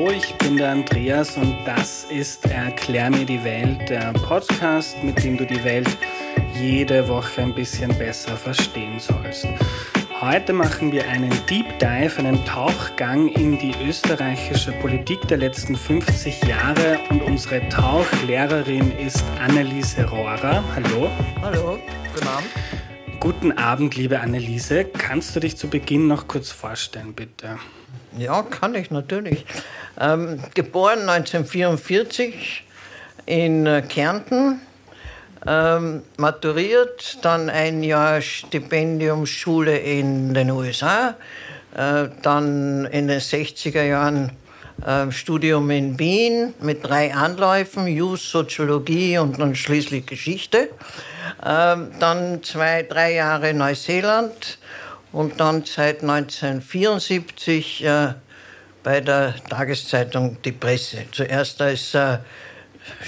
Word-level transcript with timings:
Hallo, 0.00 0.12
ich 0.12 0.34
bin 0.36 0.56
der 0.56 0.70
Andreas 0.70 1.36
und 1.36 1.54
das 1.66 2.04
ist 2.04 2.46
Erklär 2.46 3.10
mir 3.10 3.26
die 3.26 3.44
Welt, 3.44 3.90
der 3.90 4.14
Podcast, 4.14 4.96
mit 5.04 5.22
dem 5.22 5.36
du 5.36 5.44
die 5.44 5.62
Welt 5.62 5.94
jede 6.58 7.06
Woche 7.06 7.42
ein 7.42 7.54
bisschen 7.54 7.94
besser 7.98 8.34
verstehen 8.34 8.98
sollst. 8.98 9.46
Heute 10.22 10.54
machen 10.54 10.90
wir 10.90 11.06
einen 11.06 11.30
Deep 11.50 11.78
Dive, 11.80 12.16
einen 12.16 12.42
Tauchgang 12.46 13.28
in 13.28 13.58
die 13.58 13.74
österreichische 13.86 14.72
Politik 14.72 15.20
der 15.28 15.36
letzten 15.36 15.76
50 15.76 16.44
Jahre 16.44 16.98
und 17.10 17.22
unsere 17.22 17.68
Tauchlehrerin 17.68 18.98
ist 18.98 19.22
Anneliese 19.38 20.08
Rohrer. 20.08 20.64
Hallo. 20.76 21.10
Hallo, 21.42 21.78
guten 22.14 22.26
Abend. 22.26 22.48
Guten 23.20 23.52
Abend, 23.52 23.96
liebe 23.96 24.20
Anneliese. 24.20 24.86
Kannst 24.86 25.36
du 25.36 25.40
dich 25.40 25.58
zu 25.58 25.68
Beginn 25.68 26.06
noch 26.06 26.26
kurz 26.26 26.50
vorstellen, 26.50 27.12
bitte? 27.12 27.58
Ja, 28.18 28.42
kann 28.42 28.74
ich 28.74 28.90
natürlich. 28.90 29.44
Ähm, 29.98 30.40
geboren 30.54 31.08
1944 31.08 32.64
in 33.26 33.66
äh, 33.66 33.82
Kärnten, 33.82 34.60
ähm, 35.46 36.02
maturiert, 36.16 37.18
dann 37.22 37.48
ein 37.48 37.82
Jahr 37.82 38.20
Stipendiumsschule 38.20 39.78
in 39.78 40.34
den 40.34 40.50
USA, 40.50 41.14
äh, 41.76 42.08
dann 42.22 42.86
in 42.86 43.08
den 43.08 43.20
60er 43.20 43.82
Jahren 43.82 44.32
äh, 44.84 45.12
Studium 45.12 45.70
in 45.70 45.98
Wien 45.98 46.54
mit 46.60 46.84
drei 46.84 47.14
Anläufen, 47.14 47.86
Jus, 47.86 48.30
Soziologie 48.30 49.18
und 49.18 49.38
dann 49.38 49.54
schließlich 49.54 50.06
Geschichte. 50.06 50.70
Äh, 51.42 51.76
dann 52.00 52.42
zwei, 52.42 52.82
drei 52.82 53.14
Jahre 53.14 53.54
Neuseeland 53.54 54.58
und 55.12 55.40
dann 55.40 55.64
seit 55.64 56.02
1974 56.02 57.84
äh, 57.84 58.14
bei 58.82 59.00
der 59.00 59.34
Tageszeitung 59.48 60.40
Die 60.42 60.52
Presse. 60.52 61.04
Zuerst 61.12 61.60
als 61.60 61.94
äh, 61.94 62.18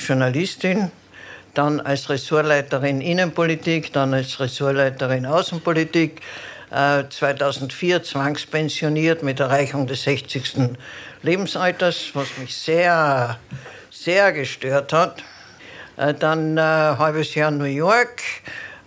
Journalistin, 0.07 0.91
dann 1.55 1.81
als 1.81 2.09
Ressortleiterin 2.09 3.01
Innenpolitik, 3.01 3.93
dann 3.93 4.15
als 4.15 4.41
Ressortleiterin 4.41 5.27
Außenpolitik. 5.27 6.21
Äh, 6.71 7.05
2004 7.09 8.03
zwangspensioniert 8.03 9.23
mit 9.23 9.41
Erreichung 9.41 9.87
des 9.87 10.05
60. 10.05 10.71
Lebensalters, 11.23 12.11
was 12.15 12.29
mich 12.39 12.57
sehr, 12.57 13.39
sehr 13.91 14.33
gestört 14.33 14.93
hat. 14.93 15.23
Äh, 15.97 16.15
dann 16.15 16.55
ein 16.55 16.95
äh, 16.95 16.99
halbes 16.99 17.35
Jahr 17.35 17.51
New 17.51 17.65
York, 17.65 18.23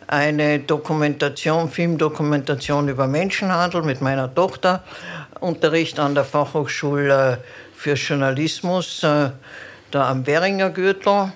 eine 0.07 0.59
Dokumentation, 0.59 1.69
Filmdokumentation 1.69 2.89
über 2.89 3.07
Menschenhandel 3.07 3.81
mit 3.81 4.01
meiner 4.01 4.33
Tochter, 4.33 4.83
Unterricht 5.39 5.99
an 5.99 6.15
der 6.15 6.25
Fachhochschule 6.25 7.43
für 7.75 7.93
Journalismus, 7.93 9.03
äh, 9.03 9.29
da 9.91 10.09
am 10.09 10.25
Währinger 10.25 10.69
Gürtel, 10.69 11.31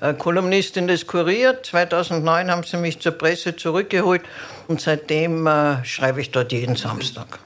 äh, 0.00 0.14
Kolumnistin 0.14 0.88
des 0.88 1.06
Kurier. 1.06 1.62
2009 1.62 2.50
haben 2.50 2.62
sie 2.64 2.76
mich 2.76 3.00
zur 3.00 3.12
Presse 3.12 3.56
zurückgeholt 3.56 4.22
und 4.68 4.80
seitdem 4.80 5.46
äh, 5.46 5.84
schreibe 5.84 6.20
ich 6.20 6.30
dort 6.30 6.52
jeden 6.52 6.76
Samstag. 6.76 7.38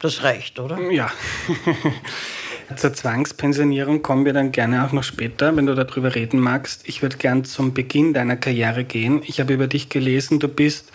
Das 0.00 0.22
reicht, 0.22 0.58
oder? 0.60 0.78
Ja. 0.90 1.10
Zur 2.76 2.92
Zwangspensionierung 2.92 4.02
kommen 4.02 4.24
wir 4.24 4.32
dann 4.32 4.52
gerne 4.52 4.84
auch 4.84 4.92
noch 4.92 5.02
später, 5.02 5.56
wenn 5.56 5.66
du 5.66 5.74
darüber 5.74 6.14
reden 6.14 6.40
magst. 6.40 6.82
Ich 6.86 7.02
würde 7.02 7.16
gern 7.16 7.44
zum 7.44 7.74
Beginn 7.74 8.14
deiner 8.14 8.36
Karriere 8.36 8.84
gehen. 8.84 9.22
Ich 9.26 9.40
habe 9.40 9.54
über 9.54 9.66
dich 9.66 9.88
gelesen, 9.88 10.40
du 10.40 10.48
bist 10.48 10.90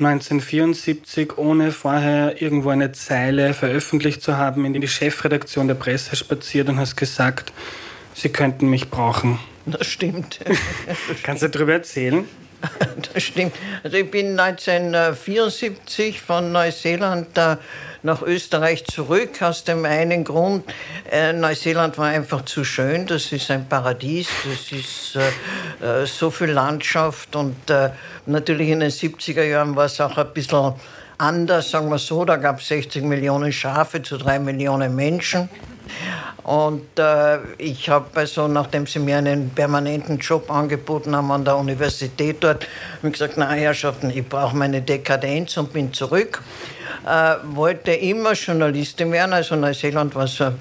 1974, 0.00 1.38
ohne 1.38 1.72
vorher 1.72 2.40
irgendwo 2.40 2.70
eine 2.70 2.92
Zeile 2.92 3.52
veröffentlicht 3.52 4.22
zu 4.22 4.36
haben, 4.36 4.64
in 4.64 4.80
die 4.80 4.86
Chefredaktion 4.86 5.66
der 5.66 5.74
Presse 5.74 6.14
spaziert 6.14 6.68
und 6.68 6.78
hast 6.78 6.96
gesagt, 6.96 7.52
sie 8.14 8.28
könnten 8.28 8.70
mich 8.70 8.90
brauchen. 8.90 9.40
Das 9.66 9.86
stimmt. 9.86 10.38
Kannst 11.22 11.42
du 11.42 11.48
darüber 11.48 11.72
erzählen? 11.72 12.24
Das 13.12 13.22
stimmt. 13.22 13.54
Also 13.82 13.96
ich 13.96 14.10
bin 14.10 14.38
1974 14.38 16.20
von 16.20 16.52
Neuseeland 16.52 17.28
nach 18.02 18.22
Österreich 18.22 18.84
zurück, 18.84 19.42
aus 19.42 19.64
dem 19.64 19.84
einen 19.84 20.24
Grund, 20.24 20.64
äh, 21.10 21.32
Neuseeland 21.32 21.98
war 21.98 22.06
einfach 22.06 22.44
zu 22.44 22.64
schön, 22.64 23.06
das 23.06 23.32
ist 23.32 23.50
ein 23.50 23.68
Paradies, 23.68 24.28
das 24.44 24.72
ist 24.72 25.16
äh, 25.16 26.02
äh 26.02 26.06
so 26.06 26.30
viel 26.30 26.50
Landschaft 26.50 27.34
und 27.34 27.70
äh, 27.70 27.90
natürlich 28.26 28.68
in 28.68 28.80
den 28.80 28.90
70er 28.90 29.42
Jahren 29.42 29.74
war 29.76 29.86
es 29.86 30.00
auch 30.00 30.16
ein 30.16 30.32
bisschen 30.32 30.74
anders, 31.18 31.70
sagen 31.70 31.90
wir 31.90 31.98
so, 31.98 32.24
da 32.24 32.36
gab 32.36 32.60
es 32.60 32.68
60 32.68 33.02
Millionen 33.02 33.52
Schafe 33.52 34.02
zu 34.02 34.16
drei 34.16 34.38
Millionen 34.38 34.94
Menschen. 34.94 35.48
Und 36.42 36.98
äh, 36.98 37.38
ich 37.58 37.88
habe 37.88 38.06
also, 38.14 38.48
nachdem 38.48 38.86
sie 38.86 38.98
mir 38.98 39.18
einen 39.18 39.50
permanenten 39.50 40.18
Job 40.18 40.50
angeboten 40.50 41.14
haben 41.14 41.30
an 41.30 41.44
der 41.44 41.56
Universität 41.56 42.38
dort, 42.40 42.66
habe 42.98 43.10
gesagt, 43.10 43.34
na 43.36 43.50
Herrschaften, 43.50 44.10
ich 44.10 44.26
brauche 44.26 44.56
meine 44.56 44.80
Dekadenz 44.80 45.56
und 45.56 45.72
bin 45.72 45.92
zurück. 45.92 46.42
Äh, 47.06 47.36
wollte 47.54 47.92
immer 47.92 48.32
Journalistin 48.32 49.12
werden, 49.12 49.32
also 49.32 49.56
Neuseeland 49.56 50.14
war 50.14 50.26
so 50.26 50.52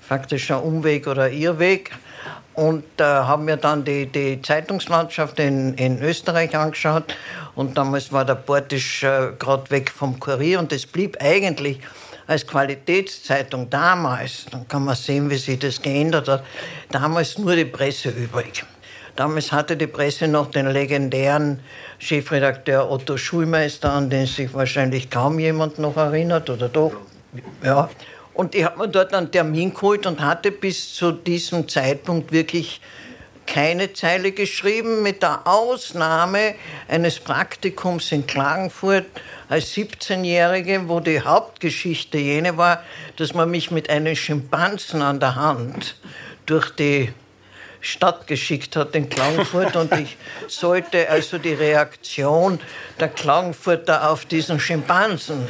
faktisch 0.00 0.50
ein 0.50 0.58
Umweg 0.58 1.06
oder 1.06 1.30
Irrweg. 1.30 1.90
Und 2.54 2.84
äh, 2.98 3.04
habe 3.04 3.42
mir 3.42 3.58
dann 3.58 3.84
die, 3.84 4.06
die 4.06 4.40
Zeitungslandschaft 4.40 5.38
in, 5.38 5.74
in 5.74 6.00
Österreich 6.00 6.56
angeschaut. 6.56 7.14
Und 7.54 7.76
damals 7.76 8.12
war 8.12 8.24
der 8.24 8.36
Portisch 8.36 9.02
äh, 9.02 9.32
gerade 9.38 9.70
weg 9.70 9.90
vom 9.90 10.18
Kurier 10.18 10.58
und 10.58 10.72
es 10.72 10.86
blieb 10.86 11.18
eigentlich 11.20 11.80
als 12.26 12.46
Qualitätszeitung 12.46 13.70
damals, 13.70 14.46
dann 14.50 14.66
kann 14.66 14.84
man 14.84 14.96
sehen, 14.96 15.30
wie 15.30 15.36
sich 15.36 15.58
das 15.58 15.80
geändert 15.80 16.28
hat, 16.28 16.44
damals 16.90 17.38
nur 17.38 17.54
die 17.54 17.64
Presse 17.64 18.10
übrig. 18.10 18.64
Damals 19.14 19.50
hatte 19.50 19.76
die 19.76 19.86
Presse 19.86 20.28
noch 20.28 20.50
den 20.50 20.66
legendären 20.66 21.60
Chefredakteur 21.98 22.90
Otto 22.90 23.16
Schulmeister, 23.16 23.90
an 23.90 24.10
den 24.10 24.26
sich 24.26 24.52
wahrscheinlich 24.52 25.08
kaum 25.08 25.38
jemand 25.38 25.78
noch 25.78 25.96
erinnert, 25.96 26.50
oder 26.50 26.68
doch? 26.68 26.92
Ja. 27.64 27.88
Und 28.34 28.54
ich 28.54 28.64
habe 28.64 28.78
mir 28.78 28.88
dort 28.88 29.14
einen 29.14 29.30
Termin 29.30 29.72
geholt 29.72 30.06
und 30.06 30.20
hatte 30.20 30.52
bis 30.52 30.92
zu 30.94 31.12
diesem 31.12 31.66
Zeitpunkt 31.66 32.30
wirklich 32.32 32.82
keine 33.46 33.92
Zeile 33.92 34.32
geschrieben, 34.32 35.02
mit 35.02 35.22
der 35.22 35.46
Ausnahme 35.46 36.54
eines 36.88 37.20
Praktikums 37.20 38.12
in 38.12 38.26
Klagenfurt 38.26 39.06
als 39.48 39.72
17-Jährige, 39.74 40.88
wo 40.88 41.00
die 41.00 41.20
Hauptgeschichte 41.20 42.18
jene 42.18 42.56
war, 42.56 42.82
dass 43.16 43.34
man 43.34 43.50
mich 43.50 43.70
mit 43.70 43.88
einem 43.88 44.16
Schimpansen 44.16 45.02
an 45.02 45.20
der 45.20 45.36
Hand 45.36 45.96
durch 46.46 46.70
die 46.70 47.12
Stadt 47.86 48.26
geschickt 48.26 48.76
hat 48.76 48.94
in 48.94 49.08
Klagenfurt 49.08 49.76
und 49.76 49.92
ich 49.92 50.16
sollte 50.48 51.08
also 51.08 51.38
die 51.38 51.54
Reaktion 51.54 52.60
der 52.98 53.08
Klagenfurter 53.08 54.10
auf 54.10 54.24
diesen 54.24 54.58
Schimpansen 54.58 55.46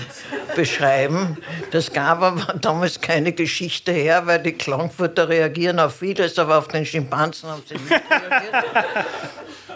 beschreiben. 0.54 1.38
Das 1.70 1.92
gab 1.92 2.22
aber 2.22 2.54
damals 2.54 3.00
keine 3.00 3.32
Geschichte 3.32 3.92
her, 3.92 4.26
weil 4.26 4.42
die 4.42 4.52
Klagenfurter 4.52 5.28
reagieren 5.28 5.80
auf 5.80 5.96
vieles, 5.96 6.38
aber 6.38 6.58
auf 6.58 6.68
den 6.68 6.84
Schimpansen 6.84 7.48
haben 7.50 7.62
sie 7.66 7.74
nicht 7.74 7.90
reagiert. 7.90 8.64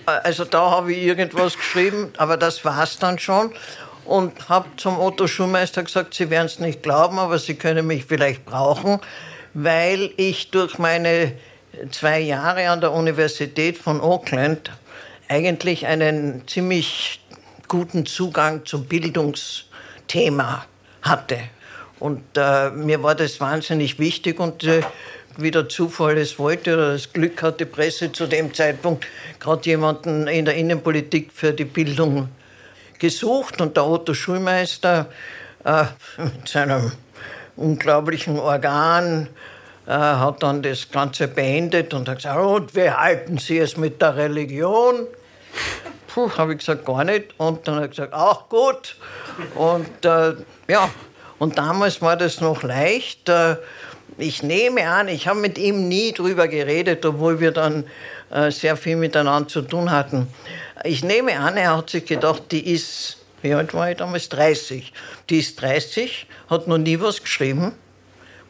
Also 0.07 0.45
da 0.45 0.71
habe 0.71 0.93
ich 0.93 1.05
irgendwas 1.05 1.57
geschrieben, 1.57 2.13
aber 2.17 2.37
das 2.37 2.65
war 2.65 2.83
es 2.83 2.99
dann 2.99 3.19
schon 3.19 3.53
und 4.05 4.49
habe 4.49 4.67
zum 4.77 4.99
Otto 4.99 5.29
Schulmeister 5.29 5.85
gesagt, 5.85 6.15
Sie 6.15 6.31
werden 6.31 6.47
es 6.47 6.59
nicht 6.59 6.83
glauben, 6.83 7.19
aber 7.21 7.39
Sie 7.39 7.55
können 7.55 7.87
mich 7.87 8.07
vielleicht 8.07 8.45
brauchen, 8.45 8.99
weil 9.55 10.11
ich 10.17 10.51
durch 10.51 10.79
meine 10.79 11.33
zwei 11.91 12.21
Jahre 12.21 12.69
an 12.69 12.81
der 12.81 12.93
Universität 12.93 13.79
von 13.79 14.01
Auckland 14.01 14.71
eigentlich 15.29 15.87
einen 15.87 16.47
ziemlich 16.47 17.21
guten 17.69 18.07
Zugang 18.07 18.67
zum 18.67 18.87
Bildungsthema 18.87 20.67
hatte. 21.03 21.39
Und 22.01 22.23
äh, 22.37 22.71
mir 22.71 23.03
war 23.03 23.15
das 23.15 23.41
wahnsinnig 23.41 23.99
wichtig 23.99 24.41
und 24.41 24.65
äh, 24.65 24.83
wie 25.37 25.51
der 25.51 25.69
Zufall 25.69 26.19
es 26.19 26.39
wollte 26.39 26.75
oder 26.75 26.93
das 26.93 27.13
Glück 27.13 27.43
hat 27.43 27.61
die 27.61 27.65
Presse 27.65 28.11
zu 28.11 28.27
dem 28.27 28.53
Zeitpunkt 28.53 29.07
gerade 29.39 29.63
jemanden 29.67 30.27
in 30.27 30.45
der 30.45 30.55
Innenpolitik 30.55 31.31
für 31.33 31.53
die 31.53 31.65
Bildung 31.65 32.29
gesucht 32.99 33.61
und 33.61 33.77
der 33.77 33.87
Otto 33.87 34.15
Schulmeister 34.15 35.11
äh, 35.65 35.85
mit 36.19 36.49
seinem 36.49 36.93
unglaublichen 37.57 38.39
Organ 38.39 39.29
äh, 39.91 39.93
hat 39.93 40.45
dann 40.45 40.63
das 40.63 40.89
Ganze 40.89 41.27
beendet 41.27 41.93
und 41.95 42.09
hat 42.09 42.19
gesagt, 42.19 42.39
und 42.39 42.77
wie 42.77 42.91
halten 42.91 43.39
Sie 43.39 43.59
es 43.59 43.77
mit 43.77 44.01
der 44.01 44.15
Religion? 44.15 45.09
Puh, 46.07 46.31
habe 46.37 46.53
ich 46.53 46.61
gesagt, 46.61 46.87
gar 46.87 47.03
nicht. 47.03 47.35
Und 47.39 47.67
dann 47.67 47.75
hat 47.75 47.83
er 47.83 47.89
gesagt, 47.89 48.15
auch 48.15 48.49
gut. 48.49 48.95
Und 49.57 50.05
äh, 50.05 50.35
ja, 50.69 50.91
und 51.41 51.59
damals 51.59 52.01
war 52.03 52.17
das 52.17 52.41
noch 52.41 52.63
leicht. 52.63 53.29
Äh, 53.29 53.57
ich 54.17 54.45
nehme 54.45 54.89
an, 54.89 55.09
ich 55.09 55.27
habe 55.27 55.41
mit 55.41 55.59
ihm 55.59 55.89
nie 55.89 56.13
drüber 56.13 56.47
geredet, 56.47 57.05
obwohl 57.05 57.41
wir 57.41 57.51
dann 57.51 57.85
äh, 58.31 58.53
sehr 58.53 58.77
viel 58.77 58.95
miteinander 58.95 59.49
zu 59.49 59.63
tun 59.63 59.91
hatten. 59.91 60.29
Ich 60.85 61.03
nehme 61.03 61.37
an, 61.37 61.57
er 61.57 61.77
hat 61.77 61.91
sich 61.91 62.05
gedacht, 62.05 62.45
die 62.53 62.73
ist, 62.73 63.17
wie 63.43 63.55
alt 63.55 63.75
war 63.75 63.91
ich 63.91 63.97
damals? 63.97 64.29
30. 64.29 64.93
Die 65.31 65.39
ist 65.39 65.61
30, 65.61 66.29
hat 66.49 66.69
noch 66.69 66.79
nie 66.79 67.01
was 67.01 67.21
geschrieben 67.21 67.75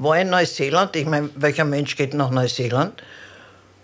war 0.01 0.19
in 0.19 0.31
Neuseeland. 0.31 0.97
Ich 0.97 1.07
meine, 1.07 1.31
welcher 1.37 1.65
Mensch 1.65 1.95
geht 1.95 2.15
nach 2.15 2.31
Neuseeland? 2.31 3.03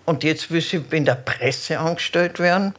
Und 0.06 0.24
jetzt 0.24 0.50
will 0.50 0.62
sie 0.62 0.82
in 0.90 1.04
der 1.04 1.14
Presse 1.14 1.78
angestellt 1.78 2.38
werden. 2.38 2.74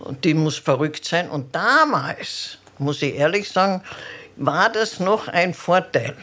Und 0.00 0.24
die 0.24 0.34
muss 0.34 0.58
verrückt 0.58 1.04
sein. 1.04 1.30
Und 1.30 1.54
damals, 1.54 2.58
muss 2.78 3.02
ich 3.02 3.14
ehrlich 3.14 3.48
sagen, 3.48 3.82
war 4.36 4.70
das 4.70 4.98
noch 4.98 5.28
ein 5.28 5.54
Vorteil. 5.54 6.16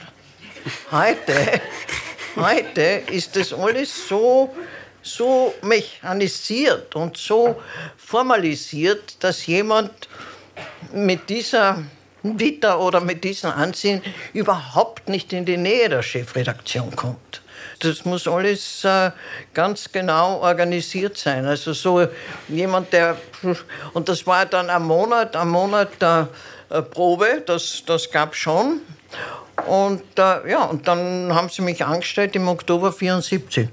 Heute, 0.92 1.62
heute 2.36 3.04
ist 3.12 3.36
das 3.36 3.54
alles 3.54 4.08
so, 4.08 4.54
so 5.02 5.54
mechanisiert 5.62 6.94
und 6.96 7.16
so 7.16 7.62
formalisiert, 7.96 9.24
dass 9.24 9.46
jemand 9.46 10.10
mit 10.92 11.30
dieser 11.30 11.84
Vita 12.40 12.78
oder 12.78 13.00
mit 13.02 13.24
diesem 13.24 13.52
Ansehen 13.52 14.02
überhaupt 14.34 15.10
nicht 15.10 15.34
in 15.34 15.46
die 15.46 15.58
Nähe 15.58 15.90
der 15.90 16.04
Chefredaktion 16.04 16.96
kommt. 16.96 17.42
Das 17.80 18.06
muss 18.06 18.28
alles 18.28 18.84
äh, 18.84 19.12
ganz 19.54 19.92
genau 19.92 20.40
organisiert 20.42 21.18
sein. 21.18 21.46
Also 21.46 21.74
so 21.74 22.08
jemand, 22.48 22.92
der 22.92 23.18
und 23.94 24.10
das 24.10 24.26
war 24.26 24.46
dann 24.46 24.70
ein 24.70 24.84
Monat, 24.84 25.36
ein 25.36 25.50
Monat 25.50 25.90
der 26.02 26.30
äh, 26.70 26.82
Probe, 26.82 27.44
das, 27.46 27.84
das 27.86 28.10
gab 28.10 28.36
schon. 28.36 28.82
Und 29.68 30.04
äh, 30.18 30.50
ja, 30.50 30.66
und 30.66 30.88
dann 30.88 31.34
haben 31.34 31.50
sie 31.50 31.62
mich 31.62 31.84
angestellt 31.86 32.36
im 32.36 32.48
Oktober 32.48 32.92
74. 32.92 33.70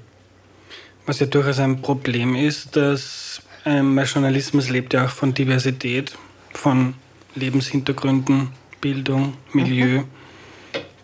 Was 1.05 1.19
ja 1.19 1.27
durchaus 1.27 1.59
ein 1.59 1.81
Problem 1.81 2.35
ist, 2.35 2.75
dass 2.75 3.41
ähm, 3.65 3.99
Journalismus 3.99 4.69
lebt 4.69 4.93
ja 4.93 5.05
auch 5.05 5.09
von 5.09 5.33
Diversität, 5.33 6.15
von 6.53 6.95
Lebenshintergründen, 7.35 8.51
Bildung, 8.81 9.37
Milieu. 9.53 9.99
Mhm. 9.99 10.05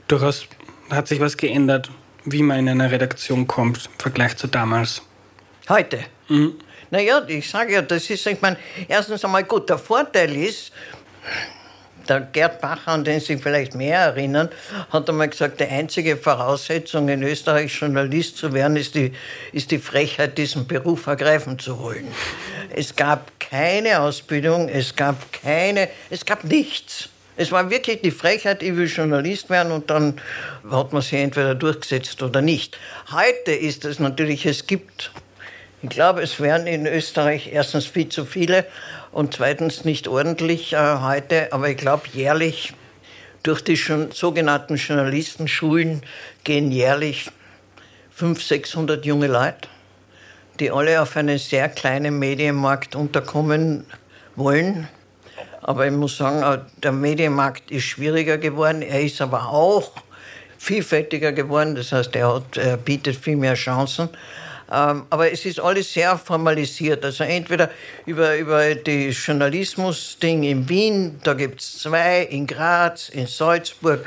Durchaus 0.07 0.48
hat 0.89 1.07
sich 1.07 1.19
was 1.19 1.38
geändert, 1.38 1.89
wie 2.25 2.44
man 2.44 2.60
in 2.60 2.69
eine 2.69 2.92
Redaktion 2.92 3.48
kommt 3.48 3.86
im 3.86 4.00
Vergleich 4.00 4.38
zu 4.38 4.48
damals. 4.48 5.01
Heute? 5.69 6.06
Mhm. 6.28 6.56
Naja, 6.89 7.24
ich 7.28 7.50
sage 7.50 7.74
ja, 7.74 7.81
das 7.81 8.10
ist, 8.10 8.28
ich 8.28 8.42
meine, 8.42 8.57
erstens 8.88 9.24
einmal 9.24 9.45
gut, 9.45 9.69
der 9.69 9.78
Vorteil 9.78 10.36
ist, 10.36 10.74
der 12.07 12.21
Gerd 12.21 12.62
Bacher, 12.62 12.92
an 12.92 13.03
den 13.03 13.19
Sie 13.19 13.38
vielleicht 13.38 13.75
mehr 13.75 14.00
erinnern, 14.00 14.50
hat 14.89 15.09
einmal 15.09 15.30
gesagt, 15.30 15.59
die 15.59 15.65
einzige 15.65 16.18
Voraussetzung, 16.18 17.09
in 17.09 17.24
Österreich 17.24 17.74
Journalist 17.80 18.38
zu 18.38 18.53
werden, 18.53 18.77
ist 18.77 18.95
die, 18.95 19.13
ist 19.51 19.71
die 19.71 19.80
Frechheit, 19.80 20.38
diesen 20.38 20.68
Beruf 20.68 21.07
ergreifen 21.07 21.59
zu 21.59 21.80
wollen. 21.80 22.07
Es 22.74 22.95
gab 22.95 23.39
keine 23.39 24.00
Ausbildung, 24.00 24.69
es 24.69 24.95
gab 24.95 25.15
keine, 25.31 25.89
es 26.09 26.25
gab 26.25 26.44
nichts. 26.44 27.09
Es 27.38 27.51
war 27.51 27.69
wirklich 27.69 28.01
die 28.01 28.12
Frechheit, 28.12 28.62
ich 28.62 28.75
will 28.75 28.88
Journalist 28.88 29.50
werden 29.50 29.71
und 29.71 29.89
dann 29.89 30.19
hat 30.69 30.94
man 30.94 31.01
sich 31.01 31.13
entweder 31.13 31.56
durchgesetzt 31.56 32.21
oder 32.21 32.42
nicht. 32.42 32.77
Heute 33.12 33.51
ist 33.51 33.86
es 33.86 34.00
natürlich, 34.00 34.45
es 34.45 34.68
gibt, 34.68 35.12
ich 35.81 35.89
glaube, 35.89 36.21
es 36.21 36.39
werden 36.39 36.68
in 36.68 36.86
Österreich 36.86 37.50
erstens 37.51 37.88
viel 37.88 38.09
zu 38.09 38.25
viele 38.25 38.65
und 39.12 39.34
zweitens 39.34 39.86
nicht 39.86 40.08
ordentlich 40.08 40.74
äh, 40.74 40.98
heute, 41.00 41.52
aber 41.54 41.69
ich 41.69 41.78
glaube 41.78 42.04
jährlich 42.13 42.74
durch 43.44 43.63
die 43.63 43.78
schon, 43.78 44.12
sogenannten 44.12 44.75
Journalistenschulen 44.75 46.02
gehen 46.44 46.72
jährlich 46.72 47.31
500, 48.12 48.48
600 48.48 49.06
junge 49.06 49.28
Leute, 49.28 49.68
die 50.60 50.72
alle 50.72 51.02
auf 51.02 51.18
einen 51.18 51.38
sehr 51.38 51.69
kleinen 51.69 52.19
Medienmarkt 52.19 52.96
unterkommen 52.96 53.86
wollen 54.36 54.88
aber 55.62 55.86
ich 55.86 55.94
muss 55.94 56.18
sagen, 56.18 56.42
äh, 56.42 56.60
der 56.81 56.92
Medienmarkt 56.92 57.69
ist 57.69 57.84
schwieriger 57.84 58.38
geworden. 58.38 58.81
Er 58.81 59.02
ist 59.02 59.22
aber 59.22 59.50
auch 59.50 59.92
vielfältiger 60.58 61.31
geworden. 61.31 61.75
Das 61.75 61.92
heißt, 61.92 62.16
er, 62.16 62.36
hat, 62.36 62.58
er 62.58 62.78
bietet 62.78 63.16
viel 63.16 63.36
mehr 63.36 63.54
Chancen. 63.54 64.10
Ähm, 64.72 65.04
aber 65.10 65.32
es 65.32 65.46
ist 65.46 65.60
alles 65.60 65.94
sehr 65.94 66.18
formalisiert. 66.18 67.04
Also 67.04 67.24
entweder 67.24 67.70
über, 68.06 68.38
über 68.38 68.74
die 68.76 69.10
Journalismus-Ding 69.10 70.44
in 70.44 70.70
Wien, 70.70 71.20
da 71.24 71.34
gibt 71.34 71.62
es 71.62 71.80
zwei, 71.80 72.24
in 72.24 72.48
Graz, 72.48 73.10
in 73.10 73.28
Salzburg. 73.28 74.06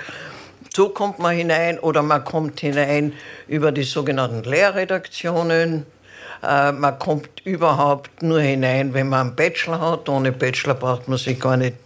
So 0.75 0.89
kommt 0.89 1.19
man 1.19 1.37
hinein 1.37 1.79
oder 1.79 2.03
man 2.03 2.25
kommt 2.25 2.61
hinein 2.61 3.13
über 3.47 3.73
die 3.73 3.85
sogenannten 3.85 4.43
Lehrredaktionen 4.43 5.87
äh, 6.43 6.73
man 6.73 6.99
kommt 6.99 7.41
überhaupt 7.45 8.23
nur 8.23 8.41
hinein, 8.41 8.93
wenn 8.95 9.09
man 9.09 9.29
einen 9.29 9.37
Bachelor 9.37 9.81
hat. 9.81 10.09
Ohne 10.09 10.33
Bachelor 10.33 10.75
braucht 10.75 11.09
man 11.09 11.19
sich 11.19 11.41
gar 11.41 11.57
nicht 11.57 11.77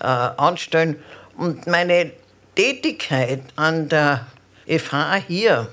äh, 0.00 0.04
anstellen. 0.04 0.96
Und 1.36 1.66
meine 1.66 2.12
Tätigkeit 2.54 3.42
an 3.56 3.88
der 3.88 4.26
FH 4.66 5.14
hier 5.26 5.68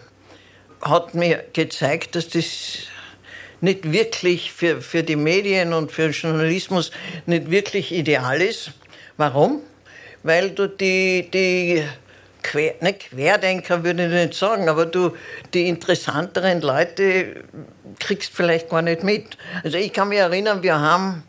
hat 0.81 1.13
mir 1.15 1.43
gezeigt, 1.53 2.15
dass 2.15 2.29
das 2.29 2.87
nicht 3.61 3.91
wirklich 3.91 4.51
für, 4.51 4.81
für 4.81 5.03
die 5.03 5.15
Medien 5.15 5.73
und 5.73 5.91
für 5.91 6.09
Journalismus 6.09 6.91
nicht 7.25 7.51
wirklich 7.51 7.91
ideal 7.91 8.41
ist. 8.41 8.71
Warum? 9.17 9.61
Weil 10.23 10.51
du 10.51 10.67
die, 10.67 11.29
die 11.31 11.83
Quer, 12.41 12.75
ne, 12.79 12.93
Querdenker 12.93 13.83
würde 13.83 14.05
ich 14.05 14.11
nicht 14.11 14.33
sagen, 14.33 14.69
aber 14.69 14.85
du, 14.85 15.15
die 15.53 15.67
interessanteren 15.67 16.61
Leute 16.61 17.43
kriegst 17.99 18.33
vielleicht 18.33 18.69
gar 18.69 18.81
nicht 18.81 19.03
mit. 19.03 19.37
Also 19.63 19.77
ich 19.77 19.91
kann 19.91 20.09
mich 20.09 20.19
erinnern, 20.19 20.63
wir 20.63 20.79
haben, 20.79 21.23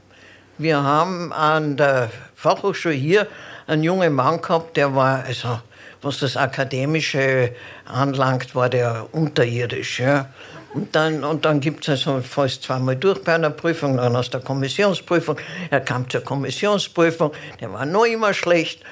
wir 0.58 0.82
haben 0.82 1.32
an 1.32 1.76
der 1.76 2.10
Fachhochschule 2.36 2.94
hier 2.94 3.26
einen 3.66 3.82
jungen 3.82 4.12
Mann 4.12 4.40
gehabt, 4.40 4.76
der 4.76 4.94
war, 4.94 5.24
also 5.24 5.60
was 6.02 6.18
das 6.18 6.36
Akademische 6.36 7.54
anlangt, 7.84 8.54
war 8.54 8.68
der 8.68 9.06
unterirdisch. 9.12 10.00
Ja. 10.00 10.28
Und 10.72 10.94
dann, 10.94 11.24
und 11.24 11.44
dann 11.44 11.60
gibt 11.60 11.88
es 11.88 12.06
also 12.06 12.22
fast 12.22 12.62
zweimal 12.62 12.96
durch 12.96 13.22
bei 13.24 13.34
einer 13.34 13.50
Prüfung, 13.50 13.96
dann 13.96 14.14
aus 14.14 14.30
der 14.30 14.40
Kommissionsprüfung. 14.40 15.36
Er 15.68 15.80
kam 15.80 16.08
zur 16.08 16.20
Kommissionsprüfung, 16.20 17.32
der 17.60 17.72
war 17.72 17.84
noch 17.86 18.04
immer 18.04 18.32
schlecht. 18.32 18.82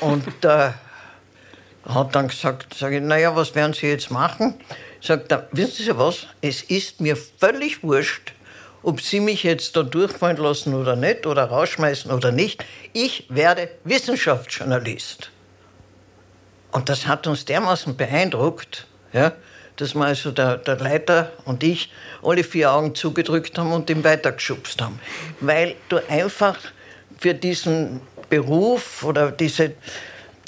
Und 0.00 0.26
äh, 0.44 0.70
hat 1.88 2.14
dann 2.14 2.28
gesagt, 2.28 2.74
sage 2.74 2.96
ich, 2.96 3.02
naja, 3.02 3.34
was 3.34 3.54
werden 3.54 3.72
Sie 3.72 3.86
jetzt 3.86 4.10
machen? 4.10 4.54
Sagt 5.00 5.32
er, 5.32 5.48
wissen 5.52 5.84
Sie 5.84 5.96
was, 5.96 6.26
es 6.42 6.62
ist 6.62 7.00
mir 7.00 7.16
völlig 7.16 7.82
wurscht, 7.82 8.32
ob 8.82 9.00
Sie 9.00 9.20
mich 9.20 9.42
jetzt 9.42 9.76
da 9.76 9.82
durchfallen 9.82 10.36
lassen 10.36 10.74
oder 10.74 10.96
nicht, 10.96 11.26
oder 11.26 11.44
rausschmeißen 11.44 12.10
oder 12.10 12.30
nicht. 12.32 12.64
Ich 12.92 13.26
werde 13.28 13.70
Wissenschaftsjournalist. 13.84 15.30
Und 16.76 16.90
das 16.90 17.06
hat 17.06 17.26
uns 17.26 17.46
dermaßen 17.46 17.96
beeindruckt, 17.96 18.86
ja, 19.14 19.32
dass 19.76 19.94
wir 19.94 20.04
also 20.04 20.30
der, 20.30 20.58
der 20.58 20.76
Leiter 20.76 21.32
und 21.46 21.62
ich 21.64 21.90
alle 22.22 22.44
vier 22.44 22.70
Augen 22.70 22.94
zugedrückt 22.94 23.56
haben 23.56 23.72
und 23.72 23.88
ihn 23.88 24.04
weitergeschubst 24.04 24.82
haben. 24.82 25.00
Weil 25.40 25.76
du 25.88 26.06
einfach 26.10 26.58
für 27.18 27.32
diesen 27.32 28.02
Beruf 28.28 29.04
oder 29.04 29.30
diese 29.30 29.72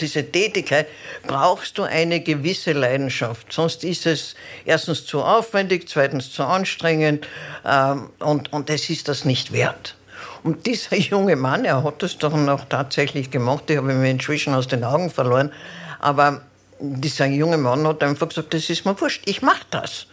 diese 0.03 0.31
Tätigkeit 0.31 0.87
brauchst 1.27 1.79
du 1.79 1.85
eine 1.85 2.21
gewisse 2.21 2.73
Leidenschaft. 2.73 3.51
Sonst 3.51 3.83
ist 3.83 4.05
es 4.05 4.35
erstens 4.67 5.07
zu 5.07 5.23
aufwendig, 5.23 5.89
zweitens 5.89 6.31
zu 6.31 6.45
anstrengend 6.45 7.27
ähm, 7.65 8.11
und, 8.19 8.53
und 8.53 8.69
es 8.69 8.91
ist 8.91 9.09
das 9.09 9.25
nicht 9.25 9.51
wert. 9.53 9.97
Und 10.43 10.67
dieser 10.67 10.97
junge 10.99 11.37
Mann, 11.37 11.65
er 11.65 11.83
hat 11.83 12.03
das 12.03 12.19
doch 12.19 12.37
noch 12.37 12.67
tatsächlich 12.67 13.31
gemacht, 13.31 13.65
ich 13.71 13.79
habe 13.79 13.91
ihn 13.93 14.05
inzwischen 14.05 14.53
aus 14.53 14.69
den 14.69 14.85
Augen 14.85 15.09
verloren, 15.09 15.53
aber 16.01 16.43
dieser 16.79 17.27
junge 17.27 17.59
Mann 17.59 17.87
hat 17.87 18.03
einfach 18.03 18.29
gesagt, 18.29 18.55
das 18.55 18.71
ist 18.71 18.85
mir 18.85 18.99
wurscht, 19.01 19.23
ich 19.27 19.43
mache 19.43 19.65
das. 19.71 20.07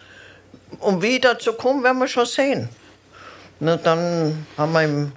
Um 0.80 1.02
wie 1.02 1.20
dazu 1.20 1.54
kommen, 1.54 1.84
werden 1.84 2.00
wir 2.00 2.08
schon 2.08 2.26
sehen. 2.26 2.70
Na, 3.60 3.78
dann 3.78 4.46
haben 4.58 4.74
wir 4.74 4.84
ihm 4.84 5.12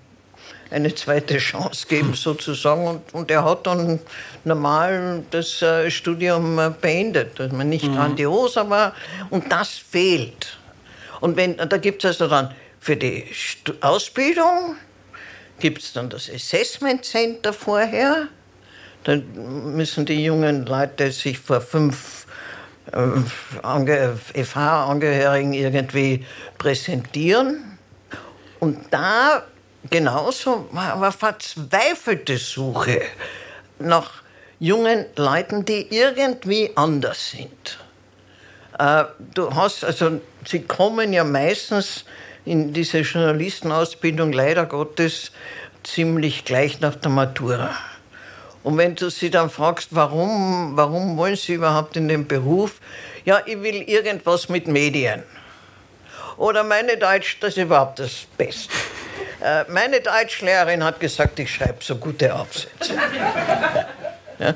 eine 0.71 0.95
zweite 0.95 1.39
Chance 1.39 1.87
geben 1.89 2.15
sozusagen. 2.15 2.87
Und, 2.87 3.15
und 3.15 3.31
er 3.31 3.45
hat 3.45 3.67
dann 3.67 3.99
normal 4.45 5.25
das 5.31 5.63
äh, 5.63 5.91
Studium 5.91 6.59
äh, 6.59 6.71
beendet. 6.71 7.41
Dass 7.41 7.51
man 7.53 7.69
nicht 7.69 7.87
mhm. 7.87 7.97
grandios, 7.97 8.57
aber 8.57 8.95
und 9.31 9.51
das 9.51 9.71
fehlt. 9.71 10.59
Und 11.21 11.37
wenn, 11.37 11.57
da 11.57 11.79
gibt 11.79 12.05
es 12.05 12.21
also 12.21 12.29
dann 12.29 12.55
für 12.79 12.97
die 12.97 13.27
Stu 13.33 13.73
Ausbildung 13.81 14.77
gibt 15.59 15.83
es 15.83 15.93
dann 15.93 16.09
das 16.09 16.31
Assessment 16.31 17.05
Center 17.05 17.53
vorher. 17.53 18.29
Dann 19.05 19.77
müssen 19.77 20.07
die 20.07 20.25
jungen 20.25 20.67
Leute 20.67 21.11
sich 21.13 21.39
vor 21.39 21.61
fünf 21.61 22.27
äh, 22.93 24.45
FH-Angehörigen 24.45 25.53
irgendwie 25.53 26.25
präsentieren. 26.59 27.79
Und 28.61 28.79
da 28.91 29.45
genauso 29.89 30.69
war 30.73 31.13
verzweifelte 31.13 32.37
Suche 32.39 33.03
nach 33.79 34.23
jungen 34.59 35.07
Leuten, 35.17 35.65
die 35.65 35.87
irgendwie 35.95 36.71
anders 36.75 37.31
sind. 37.31 37.79
Äh, 38.79 39.05
du 39.35 39.55
hast, 39.55 39.85
also, 39.85 40.21
sie 40.47 40.63
kommen 40.63 41.13
ja 41.13 41.25
meistens 41.25 42.05
in 42.45 42.73
diese 42.73 43.01
Journalistenausbildung 43.01 44.33
leider 44.33 44.67
Gottes 44.67 45.33
ziemlich 45.85 46.45
gleich 46.45 46.81
nach 46.81 46.95
der 46.97 47.11
Matura. 47.11 47.71
Und 48.63 48.77
wenn 48.77 48.95
du 48.95 49.11
sie 49.11 49.31
dann 49.31 49.51
fragst, 49.51 49.89
warum, 49.93 50.77
warum 50.77 51.17
wollen 51.17 51.37
sie 51.37 51.55
überhaupt 51.55 51.97
in 51.97 52.09
den 52.09 52.27
Beruf? 52.27 52.81
Ja, 53.25 53.41
ich 53.47 53.61
will 53.63 53.83
irgendwas 53.83 54.49
mit 54.49 54.67
Medien. 54.67 55.23
Oder 56.37 56.65
meine 56.65 56.97
Deutsch, 56.97 57.39
das 57.41 57.57
ist 57.57 57.63
überhaupt 57.63 57.99
das 57.99 58.27
Beste. 58.37 58.73
Äh, 59.41 59.65
meine 59.69 60.01
Deutschlehrerin 60.01 60.83
hat 60.83 60.99
gesagt, 61.01 61.39
ich 61.39 61.53
schreibe 61.53 61.79
so 61.81 61.97
gute 61.97 62.35
Aufsätze. 62.35 62.95
ja? 64.39 64.55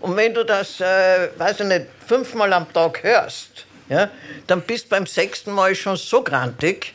Und 0.00 0.16
wenn 0.16 0.34
du 0.34 0.44
das, 0.44 0.80
äh, 0.80 1.28
weiß 1.36 1.60
ich 1.60 1.66
nicht, 1.66 1.86
fünfmal 2.06 2.52
am 2.52 2.72
Tag 2.72 3.02
hörst, 3.02 3.66
ja, 3.88 4.10
dann 4.46 4.62
bist 4.62 4.88
beim 4.88 5.06
sechsten 5.06 5.52
Mal 5.52 5.74
schon 5.74 5.96
so 5.96 6.22
grantig, 6.22 6.94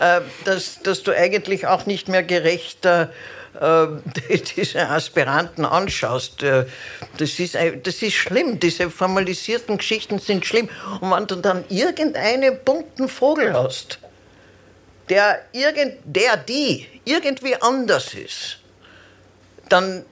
äh, 0.00 0.20
dass, 0.44 0.80
dass 0.82 1.02
du 1.02 1.12
eigentlich 1.12 1.66
auch 1.66 1.86
nicht 1.86 2.08
mehr 2.08 2.22
gerecht 2.22 2.86
äh, 3.60 4.38
diese 4.56 4.88
Aspiranten 4.88 5.64
anschaust. 5.64 6.42
Äh, 6.42 6.66
das 7.18 7.38
ist, 7.38 7.54
das 7.54 8.02
ist 8.02 8.14
schlimm. 8.14 8.58
Diese 8.60 8.90
formalisierten 8.90 9.78
Geschichten 9.78 10.18
sind 10.18 10.44
schlimm. 10.44 10.68
Und 11.00 11.10
wenn 11.10 11.26
du 11.26 11.36
dann 11.36 11.64
irgendeinen 11.68 12.58
bunten 12.64 13.08
Vogel 13.08 13.52
hast, 13.52 13.98
der, 15.08 15.44
irgend, 15.52 15.96
der 16.04 16.36
die 16.36 16.86
irgendwie 17.04 17.54
anders 17.60 18.14
ist, 18.14 18.58
dann 19.68 20.04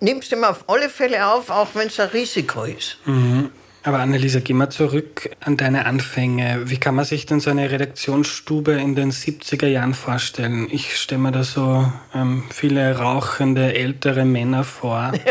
nimmst 0.00 0.32
du 0.32 0.36
ihn 0.36 0.44
auf 0.44 0.64
alle 0.68 0.88
Fälle 0.88 1.26
auf, 1.26 1.50
auch 1.50 1.68
wenn 1.74 1.88
es 1.88 2.00
ein 2.00 2.08
Risiko 2.08 2.64
ist. 2.64 2.96
Mhm. 3.04 3.50
Aber 3.82 4.00
Anneliese, 4.00 4.42
geh 4.42 4.52
mal 4.52 4.68
zurück 4.68 5.30
an 5.40 5.56
deine 5.56 5.86
Anfänge. 5.86 6.62
Wie 6.66 6.76
kann 6.76 6.94
man 6.94 7.06
sich 7.06 7.24
denn 7.24 7.40
so 7.40 7.48
eine 7.48 7.70
Redaktionsstube 7.70 8.72
in 8.72 8.94
den 8.94 9.10
70er 9.10 9.66
Jahren 9.66 9.94
vorstellen? 9.94 10.68
Ich 10.70 10.96
stelle 10.98 11.22
mir 11.22 11.32
da 11.32 11.44
so 11.44 11.90
ähm, 12.14 12.44
viele 12.50 12.98
rauchende 12.98 13.74
ältere 13.74 14.24
Männer 14.24 14.64
vor. 14.64 15.12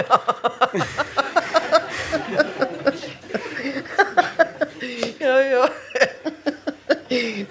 Ja. 5.20 5.42
ja. 5.42 5.70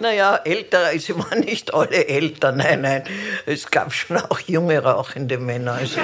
Naja, 0.09 0.41
älter, 0.43 0.99
sie 0.99 1.15
waren 1.19 1.41
nicht 1.41 1.75
alle 1.75 2.09
älter, 2.09 2.51
nein, 2.51 2.81
nein. 2.81 3.05
Es 3.45 3.71
gab 3.71 3.93
schon 3.93 4.17
auch 4.17 4.41
junge 4.41 4.79
rauchende 4.83 5.37
Männer. 5.37 5.75
Also 5.75 6.01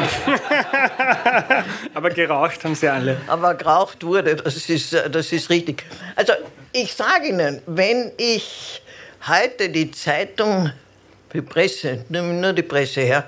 Aber 1.95 2.11
geraucht 2.11 2.63
haben 2.65 2.75
sie 2.75 2.87
alle. 2.87 3.17
Aber 3.27 3.55
geraucht 3.55 4.05
wurde, 4.05 4.37
das 4.37 4.69
ist, 4.69 4.93
das 4.93 5.33
ist 5.33 5.49
richtig. 5.49 5.85
Also 6.17 6.35
ich 6.71 6.93
sage 6.93 7.29
Ihnen, 7.29 7.63
wenn 7.65 8.13
ich 8.19 8.83
heute 9.27 9.71
die 9.71 9.91
Zeitung, 9.91 10.71
die 11.33 11.41
Presse, 11.41 12.05
nur 12.11 12.53
die 12.53 12.63
Presse 12.63 13.01
her, 13.01 13.25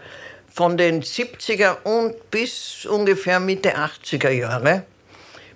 von 0.53 0.77
den 0.77 1.03
70er 1.03 1.85
und 1.85 2.31
bis 2.31 2.85
ungefähr 2.85 3.41
Mitte 3.41 3.79
80er 3.79 4.29
Jahre 4.29 4.83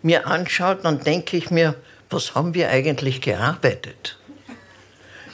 mir 0.01 0.27
anschaut, 0.27 0.79
dann 0.83 1.05
denke 1.05 1.37
ich 1.37 1.51
mir, 1.51 1.75
was 2.09 2.35
haben 2.35 2.55
wir 2.55 2.71
eigentlich 2.71 3.21
gearbeitet? 3.21 4.17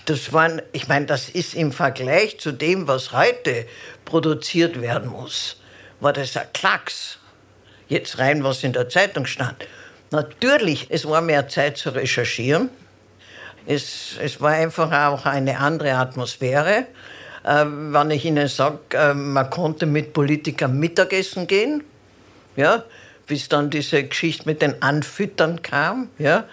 Das 0.06 0.32
waren, 0.32 0.62
ich 0.72 0.88
meine, 0.88 1.06
das 1.06 1.28
ist 1.28 1.54
im 1.54 1.72
Vergleich 1.72 2.38
zu 2.38 2.52
dem, 2.52 2.88
was 2.88 3.12
heute 3.12 3.66
produziert 4.04 4.80
werden 4.80 5.10
muss, 5.10 5.60
war 6.00 6.12
das 6.12 6.36
ein 6.36 6.46
Klacks. 6.52 7.18
Jetzt 7.88 8.18
rein, 8.18 8.42
was 8.42 8.64
in 8.64 8.72
der 8.72 8.88
Zeitung 8.88 9.26
stand. 9.26 9.66
Natürlich, 10.10 10.86
es 10.90 11.06
war 11.08 11.20
mehr 11.20 11.48
Zeit 11.48 11.76
zu 11.76 11.90
recherchieren. 11.90 12.70
Es, 13.66 14.16
es 14.20 14.40
war 14.40 14.52
einfach 14.52 14.92
auch 14.92 15.26
eine 15.26 15.58
andere 15.58 15.94
Atmosphäre. 15.94 16.86
Äh, 17.44 17.64
wenn 17.66 18.10
ich 18.12 18.24
Ihnen 18.24 18.48
sage, 18.48 18.78
äh, 18.92 19.12
man 19.12 19.50
konnte 19.50 19.86
mit 19.86 20.12
Politikern 20.12 20.78
Mittagessen 20.78 21.48
gehen, 21.48 21.82
ja, 22.54 22.84
bis 23.26 23.48
dann 23.48 23.70
diese 23.70 24.04
Geschichte 24.04 24.44
mit 24.46 24.62
den 24.62 24.80
Anfüttern 24.82 25.62
kam, 25.62 26.10
ja, 26.18 26.44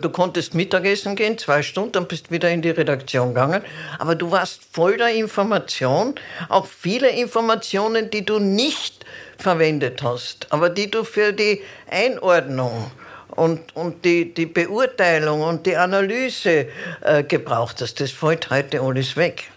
du 0.00 0.08
konntest 0.10 0.54
Mittagessen 0.54 1.14
gehen, 1.14 1.36
zwei 1.36 1.62
Stunden, 1.62 1.92
dann 1.92 2.06
bist 2.06 2.28
du 2.28 2.30
wieder 2.30 2.50
in 2.50 2.62
die 2.62 2.70
Redaktion 2.70 3.28
gegangen. 3.28 3.62
Aber 3.98 4.14
du 4.14 4.30
warst 4.30 4.62
voll 4.72 4.96
der 4.96 5.14
Information, 5.14 6.14
auch 6.48 6.66
viele 6.66 7.10
Informationen, 7.10 8.10
die 8.10 8.24
du 8.24 8.38
nicht 8.38 9.04
verwendet 9.36 10.02
hast, 10.02 10.46
aber 10.50 10.70
die 10.70 10.90
du 10.90 11.04
für 11.04 11.32
die 11.32 11.62
Einordnung 11.90 12.90
und, 13.38 13.76
und 13.76 14.04
die, 14.04 14.34
die 14.34 14.46
Beurteilung 14.46 15.42
und 15.42 15.66
die 15.66 15.76
Analyse 15.76 16.68
äh, 17.02 17.22
gebraucht 17.22 17.80
hast. 17.80 18.00
Das 18.00 18.10
fällt 18.10 18.50
heute 18.50 18.80
alles 18.80 19.16
weg. 19.16 19.50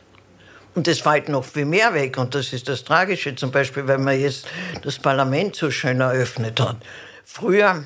Und 0.75 0.87
das 0.87 0.99
fällt 0.99 1.29
noch 1.29 1.43
viel 1.43 1.65
mehr 1.65 1.93
weg. 1.93 2.17
Und 2.17 2.35
das 2.35 2.53
ist 2.53 2.69
das 2.69 2.83
Tragische, 2.83 3.35
zum 3.35 3.51
Beispiel, 3.51 3.87
wenn 3.87 4.03
man 4.03 4.19
jetzt 4.19 4.47
das 4.83 4.99
Parlament 4.99 5.55
so 5.55 5.69
schön 5.71 5.99
eröffnet 5.99 6.59
hat. 6.59 6.77
Früher 7.25 7.83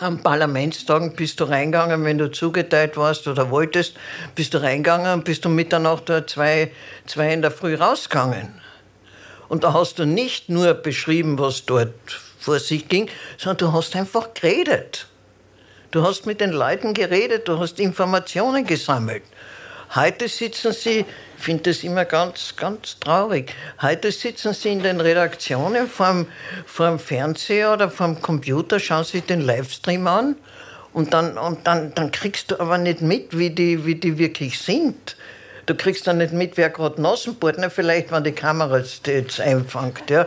am 0.00 0.22
Parlamentstagen 0.22 1.14
bist 1.14 1.40
du 1.40 1.44
reingegangen, 1.44 2.04
wenn 2.04 2.18
du 2.18 2.30
zugeteilt 2.30 2.96
warst 2.96 3.28
oder 3.28 3.50
wolltest, 3.50 3.96
bist 4.34 4.54
du 4.54 4.62
reingegangen 4.62 5.12
und 5.12 5.24
bist 5.24 5.44
du 5.44 5.48
Mitternacht 5.48 6.04
oder 6.04 6.26
zwei, 6.26 6.72
zwei 7.06 7.32
in 7.32 7.42
der 7.42 7.50
Früh 7.50 7.74
rausgegangen. 7.74 8.54
Und 9.48 9.64
da 9.64 9.74
hast 9.74 9.98
du 9.98 10.06
nicht 10.06 10.48
nur 10.48 10.74
beschrieben, 10.74 11.38
was 11.38 11.66
dort 11.66 11.92
vor 12.38 12.58
sich 12.58 12.88
ging, 12.88 13.10
sondern 13.36 13.58
du 13.58 13.72
hast 13.72 13.94
einfach 13.94 14.32
geredet. 14.32 15.06
Du 15.90 16.02
hast 16.02 16.24
mit 16.24 16.40
den 16.40 16.52
Leuten 16.52 16.94
geredet, 16.94 17.48
du 17.48 17.58
hast 17.58 17.78
Informationen 17.80 18.64
gesammelt. 18.64 19.24
Heute 19.94 20.28
sitzen 20.28 20.72
sie, 20.72 21.04
finde 21.40 21.64
das 21.64 21.82
immer 21.82 22.04
ganz, 22.04 22.54
ganz 22.56 22.98
traurig, 22.98 23.54
heute 23.80 24.12
sitzen 24.12 24.54
sie 24.54 24.70
in 24.70 24.82
den 24.82 25.00
Redaktionen 25.00 25.88
vorm, 25.88 26.26
vorm 26.66 26.98
Fernseher 26.98 27.72
oder 27.72 27.90
vorm 27.90 28.20
Computer, 28.20 28.78
schauen 28.78 29.04
sich 29.04 29.24
den 29.24 29.40
Livestream 29.40 30.06
an 30.06 30.36
und 30.92 31.14
dann, 31.14 31.38
und 31.38 31.66
dann, 31.66 31.94
dann 31.94 32.10
kriegst 32.10 32.50
du 32.50 32.60
aber 32.60 32.78
nicht 32.78 33.00
mit, 33.00 33.36
wie 33.36 33.50
die, 33.50 33.84
wie 33.86 33.94
die 33.94 34.18
wirklich 34.18 34.58
sind. 34.58 35.16
Du 35.66 35.74
kriegst 35.74 36.06
dann 36.06 36.18
nicht 36.18 36.32
mit, 36.32 36.56
wer 36.56 36.70
gerade 36.70 37.00
Nasen 37.00 37.36
bohrt, 37.36 37.58
ne? 37.58 37.70
vielleicht, 37.70 38.10
wenn 38.10 38.24
die 38.24 38.32
Kamera 38.32 38.78
jetzt 38.78 39.40
einfängt. 39.40 40.10
Ja. 40.10 40.26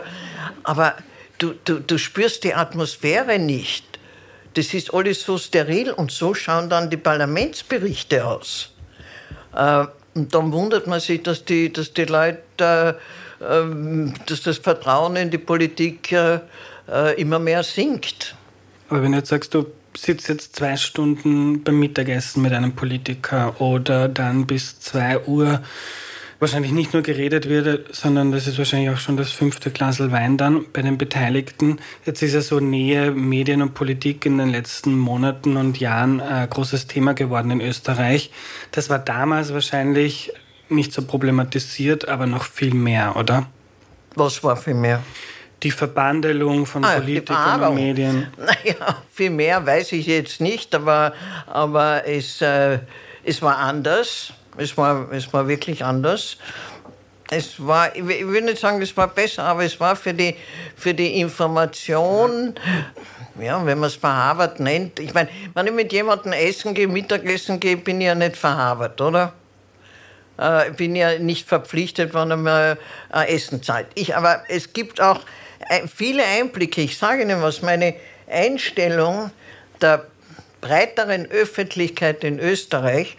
Aber 0.62 0.94
du, 1.38 1.54
du, 1.64 1.80
du 1.80 1.98
spürst 1.98 2.44
die 2.44 2.54
Atmosphäre 2.54 3.38
nicht. 3.38 3.84
Das 4.54 4.72
ist 4.72 4.94
alles 4.94 5.22
so 5.22 5.36
steril 5.36 5.90
und 5.90 6.12
so 6.12 6.32
schauen 6.32 6.70
dann 6.70 6.88
die 6.88 6.96
Parlamentsberichte 6.96 8.24
aus. 8.24 8.70
Äh, 9.54 9.86
und 10.14 10.34
dann 10.34 10.52
wundert 10.52 10.86
man 10.86 11.00
sich, 11.00 11.22
dass 11.22 11.44
die, 11.44 11.72
dass 11.72 11.92
die 11.92 12.04
Leute, 12.04 12.98
äh, 13.40 13.44
dass 14.26 14.42
das 14.42 14.58
Vertrauen 14.58 15.16
in 15.16 15.30
die 15.30 15.38
Politik 15.38 16.12
äh, 16.12 16.40
immer 17.16 17.38
mehr 17.38 17.62
sinkt. 17.62 18.36
Aber 18.88 19.02
wenn 19.02 19.12
du 19.12 19.18
jetzt 19.18 19.30
sagst, 19.30 19.54
du 19.54 19.66
sitzt 19.96 20.28
jetzt 20.28 20.56
zwei 20.56 20.76
Stunden 20.76 21.62
beim 21.62 21.78
Mittagessen 21.78 22.42
mit 22.42 22.52
einem 22.52 22.74
Politiker 22.74 23.60
oder 23.60 24.08
dann 24.08 24.46
bis 24.46 24.80
zwei 24.80 25.20
Uhr 25.20 25.62
wahrscheinlich 26.38 26.72
nicht 26.72 26.92
nur 26.92 27.02
geredet 27.02 27.48
wird, 27.48 27.94
sondern 27.94 28.32
das 28.32 28.46
ist 28.46 28.58
wahrscheinlich 28.58 28.90
auch 28.90 28.98
schon 28.98 29.16
das 29.16 29.30
fünfte 29.30 29.70
Glasel 29.70 30.12
Wein 30.12 30.36
dann 30.36 30.66
bei 30.72 30.82
den 30.82 30.98
Beteiligten. 30.98 31.78
Jetzt 32.04 32.22
ist 32.22 32.34
ja 32.34 32.40
so 32.40 32.60
Nähe 32.60 33.10
Medien 33.10 33.62
und 33.62 33.74
Politik 33.74 34.26
in 34.26 34.38
den 34.38 34.50
letzten 34.50 34.98
Monaten 34.98 35.56
und 35.56 35.78
Jahren 35.80 36.20
ein 36.20 36.48
großes 36.48 36.86
Thema 36.86 37.14
geworden 37.14 37.50
in 37.50 37.60
Österreich. 37.60 38.30
Das 38.72 38.90
war 38.90 38.98
damals 38.98 39.52
wahrscheinlich 39.52 40.32
nicht 40.68 40.92
so 40.92 41.02
problematisiert, 41.02 42.08
aber 42.08 42.26
noch 42.26 42.44
viel 42.44 42.74
mehr, 42.74 43.16
oder? 43.16 43.46
Was 44.14 44.42
war 44.42 44.56
viel 44.56 44.74
mehr? 44.74 45.02
Die 45.62 45.70
Verbandelung 45.70 46.66
von 46.66 46.84
ah, 46.84 46.96
Politikern 46.96 47.62
und 47.62 47.74
Medien. 47.74 48.26
Naja, 48.38 49.02
viel 49.12 49.30
mehr 49.30 49.64
weiß 49.64 49.92
ich 49.92 50.06
jetzt 50.06 50.40
nicht, 50.40 50.74
aber, 50.74 51.14
aber 51.46 52.06
es, 52.06 52.40
äh, 52.42 52.80
es 53.24 53.40
war 53.40 53.58
anders. 53.58 54.32
Es 54.56 54.76
war, 54.76 55.10
es 55.12 55.32
war 55.32 55.48
wirklich 55.48 55.84
anders. 55.84 56.36
Es 57.30 57.64
war, 57.64 57.94
ich 57.96 58.06
will 58.06 58.42
nicht 58.42 58.58
sagen, 58.58 58.80
es 58.82 58.96
war 58.96 59.08
besser, 59.08 59.44
aber 59.44 59.64
es 59.64 59.80
war 59.80 59.96
für 59.96 60.12
die, 60.12 60.36
für 60.76 60.94
die 60.94 61.20
Information, 61.20 62.54
ja, 63.40 63.64
wenn 63.64 63.78
man 63.78 63.88
es 63.88 63.96
verhabert 63.96 64.60
nennt. 64.60 65.00
Ich 65.00 65.14
meine, 65.14 65.28
wenn 65.54 65.66
ich 65.66 65.72
mit 65.72 65.92
jemandem 65.92 66.32
essen 66.32 66.74
gehe, 66.74 66.86
Mittagessen 66.86 67.58
gehe, 67.58 67.76
bin 67.76 68.00
ich 68.00 68.06
ja 68.06 68.14
nicht 68.14 68.36
verhabert, 68.36 69.00
oder? 69.00 69.32
Äh, 70.36 70.70
bin 70.72 70.94
ja 70.94 71.18
nicht 71.18 71.48
verpflichtet, 71.48 72.12
wenn 72.12 72.42
mir 72.42 72.76
äh, 73.12 73.34
Essen 73.34 73.62
zahlt. 73.62 73.86
Ich, 73.94 74.14
aber 74.14 74.42
es 74.48 74.72
gibt 74.72 75.00
auch 75.00 75.20
äh, 75.68 75.86
viele 75.86 76.24
Einblicke. 76.24 76.82
Ich 76.82 76.98
sage 76.98 77.22
Ihnen 77.22 77.40
was, 77.40 77.62
meine 77.62 77.94
Einstellung 78.28 79.30
der 79.80 80.06
breiteren 80.60 81.26
Öffentlichkeit 81.30 82.24
in 82.24 82.38
Österreich 82.38 83.16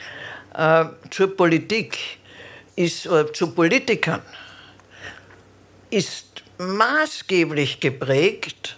äh, 0.57 0.85
zur 1.09 1.35
Politik, 1.35 1.97
ist, 2.75 3.05
äh, 3.05 3.31
zu 3.31 3.51
Politikern, 3.51 4.21
ist 5.89 6.43
maßgeblich 6.57 7.79
geprägt 7.79 8.77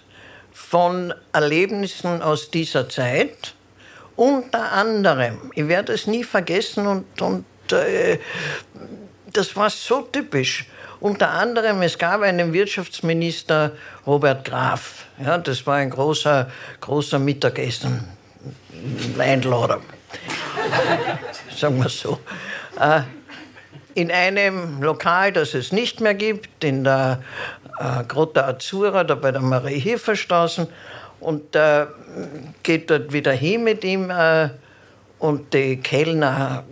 von 0.52 1.14
Erlebnissen 1.32 2.22
aus 2.22 2.50
dieser 2.50 2.88
Zeit. 2.88 3.54
Unter 4.16 4.72
anderem, 4.72 5.50
ich 5.54 5.68
werde 5.68 5.92
es 5.92 6.06
nie 6.06 6.24
vergessen 6.24 6.86
und, 6.86 7.22
und 7.22 7.44
äh, 7.72 8.18
das 9.32 9.54
war 9.54 9.70
so 9.70 10.02
typisch, 10.02 10.66
Unter 11.00 11.30
anderem, 11.30 11.82
es 11.82 11.96
gab 11.96 12.22
einen 12.22 12.52
Wirtschaftsminister, 12.52 13.72
Robert 14.06 14.44
Graf. 14.44 15.06
Ja, 15.24 15.38
das 15.38 15.64
war 15.66 15.76
ein 15.76 15.90
großer, 15.90 16.50
großer 16.80 17.20
Mittagessen, 17.20 18.04
Einlader. 19.16 19.80
Sagen 21.58 21.82
wir 21.82 21.88
so. 21.88 22.20
Äh, 22.78 23.00
in 23.94 24.12
einem 24.12 24.80
Lokal, 24.80 25.32
das 25.32 25.54
es 25.54 25.72
nicht 25.72 26.00
mehr 26.00 26.14
gibt, 26.14 26.62
in 26.62 26.84
der 26.84 27.20
äh, 27.80 28.04
Grotta 28.04 28.46
Azzurra, 28.46 29.02
da 29.02 29.16
bei 29.16 29.32
der 29.32 29.40
Marie-Hilfer-Straße. 29.40 30.68
Und 31.18 31.56
äh, 31.56 31.86
geht 32.62 32.90
dort 32.90 33.12
wieder 33.12 33.32
hin 33.32 33.64
mit 33.64 33.82
ihm. 33.82 34.08
Äh, 34.08 34.50
und 35.18 35.52
die 35.52 35.78
Kellner 35.78 36.62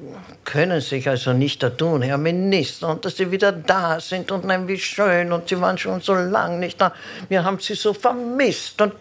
können 0.44 0.80
sich 0.80 1.08
also 1.08 1.32
nicht 1.32 1.64
da 1.64 1.70
tun, 1.70 2.02
Herr 2.02 2.16
Minister, 2.16 2.88
und 2.88 3.04
dass 3.04 3.16
Sie 3.16 3.28
wieder 3.32 3.50
da 3.50 3.98
sind 3.98 4.30
und 4.30 4.44
nein, 4.44 4.68
wie 4.68 4.78
schön 4.78 5.32
und 5.32 5.48
Sie 5.48 5.60
waren 5.60 5.76
schon 5.76 6.00
so 6.00 6.14
lange 6.14 6.58
nicht 6.58 6.80
da. 6.80 6.92
Wir 7.28 7.42
haben 7.42 7.58
Sie 7.58 7.74
so 7.74 7.92
vermisst 7.92 8.80
und 8.80 8.92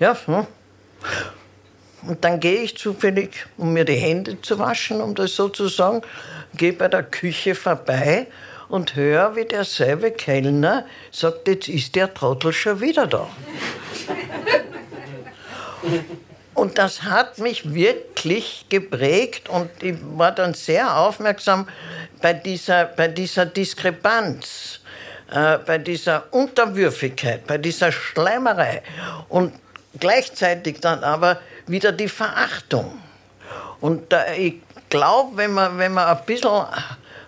ja. 0.00 0.16
Hm. 0.24 0.46
Und 2.06 2.24
dann 2.24 2.40
gehe 2.40 2.62
ich 2.62 2.76
zufällig, 2.76 3.46
um 3.56 3.72
mir 3.72 3.84
die 3.84 3.94
Hände 3.94 4.40
zu 4.40 4.58
waschen, 4.58 5.00
um 5.00 5.14
das 5.14 5.34
so 5.34 5.48
zu 5.48 5.68
sagen, 5.68 6.02
gehe 6.54 6.72
bei 6.72 6.88
der 6.88 7.02
Küche 7.02 7.54
vorbei 7.54 8.28
und 8.68 8.94
höre, 8.94 9.36
wie 9.36 9.44
derselbe 9.44 10.10
Kellner 10.10 10.84
sagt, 11.10 11.48
jetzt 11.48 11.68
ist 11.68 11.94
der 11.94 12.12
Trottel 12.12 12.52
schon 12.52 12.80
wieder 12.80 13.06
da. 13.06 13.28
Und 16.54 16.78
das 16.78 17.02
hat 17.02 17.38
mich 17.38 17.74
wirklich 17.74 18.66
geprägt 18.68 19.48
und 19.48 19.70
ich 19.82 19.96
war 20.16 20.32
dann 20.32 20.54
sehr 20.54 20.96
aufmerksam 20.96 21.68
bei 22.22 22.32
dieser, 22.32 22.86
bei 22.86 23.08
dieser 23.08 23.44
Diskrepanz, 23.44 24.80
äh, 25.30 25.58
bei 25.58 25.76
dieser 25.78 26.32
Unterwürfigkeit, 26.32 27.46
bei 27.46 27.58
dieser 27.58 27.92
Schleimerei 27.92 28.82
und 29.28 29.52
gleichzeitig 29.98 30.80
dann 30.80 31.02
aber 31.04 31.40
wieder 31.66 31.92
die 31.92 32.08
Verachtung. 32.08 33.00
Und 33.80 34.12
äh, 34.12 34.36
ich 34.36 34.54
glaube, 34.88 35.36
wenn 35.36 35.52
man, 35.52 35.78
wenn 35.78 35.92
man 35.92 36.06
ein 36.06 36.24
bisschen 36.24 36.64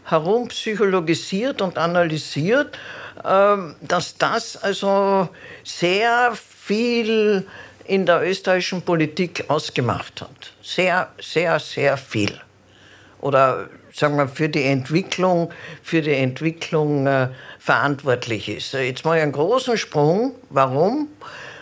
herumpsychologisiert 0.05 1.61
und 1.61 1.77
analysiert, 1.77 2.79
äh, 3.25 3.57
dass 3.81 4.17
das 4.17 4.57
also 4.57 5.29
sehr 5.65 6.33
viel 6.35 7.47
in 7.85 8.07
der 8.07 8.23
österreichischen 8.23 8.83
Politik 8.83 9.45
ausgemacht 9.49 10.21
hat. 10.21 10.53
Sehr, 10.63 11.09
sehr, 11.21 11.59
sehr 11.59 11.97
viel. 11.97 12.39
Oder 13.21 13.69
sagen 13.93 14.17
wir 14.17 14.29
für 14.29 14.49
die 14.49 14.65
Entwicklung, 14.65 15.51
für 15.83 16.03
die 16.03 16.15
Entwicklung 16.15 17.07
äh, 17.07 17.29
verantwortlich 17.59 18.49
ist. 18.49 18.75
Jetzt 18.75 19.05
mache 19.05 19.17
ich 19.17 19.23
einen 19.23 19.33
großen 19.33 19.77
Sprung. 19.77 20.35
Warum? 20.51 21.09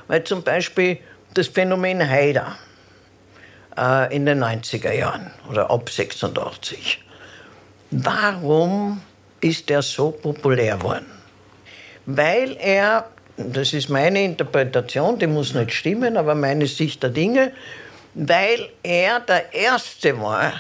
Weil 0.09 0.25
zum 0.25 0.43
Beispiel 0.43 0.99
das 1.35 1.49
Phänomen 1.49 2.09
Haider 2.09 2.57
äh, 3.77 4.15
in 4.15 4.27
den 4.27 4.43
90er 4.43 4.93
Jahren 4.93 5.31
oder 5.51 5.71
ab 5.71 5.89
86. 5.91 7.03
Warum 7.91 9.01
ist 9.41 9.71
er 9.71 9.83
so 9.83 10.11
populär 10.11 10.77
geworden? 10.77 11.07
Weil 12.07 12.57
er 12.61 13.07
das 13.37 13.75
ist 13.75 13.91
meine 13.91 14.25
Interpretation, 14.25 15.19
die 15.19 15.27
muss 15.27 15.55
nicht 15.55 15.73
stimmen, 15.73 16.17
aber 16.17 16.35
meine 16.35 16.67
Sicht 16.67 17.03
der 17.03 17.11
Dinge, 17.11 17.53
weil 18.15 18.71
er 18.83 19.21
der 19.21 19.53
Erste 19.53 20.19
war, 20.21 20.55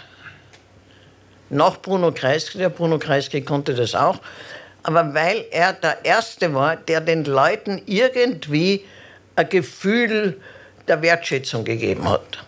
nach 1.48 1.80
Bruno 1.80 2.12
Kreisky, 2.12 2.58
der 2.58 2.68
Bruno 2.68 2.98
Kreisky 2.98 3.40
konnte 3.40 3.74
das 3.74 3.94
auch, 3.94 4.18
aber 4.82 5.14
weil 5.14 5.46
er 5.50 5.72
der 5.72 6.04
Erste 6.04 6.52
war, 6.52 6.76
der 6.76 7.00
den 7.00 7.24
Leuten 7.24 7.80
irgendwie 7.86 8.84
ein 9.36 9.48
Gefühl 9.48 10.40
der 10.88 11.02
Wertschätzung 11.02 11.64
gegeben 11.64 12.08
hat. 12.08 12.44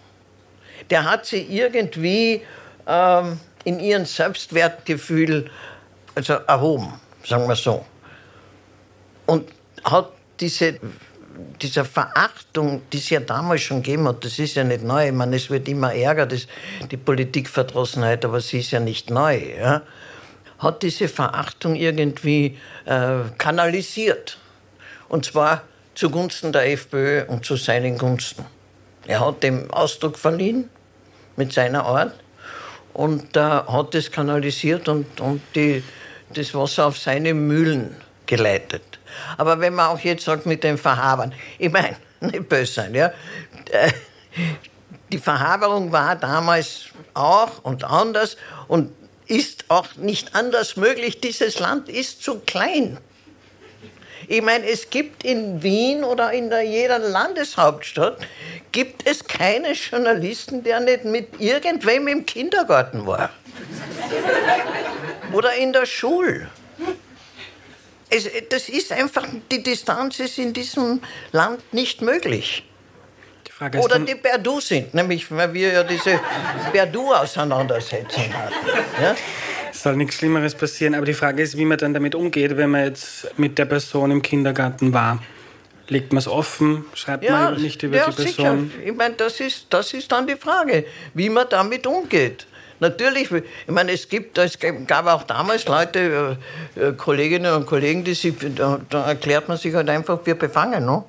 Der 0.91 1.05
hat 1.05 1.27
sie 1.27 1.43
irgendwie 1.43 2.43
ähm, 2.87 3.39
in 3.65 3.79
ihrem 3.81 4.07
Selbstwertgefühl 4.07 5.51
also 6.15 6.35
erhoben, 6.35 6.95
sagen 7.25 7.47
wir 7.47 7.55
so. 7.55 7.85
Und 9.27 9.51
hat 9.85 10.11
diese, 10.41 10.81
diese 11.61 11.85
Verachtung, 11.85 12.83
die 12.93 12.99
es 12.99 13.11
ja 13.11 13.21
damals 13.21 13.61
schon 13.61 13.83
gegeben 13.83 14.09
hat, 14.09 14.25
das 14.25 14.39
ist 14.39 14.57
ja 14.57 14.65
nicht 14.65 14.83
neu. 14.83 15.09
Ich 15.09 15.13
meine, 15.13 15.37
es 15.37 15.51
wird 15.51 15.69
immer 15.69 15.95
ärger, 15.95 16.27
das, 16.27 16.47
die 16.91 16.97
Politikverdrossenheit, 16.97 18.25
aber 18.25 18.41
sie 18.41 18.61
ist 18.61 18.71
ja 18.71 18.81
nicht 18.81 19.11
neu. 19.11 19.39
Ja? 19.59 19.83
Hat 20.59 20.83
diese 20.83 21.09
Verachtung 21.09 21.77
irgendwie 21.77 22.59
äh, 22.87 23.19
kanalisiert. 23.37 24.39
Und 25.09 25.27
zwar 25.27 25.63
zugunsten 25.99 26.53
der 26.53 26.71
FPÖ 26.71 27.25
und 27.27 27.45
zu 27.45 27.57
seinen 27.57 27.99
Gunsten. 27.99 28.45
Er 29.09 29.19
hat 29.19 29.43
dem 29.43 29.69
Ausdruck 29.73 30.17
verliehen 30.17 30.71
mit 31.35 31.53
seiner 31.53 31.85
Art 31.85 32.15
und 32.95 33.37
äh, 33.37 33.41
hat 33.41 33.95
das 33.95 34.13
kanalisiert 34.13 34.89
und, 34.89 35.21
und 35.21 35.43
die, 35.57 35.83
das 36.33 36.55
Wasser 36.55 36.87
auf 36.87 36.99
seine 36.99 37.35
Mühlen 37.35 37.97
geleitet. 38.27 39.01
Aber 39.39 39.59
wenn 39.59 39.75
man 39.75 39.89
auch 39.89 39.99
jetzt 39.99 40.25
sagt 40.25 40.47
mit 40.47 40.63
den 40.63 40.79
Verhabern, 40.79 41.35
ich 41.59 41.73
meine, 41.73 41.97
nicht 42.21 42.49
böse 42.49 42.75
sein, 42.75 42.95
ja. 42.95 43.11
Die 45.11 45.19
Verhaberung 45.19 45.91
war 45.91 46.15
damals 46.15 46.91
auch 47.15 47.65
und 47.65 47.83
anders 47.83 48.37
und 48.69 48.93
ist 49.27 49.65
auch 49.67 49.97
nicht 49.97 50.37
anders 50.37 50.77
möglich. 50.77 51.21
Dieses 51.21 51.59
Land 51.59 51.89
ist 51.89 52.23
zu 52.23 52.39
klein. 52.41 52.99
Ich 54.31 54.43
meine, 54.43 54.69
es 54.69 54.91
gibt 54.91 55.25
in 55.25 55.63
Wien 55.63 56.05
oder 56.05 56.31
in 56.33 56.51
der, 56.51 56.61
jeder 56.61 56.99
Landeshauptstadt 56.99 58.19
gibt 58.73 59.09
es 59.09 59.25
keinen 59.25 59.73
Journalisten, 59.73 60.63
der 60.63 60.81
nicht 60.81 61.07
mit 61.07 61.41
irgendwem 61.41 62.07
im 62.09 62.27
Kindergarten 62.27 63.07
war. 63.07 63.31
oder 65.33 65.55
in 65.55 65.73
der 65.73 65.87
Schule. 65.87 66.51
Es, 68.11 68.29
das 68.51 68.69
ist 68.69 68.93
einfach, 68.93 69.27
die 69.51 69.63
Distanz 69.63 70.21
ist 70.21 70.39
in 70.39 70.53
diesem 70.53 71.01
Land 71.33 71.73
nicht 71.73 72.03
möglich. 72.03 72.65
Die 73.47 73.79
Oder 73.79 73.99
die 73.99 74.15
Perdu 74.15 74.61
sind, 74.61 74.93
nämlich 74.93 75.31
weil 75.31 75.53
wir 75.55 75.73
ja 75.73 75.83
diese 75.83 76.21
Perdu-Auseinandersetzung 76.71 78.33
hatten. 78.33 78.55
Ja? 79.03 79.17
Es 79.79 79.85
soll 79.85 79.95
nichts 79.95 80.17
Schlimmeres 80.17 80.57
passieren, 80.57 80.97
aber 80.97 81.07
die 81.07 81.15
Frage 81.15 81.41
ist, 81.41 81.57
wie 81.57 81.65
man 81.65 81.79
dann 81.79 81.95
damit 81.95 82.17
umgeht, 82.17 82.57
wenn 82.57 82.71
man 82.71 82.83
jetzt 82.83 83.39
mit 83.39 83.59
der 83.59 83.65
Person 83.65 84.11
im 84.11 84.23
Kindergarten 84.23 84.93
war. 84.93 85.23
Legt 85.87 86.13
man 86.13 86.19
es 86.19 86.27
offen? 86.27 86.85
Schreibt 86.95 87.23
ja, 87.23 87.51
man 87.51 87.63
nicht 87.63 87.81
über 87.85 87.97
ja, 87.97 88.11
die 88.11 88.23
Person? 88.23 88.73
Sicher. 88.73 88.85
Ich 88.85 88.97
meine, 88.97 89.15
das 89.15 89.39
ist, 89.39 89.67
das 89.71 89.95
ist 89.95 90.11
dann 90.11 90.27
die 90.27 90.35
Frage, 90.35 90.85
wie 91.15 91.29
man 91.29 91.47
damit 91.49 91.87
umgeht. 91.87 92.49
Natürlich, 92.81 93.31
ich 93.31 93.73
meine, 93.73 93.93
es 93.93 94.09
gibt, 94.09 94.37
es 94.39 94.59
gab 94.89 95.07
auch 95.07 95.23
damals 95.23 95.69
Leute, 95.69 96.37
äh, 96.75 96.81
äh, 96.81 96.93
Kolleginnen 96.95 97.55
und 97.55 97.67
Kollegen, 97.67 98.03
die 98.03 98.15
sich, 98.15 98.35
da, 98.57 98.81
da, 98.91 99.07
erklärt 99.07 99.47
man 99.47 99.59
sich 99.59 99.73
halt 99.75 99.89
einfach 99.89 100.21
für 100.25 100.35
befangen, 100.35 100.87
ne? 100.87 101.05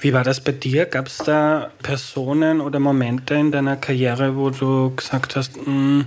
Wie 0.00 0.12
war 0.12 0.22
das 0.22 0.40
bei 0.40 0.52
dir? 0.52 0.84
Gab 0.84 1.06
es 1.06 1.16
da 1.16 1.70
Personen 1.82 2.60
oder 2.60 2.78
Momente 2.78 3.36
in 3.36 3.50
deiner 3.50 3.78
Karriere, 3.78 4.36
wo 4.36 4.50
du 4.50 4.94
gesagt 4.94 5.34
hast, 5.34 5.56
mh, 5.56 5.64
hm, 5.64 6.04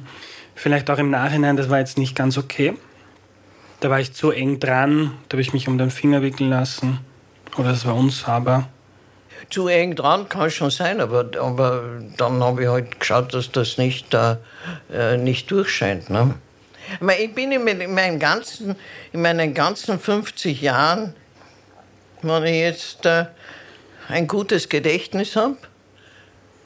vielleicht 0.55 0.89
auch 0.89 0.97
im 0.97 1.09
Nachhinein, 1.09 1.57
das 1.57 1.69
war 1.69 1.79
jetzt 1.79 1.97
nicht 1.97 2.15
ganz 2.15 2.37
okay? 2.37 2.73
Da 3.79 3.89
war 3.89 3.99
ich 3.99 4.13
zu 4.13 4.31
eng 4.31 4.59
dran, 4.59 5.11
da 5.27 5.35
habe 5.35 5.41
ich 5.41 5.53
mich 5.53 5.67
um 5.67 5.77
den 5.77 5.91
Finger 5.91 6.21
wickeln 6.21 6.49
lassen 6.49 6.99
oder 7.57 7.71
es 7.71 7.85
war 7.85 7.95
unsauber 7.95 8.69
zu 9.49 9.67
eng 9.67 9.95
dran 9.95 10.27
kann 10.29 10.49
schon 10.49 10.71
sein, 10.71 11.01
aber, 11.01 11.29
aber 11.39 11.83
dann 12.17 12.43
habe 12.43 12.63
ich 12.63 12.69
halt 12.69 12.99
geschaut, 12.99 13.33
dass 13.33 13.51
das 13.51 13.77
nicht, 13.77 14.13
äh, 14.13 15.17
nicht 15.17 15.51
durchscheint. 15.51 16.09
Ne? 16.09 16.35
Ich 17.17 17.33
bin 17.33 17.51
in, 17.51 17.63
meinen 17.93 18.19
ganzen, 18.19 18.75
in 19.11 19.21
meinen 19.21 19.53
ganzen 19.53 19.99
50 19.99 20.61
Jahren, 20.61 21.13
wenn 22.21 22.43
ich 22.45 22.61
jetzt 22.61 23.05
äh, 23.05 23.25
ein 24.09 24.27
gutes 24.27 24.69
Gedächtnis 24.69 25.35
habe, 25.35 25.57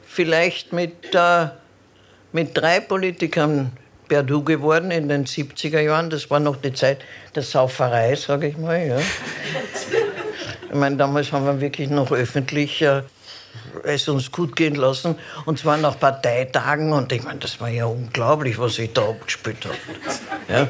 vielleicht 0.06 0.72
mit, 0.72 1.14
äh, 1.14 1.48
mit 2.32 2.56
drei 2.56 2.80
Politikern 2.80 3.72
per 4.08 4.22
Du 4.22 4.42
geworden 4.42 4.90
in 4.90 5.08
den 5.08 5.26
70er 5.26 5.80
Jahren. 5.80 6.10
Das 6.10 6.30
war 6.30 6.40
noch 6.40 6.56
die 6.56 6.72
Zeit 6.72 6.98
der 7.34 7.42
Sauferei, 7.42 8.16
sage 8.16 8.48
ich 8.48 8.56
mal. 8.56 8.86
Ja. 8.86 8.98
Ich 10.70 10.74
meine, 10.74 10.96
damals 10.96 11.32
haben 11.32 11.46
wir 11.46 11.60
wirklich 11.60 11.90
noch 11.90 12.10
öffentlich 12.12 12.82
äh, 12.82 13.02
es 13.84 14.08
uns 14.08 14.32
gut 14.32 14.56
gehen 14.56 14.74
lassen. 14.74 15.16
Und 15.46 15.58
zwar 15.58 15.76
nach 15.76 15.98
Parteitagen. 15.98 16.92
Und 16.92 17.12
ich 17.12 17.22
meine, 17.22 17.38
das 17.38 17.60
war 17.60 17.68
ja 17.68 17.86
unglaublich, 17.86 18.58
was 18.58 18.78
ich 18.78 18.92
da 18.92 19.08
abgespielt 19.08 19.64
habe. 19.64 19.76
Ja. 20.48 20.68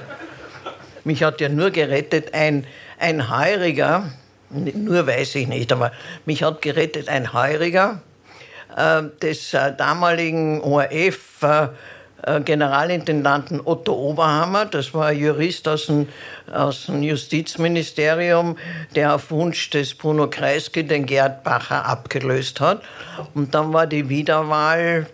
Mich 1.05 1.23
hat 1.23 1.41
ja 1.41 1.49
nur 1.49 1.71
gerettet 1.71 2.35
ein, 2.35 2.67
ein 2.99 3.31
Heuriger, 3.31 4.11
nur 4.51 5.07
weiß 5.07 5.37
ich 5.37 5.47
nicht, 5.47 5.73
aber 5.73 5.93
mich 6.27 6.43
hat 6.43 6.61
gerettet 6.61 7.09
ein 7.09 7.33
Heuriger 7.33 8.03
des 9.23 9.55
äh, 9.55 9.75
damaligen 9.77 10.61
ORF, 10.61 11.43
äh, 11.43 11.69
äh, 12.23 12.41
Generalintendanten 12.41 13.61
Otto 13.65 13.93
Oberhammer, 13.93 14.67
das 14.67 14.93
war 14.93 15.07
ein 15.07 15.19
Jurist 15.19 15.69
aus 15.69 15.87
dem, 15.87 16.09
aus 16.53 16.87
dem 16.87 17.03
Justizministerium, 17.03 18.59
der 18.95 19.15
auf 19.15 19.31
Wunsch 19.31 19.71
des 19.71 19.95
Bruno 19.95 20.29
Kreisky 20.29 20.85
den 20.85 21.07
Gerd 21.07 21.45
Bacher 21.45 21.87
abgelöst 21.87 22.61
hat. 22.61 22.83
Und 23.35 23.55
dann 23.55 23.73
war 23.73 23.87
die 23.87 24.09
Wiederwahl 24.09 25.07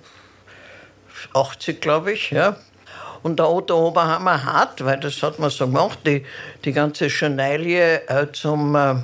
80, 1.34 1.80
glaube 1.80 2.12
ich, 2.12 2.30
ja. 2.30 2.56
Und 3.22 3.38
der 3.38 3.50
Otto 3.50 3.88
Oberhammer 3.88 4.44
hat, 4.44 4.84
weil 4.84 5.00
das 5.00 5.22
hat 5.22 5.38
man 5.38 5.48
so 5.48 5.66
gemacht, 5.66 5.98
die, 6.06 6.24
die 6.64 6.72
ganze 6.72 7.06
Journalie 7.06 8.02
äh, 8.06 8.30
zum 8.32 8.74
äh, 8.74 8.96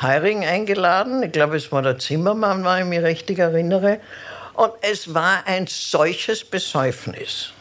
Heiring 0.00 0.44
eingeladen. 0.44 1.22
Ich 1.22 1.32
glaube, 1.32 1.56
es 1.56 1.72
war 1.72 1.82
der 1.82 1.98
Zimmermann, 1.98 2.64
wenn 2.64 2.82
ich 2.82 2.84
mich 2.84 3.02
richtig 3.02 3.38
erinnere. 3.38 4.00
Und 4.54 4.72
es 4.80 5.12
war 5.14 5.42
ein 5.46 5.66
solches 5.66 6.44
Besäufnis. 6.44 7.52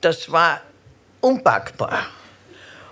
Das 0.00 0.30
war 0.30 0.60
unpackbar. 1.20 2.06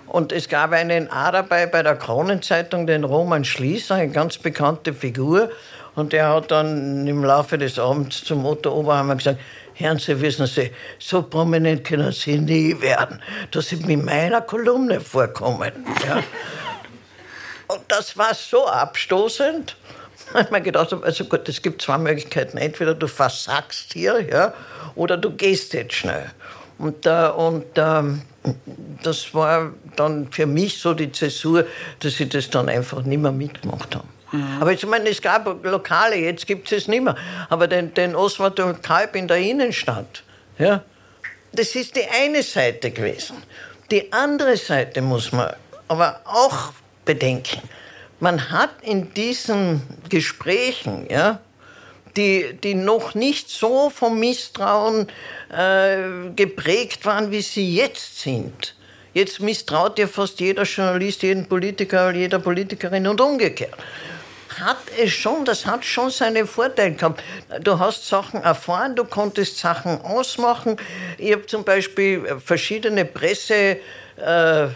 Und 0.07 0.33
es 0.33 0.49
gab 0.49 0.73
einen 0.73 1.11
A 1.11 1.31
dabei 1.31 1.67
bei 1.67 1.83
der 1.83 1.97
Kronenzeitung, 1.97 2.87
den 2.87 3.05
Roman 3.05 3.45
Schließer, 3.45 3.95
eine 3.95 4.13
ganz 4.13 4.39
bekannte 4.39 4.93
Figur. 4.93 5.51
Und 5.95 6.13
der 6.13 6.29
hat 6.29 6.51
dann 6.51 7.07
im 7.07 7.25
Laufe 7.25 7.59
des 7.59 7.79
Abends 7.79 8.25
zum 8.25 8.45
Otto 8.45 8.73
Oberhammer 8.73 9.17
gesagt, 9.17 9.41
Herrn, 9.75 9.99
Sie 9.99 10.21
wissen 10.21 10.47
Sie, 10.47 10.71
so 10.99 11.23
prominent 11.23 11.85
können 11.85 12.13
Sie 12.13 12.39
nie 12.39 12.79
werden, 12.81 13.23
dass 13.51 13.69
Sie 13.69 13.77
mit 13.77 14.05
meiner 14.05 14.43
Kolumne 14.43 15.01
vorkommen. 15.01 15.73
Ja. 16.07 16.23
Und 17.73 17.83
das 17.89 18.17
war 18.17 18.35
so 18.35 18.67
abstoßend. 18.67 19.77
Ich 20.41 20.51
mir 20.51 20.61
gedacht, 20.61 20.93
also 20.93 21.25
gut, 21.25 21.49
es 21.49 21.61
gibt 21.61 21.83
zwei 21.83 21.99
Möglichkeiten. 21.99 22.57
Entweder 22.57 22.95
du 22.95 23.07
versagst 23.07 23.93
hier, 23.93 24.21
ja, 24.21 24.55
oder 24.95 25.17
du 25.17 25.31
gehst 25.31 25.75
jetzt 25.75 25.95
schnell. 25.95 26.31
Und, 26.79 27.07
äh, 27.07 27.29
und 27.29 27.67
ähm, 27.77 28.23
das 29.03 29.35
war 29.35 29.73
dann 29.97 30.33
für 30.33 30.47
mich 30.47 30.79
so 30.79 30.95
die 30.95 31.13
Zäsur, 31.13 31.67
dass 32.01 32.19
ich 32.19 32.29
das 32.29 32.51
dann 32.51 32.69
einfach 32.69 33.03
nicht 33.03 33.21
mehr 33.21 33.33
mitgemacht 33.33 33.95
habe. 33.95 34.07
Mhm. 34.33 34.59
Aber 34.61 34.73
ich 34.73 34.85
meine, 34.87 35.09
es 35.11 35.21
gab 35.21 35.65
Lokale, 35.65 36.17
jetzt 36.17 36.47
gibt 36.47 36.73
es 36.73 36.83
es 36.83 36.89
nicht 36.89 37.03
mehr. 37.03 37.17
Aber 37.49 37.69
den, 37.69 37.93
den 37.95 38.17
Oswald 38.17 38.59
und 38.61 38.83
Kalb 38.83 39.15
in 39.15 39.29
der 39.29 39.37
Innenstadt, 39.39 40.23
ja, 40.59 40.83
das 41.53 41.75
ist 41.75 41.97
die 41.97 42.05
eine 42.21 42.43
Seite 42.43 42.91
gewesen. 42.91 43.37
Die 43.91 44.11
andere 44.13 44.57
Seite 44.57 45.03
muss 45.03 45.33
man 45.33 45.55
aber 45.89 46.21
auch 46.25 46.73
bedenken. 47.05 47.61
Man 48.21 48.51
hat 48.51 48.71
in 48.83 49.13
diesen 49.15 49.83
Gesprächen, 50.09 51.07
ja, 51.11 51.41
die, 52.17 52.55
die 52.63 52.75
noch 52.75 53.15
nicht 53.15 53.49
so 53.49 53.91
vom 53.91 54.21
Misstrauen 54.21 55.09
äh, 55.51 56.31
geprägt 56.37 57.05
waren, 57.07 57.31
wie 57.31 57.43
sie 57.43 57.75
jetzt 57.75 58.21
sind. 58.21 58.75
Jetzt 59.15 59.41
misstraut 59.41 59.99
ja 59.99 60.07
fast 60.07 60.41
jeder 60.41 60.63
Journalist, 60.63 61.23
jeden 61.23 61.47
Politiker, 61.47 62.13
jeder 62.13 62.39
Politikerin 62.39 63.07
und 63.07 63.21
umgekehrt 63.21 63.77
hat 64.61 64.79
es 64.99 65.13
schon, 65.13 65.45
das 65.45 65.67
hat 65.67 65.85
schon 65.85 66.11
seine 66.11 66.47
Vorteile 66.47 66.93
gehabt. 66.93 67.23
Du 67.63 67.79
hast 67.79 68.07
Sachen 68.07 68.43
erfahren, 68.43 68.95
du 68.97 69.05
konntest 69.05 69.59
Sachen 69.59 70.01
ausmachen. 70.03 70.77
Ich 71.19 71.33
habe 71.33 71.47
zum 71.47 71.65
Beispiel 71.65 72.41
verschiedene 72.45 73.05
Presse. 73.05 73.79
Äh, 74.17 74.69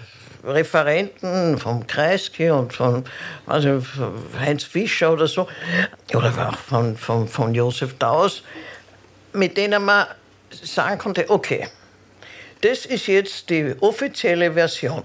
Referenten 0.47 1.59
vom 1.59 1.87
Kreisky 1.87 2.51
und 2.51 2.73
von 2.73 3.05
also 3.47 3.83
Heinz 4.39 4.65
Fischer 4.65 5.13
oder 5.13 5.27
so, 5.27 5.49
oder 6.15 6.49
auch 6.49 6.59
von, 6.59 6.97
von, 6.97 7.29
von 7.29 7.55
Josef 7.55 7.95
Daus, 7.99 8.43
mit 9.33 9.57
denen 9.57 9.85
man 9.85 10.07
sagen 10.51 10.99
konnte, 10.99 11.29
okay, 11.29 11.69
das 12.61 12.87
ist 12.87 13.07
jetzt 13.07 13.51
die 13.51 13.75
offizielle 13.81 14.53
Version. 14.53 15.03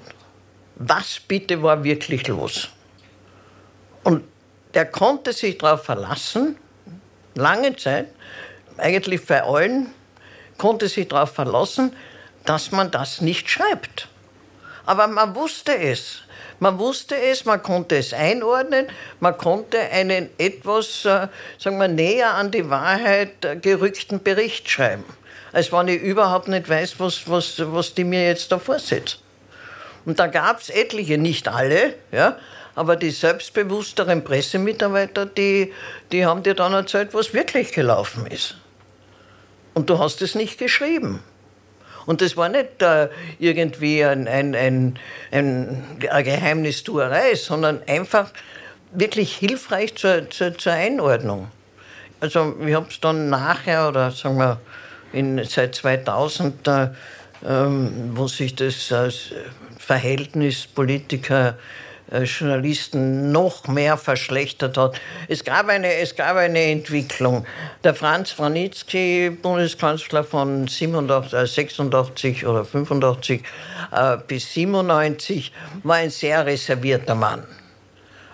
Was 0.75 1.19
bitte 1.19 1.62
war 1.62 1.84
wirklich 1.84 2.27
los? 2.27 2.69
Und 4.04 4.23
der 4.73 4.86
konnte 4.86 5.34
sich 5.34 5.58
darauf 5.58 5.84
verlassen, 5.84 6.58
lange 7.36 7.75
Zeit, 7.75 8.08
eigentlich 8.77 9.25
bei 9.25 9.43
allen, 9.43 9.88
konnte 10.58 10.88
sich 10.88 11.08
darauf 11.08 11.34
verlassen, 11.34 11.95
dass 12.45 12.71
man 12.71 12.89
das 12.89 13.21
nicht 13.21 13.49
schreibt. 13.49 14.08
Aber 14.86 15.08
man 15.08 15.36
wusste 15.36 15.78
es. 15.78 16.22
Man 16.60 16.78
wusste 16.78 17.15
es, 17.15 17.46
man 17.46 17.63
konnte 17.63 17.98
es 17.98 18.13
einordnen, 18.13 18.86
man 19.20 19.36
konnte 19.36 19.80
einen 19.80 20.30
etwas, 20.38 21.06
äh, 21.06 21.28
sagen 21.58 21.80
wir, 21.80 21.88
näher 21.88 22.36
an 22.36 22.52
die 22.52 22.70
Wahrheit 22.70 23.44
äh, 23.44 23.56
gerückten 23.56 24.22
Bericht 24.22 24.70
schreiben. 24.70 25.04
Als 25.54 25.72
wenn 25.72 25.88
ich 25.88 26.00
überhaupt 26.02 26.48
nicht 26.48 26.70
weiß, 26.70 27.00
was, 27.00 27.28
was, 27.28 27.56
was 27.58 27.96
die 27.96 28.04
mir 28.04 28.28
jetzt 28.28 28.52
da 28.52 28.60
vorsetzt. 28.60 29.22
Und 30.06 30.20
da 30.20 30.28
gab 30.28 30.62
es 30.62 30.70
etliche, 30.70 31.17
nicht 31.17 31.48
alle, 31.48 31.96
ja, 32.12 32.38
aber 32.76 32.96
die 32.96 33.10
selbstbewussteren 33.10 34.24
Pressemitarbeiter, 34.24 35.26
die, 35.26 35.74
die 36.12 36.26
haben 36.26 36.44
dir 36.44 36.54
dann 36.54 36.74
erzählt, 36.74 37.13
was 37.13 37.34
wirklich 37.34 37.72
gelaufen 37.72 38.28
ist. 38.28 38.56
Und 39.74 39.89
du 39.89 40.00
hast 40.00 40.22
es 40.22 40.36
nicht 40.36 40.58
geschrieben. 40.58 41.24
Und 42.05 42.21
das 42.21 42.35
war 42.37 42.49
nicht 42.49 42.81
äh, 42.81 43.09
irgendwie 43.39 44.03
ein, 44.03 44.27
ein, 44.27 44.55
ein, 44.55 44.99
ein, 45.31 45.83
eine 46.09 46.23
Geheimnistuerei, 46.23 47.35
sondern 47.35 47.81
einfach 47.87 48.31
wirklich 48.91 49.35
hilfreich 49.35 49.95
zur, 49.95 50.29
zur, 50.29 50.57
zur 50.57 50.73
Einordnung. 50.73 51.49
Also 52.19 52.55
ich 52.65 52.75
habe 52.75 52.87
es 52.89 52.99
dann 52.99 53.29
nachher, 53.29 53.87
oder 53.87 54.11
sagen 54.11 54.37
wir 54.37 54.59
in, 55.13 55.43
seit 55.43 55.75
2000, 55.75 56.67
äh, 56.67 56.87
ähm, 57.47 58.11
wo 58.13 58.27
sich 58.27 58.55
das 58.55 58.91
äh, 58.91 59.09
Verhältnis 59.77 60.67
Politiker 60.67 61.57
Journalisten 62.19 63.32
noch 63.32 63.67
mehr 63.67 63.97
verschlechtert 63.97 64.78
hat. 64.78 65.00
Es 65.28 65.43
gab 65.43 65.69
eine, 65.69 65.93
es 65.95 66.15
gab 66.15 66.36
eine 66.36 66.62
Entwicklung. 66.63 67.45
Der 67.84 67.95
Franz 67.95 68.38
Wranitzky, 68.38 69.30
Bundeskanzler 69.30 70.24
von 70.24 70.67
87, 70.67 71.54
86 71.54 72.43
äh, 72.43 72.45
oder 72.45 72.65
85 72.65 73.43
äh, 73.91 74.17
bis 74.28 74.54
97, 74.54 75.54
war 75.84 75.95
ein 75.95 76.10
sehr 76.10 76.45
reservierter 76.45 77.15
Mann. 77.15 77.43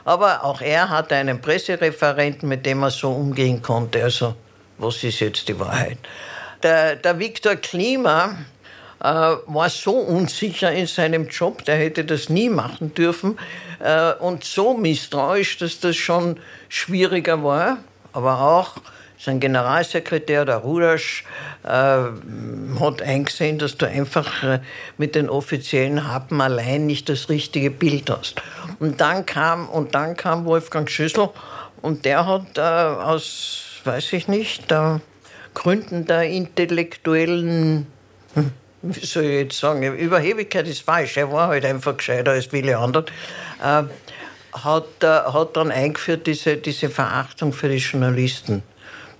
Aber 0.05 0.43
auch 0.43 0.61
er 0.61 0.89
hatte 0.89 1.15
einen 1.15 1.39
Pressereferenten, 1.39 2.49
mit 2.49 2.65
dem 2.65 2.81
er 2.81 2.91
so 2.91 3.11
umgehen 3.11 3.61
konnte. 3.61 4.03
Also, 4.03 4.35
was 4.77 5.03
ist 5.03 5.19
jetzt 5.19 5.47
die 5.47 5.59
Wahrheit? 5.59 5.97
Der, 6.63 6.95
der 6.95 7.19
Viktor 7.19 7.55
Klima, 7.57 8.37
äh, 8.99 9.05
war 9.05 9.69
so 9.69 9.91
unsicher 9.91 10.71
in 10.71 10.87
seinem 10.87 11.27
Job, 11.27 11.63
der 11.65 11.75
hätte 11.75 12.03
das 12.03 12.29
nie 12.29 12.49
machen 12.49 12.93
dürfen 12.95 13.37
äh, 13.79 14.13
und 14.13 14.43
so 14.43 14.75
misstrauisch, 14.75 15.57
dass 15.57 15.79
das 15.79 15.95
schon 15.95 16.39
schwieriger 16.69 17.43
war. 17.43 17.77
Aber 18.13 18.41
auch 18.41 18.77
sein 19.19 19.39
Generalsekretär, 19.39 20.45
der 20.45 20.57
Rudasch, 20.57 21.23
äh, 21.63 21.67
hat 21.67 23.01
eingesehen, 23.01 23.57
dass 23.57 23.77
du 23.77 23.87
einfach 23.87 24.43
äh, 24.43 24.59
mit 24.97 25.15
den 25.15 25.29
offiziellen 25.29 26.11
Happen 26.11 26.39
allein 26.39 26.85
nicht 26.85 27.09
das 27.09 27.29
richtige 27.29 27.71
Bild 27.71 28.09
hast. 28.09 28.41
Und 28.79 29.01
dann 29.01 29.25
kam, 29.25 29.67
und 29.69 29.95
dann 29.95 30.15
kam 30.15 30.45
Wolfgang 30.45 30.89
Schüssel 30.89 31.29
und 31.81 32.05
der 32.05 32.25
hat 32.25 32.57
äh, 32.57 32.61
aus, 32.61 33.81
weiß 33.83 34.13
ich 34.13 34.27
nicht, 34.27 34.65
Gründen 35.53 36.05
der 36.05 36.23
intellektuellen 36.23 37.87
hm, 38.35 38.51
wie 38.81 39.05
soll 39.05 39.23
ich 39.23 39.31
jetzt 39.31 39.59
sagen, 39.59 39.83
Überhebigkeit 39.83 40.67
ist 40.67 40.81
falsch, 40.81 41.17
er 41.17 41.31
war 41.31 41.49
halt 41.49 41.65
einfach 41.65 41.97
gescheiter 41.97 42.31
als 42.31 42.47
viele 42.47 42.77
andere, 42.77 43.05
äh, 43.63 43.83
hat, 44.53 45.03
äh, 45.03 45.07
hat 45.07 45.55
dann 45.57 45.71
eingeführt 45.71 46.27
diese, 46.27 46.57
diese 46.57 46.89
Verachtung 46.89 47.53
für 47.53 47.69
die 47.69 47.77
Journalisten 47.77 48.63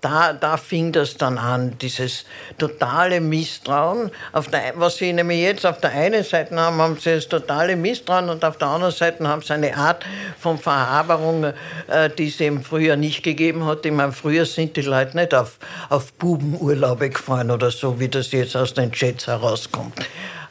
da, 0.02 0.34
da 0.34 0.58
fing 0.58 0.92
das 0.92 1.18
dann 1.18 1.38
an, 1.38 1.78
dieses 1.80 2.26
totale 2.58 3.20
Misstrauen. 3.22 4.12
Auf 4.32 4.48
der, 4.50 4.74
was 4.76 4.98
sie 4.98 5.14
nämlich 5.14 5.42
jetzt 5.42 5.66
auf 5.66 5.80
der 5.80 5.92
einen 5.92 6.24
Seite 6.24 6.56
haben, 6.56 6.78
haben 6.78 6.98
sie 6.98 7.16
das 7.16 7.28
totale 7.28 7.76
Misstrauen 7.76 8.30
und 8.30 8.44
auf 8.46 8.58
der 8.58 8.68
anderen 8.68 8.94
Seite 8.94 9.28
haben 9.28 9.42
sie 9.42 9.54
eine 9.54 9.76
Art 9.76 10.06
von 10.40 10.58
Verhaberung, 10.58 11.46
äh, 11.88 12.10
die 12.18 12.28
es 12.28 12.40
eben 12.40 12.64
früher 12.64 12.96
nicht 12.96 13.24
gegeben 13.24 13.66
hat. 13.66 13.86
Ich 13.86 13.92
meine, 13.92 14.12
früher 14.12 14.46
sind 14.46 14.76
die 14.76 14.82
Leute 14.82 15.18
nicht 15.18 15.34
auf, 15.34 15.58
auf 15.90 16.14
Bubenurlaube 16.14 17.10
gefahren 17.10 17.52
oder 17.52 17.72
so, 17.72 18.00
wie 18.00 18.10
das 18.10 18.32
jetzt 18.32 18.56
aus 18.56 18.74
den 18.74 18.92
Chats 18.92 19.28
herauskommt. 19.28 20.00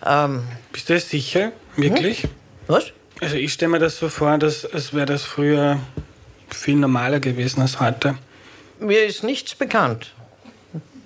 Ähm, 0.05 0.45
Bist 0.73 0.91
du 0.91 0.99
sicher? 0.99 1.53
Wirklich? 1.77 2.23
Hm? 2.23 2.31
Was? 2.69 2.93
Also 3.21 3.37
ich 3.37 3.53
stelle 3.53 3.73
mir 3.73 3.79
das 3.79 3.99
so 3.99 4.09
vor, 4.09 4.37
dass 4.39 4.65
es 4.65 4.93
wäre 4.93 5.07
das 5.07 5.23
früher 5.23 5.79
viel 6.51 6.77
normaler 6.77 7.21
gewesen 7.21 7.63
als 7.63 7.81
heute. 7.81 8.17
Mir 8.81 9.07
ist 9.07 9.23
nichts 9.23 9.55
bekannt. 9.55 10.13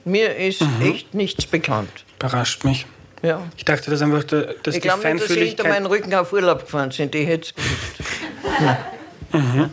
Mir 0.05 0.37
ist 0.37 0.63
mhm. 0.63 0.83
echt 0.83 1.15
nichts 1.15 1.47
bekannt. 1.47 1.91
Überrascht 2.19 2.65
mich. 2.65 2.87
Ja. 3.23 3.43
Ich 3.57 3.65
dachte, 3.65 3.91
dass 3.91 4.01
einfach 4.01 4.25
dass 4.25 4.47
ich 4.67 4.75
die 4.75 4.81
glaube 4.81 5.13
nicht, 5.13 5.23
dass 5.23 5.29
sie 5.29 5.47
hinter 5.47 5.69
meinen 5.69 5.87
Rücken 5.87 6.15
auf 6.15 6.33
Urlaub 6.33 6.61
gefahren 6.61 6.91
sind. 6.91 7.13
Die 7.13 7.25
hätte 7.25 7.53
es 7.57 9.35
mhm. 9.35 9.71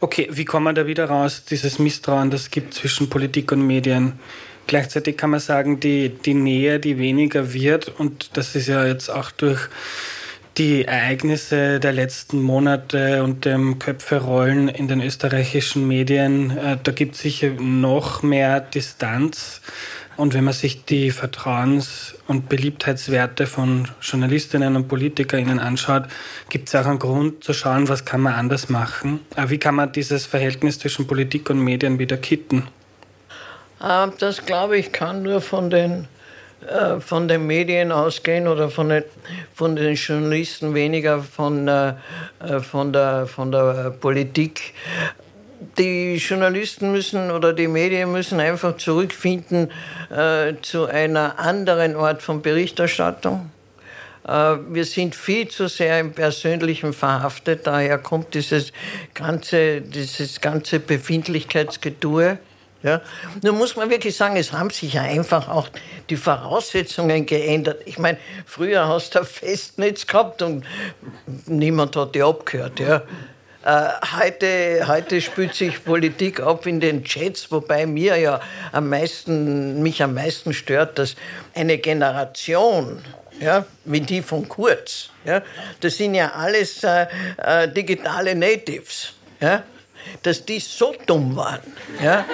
Okay, 0.00 0.28
wie 0.30 0.44
kommen 0.44 0.64
wir 0.64 0.72
da 0.74 0.86
wieder 0.86 1.06
raus, 1.06 1.44
dieses 1.44 1.78
Misstrauen, 1.78 2.30
das 2.30 2.42
es 2.42 2.50
gibt 2.50 2.74
zwischen 2.74 3.08
Politik 3.08 3.52
und 3.52 3.66
Medien? 3.66 4.18
Gleichzeitig 4.66 5.16
kann 5.16 5.30
man 5.30 5.40
sagen, 5.40 5.80
die, 5.80 6.10
die 6.10 6.34
Nähe, 6.34 6.78
die 6.78 6.98
weniger 6.98 7.52
wird, 7.52 7.88
und 7.98 8.36
das 8.36 8.54
ist 8.54 8.68
ja 8.68 8.86
jetzt 8.86 9.08
auch 9.08 9.30
durch 9.30 9.60
die 10.56 10.84
Ereignisse 10.84 11.80
der 11.80 11.92
letzten 11.92 12.40
Monate 12.40 13.24
und 13.24 13.44
dem 13.44 13.78
Köpferollen 13.78 14.68
in 14.68 14.86
den 14.86 15.02
österreichischen 15.02 15.86
Medien, 15.88 16.56
äh, 16.56 16.76
da 16.82 16.92
gibt 16.92 17.16
es 17.16 17.22
sicher 17.22 17.50
noch 17.50 18.22
mehr 18.22 18.60
Distanz. 18.60 19.60
Und 20.16 20.32
wenn 20.32 20.44
man 20.44 20.54
sich 20.54 20.84
die 20.84 21.10
Vertrauens- 21.10 22.14
und 22.28 22.48
Beliebtheitswerte 22.48 23.46
von 23.46 23.88
Journalistinnen 24.00 24.76
und 24.76 24.86
PolitikerInnen 24.86 25.58
anschaut, 25.58 26.04
gibt 26.50 26.68
es 26.68 26.74
auch 26.76 26.86
einen 26.86 27.00
Grund 27.00 27.42
zu 27.42 27.52
schauen, 27.52 27.88
was 27.88 28.04
kann 28.04 28.20
man 28.20 28.34
anders 28.34 28.68
machen. 28.68 29.20
Äh, 29.34 29.50
wie 29.50 29.58
kann 29.58 29.74
man 29.74 29.90
dieses 29.90 30.26
Verhältnis 30.26 30.78
zwischen 30.78 31.06
Politik 31.08 31.50
und 31.50 31.58
Medien 31.58 31.98
wieder 31.98 32.16
kitten? 32.16 32.68
Äh, 33.80 34.06
das 34.18 34.46
glaube 34.46 34.78
ich 34.78 34.92
kann 34.92 35.22
nur 35.24 35.40
von 35.40 35.70
den 35.70 36.06
äh, 36.68 37.00
von 37.00 37.28
den 37.28 37.46
Medien 37.46 37.92
ausgehen 37.92 38.48
oder 38.48 38.70
von 38.70 38.88
den, 38.88 39.04
von 39.54 39.76
den 39.76 39.94
Journalisten, 39.94 40.74
weniger 40.74 41.22
von, 41.22 41.68
äh, 41.68 41.94
äh, 42.40 42.60
von, 42.60 42.92
der, 42.92 43.26
von 43.26 43.52
der 43.52 43.90
Politik. 44.00 44.74
Die 45.78 46.16
Journalisten 46.16 46.92
müssen 46.92 47.30
oder 47.30 47.52
die 47.52 47.68
Medien 47.68 48.12
müssen 48.12 48.40
einfach 48.40 48.76
zurückfinden 48.76 49.70
äh, 50.10 50.54
zu 50.62 50.86
einer 50.86 51.38
anderen 51.38 51.96
Art 51.96 52.22
von 52.22 52.42
Berichterstattung. 52.42 53.50
Äh, 54.26 54.56
wir 54.70 54.84
sind 54.84 55.14
viel 55.14 55.48
zu 55.48 55.68
sehr 55.68 56.00
im 56.00 56.12
Persönlichen 56.12 56.92
verhaftet, 56.92 57.66
daher 57.66 57.98
kommt 57.98 58.34
dieses 58.34 58.72
ganze, 59.12 59.80
dieses 59.80 60.40
ganze 60.40 60.80
Befindlichkeitsgetue. 60.80 62.38
Ja. 62.84 63.00
Nun 63.42 63.56
muss 63.56 63.76
man 63.76 63.88
wirklich 63.88 64.14
sagen, 64.14 64.36
es 64.36 64.52
haben 64.52 64.68
sich 64.68 64.92
ja 64.92 65.02
einfach 65.02 65.48
auch 65.48 65.68
die 66.10 66.16
Voraussetzungen 66.16 67.24
geändert. 67.24 67.80
Ich 67.86 67.98
meine, 67.98 68.18
früher 68.44 68.86
hast 68.86 69.14
du 69.14 69.24
Festnetz 69.24 70.06
gehabt 70.06 70.42
und 70.42 70.66
niemand 71.46 71.96
hat 71.96 72.14
die 72.14 72.22
abgehört. 72.22 72.78
Ja. 72.78 73.02
Äh, 73.64 73.88
heute, 74.20 74.86
heute 74.86 75.22
spielt 75.22 75.54
sich 75.54 75.82
Politik 75.82 76.40
ab 76.40 76.66
in 76.66 76.80
den 76.80 77.02
Chats, 77.02 77.50
wobei 77.50 77.86
mir 77.86 78.18
ja 78.18 78.38
am 78.72 78.90
meisten, 78.90 79.82
mich 79.82 80.02
am 80.02 80.12
meisten 80.12 80.52
stört, 80.52 80.98
dass 80.98 81.16
eine 81.54 81.78
Generation, 81.78 83.02
ja, 83.40 83.64
wie 83.86 84.02
die 84.02 84.20
von 84.20 84.46
Kurz, 84.46 85.08
ja, 85.24 85.40
das 85.80 85.96
sind 85.96 86.14
ja 86.14 86.32
alles 86.32 86.84
äh, 86.84 87.06
äh, 87.38 87.66
digitale 87.66 88.34
Natives, 88.34 89.14
ja, 89.40 89.62
dass 90.22 90.44
die 90.44 90.60
so 90.60 90.94
dumm 91.06 91.36
waren, 91.36 91.60
ja, 92.02 92.24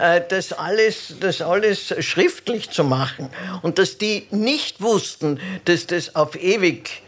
äh, 0.00 0.22
das 0.28 0.52
alles, 0.52 1.14
das 1.20 1.42
alles 1.42 1.94
schriftlich 2.00 2.70
zu 2.70 2.84
machen 2.84 3.28
und 3.62 3.78
dass 3.78 3.98
die 3.98 4.26
nicht 4.30 4.80
wussten, 4.80 5.40
dass 5.64 5.86
das 5.86 6.14
auf 6.16 6.40
ewig 6.40 7.02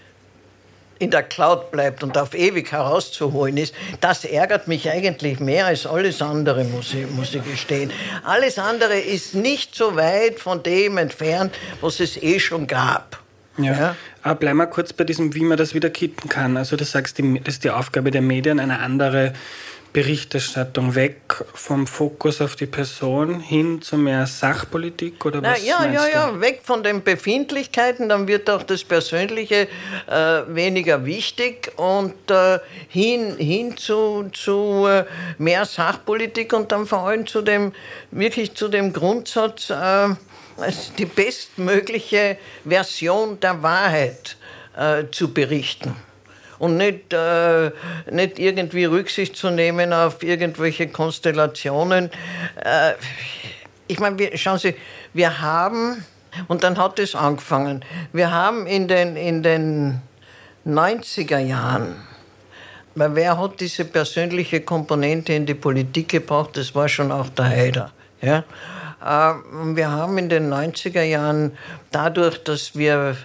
in 1.02 1.10
der 1.10 1.24
Cloud 1.24 1.72
bleibt 1.72 2.04
und 2.04 2.16
auf 2.16 2.32
ewig 2.32 2.70
herauszuholen 2.70 3.56
ist, 3.56 3.74
das 4.00 4.24
ärgert 4.24 4.68
mich 4.68 4.88
eigentlich 4.88 5.40
mehr 5.40 5.66
als 5.66 5.84
alles 5.84 6.22
andere, 6.22 6.62
muss 6.62 6.94
ich, 6.94 7.10
muss 7.10 7.34
ich 7.34 7.42
gestehen. 7.42 7.90
Alles 8.22 8.56
andere 8.56 9.00
ist 9.00 9.34
nicht 9.34 9.74
so 9.74 9.96
weit 9.96 10.38
von 10.38 10.62
dem 10.62 10.98
entfernt, 10.98 11.56
was 11.80 11.98
es 11.98 12.16
eh 12.22 12.38
schon 12.38 12.68
gab. 12.68 13.20
Ja. 13.58 13.72
ja. 13.72 13.96
Aber 14.22 14.36
bleiben 14.36 14.58
wir 14.58 14.68
kurz 14.68 14.92
bei 14.92 15.02
diesem, 15.02 15.34
wie 15.34 15.42
man 15.42 15.58
das 15.58 15.74
wieder 15.74 15.90
kitten 15.90 16.28
kann. 16.28 16.56
Also 16.56 16.76
du 16.76 16.84
sagst, 16.84 17.18
das 17.18 17.54
ist 17.54 17.64
die 17.64 17.70
Aufgabe 17.70 18.12
der 18.12 18.22
Medien, 18.22 18.60
eine 18.60 18.78
andere 18.78 19.32
Berichterstattung 19.92 20.94
weg 20.94 21.44
vom 21.52 21.86
Fokus 21.86 22.40
auf 22.40 22.56
die 22.56 22.66
Person 22.66 23.40
hin 23.40 23.82
zu 23.82 23.98
mehr 23.98 24.26
Sachpolitik 24.26 25.24
oder 25.26 25.42
was? 25.42 25.58
Na, 25.60 25.66
ja, 25.66 25.84
ja, 25.84 26.06
ja, 26.08 26.30
du? 26.30 26.40
weg 26.40 26.60
von 26.62 26.82
den 26.82 27.02
Befindlichkeiten, 27.02 28.08
dann 28.08 28.26
wird 28.26 28.48
auch 28.48 28.62
das 28.62 28.84
Persönliche 28.84 29.68
äh, 30.06 30.14
weniger 30.48 31.04
wichtig 31.04 31.72
und 31.76 32.30
äh, 32.30 32.58
hin, 32.88 33.36
hin 33.36 33.76
zu, 33.76 34.30
zu 34.32 34.86
äh, 34.86 35.04
mehr 35.36 35.66
Sachpolitik 35.66 36.54
und 36.54 36.72
dann 36.72 36.86
vor 36.86 37.08
allem 37.08 37.26
zu 37.26 37.42
dem, 37.42 37.72
wirklich 38.10 38.54
zu 38.54 38.68
dem 38.68 38.94
Grundsatz, 38.94 39.68
äh, 39.68 40.08
die 40.96 41.06
bestmögliche 41.06 42.38
Version 42.64 43.38
der 43.40 43.62
Wahrheit 43.62 44.36
äh, 44.74 45.04
zu 45.10 45.34
berichten 45.34 45.94
und 46.58 46.76
nicht, 46.76 47.12
äh, 47.12 47.70
nicht 48.10 48.38
irgendwie 48.38 48.84
Rücksicht 48.84 49.36
zu 49.36 49.50
nehmen 49.50 49.92
auf 49.92 50.22
irgendwelche 50.22 50.88
Konstellationen. 50.88 52.10
Äh, 52.64 52.92
ich 53.88 53.98
meine, 53.98 54.36
schauen 54.36 54.58
Sie, 54.58 54.74
wir 55.12 55.40
haben, 55.40 56.04
und 56.48 56.64
dann 56.64 56.78
hat 56.78 56.98
es 56.98 57.14
angefangen, 57.14 57.84
wir 58.12 58.30
haben 58.30 58.66
in 58.66 58.88
den, 58.88 59.16
in 59.16 59.42
den 59.42 60.00
90er 60.66 61.38
Jahren, 61.38 61.96
weil 62.94 63.14
wer 63.14 63.38
hat 63.38 63.60
diese 63.60 63.84
persönliche 63.84 64.60
Komponente 64.60 65.32
in 65.32 65.46
die 65.46 65.54
Politik 65.54 66.10
gebracht? 66.10 66.50
Das 66.54 66.74
war 66.74 66.88
schon 66.88 67.10
auch 67.10 67.28
der 67.30 67.46
Haider. 67.46 67.90
Ja? 68.20 68.44
Äh, 69.04 69.34
wir 69.74 69.90
haben 69.90 70.18
in 70.18 70.28
den 70.28 70.52
90er 70.52 71.02
Jahren 71.02 71.56
dadurch, 71.90 72.42
dass 72.44 72.76
wir, 72.76 73.16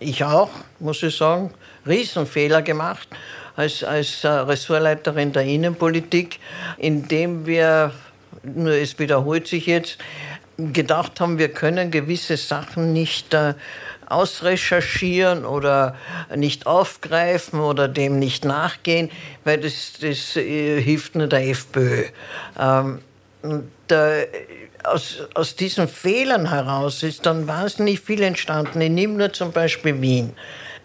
ich 0.00 0.24
auch, 0.24 0.50
muss 0.78 1.02
ich 1.02 1.16
sagen, 1.16 1.50
Riesenfehler 1.86 2.62
gemacht 2.62 3.08
als, 3.56 3.84
als 3.84 4.24
äh, 4.24 4.28
Ressortleiterin 4.28 5.32
der 5.32 5.44
Innenpolitik, 5.44 6.38
indem 6.78 7.46
wir, 7.46 7.92
nur 8.42 8.72
es 8.72 8.98
wiederholt 8.98 9.46
sich 9.46 9.66
jetzt, 9.66 9.98
gedacht 10.56 11.20
haben, 11.20 11.38
wir 11.38 11.48
können 11.48 11.90
gewisse 11.90 12.36
Sachen 12.36 12.92
nicht 12.92 13.34
äh, 13.34 13.54
ausrecherchieren 14.06 15.44
oder 15.44 15.96
nicht 16.34 16.66
aufgreifen 16.66 17.60
oder 17.60 17.88
dem 17.88 18.18
nicht 18.18 18.44
nachgehen, 18.44 19.10
weil 19.44 19.60
das, 19.60 19.94
das 20.00 20.36
äh, 20.36 20.80
hilft 20.80 21.14
nur 21.14 21.26
der 21.26 21.48
FPÖ. 21.48 22.04
Ähm, 22.58 23.00
und, 23.42 23.70
äh, 23.90 24.26
aus, 24.84 25.18
aus 25.34 25.56
diesen 25.56 25.88
Fehlern 25.88 26.50
heraus 26.50 27.02
ist 27.02 27.26
dann 27.26 27.46
wahnsinnig 27.46 28.00
viel 28.00 28.22
entstanden. 28.22 28.80
Ich 28.80 28.90
nehme 28.90 29.14
nur 29.14 29.32
zum 29.32 29.52
Beispiel 29.52 30.00
Wien. 30.00 30.34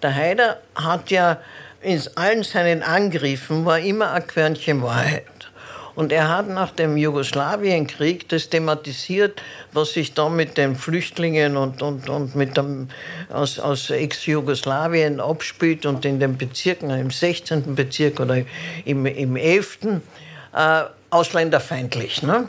Der 0.02 0.16
Haider 0.16 0.60
hat 0.76 1.12
ja 1.12 1.38
in 1.82 2.02
allen 2.16 2.44
seinen 2.44 2.84
Angriffen 2.84 3.66
war 3.66 3.80
immer 3.80 4.12
ein 4.12 4.28
Quörnchen 4.28 4.82
Wahrheit. 4.82 5.24
Und 5.96 6.14
er 6.14 6.30
hat 6.30 6.48
nach 6.48 6.72
dem 6.72 6.96
Jugoslawienkrieg 6.96 8.30
das 8.30 8.50
thematisiert, 8.50 9.42
was 9.74 9.94
sich 9.94 10.14
da 10.14 10.30
mit 10.30 10.58
den 10.58 10.78
Flüchtlingen 10.78 11.58
und, 11.58 11.82
und, 11.82 12.08
und 12.08 12.36
mit 12.36 12.56
dem, 12.56 12.88
aus, 13.30 13.60
aus 13.60 13.90
Ex-Jugoslawien 13.90 15.20
abspielt 15.20 15.86
und 15.86 16.06
in 16.06 16.22
den 16.22 16.38
Bezirken, 16.38 16.90
im 16.90 17.12
16. 17.12 17.76
Bezirk 17.76 18.22
oder 18.22 18.44
im, 18.86 19.06
im 19.06 19.36
11. 19.36 19.80
Äh, 20.54 20.84
ausländerfeindlich. 21.10 22.24
Ne? 22.24 22.48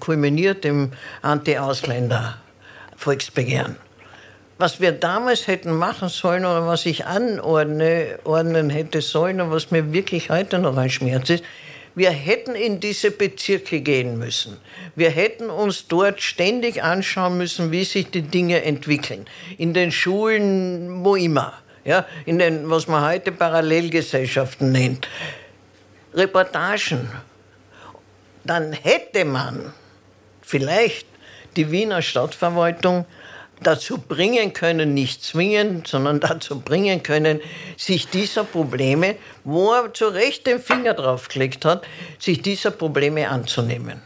Kulminiert 0.00 0.64
im 0.64 0.90
Anti-Ausländer-Volksbegehren 1.22 3.76
was 4.58 4.80
wir 4.80 4.92
damals 4.92 5.46
hätten 5.46 5.72
machen 5.72 6.08
sollen 6.08 6.44
oder 6.44 6.66
was 6.66 6.86
ich 6.86 7.04
anordnen 7.04 8.70
hätte 8.70 9.02
sollen 9.02 9.40
und 9.40 9.50
was 9.50 9.70
mir 9.70 9.92
wirklich 9.92 10.30
heute 10.30 10.58
noch 10.58 10.76
ein 10.76 10.90
Schmerz 10.90 11.30
ist, 11.30 11.44
wir 11.94 12.10
hätten 12.10 12.54
in 12.54 12.78
diese 12.78 13.10
Bezirke 13.10 13.80
gehen 13.80 14.18
müssen. 14.18 14.58
Wir 14.96 15.10
hätten 15.10 15.48
uns 15.48 15.88
dort 15.88 16.20
ständig 16.20 16.82
anschauen 16.82 17.38
müssen, 17.38 17.72
wie 17.72 17.84
sich 17.84 18.10
die 18.10 18.20
Dinge 18.20 18.62
entwickeln. 18.62 19.26
In 19.56 19.72
den 19.72 19.90
Schulen, 19.90 21.04
wo 21.04 21.16
immer. 21.16 21.54
Ja, 21.84 22.04
in 22.26 22.38
den, 22.38 22.68
was 22.68 22.86
man 22.86 23.02
heute 23.02 23.32
Parallelgesellschaften 23.32 24.72
nennt. 24.72 25.08
Reportagen. 26.12 27.08
Dann 28.46 28.72
hätte 28.72 29.24
man 29.24 29.72
vielleicht 30.40 31.08
die 31.56 31.72
Wiener 31.72 32.00
Stadtverwaltung 32.00 33.04
dazu 33.60 33.98
bringen 33.98 34.52
können, 34.52 34.94
nicht 34.94 35.24
zwingen, 35.24 35.82
sondern 35.84 36.20
dazu 36.20 36.60
bringen 36.60 37.02
können, 37.02 37.40
sich 37.76 38.08
dieser 38.08 38.44
Probleme, 38.44 39.16
wo 39.44 39.72
er 39.72 39.92
zu 39.92 40.08
Recht 40.08 40.46
den 40.46 40.60
Finger 40.60 40.94
draufgelegt 40.94 41.64
hat, 41.64 41.86
sich 42.18 42.42
dieser 42.42 42.70
Probleme 42.70 43.28
anzunehmen. 43.28 44.02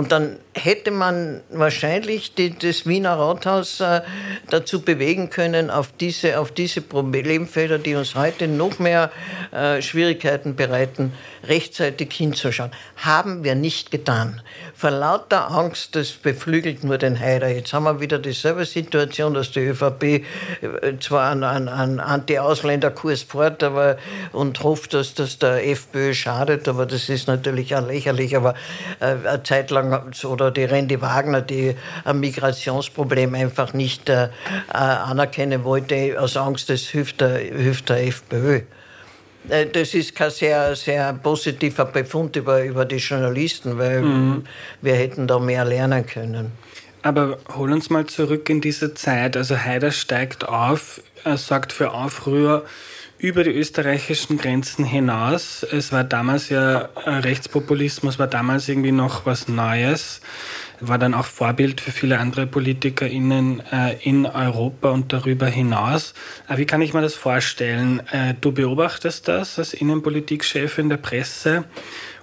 Und 0.00 0.12
dann 0.12 0.38
hätte 0.54 0.92
man 0.92 1.42
wahrscheinlich 1.50 2.34
die, 2.34 2.58
das 2.58 2.86
Wiener 2.86 3.18
Rathaus 3.18 3.80
äh, 3.80 4.00
dazu 4.48 4.80
bewegen 4.80 5.28
können, 5.28 5.68
auf 5.68 5.92
diese, 6.00 6.40
auf 6.40 6.52
diese 6.52 6.80
Problemfelder, 6.80 7.78
die 7.78 7.96
uns 7.96 8.14
heute 8.14 8.48
noch 8.48 8.78
mehr 8.78 9.10
äh, 9.52 9.82
Schwierigkeiten 9.82 10.56
bereiten, 10.56 11.12
rechtzeitig 11.44 12.14
hinzuschauen. 12.14 12.70
Haben 12.96 13.44
wir 13.44 13.54
nicht 13.54 13.90
getan. 13.90 14.40
Vor 14.80 14.92
lauter 14.92 15.50
Angst, 15.50 15.94
das 15.94 16.12
beflügelt 16.12 16.84
nur 16.84 16.96
den 16.96 17.20
Heider. 17.20 17.48
Jetzt 17.48 17.74
haben 17.74 17.84
wir 17.84 18.00
wieder 18.00 18.18
dieselbe 18.18 18.64
Situation, 18.64 19.34
dass 19.34 19.50
die 19.50 19.60
ÖVP 19.60 20.02
äh, 20.04 20.22
zwar 20.98 21.32
einen, 21.32 21.68
einen, 21.68 22.00
Anti-Ausländer-Kurs 22.00 23.24
fährt 23.24 23.62
aber, 23.62 23.98
und 24.32 24.62
hofft, 24.62 24.94
dass 24.94 25.12
das 25.12 25.38
der 25.38 25.68
FPÖ 25.68 26.14
schadet, 26.14 26.66
aber 26.66 26.86
das 26.86 27.10
ist 27.10 27.28
natürlich 27.28 27.76
auch 27.76 27.86
lächerlich. 27.86 28.34
Aber 28.34 28.54
äh, 29.00 29.16
eine 29.28 29.42
Zeit 29.42 29.70
lang 29.70 30.14
oder 30.24 30.50
die 30.50 30.64
Randy 30.64 31.02
Wagner, 31.02 31.42
die 31.42 31.76
ein 32.04 32.18
Migrationsproblem 32.20 33.34
einfach 33.34 33.74
nicht 33.74 34.08
äh, 34.08 34.28
anerkennen 34.72 35.62
wollte, 35.62 36.18
aus 36.18 36.38
Angst, 36.38 36.70
das 36.70 36.84
hilft 36.84 37.20
der, 37.20 37.36
hilft 37.36 37.90
der 37.90 38.06
FPÖ. 38.06 38.62
Äh, 39.48 39.66
das 39.66 39.94
ist 39.94 40.14
kein 40.14 40.30
sehr, 40.30 40.74
sehr 40.76 41.12
positiver 41.14 41.86
Befund 41.86 42.36
über, 42.36 42.62
über 42.64 42.84
die 42.84 42.96
Journalisten, 42.96 43.78
weil 43.78 44.02
mhm. 44.02 44.44
wir 44.80 44.94
hätten 44.94 45.26
da 45.26 45.38
mehr 45.38 45.64
lernen 45.64 46.06
können. 46.06 46.52
Aber 47.02 47.38
hol 47.56 47.72
uns 47.72 47.88
mal 47.88 48.06
zurück 48.06 48.50
in 48.50 48.60
diese 48.60 48.92
Zeit. 48.94 49.36
Also 49.36 49.56
Haider 49.56 49.90
steigt 49.90 50.46
auf, 50.46 51.00
er 51.24 51.38
sorgt 51.38 51.72
für 51.72 51.92
Aufrühr 51.92 52.64
über 53.20 53.44
die 53.44 53.50
österreichischen 53.50 54.38
Grenzen 54.38 54.84
hinaus. 54.84 55.62
Es 55.62 55.92
war 55.92 56.04
damals 56.04 56.48
ja 56.48 56.88
äh, 57.04 57.10
Rechtspopulismus, 57.10 58.18
war 58.18 58.26
damals 58.26 58.68
irgendwie 58.68 58.92
noch 58.92 59.26
was 59.26 59.46
Neues, 59.46 60.20
war 60.80 60.98
dann 60.98 61.14
auch 61.14 61.26
Vorbild 61.26 61.80
für 61.80 61.92
viele 61.92 62.18
andere 62.18 62.46
PolitikerInnen 62.46 63.62
äh, 63.70 63.96
in 64.02 64.26
Europa 64.26 64.90
und 64.90 65.12
darüber 65.12 65.46
hinaus. 65.46 66.14
Aber 66.48 66.58
wie 66.58 66.66
kann 66.66 66.82
ich 66.82 66.94
mir 66.94 67.02
das 67.02 67.14
vorstellen? 67.14 68.00
Äh, 68.10 68.34
du 68.40 68.52
beobachtest 68.52 69.28
das 69.28 69.58
als 69.58 69.74
Innenpolitikchefin 69.74 70.88
der 70.88 70.96
Presse 70.96 71.64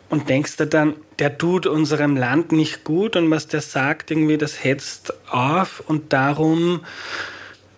und 0.10 0.30
denkst 0.30 0.58
dir 0.58 0.68
dann, 0.68 0.96
der 1.20 1.38
tut 1.38 1.68
unserem 1.68 2.16
Land 2.16 2.52
nicht 2.52 2.84
gut 2.84 3.16
und 3.16 3.30
was 3.30 3.48
der 3.48 3.62
sagt, 3.62 4.12
irgendwie, 4.12 4.38
das 4.38 4.64
hetzt 4.64 5.14
auf 5.30 5.82
und 5.86 6.14
darum 6.14 6.82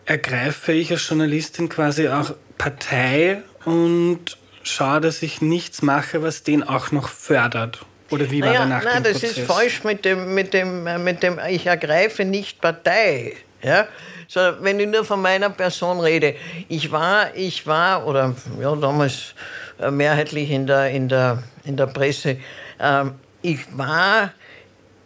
ergreife 0.05 0.71
ich 0.71 0.91
als 0.91 1.07
Journalistin 1.07 1.69
quasi 1.69 2.07
auch 2.07 2.33
Partei 2.57 3.41
und 3.65 4.37
schaue, 4.63 5.01
dass 5.01 5.21
ich 5.23 5.41
nichts 5.41 5.81
mache, 5.81 6.21
was 6.21 6.43
den 6.43 6.63
auch 6.63 6.91
noch 6.91 7.09
fördert. 7.09 7.85
Oder 8.09 8.29
wie 8.31 8.41
war 8.41 8.47
naja, 8.47 8.59
der 8.59 8.67
nach 8.67 8.83
nein, 8.83 9.03
das 9.03 9.23
ist 9.23 9.39
falsch 9.39 9.83
mit 9.83 10.05
dem, 10.05 10.33
mit, 10.33 10.53
dem, 10.53 11.03
mit 11.03 11.23
dem, 11.23 11.39
ich 11.49 11.65
ergreife 11.65 12.25
nicht 12.25 12.59
Partei. 12.61 13.33
Ja? 13.61 13.87
So, 14.27 14.39
wenn 14.61 14.79
ich 14.79 14.87
nur 14.87 15.05
von 15.05 15.21
meiner 15.21 15.49
Person 15.49 15.99
rede, 15.99 16.35
ich 16.67 16.91
war, 16.91 17.35
ich 17.35 17.65
war, 17.65 18.05
oder 18.05 18.35
ja, 18.61 18.75
damals 18.75 19.33
äh, 19.79 19.89
mehrheitlich 19.91 20.51
in 20.51 20.67
der, 20.67 20.89
in 20.89 21.09
der, 21.09 21.43
in 21.65 21.77
der 21.77 21.87
Presse, 21.87 22.37
äh, 22.77 23.05
ich 23.41 23.59
war 23.77 24.33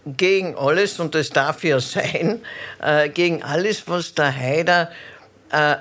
gegen 0.06 0.56
alles, 0.56 1.00
und 1.00 1.16
das 1.16 1.30
darf 1.30 1.63
ja 1.63 1.80
sein, 1.80 2.42
äh, 2.82 3.10
gegen 3.10 3.44
alles, 3.44 3.88
was 3.88 4.13
der 4.13 4.36
Haider 4.36 4.92
äh, 5.52 5.76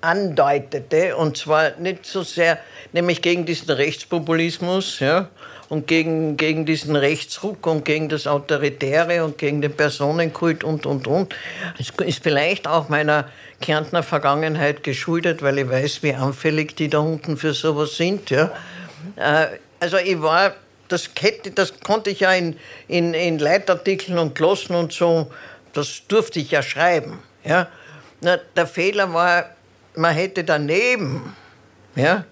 andeutete, 0.00 1.16
und 1.16 1.36
zwar 1.36 1.70
nicht 1.78 2.06
so 2.06 2.22
sehr, 2.22 2.58
nämlich 2.92 3.22
gegen 3.22 3.44
diesen 3.46 3.70
Rechtspopulismus, 3.70 5.00
ja, 5.00 5.28
und 5.68 5.86
gegen, 5.86 6.36
gegen 6.36 6.66
diesen 6.66 6.96
Rechtsruck 6.96 7.66
und 7.66 7.84
gegen 7.84 8.08
das 8.08 8.26
Autoritäre 8.26 9.24
und 9.24 9.38
gegen 9.38 9.60
den 9.60 9.72
Personenkult 9.72 10.64
und, 10.64 10.86
und, 10.86 11.06
und. 11.06 11.34
Es 11.78 11.90
ist 12.06 12.22
vielleicht 12.22 12.66
auch 12.66 12.88
meiner 12.88 13.28
Kärntner 13.60 14.02
Vergangenheit 14.02 14.82
geschuldet, 14.82 15.42
weil 15.42 15.58
ich 15.58 15.68
weiß, 15.68 16.02
wie 16.02 16.14
anfällig 16.14 16.76
die 16.76 16.88
da 16.88 16.98
unten 16.98 17.36
für 17.36 17.54
sowas 17.54 17.96
sind, 17.96 18.30
ja. 18.30 18.50
Äh, 19.16 19.46
also 19.80 19.96
ich 19.96 20.20
war, 20.20 20.54
das, 20.88 21.10
das 21.54 21.80
konnte 21.80 22.10
ich 22.10 22.20
ja 22.20 22.32
in, 22.32 22.56
in, 22.88 23.14
in 23.14 23.38
Leitartikeln 23.38 24.18
und 24.18 24.34
Glossen 24.34 24.74
und 24.74 24.92
so, 24.92 25.30
das 25.72 26.02
durfte 26.08 26.40
ich 26.40 26.50
ja 26.50 26.62
schreiben, 26.62 27.18
ja. 27.44 27.68
Na, 28.20 28.38
der 28.56 28.66
Fehler 28.66 29.12
war, 29.12 29.50
man 29.94 30.14
hätte 30.14 30.44
daneben 30.44 31.34
ja, 31.96 32.24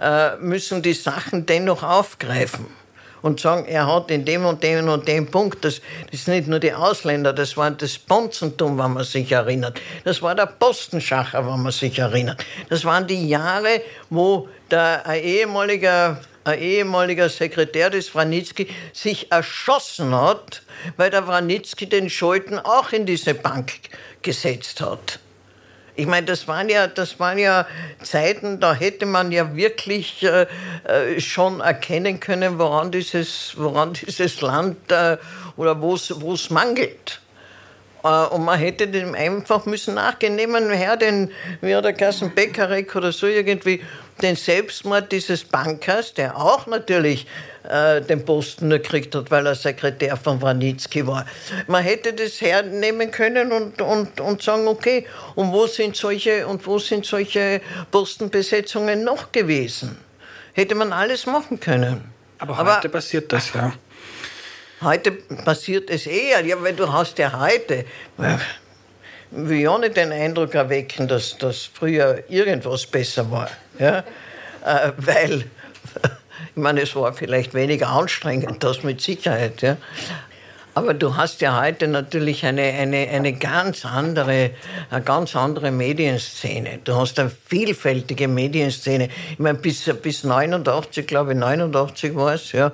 äh, 0.00 0.36
müssen 0.36 0.82
die 0.82 0.94
Sachen 0.94 1.46
dennoch 1.46 1.82
aufgreifen 1.82 2.66
und 3.22 3.40
sagen, 3.40 3.66
er 3.66 3.92
hat 3.92 4.10
in 4.10 4.24
dem 4.24 4.44
und 4.44 4.62
dem 4.62 4.88
und 4.88 5.08
dem 5.08 5.26
Punkt, 5.26 5.64
das, 5.64 5.80
das 6.10 6.20
ist 6.20 6.28
nicht 6.28 6.48
nur 6.48 6.60
die 6.60 6.72
Ausländer, 6.72 7.32
das 7.32 7.56
war 7.56 7.70
das 7.70 7.98
Bonzentum, 7.98 8.78
wenn 8.78 8.92
man 8.92 9.04
sich 9.04 9.32
erinnert. 9.32 9.80
Das 10.04 10.22
war 10.22 10.34
der 10.34 10.46
Postenschacher, 10.46 11.46
wenn 11.46 11.62
man 11.62 11.72
sich 11.72 11.98
erinnert. 11.98 12.44
Das 12.68 12.84
waren 12.84 13.06
die 13.06 13.28
Jahre, 13.28 13.82
wo 14.10 14.48
der 14.70 15.06
ein 15.06 15.22
ehemaliger, 15.22 16.20
ein 16.44 16.58
ehemaliger 16.60 17.28
Sekretär 17.28 17.90
des 17.90 18.14
Wranitzky 18.14 18.68
sich 18.92 19.30
erschossen 19.32 20.14
hat, 20.14 20.62
weil 20.96 21.10
der 21.10 21.26
Wranitzky 21.26 21.88
den 21.88 22.08
Schulden 22.08 22.58
auch 22.58 22.92
in 22.92 23.06
diese 23.06 23.34
Bank 23.34 23.72
gesetzt 24.22 24.80
hat. 24.80 25.18
Ich 25.98 26.06
meine, 26.06 26.26
das 26.26 26.46
waren 26.46 26.68
ja, 26.68 26.86
das 26.86 27.18
waren 27.18 27.38
ja 27.38 27.66
Zeiten, 28.04 28.60
da 28.60 28.72
hätte 28.72 29.04
man 29.04 29.32
ja 29.32 29.56
wirklich 29.56 30.22
äh, 30.22 30.46
äh 30.84 31.20
schon 31.20 31.58
erkennen 31.58 32.20
können, 32.20 32.60
woran 32.60 32.92
dieses, 32.92 33.54
woran 33.56 33.94
dieses 33.94 34.40
Land 34.40 34.92
äh, 34.92 35.16
oder 35.56 35.82
wo 35.82 35.94
es 35.94 36.50
mangelt. 36.50 37.20
Äh, 38.08 38.34
und 38.34 38.44
man 38.44 38.58
hätte 38.58 38.88
dem 38.88 39.14
einfach 39.14 39.66
müssen 39.66 39.94
nachgehen. 39.94 40.36
Nehmen 40.36 40.68
wir 40.68 40.76
her 40.76 40.96
den, 40.96 41.30
wie 41.60 41.74
hat 41.74 41.84
der 41.84 41.92
Kassen 41.92 42.34
Beckerek 42.34 42.94
oder 42.96 43.12
so 43.12 43.26
irgendwie, 43.26 43.82
den 44.22 44.34
Selbstmord 44.34 45.12
dieses 45.12 45.44
Bankers, 45.44 46.14
der 46.14 46.36
auch 46.36 46.66
natürlich 46.66 47.26
äh, 47.68 48.00
den 48.00 48.24
Posten 48.24 48.70
gekriegt 48.70 49.14
hat, 49.14 49.30
weil 49.30 49.46
er 49.46 49.54
Sekretär 49.54 50.16
von 50.16 50.42
Wranitzky 50.42 51.06
war. 51.06 51.24
Man 51.68 51.84
hätte 51.84 52.12
das 52.12 52.40
hernehmen 52.40 53.10
können 53.10 53.52
und, 53.52 53.80
und, 53.80 54.20
und 54.20 54.42
sagen, 54.42 54.66
okay, 54.66 55.06
und 55.36 55.52
wo 55.52 55.66
sind 55.66 55.96
solche, 55.96 56.46
und 56.46 56.66
wo 56.66 56.78
sind 56.78 57.06
solche 57.06 57.60
Postenbesetzungen 57.90 59.04
noch 59.04 59.30
gewesen? 59.30 59.98
Hätte 60.52 60.74
man 60.74 60.92
alles 60.92 61.26
machen 61.26 61.60
können. 61.60 62.12
Aber 62.40 62.56
heute 62.58 62.70
Aber, 62.70 62.88
passiert 62.88 63.32
das 63.32 63.52
ja. 63.52 63.72
Heute 64.80 65.12
passiert 65.12 65.90
es 65.90 66.06
eher, 66.06 66.44
ja, 66.44 66.60
weil 66.62 66.74
du 66.74 66.92
hast 66.92 67.18
ja 67.18 67.38
heute, 67.38 67.84
will 69.30 69.60
ja 69.60 69.76
nicht 69.78 69.96
den 69.96 70.12
Eindruck 70.12 70.54
erwecken, 70.54 71.08
dass, 71.08 71.36
dass 71.36 71.64
früher 71.64 72.22
irgendwas 72.28 72.86
besser 72.86 73.28
war. 73.30 73.50
Ja? 73.78 74.04
Äh, 74.64 74.92
weil 74.96 75.40
ich 76.54 76.56
meine, 76.56 76.82
es 76.82 76.94
war 76.94 77.12
vielleicht 77.12 77.54
weniger 77.54 77.88
anstrengend, 77.88 78.62
das 78.62 78.84
mit 78.84 79.00
Sicherheit. 79.00 79.62
Ja. 79.62 79.76
Aber 80.78 80.94
du 80.94 81.16
hast 81.16 81.40
ja 81.40 81.60
heute 81.60 81.88
natürlich 81.88 82.46
eine, 82.46 82.62
eine, 82.62 83.08
eine 83.08 83.32
ganz 83.32 83.84
andere, 83.84 84.52
eine 84.90 85.02
ganz 85.02 85.34
andere 85.34 85.72
Medienszene. 85.72 86.78
Du 86.84 86.94
hast 86.94 87.18
eine 87.18 87.32
vielfältige 87.46 88.28
Medienszene. 88.28 89.08
Ich 89.32 89.40
meine, 89.40 89.58
bis, 89.58 89.90
bis 90.00 90.22
89, 90.22 91.04
glaube 91.04 91.32
ich, 91.32 91.38
89 91.38 92.14
war 92.14 92.34
es, 92.34 92.52
ja, 92.52 92.70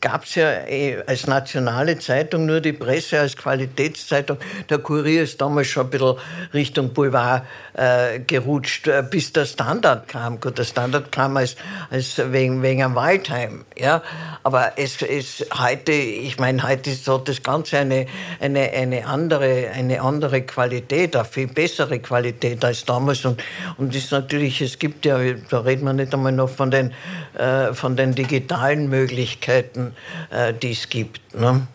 gab 0.00 0.22
es 0.22 0.36
ja 0.36 0.68
eh 0.68 1.02
als 1.04 1.26
nationale 1.26 1.98
Zeitung 1.98 2.46
nur 2.46 2.60
die 2.60 2.74
Presse 2.74 3.18
als 3.18 3.36
Qualitätszeitung. 3.36 4.38
Der 4.70 4.78
Kurier 4.78 5.24
ist 5.24 5.40
damals 5.40 5.66
schon 5.66 5.86
ein 5.86 5.90
bisschen 5.90 6.14
Richtung 6.54 6.92
Boulevard 6.92 7.42
äh, 7.74 8.20
gerutscht, 8.20 8.86
äh, 8.86 9.02
bis 9.02 9.32
der 9.32 9.46
Standard 9.46 10.06
kam. 10.06 10.38
Gut, 10.38 10.58
der 10.58 10.64
Standard 10.64 11.10
kam 11.10 11.36
als, 11.36 11.56
als 11.90 12.22
wegen, 12.30 12.62
wegen 12.62 12.84
einem 12.84 12.94
Waldheim, 12.94 13.64
ja. 13.76 14.00
Aber 14.44 14.74
es 14.76 15.02
ist 15.02 15.44
heute, 15.58 15.90
ich 15.90 16.38
meine, 16.38 16.62
heute 16.62 16.90
ist 16.90 17.04
so 17.04 17.18
das 17.18 17.42
ganz 17.48 17.72
eine, 17.72 18.06
eine, 18.40 18.70
eine, 18.72 19.06
andere, 19.06 19.70
eine 19.74 20.02
andere 20.02 20.42
Qualität, 20.42 21.16
eine 21.16 21.24
viel 21.24 21.46
bessere 21.46 21.98
Qualität 21.98 22.62
als 22.62 22.84
damals. 22.84 23.24
Und, 23.24 23.42
und 23.78 23.94
ist 23.94 24.12
natürlich, 24.12 24.60
es 24.60 24.78
gibt 24.78 25.06
ja, 25.06 25.18
da 25.48 25.60
reden 25.60 25.84
wir 25.84 25.94
nicht 25.94 26.12
einmal 26.12 26.32
noch 26.32 26.50
von 26.50 26.70
den, 26.70 26.92
äh, 27.38 27.72
von 27.72 27.96
den 27.96 28.14
digitalen 28.14 28.90
Möglichkeiten, 28.90 29.94
äh, 30.30 30.52
die 30.52 30.72
es 30.72 30.90
gibt. 30.90 31.34
Ne? 31.34 31.66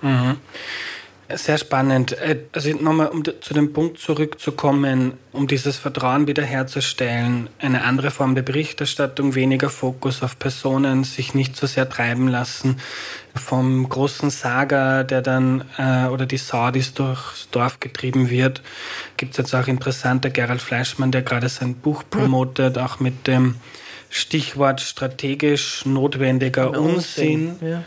Mhm. 0.00 0.36
Sehr 1.34 1.58
spannend. 1.58 2.12
Äh, 2.12 2.38
also 2.52 2.70
nochmal, 2.70 3.08
um 3.08 3.24
zu 3.24 3.52
dem 3.52 3.72
Punkt 3.72 3.98
zurückzukommen, 3.98 5.14
um 5.32 5.48
dieses 5.48 5.76
Vertrauen 5.76 6.28
wiederherzustellen, 6.28 7.48
eine 7.58 7.82
andere 7.82 8.12
Form 8.12 8.36
der 8.36 8.42
Berichterstattung, 8.42 9.34
weniger 9.34 9.68
Fokus 9.68 10.22
auf 10.22 10.38
Personen, 10.38 11.02
sich 11.02 11.34
nicht 11.34 11.56
so 11.56 11.66
sehr 11.66 11.88
treiben 11.88 12.28
lassen 12.28 12.80
vom 13.34 13.88
großen 13.88 14.30
Saga, 14.30 15.02
der 15.02 15.20
dann, 15.20 15.64
äh, 15.78 16.06
oder 16.06 16.26
die 16.26 16.38
Sau, 16.38 16.70
die 16.70 16.84
durchs 16.94 17.48
Dorf 17.50 17.80
getrieben 17.80 18.30
wird. 18.30 18.62
Gibt 19.16 19.32
es 19.32 19.38
jetzt 19.38 19.54
auch 19.54 19.66
interessante 19.66 20.30
Gerald 20.30 20.62
Fleischmann, 20.62 21.10
der 21.10 21.22
gerade 21.22 21.48
sein 21.48 21.74
Buch 21.74 22.04
promotet, 22.08 22.78
auch 22.78 23.00
mit 23.00 23.26
dem 23.26 23.56
Stichwort 24.10 24.80
strategisch 24.80 25.84
notwendiger 25.84 26.70
Unsinn. 26.70 27.48
Unsinn. 27.50 27.56
Ja 27.60 27.82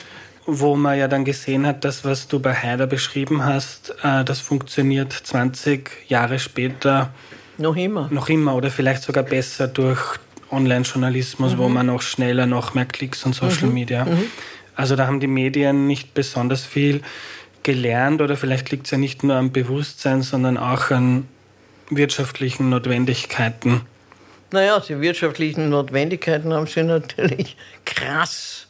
wo 0.51 0.75
man 0.75 0.97
ja 0.97 1.07
dann 1.07 1.25
gesehen 1.25 1.65
hat, 1.65 1.85
das, 1.85 2.03
was 2.03 2.27
du 2.27 2.39
bei 2.39 2.53
Haider 2.53 2.87
beschrieben 2.87 3.45
hast, 3.45 3.95
äh, 4.03 4.23
das 4.23 4.39
funktioniert 4.39 5.13
20 5.13 5.89
Jahre 6.07 6.39
später 6.39 7.13
noch 7.57 7.75
immer. 7.75 8.07
Noch 8.11 8.29
immer 8.29 8.55
oder 8.55 8.71
vielleicht 8.71 9.03
sogar 9.03 9.23
besser 9.23 9.67
durch 9.67 10.17
Online-Journalismus, 10.49 11.53
mhm. 11.53 11.57
wo 11.57 11.69
man 11.69 11.87
noch 11.87 12.01
schneller, 12.01 12.45
noch 12.45 12.73
mehr 12.73 12.85
Klicks 12.85 13.25
und 13.25 13.35
Social 13.35 13.67
mhm. 13.67 13.73
Media. 13.73 14.05
Mhm. 14.05 14.25
Also 14.75 14.95
da 14.95 15.07
haben 15.07 15.19
die 15.19 15.27
Medien 15.27 15.85
nicht 15.85 16.13
besonders 16.13 16.65
viel 16.65 17.01
gelernt 17.63 18.21
oder 18.21 18.37
vielleicht 18.37 18.71
liegt 18.71 18.85
es 18.85 18.91
ja 18.91 18.97
nicht 18.97 19.23
nur 19.23 19.35
am 19.35 19.51
Bewusstsein, 19.51 20.21
sondern 20.21 20.57
auch 20.57 20.89
an 20.91 21.27
wirtschaftlichen 21.89 22.69
Notwendigkeiten. 22.69 23.81
Naja, 24.51 24.79
die 24.79 25.01
wirtschaftlichen 25.01 25.69
Notwendigkeiten 25.69 26.53
haben 26.53 26.65
sie 26.65 26.83
natürlich 26.83 27.57
krass 27.85 28.68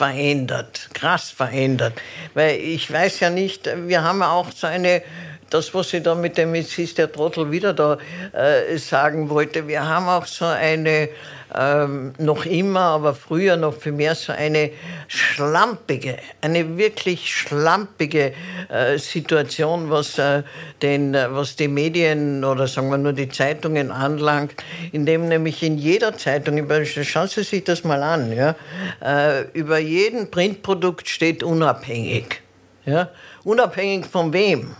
verändert, 0.00 0.88
krass 0.94 1.30
verändert. 1.30 1.92
Weil 2.32 2.58
ich 2.58 2.90
weiß 2.90 3.20
ja 3.20 3.28
nicht, 3.28 3.68
wir 3.86 4.02
haben 4.02 4.22
auch 4.22 4.50
so 4.50 4.66
eine, 4.66 5.02
das, 5.50 5.74
was 5.74 5.92
ich 5.92 6.02
da 6.02 6.14
mit 6.14 6.38
dem, 6.38 6.54
jetzt 6.54 6.78
ist 6.78 6.96
der 6.96 7.12
Trottel 7.12 7.50
wieder 7.50 7.74
da 7.74 7.98
äh, 8.32 8.78
sagen 8.78 9.28
wollte, 9.28 9.68
wir 9.68 9.86
haben 9.86 10.08
auch 10.08 10.24
so 10.24 10.46
eine, 10.46 11.10
ähm, 11.54 12.12
noch 12.18 12.46
immer, 12.46 12.80
aber 12.80 13.14
früher 13.14 13.56
noch 13.56 13.74
viel 13.74 13.92
mehr 13.92 14.14
so 14.14 14.32
eine 14.32 14.70
schlampige, 15.08 16.16
eine 16.40 16.76
wirklich 16.76 17.34
schlampige 17.34 18.32
äh, 18.68 18.98
Situation, 18.98 19.90
was, 19.90 20.18
äh, 20.18 20.42
den, 20.82 21.14
äh, 21.14 21.26
was 21.30 21.56
die 21.56 21.68
Medien 21.68 22.44
oder 22.44 22.66
sagen 22.66 22.90
wir 22.90 22.98
nur 22.98 23.12
die 23.12 23.28
Zeitungen 23.28 23.90
anlangt, 23.90 24.54
indem 24.92 25.28
nämlich 25.28 25.62
in 25.62 25.78
jeder 25.78 26.16
Zeitung, 26.16 26.66
schauen 26.84 27.28
Sie 27.28 27.42
sich 27.42 27.64
das 27.64 27.84
mal 27.84 28.02
an, 28.02 28.32
ja, 28.32 28.54
äh, 29.02 29.42
über 29.52 29.78
jeden 29.78 30.30
Printprodukt 30.30 31.08
steht 31.08 31.42
unabhängig. 31.42 32.42
Ja? 32.86 33.10
Unabhängig 33.44 34.06
von 34.06 34.32
wem? 34.32 34.76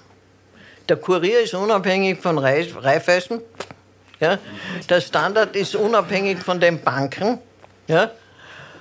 Der 0.89 0.97
Kurier 0.97 1.41
ist 1.41 1.55
unabhängig 1.55 2.19
von 2.19 2.39
Raiffeisen. 2.39 3.41
Ja? 4.21 4.39
Der 4.89 5.01
Standard 5.01 5.57
ist 5.57 5.75
unabhängig 5.75 6.39
von 6.39 6.61
den 6.61 6.81
Banken. 6.81 7.39
Ja? 7.87 8.11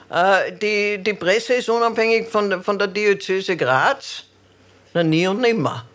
Äh, 0.10 0.54
die, 0.54 1.02
die 1.02 1.14
Presse 1.14 1.56
ist 1.56 1.70
unabhängig 1.70 2.30
von, 2.30 2.64
von 2.64 2.78
der 2.78 2.88
Diözese 2.88 3.58
Graz. 3.58 4.24
Na, 4.94 5.04
nie 5.04 5.28
und 5.28 5.42
nimmer. 5.42 5.86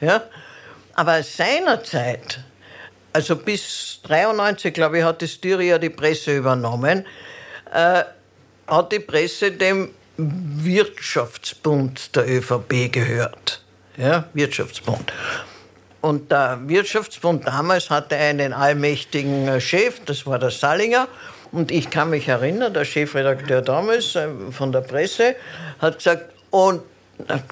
Ja? 0.00 0.22
Aber 0.94 1.22
seinerzeit, 1.22 2.40
also 3.12 3.36
bis 3.36 4.00
93, 4.02 4.74
glaube 4.74 4.98
ich, 4.98 5.04
hat 5.04 5.20
die 5.20 5.28
Styria 5.28 5.78
die 5.78 5.90
Presse 5.90 6.36
übernommen, 6.36 7.06
äh, 7.72 8.02
hat 8.66 8.92
die 8.92 9.00
Presse 9.00 9.52
dem 9.52 9.90
Wirtschaftsbund 10.16 12.16
der 12.16 12.28
ÖVP 12.28 12.90
gehört 12.90 13.62
ja, 13.98 14.24
Wirtschaftsbund. 14.32 15.12
Und 16.00 16.30
der 16.30 16.60
Wirtschaftsbund 16.62 17.46
damals 17.46 17.90
hatte 17.90 18.16
einen 18.16 18.52
allmächtigen 18.52 19.48
äh, 19.48 19.60
Chef, 19.60 20.00
das 20.04 20.26
war 20.26 20.38
der 20.38 20.50
Sallinger. 20.50 21.08
Und 21.50 21.70
ich 21.70 21.90
kann 21.90 22.10
mich 22.10 22.28
erinnern, 22.28 22.72
der 22.72 22.84
Chefredakteur 22.84 23.62
damals 23.62 24.14
äh, 24.14 24.28
von 24.50 24.70
der 24.70 24.82
Presse 24.82 25.34
hat 25.80 25.98
gesagt, 25.98 26.32
und, 26.50 26.82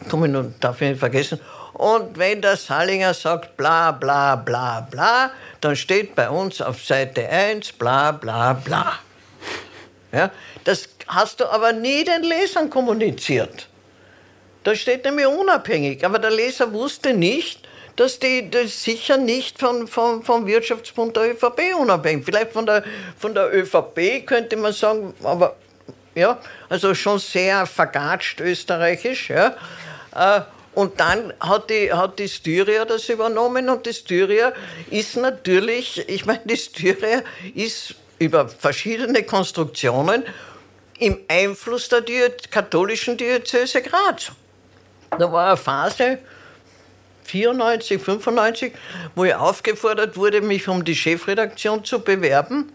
komm 0.09 0.31
nun, 0.31 0.55
darf 0.61 0.81
ich 0.81 0.91
nicht 0.91 1.01
vergessen, 1.01 1.41
und 1.73 2.17
wenn 2.17 2.41
der 2.41 2.57
Sallinger 2.57 3.13
sagt 3.13 3.57
bla 3.59 3.93
bla 3.93 4.37
bla 4.37 4.81
bla, 4.81 5.31
dann 5.61 5.77
steht 5.77 6.15
bei 6.15 6.31
uns 6.31 6.63
auf 6.63 6.83
Seite 6.83 7.29
1 7.29 7.73
bla 7.73 8.13
bla 8.13 8.55
bla. 8.55 8.99
Ja, 10.11 10.31
das 10.65 10.89
hast 11.07 11.41
du 11.41 11.45
aber 11.45 11.73
nie 11.73 12.03
den 12.03 12.23
Lesern 12.23 12.71
kommuniziert. 12.71 13.69
Da 14.65 14.75
steht 14.75 15.05
nämlich 15.05 15.27
unabhängig. 15.27 16.03
Aber 16.05 16.19
der 16.19 16.31
Leser 16.31 16.73
wusste 16.73 17.13
nicht, 17.13 17.66
dass 17.97 18.19
die 18.19 18.51
das 18.51 18.83
sicher 18.85 19.17
nicht 19.17 19.59
von, 19.59 19.89
von, 19.89 20.23
vom 20.23 20.47
Wirtschaftsbund 20.47 21.17
der 21.17 21.33
ÖVP 21.33 21.75
unabhängig. 21.79 22.25
Vielleicht 22.25 22.53
von 22.53 22.67
der, 22.67 22.85
von 23.19 23.35
der 23.35 23.55
ÖVP 23.55 24.27
könnte 24.27 24.57
man 24.57 24.73
sagen, 24.73 25.15
aber 25.23 25.57
ja, 26.15 26.39
also 26.69 26.95
schon 26.95 27.19
sehr 27.19 27.67
vergatscht 27.67 28.41
österreichisch. 28.41 29.31
Ja. 29.31 29.57
Äh, 30.15 30.41
und 30.75 31.01
dann 31.01 31.33
hat 31.41 31.71
die, 31.71 31.91
hat 31.91 32.19
die 32.19 32.29
Styria 32.29 32.85
das 32.85 33.09
übernommen 33.09 33.71
und 33.71 33.87
die 33.87 33.95
Styria 33.95 34.53
ist 34.91 35.17
natürlich, 35.17 36.07
ich 36.07 36.27
meine, 36.27 36.43
die 36.45 36.57
Styria 36.57 37.23
ist 37.55 37.95
über 38.19 38.47
verschiedene 38.49 39.23
Konstruktionen 39.23 40.23
im 40.99 41.19
Einfluss 41.29 41.89
der 41.89 42.03
katholischen 42.51 43.17
Diözese 43.17 43.81
Graz. 43.83 44.33
Da 45.11 45.33
war 45.33 45.49
eine 45.49 45.57
Phase, 45.57 46.19
94, 47.27 48.01
95, 48.01 48.73
wo 49.15 49.25
ich 49.25 49.35
aufgefordert 49.35 50.17
wurde, 50.17 50.41
mich 50.41 50.69
um 50.69 50.85
die 50.85 50.97
Chefredaktion 50.97 51.85
zu 51.85 52.01
bewerben 52.01 52.73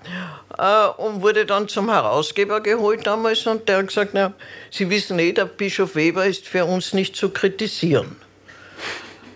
äh, 0.57 0.87
und 0.97 1.21
wurde 1.21 1.45
dann 1.45 1.67
zum 1.67 1.89
Herausgeber 1.89 2.61
geholt 2.61 3.07
damals 3.07 3.47
und 3.47 3.67
der 3.67 3.77
hat 3.77 3.87
gesagt, 3.87 4.11
na, 4.13 4.33
Sie 4.69 4.89
wissen 4.89 5.17
eh, 5.19 5.31
der 5.31 5.45
Bischof 5.45 5.95
Weber 5.95 6.25
ist 6.25 6.47
für 6.47 6.65
uns 6.65 6.93
nicht 6.93 7.15
zu 7.15 7.29
kritisieren. 7.29 8.15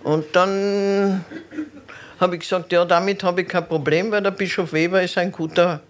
Und 0.03 0.35
dann 0.35 1.25
habe 2.19 2.35
ich 2.35 2.41
gesagt, 2.41 2.71
ja, 2.71 2.85
damit 2.85 3.23
habe 3.23 3.41
ich 3.41 3.47
kein 3.47 3.67
Problem, 3.67 4.11
weil 4.11 4.21
der 4.21 4.31
Bischof 4.31 4.71
Weber 4.71 5.01
ist 5.01 5.17
ein 5.17 5.31
guter, 5.31 5.81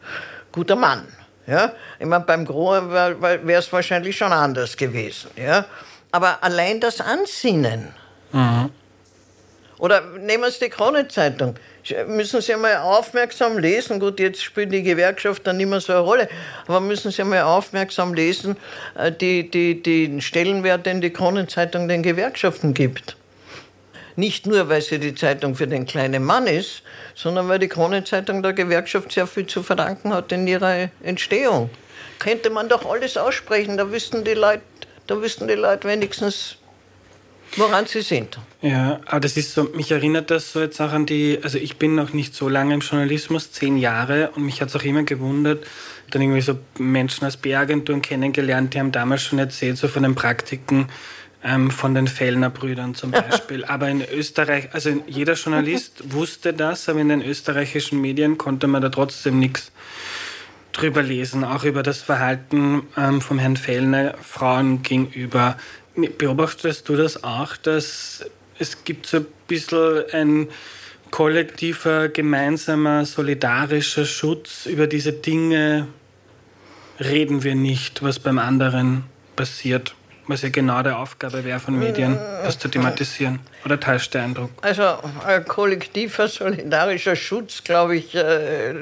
guter 0.52 0.76
Mann. 0.76 1.06
Ja? 1.48 1.74
Ich 2.00 2.06
meine, 2.06 2.24
beim 2.24 2.46
Grohe 2.46 2.90
wäre 2.90 3.60
es 3.60 3.72
wahrscheinlich 3.72 4.18
schon 4.18 4.32
anders 4.32 4.76
gewesen. 4.78 5.32
Ja? 5.36 5.66
Aber 6.12 6.44
allein 6.44 6.80
das 6.80 7.02
Ansinnen. 7.02 7.94
Mhm. 8.32 8.70
Oder 9.78 10.02
nehmen 10.02 10.50
Sie 10.52 10.66
die 10.66 10.70
Kronenzeitung. 10.70 11.56
Müssen 12.08 12.42
Sie 12.42 12.54
einmal 12.54 12.78
aufmerksam 12.78 13.58
lesen. 13.58 14.00
Gut, 14.00 14.20
jetzt 14.20 14.44
spielt 14.44 14.72
die 14.72 14.84
Gewerkschaft 14.84 15.46
dann 15.46 15.58
nicht 15.58 15.70
mehr 15.70 15.82
so 15.82 15.94
eine 15.94 16.02
Rolle. 16.02 16.30
Aber 16.68 16.80
müssen 16.80 17.12
Sie 17.12 17.22
einmal 17.22 17.42
aufmerksam 17.42 18.14
lesen, 18.14 18.56
äh, 18.98 19.12
die, 19.12 19.50
die, 19.50 19.82
den 19.82 20.22
Stellenwert, 20.22 20.86
den 20.86 21.02
die 21.02 21.12
Kronenzeitung 21.12 21.88
den 21.88 22.04
Gewerkschaften 22.04 22.74
gibt. 22.74 23.18
Nicht 24.16 24.48
nur, 24.48 24.70
weil 24.70 24.82
sie 24.82 24.98
die 24.98 25.14
Zeitung 25.14 25.56
für 25.56 25.68
den 25.68 25.86
kleinen 25.86 26.24
Mann 26.24 26.48
ist, 26.48 26.84
sondern 27.16 27.50
weil 27.50 27.60
die 27.60 27.68
Kronenzeitung 27.68 28.42
der 28.42 28.54
Gewerkschaft 28.54 29.12
sehr 29.12 29.28
viel 29.28 29.46
zu 29.46 29.62
verdanken 29.62 30.14
hat 30.14 30.32
in 30.32 30.48
ihrer 30.48 30.90
Entstehung. 31.04 31.70
Könnte 32.20 32.50
man 32.50 32.70
doch 32.70 32.90
alles 32.90 33.18
aussprechen, 33.18 33.76
da 33.76 33.92
wüssten 33.92 34.24
die 34.24 34.34
Leute 34.34 34.62
da 35.08 35.22
wüssten 35.22 35.48
die 35.48 35.54
Leute 35.54 35.88
wenigstens, 35.88 36.56
woran 37.58 37.86
sie 37.86 38.02
sind. 38.02 38.38
Ja, 38.62 39.00
aber 39.06 39.20
das 39.20 39.38
ist 39.38 39.54
so, 39.54 39.66
mich 39.76 39.92
erinnert 39.92 40.32
das 40.32 40.52
so 40.52 40.62
jetzt 40.62 40.80
auch 40.82 40.92
an 40.92 41.06
die, 41.06 41.40
also 41.42 41.58
ich 41.58 41.78
bin 41.78 41.96
noch 41.96 42.14
nicht 42.14 42.36
so 42.36 42.50
lange 42.50 42.74
im 42.74 42.80
Journalismus, 42.80 43.52
zehn 43.52 43.78
Jahre, 43.78 44.32
und 44.36 44.44
mich 44.44 44.62
hat 44.62 44.70
es 44.70 44.76
auch 44.76 44.84
immer 44.84 45.04
gewundert, 45.04 45.66
dann 46.12 46.22
irgendwie 46.22 46.42
so 46.42 46.58
Menschen 46.78 47.26
aus 47.26 47.38
PR-Agenturen 47.38 48.02
kennengelernt, 48.02 48.74
die 48.74 48.80
haben 48.80 48.92
damals 48.92 49.24
schon 49.24 49.40
erzählt, 49.40 49.78
so 49.78 49.88
von 49.88 50.04
den 50.04 50.16
Praktiken 50.16 50.88
ähm, 51.44 51.72
von 51.72 51.94
den 51.94 52.08
Fellner 52.08 52.50
Brüdern 52.50 52.96
zum 52.96 53.12
Beispiel. 53.12 53.64
aber 53.66 53.90
in 53.90 54.04
Österreich, 54.04 54.70
also 54.74 54.92
jeder 55.08 55.34
Journalist 55.34 56.04
wusste 56.14 56.54
das, 56.54 56.90
aber 56.90 57.00
in 57.00 57.10
den 57.10 57.22
österreichischen 57.22 58.02
Medien 58.02 58.38
konnte 58.38 58.68
man 58.68 58.82
da 58.82 58.90
trotzdem 58.90 59.40
nichts 59.40 59.72
drüber 60.74 61.04
lesen, 61.04 61.44
auch 61.46 61.64
über 61.64 61.84
das 61.84 62.02
Verhalten 62.02 62.84
ähm, 62.98 63.22
vom 63.22 63.40
Herrn 63.40 63.56
Fellner 63.56 64.16
Frauen 64.22 64.84
gegenüber. 64.84 65.58
Beobachtest 65.96 66.90
du 66.90 66.96
das 66.96 67.24
auch, 67.24 67.56
dass 67.58 68.26
es 68.60 68.84
gibt 68.84 69.06
so 69.06 69.18
ein 69.18 69.26
bisschen 69.48 70.04
ein 70.12 70.48
kollektiver, 71.12 72.10
gemeinsamer, 72.10 73.06
solidarischer 73.06 74.06
Schutz 74.06 74.66
über 74.66 74.88
diese 74.88 75.14
Dinge 75.14 75.88
reden 77.00 77.44
wir 77.44 77.56
nicht, 77.56 78.04
was 78.04 78.20
beim 78.20 78.40
anderen 78.40 79.04
passiert? 79.36 79.96
was 80.28 80.42
ja 80.42 80.50
genau 80.50 80.82
der 80.82 80.98
Aufgabe 80.98 81.44
wäre 81.44 81.60
von 81.60 81.78
Medien, 81.78 82.18
das 82.44 82.58
zu 82.58 82.68
thematisieren. 82.68 83.40
Oder 83.64 83.80
teilst 83.80 84.14
du 84.14 84.20
Eindruck? 84.20 84.50
Also 84.62 84.98
ein 85.26 85.46
kollektiver, 85.46 86.28
solidarischer 86.28 87.16
Schutz, 87.16 87.64
glaube 87.64 87.98
ich, 87.98 88.16
äh, 88.16 88.74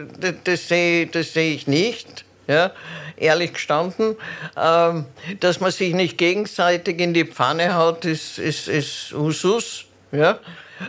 das, 0.43 0.67
sehe 0.67 1.09
seh 1.11 1.53
ich 1.53 1.67
nicht. 1.67 2.25
Ja, 2.47 2.71
ehrlich 3.15 3.53
gestanden, 3.53 4.17
ähm, 4.57 5.05
dass 5.39 5.61
man 5.61 5.71
sich 5.71 5.93
nicht 5.93 6.17
gegenseitig 6.17 6.99
in 6.99 7.13
die 7.13 7.23
Pfanne 7.25 7.75
haut, 7.75 8.03
ist, 8.03 8.37
ist, 8.37 8.67
ist 8.67 9.13
Usus. 9.13 9.85
Ja? 10.11 10.39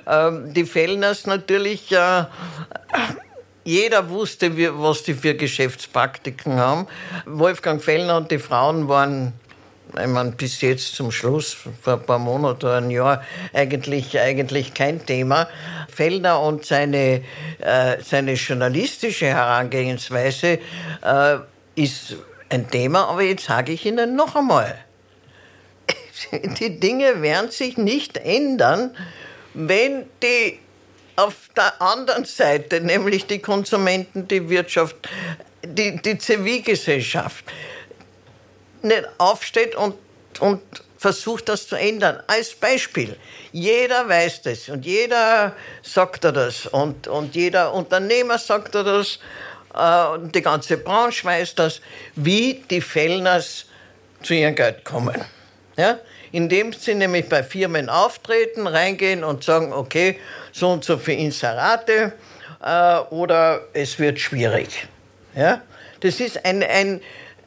Ähm, 0.07 0.53
die 0.53 0.65
Fellners 0.65 1.27
natürlich, 1.27 1.93
äh, 1.93 2.25
jeder 3.63 4.11
wusste, 4.11 4.53
was 4.79 5.05
die 5.05 5.15
für 5.15 5.35
Geschäftspraktiken 5.35 6.55
haben. 6.57 6.87
Wolfgang 7.25 7.83
Fellner 7.83 8.17
und 8.17 8.31
die 8.31 8.39
Frauen 8.39 8.89
waren 8.89 9.33
ich 10.01 10.07
meine, 10.09 10.33
bis 10.33 10.61
jetzt 10.61 10.95
zum 10.95 11.11
Schluss, 11.11 11.57
vor 11.83 11.95
ein 11.95 12.03
paar 12.03 12.19
Monaten, 12.19 12.67
ein 12.67 12.91
Jahr, 12.91 13.23
eigentlich, 13.53 14.19
eigentlich 14.19 14.75
kein 14.75 15.05
Thema. 15.05 15.49
Fellner 15.89 16.41
und 16.41 16.65
seine, 16.65 17.23
äh, 17.59 17.97
seine 18.03 18.35
journalistische 18.35 19.27
Herangehensweise 19.27 20.59
äh, 21.03 21.37
ist 21.75 22.17
ein 22.49 22.71
Thema, 22.71 23.09
aber 23.09 23.23
jetzt 23.23 23.45
sage 23.45 23.73
ich 23.73 23.87
Ihnen 23.87 24.17
noch 24.17 24.37
einmal. 24.37 24.79
Die 26.59 26.79
Dinge 26.81 27.23
werden 27.23 27.51
sich 27.51 27.77
nicht 27.77 28.17
ändern, 28.17 28.97
wenn 29.55 30.07
die 30.23 30.59
auf 31.17 31.51
der 31.57 31.81
anderen 31.81 32.25
Seite, 32.25 32.81
nämlich 32.81 33.27
die 33.27 33.39
Konsumenten, 33.39 34.27
die 34.27 34.49
Wirtschaft, 34.49 34.97
die, 35.65 35.97
die 36.03 36.19
Zivilgesellschaft, 36.19 37.45
nicht 38.85 39.09
aufsteht 39.19 39.75
und, 39.75 39.95
und 40.41 40.61
versucht, 40.99 41.49
das 41.49 41.69
zu 41.69 41.77
ändern. 41.77 42.23
Als 42.27 42.55
Beispiel. 42.55 43.17
Jeder 43.53 44.09
weiß 44.09 44.43
das 44.43 44.69
und 44.69 44.87
jeder 44.87 45.53
sagt 45.83 46.25
das 46.25 46.67
und, 46.67 47.09
und 47.09 47.35
jeder 47.35 47.75
Unternehmer 47.75 48.39
sagt 48.39 48.75
das 48.75 49.19
äh, 49.75 50.07
und 50.15 50.35
die 50.35 50.43
ganze 50.43 50.79
Branche 50.79 51.25
weiß 51.25 51.55
das, 51.57 51.81
wie 52.15 52.65
die 52.71 52.81
Fellners 52.81 53.67
zu 54.23 54.35
ihrem 54.35 54.55
Geld 54.55 54.85
kommen. 54.85 55.23
Ja? 55.77 55.99
Indem 56.33 56.73
sie 56.73 56.95
nämlich 56.95 57.29
bei 57.29 57.43
Firmen 57.43 57.89
auftreten, 57.89 58.67
reingehen 58.67 59.25
und 59.25 59.45
sagen, 59.45 59.73
okay, 59.73 60.19
so 60.53 60.71
und 60.71 60.85
so 60.85 60.97
für 60.97 61.13
Inserate 61.13 62.15
äh, 62.63 62.99
oder 63.11 63.61
es 63.73 63.99
wird 63.99 64.19
schwierig. 64.19 64.89
Ja? 65.37 65.61
Das 66.01 66.21
ist 66.21 66.45
ein, 66.45 66.63
ein, 66.63 67.01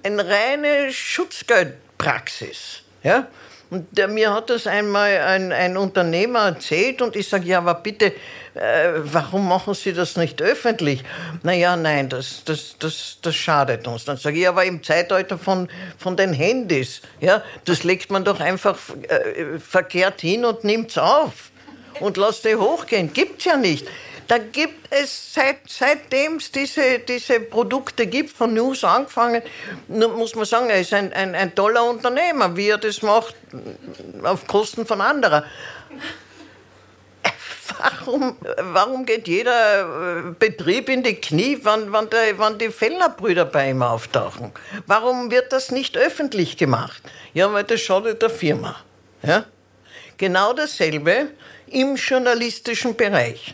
eine 0.08 0.28
reine 0.28 0.91
Schutzgeldpraxis. 0.91 2.84
Ja? 3.03 3.28
Und 3.70 3.86
der, 3.91 4.08
mir 4.08 4.34
hat 4.34 4.49
das 4.49 4.66
einmal 4.66 5.20
ein, 5.20 5.51
ein 5.51 5.76
Unternehmer 5.76 6.45
erzählt 6.45 7.01
und 7.01 7.18
ich 7.18 7.28
sage, 7.28 7.45
ja, 7.47 7.58
aber 7.58 7.76
bitte, 7.76 8.14
äh, 8.53 8.91
warum 8.95 9.47
machen 9.47 9.74
Sie 9.74 9.91
das 9.91 10.16
nicht 10.16 10.41
öffentlich? 10.41 11.03
Naja, 11.43 11.76
nein, 11.76 12.08
das, 12.08 12.43
das, 12.45 12.78
das, 12.80 13.18
das 13.22 13.36
schadet 13.36 13.86
uns. 13.86 14.05
Dann 14.05 14.16
sage 14.16 14.39
ich, 14.39 14.47
aber 14.47 14.64
im 14.64 14.82
Zeitalter 14.84 15.38
von, 15.38 15.68
von 15.97 16.16
den 16.16 16.32
Handys, 16.32 17.01
ja, 17.20 17.43
das 17.66 17.84
legt 17.84 18.10
man 18.10 18.24
doch 18.24 18.39
einfach 18.39 18.78
äh, 19.10 19.60
verkehrt 19.60 20.22
hin 20.22 20.45
und 20.45 20.64
nimmt 20.64 20.91
es 20.91 20.97
auf 20.97 21.51
und 21.99 22.16
lasst 22.16 22.45
es 22.45 22.58
hochgehen. 22.58 23.12
Gibt's 23.12 23.43
ja 23.43 23.58
nicht. 23.58 23.86
Da 24.28 24.39
gibt 24.39 24.91
es, 24.91 25.34
seit, 25.34 25.59
seitdem 25.67 26.36
es 26.36 26.51
diese, 26.51 26.99
diese 26.99 27.39
Produkte 27.39 28.07
gibt, 28.07 28.32
von 28.32 28.53
News 28.53 28.84
angefangen, 28.84 29.41
muss 29.88 30.36
man 30.36 30.45
sagen, 30.45 30.69
er 30.69 30.82
ist 30.82 30.93
ein, 30.93 31.13
ein, 31.13 31.34
ein 31.34 31.55
toller 31.55 31.86
Unternehmer, 31.86 32.55
wie 32.57 32.69
er 32.69 32.78
das 32.78 33.01
macht, 33.01 33.36
auf 34.23 34.45
Kosten 34.47 34.86
von 34.86 34.99
anderen. 34.99 35.43
Warum, 37.80 38.38
warum 38.57 39.05
geht 39.05 39.28
jeder 39.28 39.82
äh, 39.82 40.21
Betrieb 40.39 40.89
in 40.89 41.03
die 41.03 41.15
Knie, 41.15 41.59
wann, 41.61 41.91
wann, 41.91 42.09
der, 42.09 42.38
wann 42.38 42.57
die 42.57 42.69
Fellnerbrüder 42.69 43.45
bei 43.45 43.69
ihm 43.69 43.84
auftauchen? 43.84 44.51
Warum 44.88 45.30
wird 45.30 45.51
das 45.51 45.71
nicht 45.71 45.95
öffentlich 45.95 46.57
gemacht? 46.57 47.01
Ja, 47.34 47.51
weil 47.53 47.65
das 47.65 47.82
schadet 47.82 48.21
der 48.21 48.30
Firma. 48.30 48.78
Ja? 49.21 49.45
Genau 50.17 50.53
dasselbe 50.53 51.28
im 51.67 51.95
journalistischen 51.97 52.95
Bereich 52.95 53.53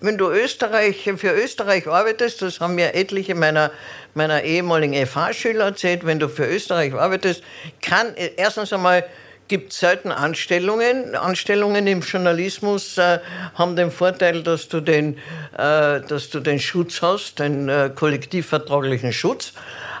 wenn 0.00 0.16
du 0.16 0.30
Österreich, 0.30 1.10
für 1.16 1.32
Österreich 1.32 1.86
arbeitest, 1.86 2.42
das 2.42 2.60
haben 2.60 2.74
mir 2.74 2.94
etliche 2.94 3.34
meiner, 3.34 3.70
meiner 4.14 4.42
ehemaligen 4.42 4.94
FH-Schüler 5.06 5.66
erzählt, 5.66 6.06
wenn 6.06 6.18
du 6.18 6.28
für 6.28 6.46
Österreich 6.46 6.94
arbeitest, 6.94 7.42
kann, 7.82 8.14
erstens 8.36 8.72
einmal, 8.72 9.04
gibt 9.48 9.72
selten 9.72 10.12
Anstellungen. 10.12 11.16
Anstellungen 11.16 11.86
im 11.88 12.00
Journalismus 12.02 12.96
äh, 12.98 13.18
haben 13.54 13.74
den 13.74 13.90
Vorteil, 13.90 14.44
dass 14.44 14.68
du 14.68 14.80
den, 14.80 15.18
äh, 15.58 16.00
dass 16.00 16.30
du 16.30 16.38
den 16.38 16.60
Schutz 16.60 17.02
hast, 17.02 17.40
den 17.40 17.68
äh, 17.68 17.90
kollektivvertraglichen 17.92 19.12
Schutz. 19.12 19.52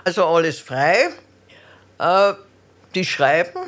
Also 0.04 0.24
alles 0.24 0.60
frei. 0.60 1.08
Äh, 1.98 2.34
die 2.94 3.04
schreiben 3.04 3.60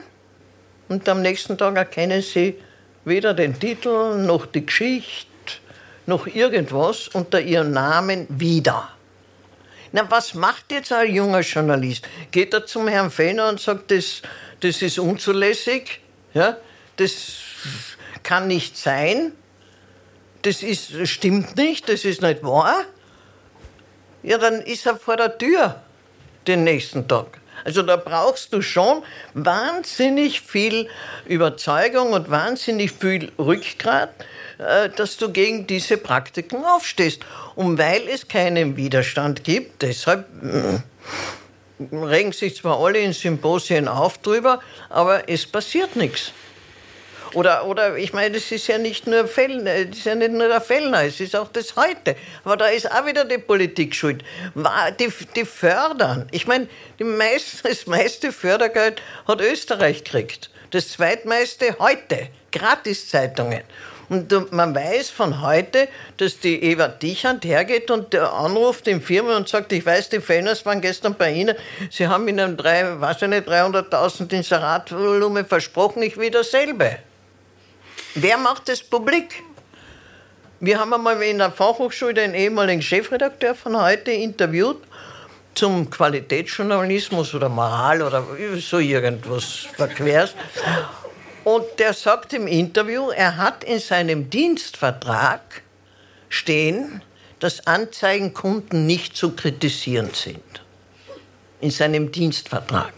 und 0.88 1.08
am 1.08 1.20
nächsten 1.22 1.58
Tag 1.58 1.76
erkennen 1.76 2.22
sie 2.22 2.58
weder 3.04 3.34
den 3.34 3.58
Titel 3.58 4.16
noch 4.18 4.46
die 4.46 4.66
Geschichte 4.66 5.31
noch 6.06 6.26
irgendwas 6.26 7.08
unter 7.08 7.40
ihrem 7.40 7.72
Namen 7.72 8.26
wieder. 8.28 8.88
Na, 9.92 10.10
was 10.10 10.34
macht 10.34 10.72
jetzt 10.72 10.92
ein 10.92 11.14
junger 11.14 11.40
Journalist? 11.40 12.08
Geht 12.30 12.54
er 12.54 12.66
zum 12.66 12.88
Herrn 12.88 13.10
Fehner 13.10 13.48
und 13.48 13.60
sagt, 13.60 13.90
das, 13.90 14.22
das 14.60 14.80
ist 14.80 14.98
unzulässig? 14.98 16.00
Ja? 16.32 16.56
Das 16.96 17.36
kann 18.22 18.48
nicht 18.48 18.76
sein? 18.76 19.32
Das 20.42 20.62
ist, 20.62 21.06
stimmt 21.06 21.56
nicht? 21.56 21.88
Das 21.88 22.04
ist 22.04 22.22
nicht 22.22 22.42
wahr? 22.42 22.84
Ja, 24.22 24.38
dann 24.38 24.62
ist 24.62 24.86
er 24.86 24.96
vor 24.96 25.16
der 25.16 25.36
Tür 25.36 25.82
den 26.46 26.64
nächsten 26.64 27.06
Tag. 27.06 27.38
Also 27.64 27.82
da 27.82 27.96
brauchst 27.96 28.52
du 28.52 28.62
schon 28.62 29.04
wahnsinnig 29.34 30.40
viel 30.40 30.88
Überzeugung 31.26 32.12
und 32.12 32.30
wahnsinnig 32.30 32.92
viel 32.92 33.30
Rückgrat, 33.38 34.10
dass 34.96 35.16
du 35.16 35.30
gegen 35.30 35.66
diese 35.66 35.96
Praktiken 35.96 36.64
aufstehst. 36.64 37.20
Und 37.54 37.78
weil 37.78 38.08
es 38.08 38.28
keinen 38.28 38.76
Widerstand 38.76 39.44
gibt, 39.44 39.82
deshalb 39.82 40.26
mm, 40.42 40.76
regen 42.04 42.32
sich 42.32 42.56
zwar 42.56 42.78
alle 42.78 42.98
in 42.98 43.12
Symposien 43.12 43.88
auf 43.88 44.18
drüber, 44.18 44.60
aber 44.88 45.28
es 45.28 45.46
passiert 45.46 45.96
nichts. 45.96 46.32
Oder, 47.34 47.66
oder 47.66 47.96
ich 47.96 48.12
meine, 48.12 48.34
das 48.34 48.52
ist 48.52 48.66
ja 48.66 48.76
nicht 48.76 49.06
nur 49.06 49.26
Fellner, 49.26 49.84
das 49.86 49.98
ist 49.98 50.04
ja 50.04 50.14
nicht 50.14 50.32
nur 50.32 50.48
der 50.48 50.60
Fellner, 50.60 51.04
es 51.04 51.18
ist 51.18 51.34
auch 51.34 51.48
das 51.48 51.76
Heute. 51.76 52.14
Aber 52.44 52.58
da 52.58 52.66
ist 52.66 52.90
auch 52.90 53.06
wieder 53.06 53.24
die 53.24 53.38
Politik 53.38 53.94
schuld. 53.94 54.22
Die, 55.00 55.08
die 55.34 55.44
fördern. 55.46 56.28
Ich 56.30 56.46
meine, 56.46 56.68
die 56.98 57.04
meiste, 57.04 57.62
das 57.68 57.86
meiste 57.86 58.32
Fördergeld 58.32 59.00
hat 59.26 59.40
Österreich 59.40 60.04
gekriegt. 60.04 60.50
Das 60.70 60.90
zweitmeiste 60.90 61.76
heute. 61.78 62.28
Gratiszeitungen. 62.50 63.62
Und 64.12 64.52
man 64.52 64.74
weiß 64.74 65.08
von 65.08 65.40
heute, 65.40 65.88
dass 66.18 66.38
die 66.38 66.62
Eva 66.62 66.88
Dichand 66.88 67.46
hergeht 67.46 67.90
und 67.90 68.14
anruft 68.14 68.86
in 68.86 69.00
Firma 69.00 69.38
und 69.38 69.48
sagt, 69.48 69.72
ich 69.72 69.86
weiß, 69.86 70.10
die 70.10 70.20
Fellners 70.20 70.66
waren 70.66 70.82
gestern 70.82 71.14
bei 71.14 71.32
Ihnen, 71.32 71.56
Sie 71.90 72.06
haben 72.06 72.28
Ihnen 72.28 72.58
drei, 72.58 73.00
weiß 73.00 73.22
ich 73.22 73.28
nicht, 73.28 73.48
300.000 73.48 74.30
Inseratvolumen 74.34 75.46
versprochen, 75.46 76.02
ich 76.02 76.18
will 76.18 76.30
dasselbe. 76.30 76.98
Wer 78.14 78.36
macht 78.36 78.68
das 78.68 78.82
publik? 78.82 79.42
Wir 80.60 80.78
haben 80.78 80.92
einmal 80.92 81.22
in 81.22 81.38
der 81.38 81.50
Fachhochschule 81.50 82.12
den 82.12 82.34
ehemaligen 82.34 82.82
Chefredakteur 82.82 83.54
von 83.54 83.80
heute 83.80 84.10
interviewt 84.10 84.82
zum 85.54 85.88
Qualitätsjournalismus 85.88 87.34
oder 87.34 87.48
Moral 87.48 88.02
oder 88.02 88.26
so 88.58 88.78
irgendwas 88.78 89.68
verquers. 89.74 90.34
Und 91.44 91.64
der 91.78 91.92
sagt 91.92 92.32
im 92.32 92.46
Interview, 92.46 93.10
er 93.10 93.36
hat 93.36 93.64
in 93.64 93.80
seinem 93.80 94.30
Dienstvertrag 94.30 95.62
stehen, 96.28 97.02
dass 97.40 97.66
Anzeigenkunden 97.66 98.86
nicht 98.86 99.16
zu 99.16 99.32
kritisieren 99.32 100.10
sind. 100.14 100.62
In 101.60 101.70
seinem 101.70 102.12
Dienstvertrag. 102.12 102.92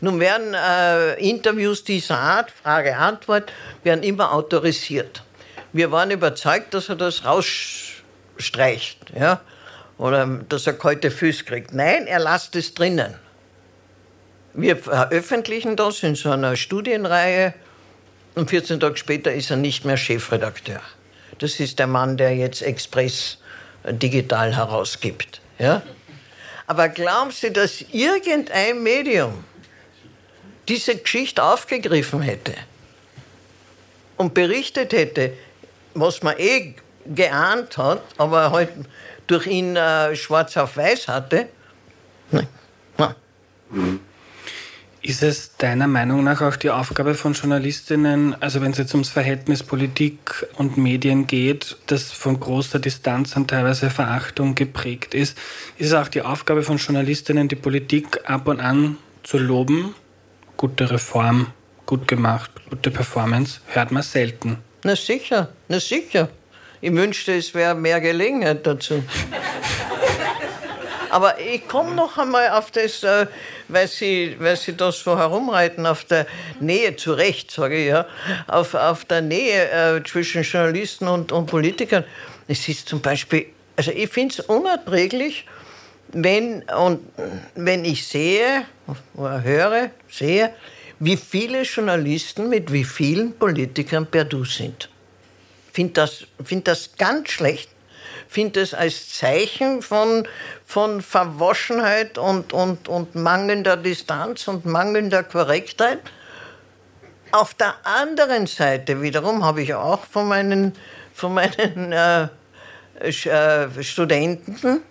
Nun 0.00 0.20
werden 0.20 0.54
äh, 0.54 1.14
Interviews 1.14 1.84
dieser 1.84 2.18
Art, 2.18 2.50
Frage-Antwort, 2.50 3.52
werden 3.82 4.02
immer 4.02 4.32
autorisiert. 4.32 5.22
Wir 5.72 5.90
waren 5.92 6.10
überzeugt, 6.10 6.74
dass 6.74 6.88
er 6.88 6.96
das 6.96 7.24
rausstreicht, 7.24 9.12
ja? 9.18 9.40
oder 9.98 10.26
dass 10.48 10.66
er 10.66 10.74
kalte 10.74 11.10
Füße 11.10 11.44
kriegt. 11.44 11.72
Nein, 11.72 12.06
er 12.06 12.18
lässt 12.18 12.56
es 12.56 12.74
drinnen. 12.74 13.14
Wir 14.58 14.78
veröffentlichen 14.78 15.76
das 15.76 16.02
in 16.02 16.14
so 16.14 16.30
einer 16.30 16.56
Studienreihe 16.56 17.52
und 18.34 18.48
14 18.48 18.80
Tage 18.80 18.96
später 18.96 19.32
ist 19.34 19.50
er 19.50 19.58
nicht 19.58 19.84
mehr 19.84 19.98
Chefredakteur. 19.98 20.80
Das 21.38 21.60
ist 21.60 21.78
der 21.78 21.86
Mann, 21.86 22.16
der 22.16 22.34
jetzt 22.34 22.62
Express 22.62 23.36
äh, 23.82 23.92
digital 23.92 24.56
herausgibt. 24.56 25.42
Ja? 25.58 25.82
Aber 26.66 26.88
glauben 26.88 27.32
Sie, 27.32 27.52
dass 27.52 27.82
irgendein 27.92 28.82
Medium 28.82 29.44
diese 30.68 30.96
Geschichte 30.96 31.42
aufgegriffen 31.42 32.22
hätte 32.22 32.54
und 34.16 34.32
berichtet 34.32 34.94
hätte, 34.94 35.34
was 35.92 36.22
man 36.22 36.34
eh 36.38 36.74
geahnt 37.04 37.76
hat, 37.76 38.02
aber 38.16 38.52
halt 38.52 38.70
durch 39.26 39.46
ihn 39.46 39.76
äh, 39.76 40.16
schwarz 40.16 40.56
auf 40.56 40.78
weiß 40.78 41.08
hatte. 41.08 41.46
Nein. 42.30 42.48
Nein. 42.96 44.00
Ist 45.06 45.22
es 45.22 45.56
deiner 45.56 45.86
Meinung 45.86 46.24
nach 46.24 46.42
auch 46.42 46.56
die 46.56 46.70
Aufgabe 46.70 47.14
von 47.14 47.32
Journalistinnen, 47.32 48.34
also 48.42 48.60
wenn 48.60 48.72
es 48.72 48.78
jetzt 48.78 48.92
ums 48.92 49.08
Verhältnis 49.08 49.62
Politik 49.62 50.48
und 50.56 50.78
Medien 50.78 51.28
geht, 51.28 51.76
das 51.86 52.10
von 52.10 52.40
großer 52.40 52.80
Distanz 52.80 53.36
und 53.36 53.48
teilweise 53.48 53.88
Verachtung 53.88 54.56
geprägt 54.56 55.14
ist, 55.14 55.38
ist 55.78 55.86
es 55.86 55.94
auch 55.94 56.08
die 56.08 56.22
Aufgabe 56.22 56.64
von 56.64 56.78
Journalistinnen, 56.78 57.46
die 57.46 57.54
Politik 57.54 58.28
ab 58.28 58.48
und 58.48 58.58
an 58.58 58.98
zu 59.22 59.38
loben 59.38 59.94
gute 60.56 60.90
Reform, 60.90 61.52
gut 61.86 62.08
gemacht, 62.08 62.50
gute 62.68 62.90
Performance, 62.90 63.60
hört 63.68 63.92
man 63.92 64.02
selten. 64.02 64.58
Na 64.82 64.96
sicher, 64.96 65.50
na 65.68 65.78
sicher. 65.78 66.30
Ich 66.80 66.92
wünschte, 66.92 67.36
es 67.36 67.54
wäre 67.54 67.76
mehr 67.76 68.00
Gelegenheit 68.00 68.66
dazu. 68.66 69.04
Aber 71.10 71.38
ich 71.40 71.66
komme 71.68 71.94
noch 71.94 72.18
einmal 72.18 72.50
auf 72.50 72.70
das, 72.70 73.02
äh, 73.02 73.26
weil, 73.68 73.88
Sie, 73.88 74.36
weil 74.38 74.56
Sie 74.56 74.76
das 74.76 75.00
so 75.00 75.18
herumreiten, 75.18 75.86
auf 75.86 76.04
der 76.04 76.26
Nähe, 76.60 76.96
zu 76.96 77.12
Recht 77.12 77.50
sage 77.50 77.76
ich 77.76 77.88
ja, 77.88 78.06
auf, 78.46 78.74
auf 78.74 79.04
der 79.04 79.22
Nähe 79.22 79.70
äh, 79.70 80.02
zwischen 80.04 80.42
Journalisten 80.42 81.08
und, 81.08 81.32
und 81.32 81.46
Politikern. 81.46 82.04
Es 82.48 82.68
ist 82.68 82.88
zum 82.88 83.00
Beispiel, 83.00 83.46
also 83.76 83.90
ich 83.90 84.08
finde 84.10 84.34
es 84.34 84.40
unerträglich, 84.40 85.46
wenn, 86.12 86.62
und 86.62 87.00
wenn 87.54 87.84
ich 87.84 88.06
sehe 88.06 88.64
oder 89.14 89.42
höre, 89.42 89.90
sehe, 90.08 90.52
wie 90.98 91.16
viele 91.16 91.62
Journalisten 91.62 92.48
mit 92.48 92.72
wie 92.72 92.84
vielen 92.84 93.34
Politikern 93.34 94.06
per 94.06 94.24
Du 94.24 94.44
sind. 94.44 94.88
Ich 95.68 95.74
finde 95.74 95.92
das, 95.94 96.24
find 96.42 96.66
das 96.66 96.96
ganz 96.96 97.30
schlecht. 97.30 97.68
Finde 98.28 98.60
es 98.60 98.74
als 98.74 99.14
Zeichen 99.14 99.82
von, 99.82 100.26
von 100.64 101.00
Verwaschenheit 101.02 102.18
und, 102.18 102.52
und, 102.52 102.88
und 102.88 103.14
mangelnder 103.14 103.76
Distanz 103.76 104.48
und 104.48 104.64
mangelnder 104.64 105.22
Korrektheit. 105.22 106.00
Auf 107.32 107.54
der 107.54 107.74
anderen 107.84 108.46
Seite 108.46 109.02
wiederum 109.02 109.44
habe 109.44 109.62
ich 109.62 109.74
auch 109.74 110.04
von 110.06 110.28
meinen, 110.28 110.74
von 111.12 111.34
meinen 111.34 111.92
äh, 111.92 112.28
äh, 113.00 113.82
Studenten, 113.82 114.82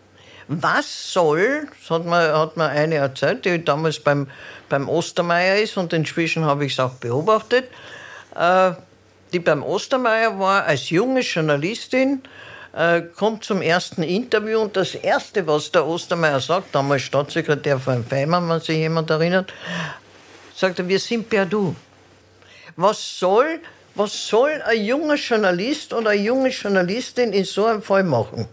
was 0.47 1.11
soll, 1.11 1.67
das 1.79 1.89
hat 1.89 2.05
mir, 2.05 2.38
hat 2.38 2.55
mir 2.55 2.67
eine 2.67 2.95
erzählt, 2.95 3.45
die 3.45 3.63
damals 3.63 3.99
beim, 3.99 4.27
beim 4.69 4.88
Ostermeier 4.89 5.57
ist 5.57 5.75
und 5.77 5.91
inzwischen 5.91 6.45
habe 6.45 6.65
ich 6.65 6.73
es 6.73 6.79
auch 6.79 6.93
beobachtet, 6.93 7.65
äh, 8.36 8.71
die 9.33 9.39
beim 9.39 9.63
Ostermeier 9.63 10.38
war 10.39 10.65
als 10.65 10.89
junge 10.91 11.21
Journalistin, 11.21 12.21
äh, 12.76 13.03
kommt 13.15 13.43
zum 13.45 13.61
ersten 13.61 14.03
Interview 14.03 14.59
und 14.59 14.76
das 14.76 14.95
Erste, 14.95 15.47
was 15.47 15.71
der 15.71 15.88
Ostermeier 15.88 16.39
sagt, 16.39 16.76
damals 16.76 17.03
Staatssekretär 17.03 17.80
von 17.80 18.05
Feimann, 18.05 18.49
wenn 18.49 18.59
sich 18.59 18.78
jemand 18.78 19.09
erinnert, 19.09 19.53
sagt 20.53 20.80
er, 20.80 20.88
wir 20.88 20.99
sind 20.99 21.30
per 21.30 21.45
Du. 21.45 21.76
Was 22.76 23.19
soll, 23.19 23.61
was 23.95 24.28
soll 24.28 24.61
ein 24.65 24.84
junger 24.84 25.15
Journalist 25.15 25.93
oder 25.93 26.09
eine 26.09 26.21
junge 26.21 26.49
Journalistin 26.49 27.32
in 27.32 27.45
so 27.45 27.65
einem 27.65 27.82
Fall 27.82 28.03
machen? 28.03 28.47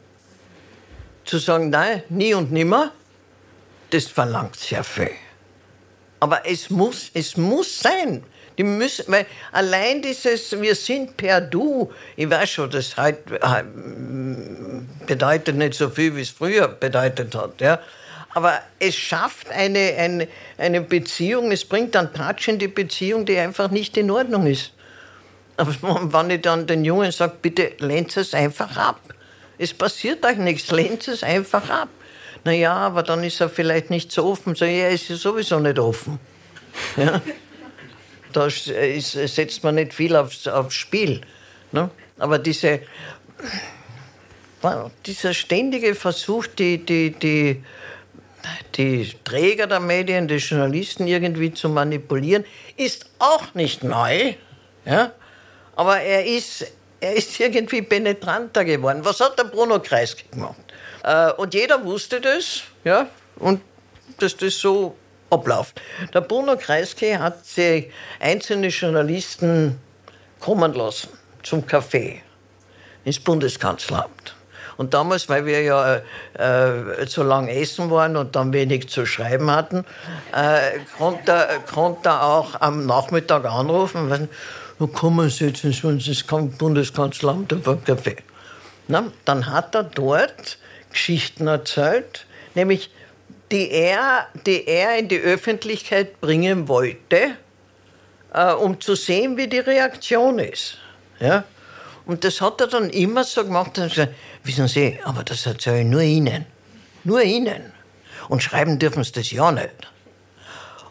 Zu 1.24 1.38
sagen, 1.38 1.70
nein, 1.70 2.04
nie 2.08 2.34
und 2.34 2.52
nimmer, 2.52 2.92
das 3.90 4.06
verlangt 4.06 4.56
sehr 4.56 4.84
viel. 4.84 5.10
Aber 6.20 6.46
es 6.46 6.70
muss, 6.70 7.10
es 7.14 7.36
muss 7.36 7.80
sein. 7.80 8.22
Die 8.58 8.64
müssen, 8.64 9.04
weil 9.08 9.26
allein 9.50 10.02
dieses, 10.02 10.60
wir 10.60 10.74
sind 10.74 11.16
per 11.16 11.40
Du, 11.40 11.90
ich 12.16 12.28
weiß 12.28 12.50
schon, 12.50 12.70
das 12.70 12.96
halt, 12.96 13.18
bedeutet 15.06 15.56
nicht 15.56 15.74
so 15.74 15.88
viel, 15.88 16.14
wie 16.16 16.22
es 16.22 16.30
früher 16.30 16.68
bedeutet 16.68 17.34
hat, 17.34 17.60
ja. 17.60 17.78
Aber 18.34 18.60
es 18.78 18.94
schafft 18.96 19.50
eine, 19.50 19.94
eine, 19.98 20.28
eine 20.56 20.80
Beziehung, 20.80 21.52
es 21.52 21.64
bringt 21.64 21.94
einen 21.96 22.12
Touch 22.12 22.48
in 22.48 22.58
die 22.58 22.68
Beziehung, 22.68 23.26
die 23.26 23.38
einfach 23.38 23.70
nicht 23.70 23.96
in 23.96 24.10
Ordnung 24.10 24.46
ist. 24.46 24.72
Aber 25.56 25.74
wenn 26.12 26.30
ich 26.30 26.42
dann 26.42 26.66
den 26.66 26.84
Jungen 26.84 27.12
sage, 27.12 27.34
bitte 27.40 27.72
lehnt 27.78 28.16
es 28.16 28.34
einfach 28.34 28.76
ab. 28.76 29.00
Es 29.58 29.74
passiert 29.74 30.24
euch 30.24 30.38
nichts, 30.38 30.70
lehnt 30.70 31.06
es 31.08 31.22
einfach 31.22 31.68
ab. 31.68 31.88
Naja, 32.44 32.74
aber 32.74 33.02
dann 33.02 33.22
ist 33.22 33.40
er 33.40 33.48
vielleicht 33.48 33.90
nicht 33.90 34.10
so 34.10 34.24
offen. 34.24 34.54
So, 34.54 34.64
ja, 34.64 34.70
er 34.70 34.90
ist 34.90 35.08
ja 35.08 35.16
sowieso 35.16 35.58
nicht 35.60 35.78
offen. 35.78 36.18
Ja? 36.96 37.20
Da 38.32 38.46
ist, 38.46 39.12
setzt 39.12 39.62
man 39.64 39.74
nicht 39.76 39.94
viel 39.94 40.16
aufs, 40.16 40.46
aufs 40.46 40.74
Spiel. 40.74 41.20
Ne? 41.72 41.90
Aber 42.18 42.38
diese, 42.38 42.80
dieser 45.06 45.34
ständige 45.34 45.94
Versuch, 45.94 46.46
die, 46.46 46.78
die, 46.78 47.10
die, 47.10 47.62
die 48.76 49.12
Träger 49.24 49.66
der 49.66 49.80
Medien, 49.80 50.28
die 50.28 50.36
Journalisten 50.36 51.06
irgendwie 51.06 51.52
zu 51.52 51.68
manipulieren, 51.68 52.44
ist 52.76 53.06
auch 53.18 53.54
nicht 53.54 53.84
neu. 53.84 54.34
Ja? 54.84 55.12
Aber 55.76 56.00
er 56.00 56.24
ist, 56.26 56.66
er 57.00 57.14
ist 57.14 57.38
irgendwie 57.40 57.82
penetranter 57.82 58.64
geworden. 58.64 59.00
Was 59.02 59.20
hat 59.20 59.38
der 59.38 59.44
Bruno 59.44 59.80
Kreisky 59.80 60.24
gemacht? 60.30 60.56
Äh, 61.02 61.32
und 61.32 61.54
jeder 61.54 61.84
wusste 61.84 62.20
das, 62.20 62.62
ja, 62.84 63.08
und 63.36 63.60
dass 64.18 64.36
das 64.36 64.58
so 64.58 64.96
abläuft. 65.32 65.80
Der 66.14 66.20
Bruno 66.20 66.56
Kreisky 66.56 67.12
hat 67.12 67.44
sich 67.44 67.90
einzelne 68.20 68.68
Journalisten 68.68 69.78
kommen 70.40 70.74
lassen 70.74 71.08
zum 71.42 71.64
Café 71.66 72.16
ins 73.04 73.18
Bundeskanzleramt. 73.18 74.36
Und 74.76 74.94
damals, 74.94 75.28
weil 75.28 75.46
wir 75.46 75.62
ja 75.62 76.00
äh, 76.34 77.06
zu 77.06 77.22
lang 77.22 77.48
essen 77.48 77.90
waren 77.90 78.16
und 78.16 78.34
dann 78.34 78.52
wenig 78.52 78.88
zu 78.88 79.06
schreiben 79.06 79.50
hatten, 79.50 79.84
äh, 80.34 80.78
konnte, 80.98 82.08
er 82.08 82.22
auch 82.22 82.60
am 82.60 82.86
Nachmittag 82.86 83.44
anrufen, 83.44 84.10
weil, 84.10 84.28
na, 84.78 84.86
kommen 84.86 85.28
Sie 85.30 85.46
jetzt 85.46 85.64
ins 85.64 85.82
Bundeskanzleramt 85.82 87.52
auf 87.52 87.68
einen 87.68 87.84
Kaffee. 87.84 88.16
Na, 88.88 89.04
dann 89.24 89.50
hat 89.50 89.74
er 89.74 89.84
dort 89.84 90.58
Geschichten 90.90 91.46
erzählt, 91.46 92.26
nämlich 92.54 92.90
die 93.52 93.70
er, 93.70 94.26
die 94.46 94.66
er 94.66 94.98
in 94.98 95.08
die 95.08 95.20
Öffentlichkeit 95.20 96.20
bringen 96.20 96.66
wollte, 96.68 97.36
äh, 98.32 98.52
um 98.52 98.80
zu 98.80 98.94
sehen, 98.94 99.36
wie 99.36 99.46
die 99.46 99.58
Reaktion 99.58 100.38
ist. 100.38 100.78
Ja? 101.20 101.44
Und 102.06 102.24
das 102.24 102.40
hat 102.40 102.60
er 102.62 102.66
dann 102.66 102.88
immer 102.90 103.24
so 103.24 103.44
gemacht, 103.44 103.76
dass 103.78 103.98
er 103.98 104.08
wissen 104.42 104.66
Sie, 104.68 104.98
aber 105.04 105.22
das 105.22 105.46
erzähle 105.46 105.82
ich 105.82 105.86
nur 105.86 106.00
Ihnen. 106.00 106.46
Nur 107.04 107.22
Ihnen. 107.22 107.72
Und 108.28 108.42
schreiben 108.42 108.78
dürfen 108.78 109.04
Sie 109.04 109.12
das 109.12 109.30
ja 109.30 109.52
nicht. 109.52 109.88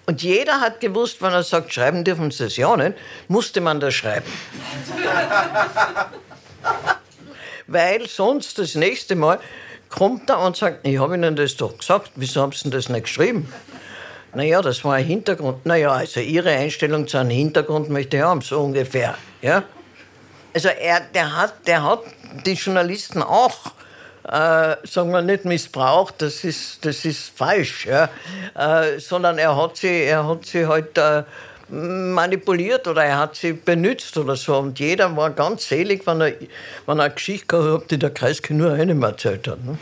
Und 0.06 0.22
jeder 0.22 0.62
hat 0.62 0.80
gewusst, 0.80 1.22
wenn 1.22 1.34
er 1.34 1.44
sagt, 1.44 1.74
schreiben 1.74 2.04
dürfen 2.04 2.32
Sie 2.32 2.44
das 2.44 2.58
ja 2.58 2.76
nicht, 2.78 2.94
musste 3.28 3.60
man 3.60 3.80
das 3.80 3.94
schreiben. 3.96 4.26
Weil 7.68 8.08
sonst 8.08 8.60
das 8.60 8.76
nächste 8.76 9.16
Mal 9.16 9.40
kommt 9.92 10.30
er 10.30 10.40
und 10.40 10.56
sagt, 10.58 10.88
ich 10.88 11.00
habe 11.00 11.16
Ihnen 11.16 11.36
das 11.36 11.56
doch 11.58 11.78
gesagt, 11.78 12.12
wieso 12.16 12.42
haben 12.42 12.52
Sie 12.54 12.64
denn 12.64 12.72
das 12.72 12.90
nicht 12.90 13.04
geschrieben? 13.04 13.52
Naja, 14.34 14.62
das 14.62 14.84
war 14.86 14.96
ein 14.96 15.06
Hintergrund. 15.06 15.66
Naja, 15.66 15.92
also 15.92 16.22
Ihre 16.22 16.52
Einstellung 16.52 17.08
zu 17.08 17.18
einem 17.18 17.32
Hintergrund 17.32 17.90
möchte 17.90 18.18
ich 18.18 18.24
haben, 18.24 18.42
so 18.42 18.62
ungefähr. 18.62 19.16
Ja? 19.42 19.64
Also 20.54 20.70
er, 20.70 21.02
der, 21.14 21.36
hat, 21.36 21.68
der 21.68 21.84
hat 21.84 22.00
die 22.46 22.54
Journalisten 22.54 23.22
auch, 23.22 23.74
äh, 24.24 24.76
sagen 24.84 25.12
wir 25.12 25.22
nicht 25.22 25.46
missbraucht, 25.46 26.16
das 26.20 26.44
ist, 26.44 26.86
das 26.86 27.04
ist 27.04 27.38
falsch, 27.38 27.88
ja? 27.88 28.10
Äh, 28.56 29.00
sondern 29.00 29.38
er 29.38 29.56
hat 29.56 29.78
sie, 29.78 30.04
er 30.04 30.28
hat 30.28 30.46
sie 30.46 30.66
halt 30.66 30.98
äh, 30.98 31.24
manipuliert 31.72 32.88
oder 32.88 33.04
er 33.04 33.18
hat 33.18 33.36
sie 33.36 33.54
benutzt 33.54 34.18
oder 34.18 34.36
so. 34.36 34.58
Und 34.58 34.80
jeder 34.80 35.16
war 35.16 35.32
ganz 35.32 35.68
selig, 35.68 36.06
wenn 36.06 36.22
er, 36.22 36.34
wenn 36.86 37.00
er 37.00 37.06
eine 37.06 37.14
Geschichte 37.14 37.48
gehabt 37.48 37.84
hat, 37.84 37.92
die 37.92 38.00
der 38.00 38.10
Kreisky 38.10 38.54
nur 38.54 38.74
einem 38.74 39.02
erzählt 39.04 39.48
hat. 39.48 39.64
Ne? 39.64 39.78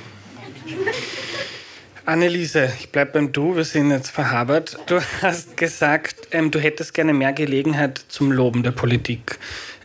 Anneliese, 2.06 2.72
ich 2.80 2.90
bleibe 2.92 3.12
beim 3.14 3.32
Du, 3.32 3.56
wir 3.56 3.64
sind 3.64 3.92
jetzt 3.92 4.10
verhabert. 4.10 4.78
Du 4.88 5.00
hast 5.22 5.58
gesagt, 5.58 6.30
ähm, 6.32 6.50
du 6.50 6.60
hättest 6.60 6.94
gerne 6.94 7.14
mehr 7.14 7.34
Gelegenheit 7.34 8.04
zum 8.08 8.32
Loben 8.32 8.64
der 8.64 8.72
Politik. 8.72 9.38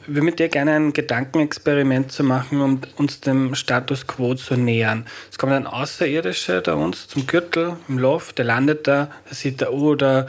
Ich 0.03 0.09
würde 0.09 0.23
mit 0.23 0.39
dir 0.39 0.49
gerne 0.49 0.73
ein 0.73 0.93
Gedankenexperiment 0.93 2.13
zu 2.13 2.25
machen, 2.25 2.61
um 2.61 2.81
uns 2.97 3.21
dem 3.21 3.55
Status 3.55 4.07
quo 4.07 4.35
zu 4.35 4.55
nähern. 4.55 5.07
Es 5.31 5.39
kommt 5.39 5.53
ein 5.53 5.67
Außerirdischer 5.67 6.61
da 6.61 6.75
uns 6.75 7.09
zum 7.09 7.27
Gürtel 7.27 7.77
im 7.89 7.99
Loft, 7.99 8.39
der 8.39 8.45
landet 8.45 8.87
da, 8.87 9.11
da 9.29 9.35
sieht 9.35 9.63
er, 9.63 9.73
oh, 9.73 9.95
da 9.95 10.27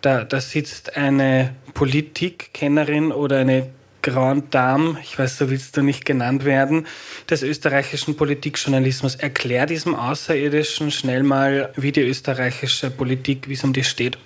da, 0.00 0.24
da 0.24 0.40
sitzt 0.40 0.96
eine 0.96 1.54
Politikkennerin 1.74 3.12
oder 3.12 3.38
eine 3.38 3.70
Grand 4.00 4.54
Dame, 4.54 4.96
ich 5.02 5.18
weiß, 5.18 5.38
so 5.38 5.50
willst 5.50 5.76
du 5.76 5.82
nicht 5.82 6.04
genannt 6.04 6.44
werden, 6.44 6.86
des 7.28 7.42
österreichischen 7.42 8.16
Politikjournalismus. 8.16 9.16
Erklär 9.16 9.66
diesem 9.66 9.94
Außerirdischen 9.94 10.90
schnell 10.90 11.24
mal, 11.24 11.72
wie 11.76 11.90
die 11.92 12.02
österreichische 12.02 12.90
Politik, 12.90 13.48
wie 13.48 13.54
es 13.54 13.64
um 13.64 13.72
die 13.72 13.84
steht. 13.84 14.16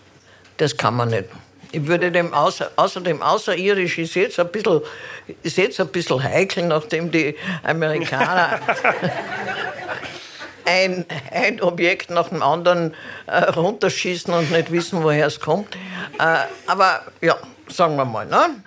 Das 0.59 0.77
kann 0.77 0.95
man 0.95 1.09
nicht. 1.09 1.25
Ich 1.73 1.87
würde 1.87 2.13
dem 2.13 2.35
außer, 2.35 2.71
außerdem 2.77 3.23
außerirdisch 3.23 3.97
ist 3.99 4.15
jetzt 4.15 4.39
ein 4.39 4.49
bisschen, 4.53 4.83
ist 5.43 5.57
jetzt 5.57 5.81
ein 5.81 5.89
bisschen 5.89 6.23
heikel, 6.23 6.67
nachdem 6.67 7.11
die 7.11 7.35
Amerikaner 7.63 8.61
ein, 10.65 11.05
ein 11.31 11.61
Objekt 11.61 12.11
nach 12.11 12.29
dem 12.29 12.43
anderen 12.43 12.95
äh, 13.27 13.45
runterschießen 13.45 14.33
und 14.33 14.51
nicht 14.51 14.71
wissen, 14.71 15.03
woher 15.03 15.27
es 15.27 15.41
kommt. 15.41 15.77
Äh, 16.19 16.37
aber 16.67 17.03
ja, 17.21 17.37
sagen 17.69 17.97
wir 17.97 18.05
mal, 18.05 18.27
ne? 18.27 18.63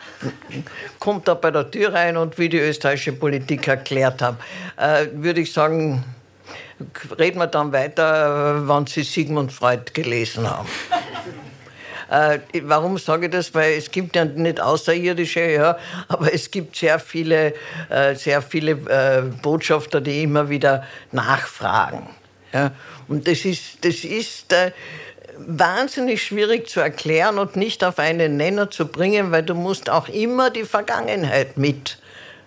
kommt 1.00 1.28
da 1.28 1.34
bei 1.34 1.52
der 1.52 1.70
Tür 1.70 1.94
rein 1.94 2.18
und 2.18 2.38
wie 2.38 2.50
die 2.50 2.60
österreichische 2.60 3.14
Politik 3.14 3.68
erklärt 3.68 4.22
haben, 4.22 4.38
äh, 4.78 5.08
würde 5.14 5.42
ich 5.42 5.54
sagen, 5.54 6.04
reden 7.18 7.40
wir 7.40 7.48
dann 7.48 7.72
weiter, 7.72 8.58
äh, 8.58 8.68
wann 8.68 8.88
Sie 8.88 9.04
Sigmund 9.04 9.52
Freud 9.54 9.92
gelesen 9.94 10.50
haben. 10.50 10.68
Äh, 12.16 12.40
warum 12.64 12.98
sage 12.98 13.26
ich 13.26 13.32
das? 13.32 13.54
Weil 13.54 13.74
es 13.74 13.92
gibt 13.92 14.16
ja 14.16 14.24
nicht 14.24 14.62
Außerirdische, 14.62 15.52
ja, 15.52 15.78
aber 16.08 16.34
es 16.34 16.50
gibt 16.50 16.76
sehr 16.76 17.00
viele, 17.00 17.54
äh, 17.90 18.16
sehr 18.16 18.42
viele 18.42 18.72
äh, 18.72 19.24
Botschafter, 19.42 20.00
die 20.00 20.24
immer 20.24 20.50
wieder 20.50 20.86
nachfragen. 21.12 22.10
Ja. 22.54 22.72
Und 23.08 23.28
das 23.28 23.44
ist, 23.44 23.84
das 23.84 24.04
ist 24.04 24.54
äh, 24.54 24.72
wahnsinnig 25.38 26.24
schwierig 26.24 26.70
zu 26.70 26.80
erklären 26.80 27.38
und 27.38 27.58
nicht 27.58 27.84
auf 27.84 28.00
einen 28.00 28.38
Nenner 28.38 28.72
zu 28.72 28.88
bringen, 28.88 29.32
weil 29.32 29.44
du 29.44 29.54
musst 29.54 29.90
auch 29.90 30.08
immer 30.08 30.50
die 30.50 30.64
Vergangenheit 30.64 31.58
mit, 31.58 31.98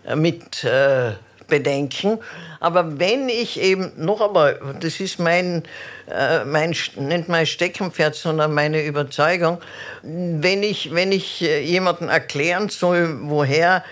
äh, 0.06 0.16
mit 0.16 0.64
äh, 0.64 1.12
bedenken. 1.48 2.18
Aber 2.60 2.98
wenn 2.98 3.28
ich 3.28 3.60
eben, 3.60 3.92
noch 3.96 4.20
einmal, 4.20 4.60
das 4.80 5.00
ist 5.00 5.18
mein, 5.18 5.64
äh, 6.08 6.44
mein, 6.44 6.70
nicht 6.70 7.28
mein 7.28 7.46
Steckenpferd, 7.46 8.14
sondern 8.14 8.54
meine 8.54 8.84
Überzeugung, 8.84 9.58
wenn 10.02 10.62
ich, 10.62 10.94
wenn 10.94 11.10
ich 11.10 11.42
äh, 11.42 11.60
jemandem 11.62 12.08
erklären 12.08 12.68
soll, 12.68 13.18
woher 13.22 13.84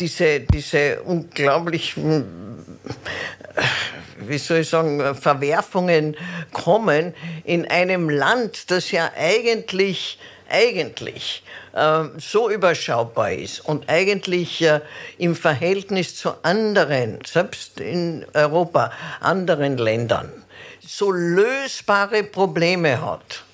diese, 0.00 0.40
diese 0.40 1.00
unglaublich 1.02 1.94
wie 4.18 4.38
soll 4.38 4.58
ich 4.58 4.68
sagen, 4.68 5.14
Verwerfungen 5.14 6.16
kommen 6.52 7.14
in 7.44 7.66
einem 7.66 8.08
Land, 8.08 8.70
das 8.70 8.90
ja 8.90 9.10
eigentlich 9.16 10.18
eigentlich 10.48 11.42
äh, 11.72 12.04
so 12.18 12.50
überschaubar 12.50 13.32
ist 13.32 13.60
und 13.60 13.88
eigentlich 13.88 14.62
äh, 14.62 14.80
im 15.18 15.34
Verhältnis 15.36 16.16
zu 16.16 16.32
anderen, 16.44 17.18
selbst 17.24 17.80
in 17.80 18.26
Europa, 18.34 18.92
anderen 19.20 19.78
Ländern, 19.78 20.30
so 20.80 21.10
lösbare 21.10 22.22
Probleme 22.24 23.00
hat. 23.00 23.44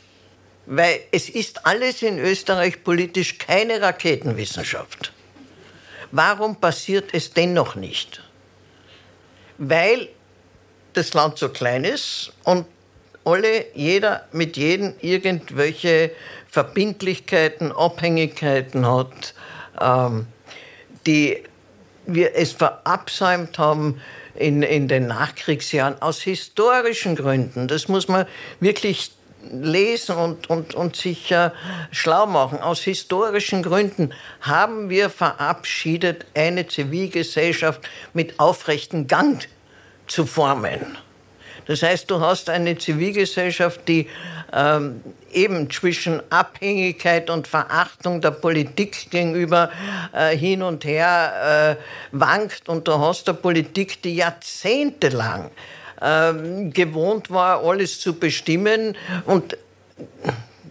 Weil 0.66 1.00
es 1.10 1.28
ist 1.28 1.66
alles 1.66 2.02
in 2.02 2.18
Österreich 2.18 2.84
politisch 2.84 3.38
keine 3.38 3.80
Raketenwissenschaft. 3.80 5.12
Warum 6.12 6.56
passiert 6.56 7.10
es 7.12 7.32
dennoch 7.32 7.74
nicht? 7.74 8.22
Weil 9.58 10.08
das 10.92 11.14
Land 11.14 11.38
so 11.38 11.48
klein 11.48 11.84
ist 11.84 12.32
und 12.44 12.66
alle, 13.24 13.66
jeder 13.74 14.26
mit 14.32 14.56
jedem 14.56 14.94
irgendwelche 15.00 16.10
Verbindlichkeiten, 16.50 17.72
Abhängigkeiten 17.72 18.86
hat, 18.86 19.34
ähm, 19.80 20.26
die 21.06 21.42
wir 22.06 22.34
es 22.34 22.52
verabsäumt 22.52 23.58
haben 23.58 24.00
in, 24.34 24.62
in 24.62 24.88
den 24.88 25.06
Nachkriegsjahren 25.06 26.00
aus 26.02 26.20
historischen 26.22 27.14
Gründen. 27.14 27.68
Das 27.68 27.88
muss 27.88 28.08
man 28.08 28.26
wirklich 28.58 29.12
lesen 29.50 30.16
und, 30.16 30.50
und, 30.50 30.74
und 30.74 30.96
sich 30.96 31.30
äh, 31.30 31.50
schlau 31.90 32.26
machen. 32.26 32.58
Aus 32.58 32.82
historischen 32.82 33.62
Gründen 33.62 34.12
haben 34.40 34.90
wir 34.90 35.08
verabschiedet, 35.08 36.26
eine 36.34 36.66
Zivilgesellschaft 36.66 37.80
mit 38.12 38.38
aufrechtem 38.38 39.06
Gang 39.06 39.48
zu 40.06 40.26
formen. 40.26 40.98
Das 41.70 41.84
heißt, 41.84 42.10
du 42.10 42.18
hast 42.18 42.50
eine 42.50 42.76
Zivilgesellschaft, 42.76 43.86
die 43.86 44.08
ähm, 44.52 45.02
eben 45.32 45.70
zwischen 45.70 46.20
Abhängigkeit 46.28 47.30
und 47.30 47.46
Verachtung 47.46 48.20
der 48.20 48.32
Politik 48.32 49.08
gegenüber 49.08 49.70
äh, 50.12 50.36
hin 50.36 50.64
und 50.64 50.84
her 50.84 51.76
äh, 51.78 51.82
wankt. 52.10 52.68
Und 52.68 52.88
du 52.88 52.98
hast 52.98 53.28
eine 53.28 53.38
Politik, 53.38 54.02
die 54.02 54.16
jahrzehntelang 54.16 55.52
ähm, 56.02 56.72
gewohnt 56.72 57.30
war, 57.30 57.62
alles 57.64 58.00
zu 58.00 58.18
bestimmen 58.18 58.96
und 59.24 59.56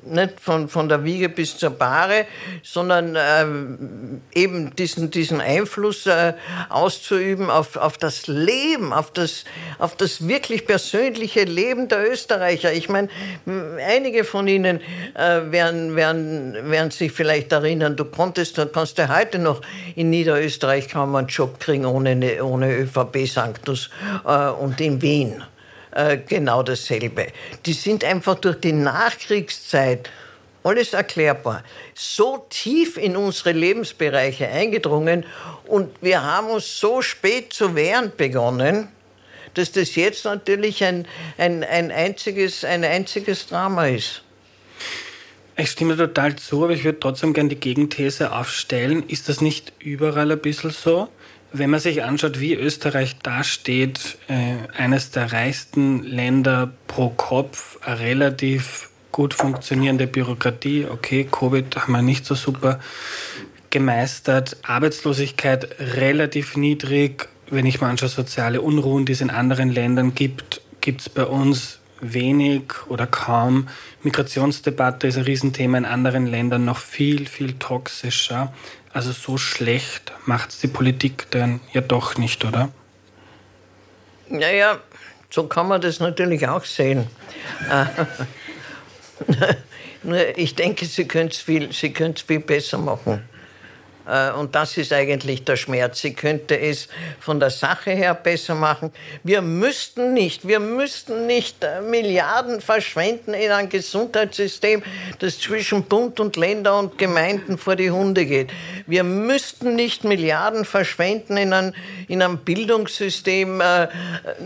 nicht 0.10 0.39
von, 0.39 0.70
von 0.70 0.89
der 0.89 1.03
Wiege 1.03 1.30
bis 1.30 1.57
zur 1.57 1.72
Bahre, 1.72 2.26
sondern 2.64 3.16
äh, 3.16 4.39
eben 4.39 4.76
diesen, 4.76 5.12
diesen 5.12 5.41
Einfluss 5.41 6.05
äh, 6.05 6.34
auszuüben 6.70 7.49
auf, 7.49 7.76
auf 7.76 7.97
das 7.97 8.28
Leben, 8.28 8.93
auf 8.93 9.12
das, 9.12 9.45
auf 9.78 9.95
das 9.95 10.28
wirklich 10.28 10.66
persönliche 10.66 11.43
Leben 11.43 11.88
der 11.88 12.12
Österreicher. 12.12 12.74
Ich 12.74 12.89
meine, 12.89 13.10
einige 13.86 14.24
von 14.24 14.47
Ihnen 14.47 14.82
äh, 15.16 15.51
werden, 15.51 15.95
werden, 15.95 16.70
werden 16.70 16.91
sich 16.91 17.12
vielleicht 17.12 17.51
erinnern, 17.51 17.95
du 17.95 18.05
konntest, 18.05 18.57
du 18.57 18.66
kannst 18.68 18.97
ja 18.97 19.16
heute 19.16 19.39
noch 19.39 19.62
in 19.95 20.10
Niederösterreich 20.10 20.89
kaum 20.89 21.16
einen 21.16 21.28
Job 21.28 21.60
kriegen 21.60 21.86
ohne, 21.86 22.43
ohne 22.43 22.76
ÖVP-Sanctus 22.76 23.89
äh, 24.26 24.49
und 24.49 24.80
in 24.82 25.01
Wien. 25.01 25.43
Äh, 25.92 26.18
genau 26.28 26.62
dasselbe. 26.62 27.28
Die 27.66 27.74
sind 27.74 28.04
einfach 28.04 28.36
durch 28.36 28.60
die 28.60 28.74
Nachkriegszeit 28.74 30.10
alles 30.64 30.94
erklärbar, 30.94 31.64
so 31.96 32.46
tief 32.50 32.98
in 32.98 33.16
unsere 33.16 33.54
Lebensbereiche 33.54 34.48
eingedrungen 34.48 35.26
und 35.66 35.90
wir 36.02 36.22
haben 36.22 36.48
uns 36.48 36.80
so 36.80 37.02
spät 37.02 37.54
zu 37.54 37.76
wehren 37.76 38.12
begonnen, 38.16 38.90
dass 39.54 39.72
das 39.72 39.96
jetzt 39.96 40.26
natürlich 40.26 40.84
ein, 40.84 41.08
ein, 41.38 41.64
ein, 41.64 41.92
einziges, 41.92 42.64
ein 42.64 42.84
einziges 42.84 43.48
Drama 43.48 43.88
ist. 43.88 44.22
Ich 45.56 45.72
stimme 45.72 45.98
total 45.98 46.36
zu, 46.36 46.64
aber 46.66 46.74
ich 46.74 46.84
würde 46.84 47.00
trotzdem 47.00 47.34
gerne 47.34 47.50
die 47.50 47.60
Gegenthese 47.60 48.32
aufstellen. 48.32 49.04
Ist 49.08 49.28
das 49.28 49.42
nicht 49.42 49.74
überall 49.80 50.32
ein 50.32 50.40
bisschen 50.40 50.72
so? 50.72 51.10
Wenn 51.52 51.72
man 51.72 51.80
sich 51.80 52.04
anschaut, 52.04 52.39
wie 52.39 52.54
Österreich 52.54 53.18
dasteht, 53.20 54.18
äh, 54.28 54.56
eines 54.78 55.12
der 55.12 55.32
reichsten 55.32 56.04
Länder 56.04 56.72
pro 56.88 57.10
Kopf, 57.10 57.80
eine 57.84 58.00
relativ 58.00 58.89
gut 59.12 59.34
funktionierende 59.34 60.06
Bürokratie, 60.06 60.86
okay, 60.89 61.28
Covid 61.30 61.76
haben 61.76 61.93
wir 61.93 62.04
nicht 62.04 62.26
so 62.26 62.36
super 62.36 62.80
gemeistert, 63.72 64.58
Arbeitslosigkeit 64.64 65.76
relativ 65.80 66.56
niedrig, 66.56 67.30
wenn 67.50 67.66
ich 67.66 67.82
mir 67.82 67.88
anschaue, 67.88 68.10
soziale 68.10 68.62
Unruhen, 68.62 69.06
die 69.06 69.14
es 69.14 69.22
in 69.22 69.30
anderen 69.32 69.70
Ländern 69.70 70.14
gibt, 70.14 70.62
gibt 70.82 71.02
es 71.02 71.10
bei 71.10 71.26
uns 71.26 71.80
wenig 72.02 72.88
oder 72.88 73.08
kaum. 73.08 73.68
Migrationsdebatte 74.04 75.08
ist 75.08 75.18
ein 75.18 75.24
Riesenthema 75.24 75.78
in 75.78 75.86
anderen 75.86 76.28
Ländern 76.28 76.66
noch 76.66 76.78
viel, 76.78 77.28
viel 77.28 77.54
toxischer. 77.54 78.54
Also 78.92 79.12
so 79.12 79.38
schlecht 79.38 80.12
macht 80.26 80.62
die 80.64 80.68
Politik 80.68 81.28
dann 81.32 81.60
ja 81.74 81.82
doch 81.82 82.18
nicht, 82.18 82.44
oder? 82.44 82.70
Naja, 84.30 84.80
so 85.30 85.48
kann 85.48 85.68
man 85.68 85.82
das 85.82 86.00
natürlich 86.00 86.48
auch 86.48 86.66
sehen. 86.66 87.08
Nur 90.04 90.38
ich 90.38 90.56
denke, 90.56 90.86
sie 90.86 91.08
können 91.08 91.30
es 91.30 91.38
viel, 91.38 91.72
viel 91.72 92.40
besser 92.40 92.78
machen. 92.78 93.24
Äh, 94.10 94.32
und 94.32 94.55
das 94.55 94.78
ist 94.78 94.91
eigentlich 94.91 95.43
der 95.43 95.55
Schmerz. 95.55 96.01
Sie 96.01 96.14
könnte 96.14 96.60
es 96.60 96.88
von 97.20 97.39
der 97.39 97.49
Sache 97.49 97.91
her 97.91 98.14
besser 98.14 98.55
machen. 98.55 98.91
Wir 99.24 99.41
müssten 99.41 100.14
nicht, 100.14 100.47
wir 100.47 100.60
müssten 100.60 101.28
nicht 101.28 101.64
äh, 101.64 101.82
Milliarden 101.82 102.62
verschwenden 102.62 103.34
in 103.34 103.51
ein 103.51 103.70
Gesundheitssystem, 103.70 104.82
das 105.20 105.39
zwischen 105.39 105.84
Bund 105.84 106.20
und 106.20 106.36
Länder 106.36 106.80
und 106.80 106.97
Gemeinden 106.97 107.57
vor 107.57 107.76
die 107.76 107.91
Hunde 107.91 108.26
geht. 108.26 108.51
Wir 108.88 109.03
müssten 109.03 109.76
nicht 109.76 110.03
Milliarden 110.03 110.66
verschwenden 110.66 111.38
in 111.38 111.53
ein, 111.53 111.76
in 112.07 112.22
ein 112.22 112.39
Bildungssystem, 112.39 113.62
äh, 113.62 113.88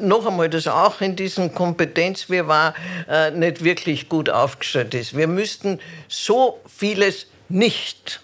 noch 0.02 0.26
einmal, 0.26 0.50
das 0.50 0.68
auch 0.68 1.02
in 1.02 1.16
diesem 1.16 1.54
Kompetenzwirrwarr 1.54 2.74
äh, 3.10 3.32
nicht 3.32 3.64
wirklich 3.64 4.10
gut 4.10 4.30
aufgestellt 4.30 4.94
ist. 4.94 5.16
Wir 5.16 5.28
müssten 5.28 5.80
so 6.08 6.60
vieles 6.68 7.28
nicht 7.50 8.23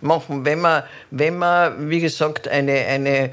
machen, 0.00 0.44
wenn 0.44 0.60
man, 0.60 0.82
wenn 1.10 1.38
man 1.38 1.90
wie 1.90 2.00
gesagt, 2.00 2.48
eine, 2.48 2.72
eine 2.72 3.30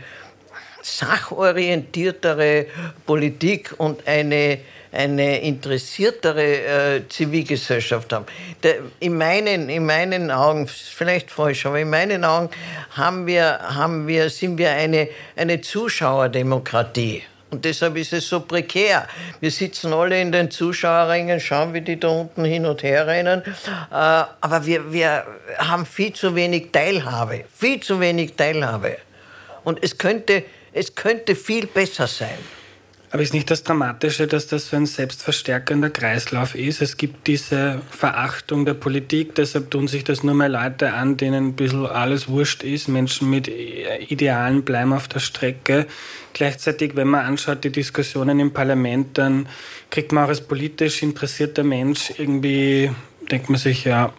sachorientiertere 0.81 2.67
Politik 3.05 3.73
und 3.77 4.05
eine, 4.07 4.59
eine 4.91 5.39
interessiertere 5.41 6.43
äh, 6.43 7.07
Zivilgesellschaft 7.07 8.11
haben. 8.13 8.25
Der, 8.61 8.75
in, 8.99 9.17
meinen, 9.17 9.69
in 9.69 9.85
meinen 9.85 10.29
Augen, 10.29 10.67
vielleicht 10.67 11.31
falsch, 11.31 11.65
aber 11.65 11.79
in 11.79 11.89
meinen 11.89 12.25
Augen 12.25 12.49
haben 12.91 13.25
wir, 13.25 13.59
haben 13.61 14.07
wir, 14.07 14.29
sind 14.29 14.57
wir 14.57 14.71
eine, 14.71 15.07
eine 15.35 15.61
Zuschauerdemokratie. 15.61 17.23
Und 17.53 17.65
deshalb 17.65 17.97
ist 17.97 18.11
es 18.13 18.27
so 18.27 18.39
prekär. 18.39 19.07
Wir 19.39 19.51
sitzen 19.51 19.93
alle 19.93 20.19
in 20.19 20.31
den 20.31 20.49
Zuschauerringen, 20.49 21.39
schauen, 21.39 21.75
wie 21.75 21.81
die 21.81 21.99
da 21.99 22.07
unten 22.07 22.43
hin 22.45 22.65
und 22.65 22.81
her 22.81 23.05
rennen. 23.05 23.43
Äh, 23.45 23.53
aber 23.91 24.65
wir, 24.65 24.91
wir 24.91 25.23
haben 25.59 25.85
viel 25.85 26.13
zu 26.13 26.33
wenig 26.33 26.71
Teilhabe. 26.71 27.45
Viel 27.55 27.79
zu 27.79 27.99
wenig 27.99 28.33
Teilhabe. 28.35 28.97
Und 29.63 29.83
es 29.83 29.99
könnte, 29.99 30.43
es 30.71 30.95
könnte 30.95 31.35
viel 31.35 31.67
besser 31.67 32.07
sein. 32.07 32.39
Aber 33.13 33.21
ist 33.21 33.35
nicht 33.35 33.51
das 33.51 33.61
Dramatische, 33.61 34.25
dass 34.25 34.47
das 34.47 34.69
so 34.69 34.75
ein 34.75 34.87
selbstverstärkender 34.87 35.91
Kreislauf 35.91 36.55
ist? 36.55 36.81
Es 36.81 36.97
gibt 36.97 37.27
diese 37.27 37.79
Verachtung 37.91 38.65
der 38.65 38.73
Politik, 38.73 39.35
deshalb 39.35 39.69
tun 39.69 39.87
sich 39.87 40.03
das 40.03 40.23
nur 40.23 40.33
mehr 40.33 40.49
Leute 40.49 40.93
an, 40.93 41.15
denen 41.15 41.49
ein 41.49 41.53
bisschen 41.53 41.85
alles 41.85 42.27
wurscht 42.27 42.63
ist. 42.63 42.87
Menschen 42.87 43.29
mit 43.29 43.47
Idealen 43.47 44.63
bleiben 44.63 44.93
auf 44.93 45.07
der 45.07 45.19
Strecke. 45.19 45.85
Gleichzeitig, 46.33 46.95
wenn 46.95 47.07
man 47.07 47.23
anschaut, 47.23 47.63
die 47.63 47.71
Diskussionen 47.71 48.39
im 48.39 48.51
Parlament, 48.51 49.15
dann 49.19 49.47
kriegt 49.91 50.11
man 50.11 50.23
auch 50.23 50.29
als 50.29 50.41
politisch 50.41 51.03
interessierter 51.03 51.63
Mensch 51.63 52.13
irgendwie, 52.17 52.89
denkt 53.29 53.47
man 53.47 53.59
sich, 53.59 53.83
ja, 53.83 54.11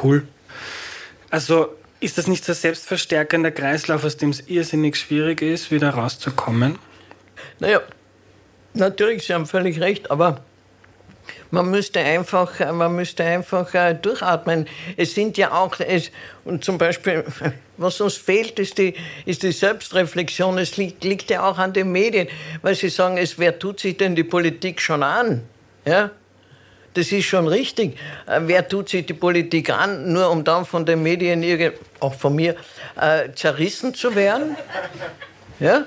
cool. 0.00 0.28
Also 1.30 1.74
ist 1.98 2.18
das 2.18 2.28
nicht 2.28 2.44
so 2.44 2.52
ein 2.52 2.56
selbstverstärkender 2.56 3.50
Kreislauf, 3.50 4.04
aus 4.04 4.16
dem 4.16 4.30
es 4.30 4.46
irrsinnig 4.46 4.94
schwierig 4.94 5.42
ist, 5.42 5.72
wieder 5.72 5.90
rauszukommen? 5.90 6.78
Naja, 7.58 7.80
Natürlich, 8.78 9.26
Sie 9.26 9.34
haben 9.34 9.46
völlig 9.46 9.80
recht, 9.80 10.08
aber 10.08 10.40
man 11.50 11.68
müsste 11.68 11.98
einfach, 11.98 12.60
man 12.72 12.94
müsste 12.94 13.24
einfach 13.24 13.74
äh, 13.74 13.94
durchatmen. 13.94 14.68
Es 14.96 15.14
sind 15.14 15.36
ja 15.36 15.50
auch, 15.50 15.80
es, 15.80 16.12
und 16.44 16.64
zum 16.64 16.78
Beispiel, 16.78 17.24
was 17.76 18.00
uns 18.00 18.14
fehlt, 18.14 18.56
ist 18.60 18.78
die, 18.78 18.94
ist 19.26 19.42
die 19.42 19.50
Selbstreflexion. 19.50 20.58
Es 20.58 20.76
liegt, 20.76 21.02
liegt 21.02 21.28
ja 21.28 21.48
auch 21.48 21.58
an 21.58 21.72
den 21.72 21.90
Medien, 21.90 22.28
weil 22.62 22.76
sie 22.76 22.88
sagen, 22.88 23.18
es, 23.18 23.36
wer 23.36 23.58
tut 23.58 23.80
sich 23.80 23.96
denn 23.96 24.14
die 24.14 24.22
Politik 24.22 24.80
schon 24.80 25.02
an? 25.02 25.42
Ja? 25.84 26.12
Das 26.94 27.10
ist 27.10 27.24
schon 27.24 27.48
richtig. 27.48 27.98
Äh, 28.26 28.42
wer 28.42 28.68
tut 28.68 28.90
sich 28.90 29.06
die 29.06 29.14
Politik 29.14 29.70
an, 29.70 30.12
nur 30.12 30.30
um 30.30 30.44
dann 30.44 30.64
von 30.64 30.86
den 30.86 31.02
Medien, 31.02 31.44
auch 31.98 32.14
von 32.14 32.36
mir, 32.36 32.54
äh, 33.00 33.32
zerrissen 33.34 33.92
zu 33.92 34.14
werden? 34.14 34.56
Ja? 35.58 35.84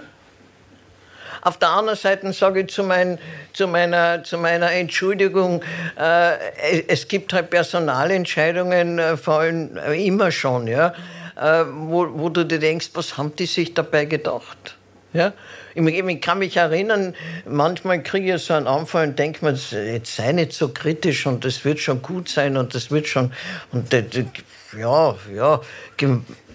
Auf 1.42 1.58
der 1.58 1.70
anderen 1.70 1.98
Seite 1.98 2.32
sage 2.34 2.62
ich 2.62 2.68
zu, 2.68 2.84
mein, 2.84 3.18
zu, 3.54 3.68
meiner, 3.68 4.24
zu 4.24 4.38
meiner 4.38 4.72
Entschuldigung, 4.72 5.64
äh, 6.00 6.84
es 6.88 7.08
gibt 7.08 7.34
halt 7.34 7.50
Personalentscheidungen, 7.50 9.00
äh, 9.00 9.18
vor 9.18 9.40
allem 9.40 9.76
äh, 9.78 10.06
immer 10.06 10.32
schon, 10.32 10.68
ja, 10.68 10.94
äh, 11.36 11.66
wo, 11.68 12.08
wo 12.14 12.30
du 12.30 12.46
dir 12.46 12.60
denkst, 12.60 12.92
was 12.94 13.18
haben 13.18 13.36
die 13.36 13.48
sich 13.48 13.74
dabei 13.74 14.06
gedacht? 14.06 14.76
Ja? 15.14 15.34
Ich, 15.74 16.22
kann 16.22 16.40
mich 16.40 16.58
erinnern, 16.58 17.16
manchmal 17.46 18.04
kriege 18.04 18.36
ich 18.36 18.44
so 18.44 18.54
einen 18.54 18.68
Anfall 18.68 19.08
und 19.08 19.20
denke 19.20 19.44
mir, 19.44 19.54
jetzt 19.54 20.16
sei 20.16 20.34
nicht 20.34 20.54
so 20.54 20.70
kritisch 20.70 21.26
und 21.26 21.44
das 21.44 21.66
wird 21.66 21.80
schon 21.80 22.02
gut 22.02 22.30
sein 22.30 22.58
und 22.58 22.76
das 22.76 22.92
wird 22.92 23.08
schon, 23.08 23.32
und 23.72 23.92
ja, 24.78 25.16
ja, 25.34 25.62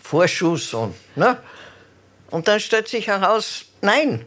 Vorschuss 0.03 0.73
und, 0.75 0.95
ne? 1.17 1.39
Und 2.31 2.49
dann 2.49 2.61
stellt 2.61 2.89
sich 2.89 3.07
heraus, 3.07 3.67
nein, 3.81 4.25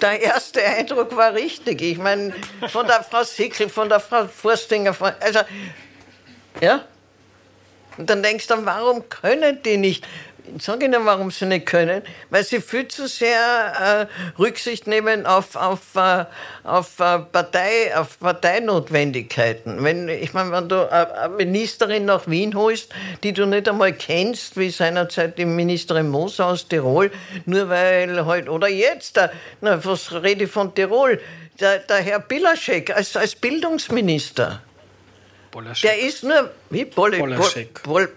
der 0.00 0.20
erste 0.20 0.62
Eindruck 0.64 1.14
war 1.16 1.34
richtig. 1.34 1.82
Ich 1.82 1.98
meine, 1.98 2.34
von 2.68 2.86
der 2.86 3.02
Frau 3.02 3.22
Sickel, 3.22 3.68
von 3.68 3.88
der 3.88 4.00
Frau 4.00 4.26
Forstinger, 4.26 4.94
von, 4.94 5.12
also, 5.20 5.40
ja. 6.60 6.84
Und 7.96 8.08
dann 8.08 8.22
denkst 8.22 8.46
du, 8.46 8.64
warum 8.64 9.08
können 9.08 9.62
die 9.62 9.76
nicht? 9.76 10.06
Ich 10.56 10.62
sage 10.62 10.86
Ihnen, 10.86 11.04
warum 11.04 11.30
sie 11.30 11.46
nicht 11.46 11.66
können. 11.66 12.02
Weil 12.30 12.44
sie 12.44 12.60
viel 12.60 12.88
zu 12.88 13.08
sehr 13.08 14.08
äh, 14.36 14.38
Rücksicht 14.38 14.86
nehmen 14.86 15.26
auf, 15.26 15.56
auf, 15.56 15.80
äh, 15.94 16.24
auf, 16.64 16.98
äh, 17.00 17.18
Partei, 17.18 17.96
auf 17.96 18.18
Parteinotwendigkeiten. 18.18 19.82
Wenn, 19.82 20.08
ich 20.08 20.32
meine, 20.32 20.52
wenn 20.52 20.68
du 20.68 20.90
eine 20.90 21.34
Ministerin 21.36 22.04
nach 22.04 22.26
Wien 22.26 22.54
holst, 22.54 22.92
die 23.22 23.32
du 23.32 23.46
nicht 23.46 23.68
einmal 23.68 23.92
kennst, 23.92 24.56
wie 24.56 24.70
seinerzeit 24.70 25.38
die 25.38 25.44
Ministerin 25.44 26.08
Moser 26.08 26.46
aus 26.46 26.68
Tirol, 26.68 27.10
nur 27.46 27.68
weil 27.68 28.24
halt, 28.26 28.48
oder 28.48 28.68
jetzt, 28.68 29.16
der, 29.16 29.32
na, 29.60 29.84
was 29.84 30.12
rede 30.12 30.44
ich 30.44 30.50
von 30.50 30.74
Tirol, 30.74 31.20
der, 31.60 31.80
der 31.80 31.98
Herr 31.98 32.20
Bilaschek 32.20 32.94
als, 32.94 33.16
als 33.16 33.34
Bildungsminister. 33.34 34.62
Bolaschek. 35.50 35.90
Der 35.90 36.00
ist 36.06 36.22
nur, 36.22 36.50
wie 36.70 36.84
Bol, 36.84 37.18
Bolaschek. 37.18 37.82
Bol? 37.82 38.08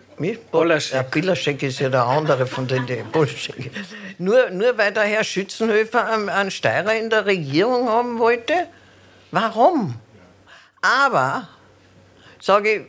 Bolaschek. 0.51 0.93
Ja, 0.93 1.01
Bilaschek 1.03 1.63
ist 1.63 1.79
ja 1.79 1.89
der 1.89 2.03
andere 2.03 2.45
von 2.47 2.67
den, 2.67 2.85
Bolaschek. 3.11 3.71
Nur, 4.17 4.49
nur 4.49 4.77
weil 4.77 4.91
der 4.91 5.03
Herr 5.03 5.23
Schützenhöfer 5.23 6.05
einen, 6.05 6.29
einen 6.29 6.51
Steirer 6.51 6.95
in 6.95 7.09
der 7.09 7.25
Regierung 7.25 7.89
haben 7.89 8.19
wollte? 8.19 8.53
Warum? 9.31 9.95
Aber, 10.81 11.47
sage 12.39 12.73
ich, 12.73 12.81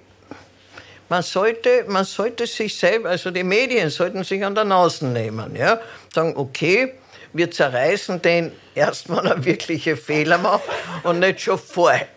man 1.08 1.22
sollte, 1.22 1.84
man 1.86 2.04
sollte 2.04 2.46
sich 2.46 2.76
selber, 2.76 3.10
also 3.10 3.30
die 3.30 3.44
Medien 3.44 3.90
sollten 3.90 4.24
sich 4.24 4.44
an 4.44 4.54
der 4.54 4.64
Nase 4.64 5.06
nehmen. 5.06 5.54
Ja? 5.54 5.80
Sagen, 6.12 6.34
okay, 6.36 6.94
wir 7.32 7.50
zerreißen 7.50 8.20
den 8.22 8.52
erst, 8.74 9.08
wenn 9.08 9.26
er 9.26 9.44
wirkliche 9.44 9.96
Fehler 9.96 10.38
macht 10.38 10.64
und 11.02 11.20
nicht 11.20 11.40
schon 11.40 11.58
vorher. 11.58 12.08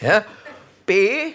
Ja? 0.00 0.24
B, 0.86 1.32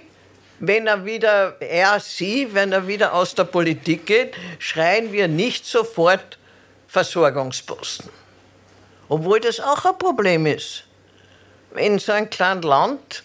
wenn 0.60 0.88
er 0.88 1.06
wieder, 1.06 1.56
er, 1.60 2.00
sie, 2.00 2.54
wenn 2.54 2.72
er 2.72 2.88
wieder 2.88 3.14
aus 3.14 3.36
der 3.36 3.44
Politik 3.44 4.06
geht, 4.06 4.34
schreien 4.60 5.12
wir 5.12 5.28
nicht 5.28 5.66
sofort 5.66 6.38
Versorgungsposten. 6.88 8.10
Obwohl 9.10 9.40
das 9.40 9.60
auch 9.60 9.86
ein 9.86 9.98
Problem 9.98 10.46
ist. 10.46 10.84
In 11.76 12.00
so 12.00 12.14
einem 12.14 12.30
kleinen 12.30 12.62
Land, 12.62 13.24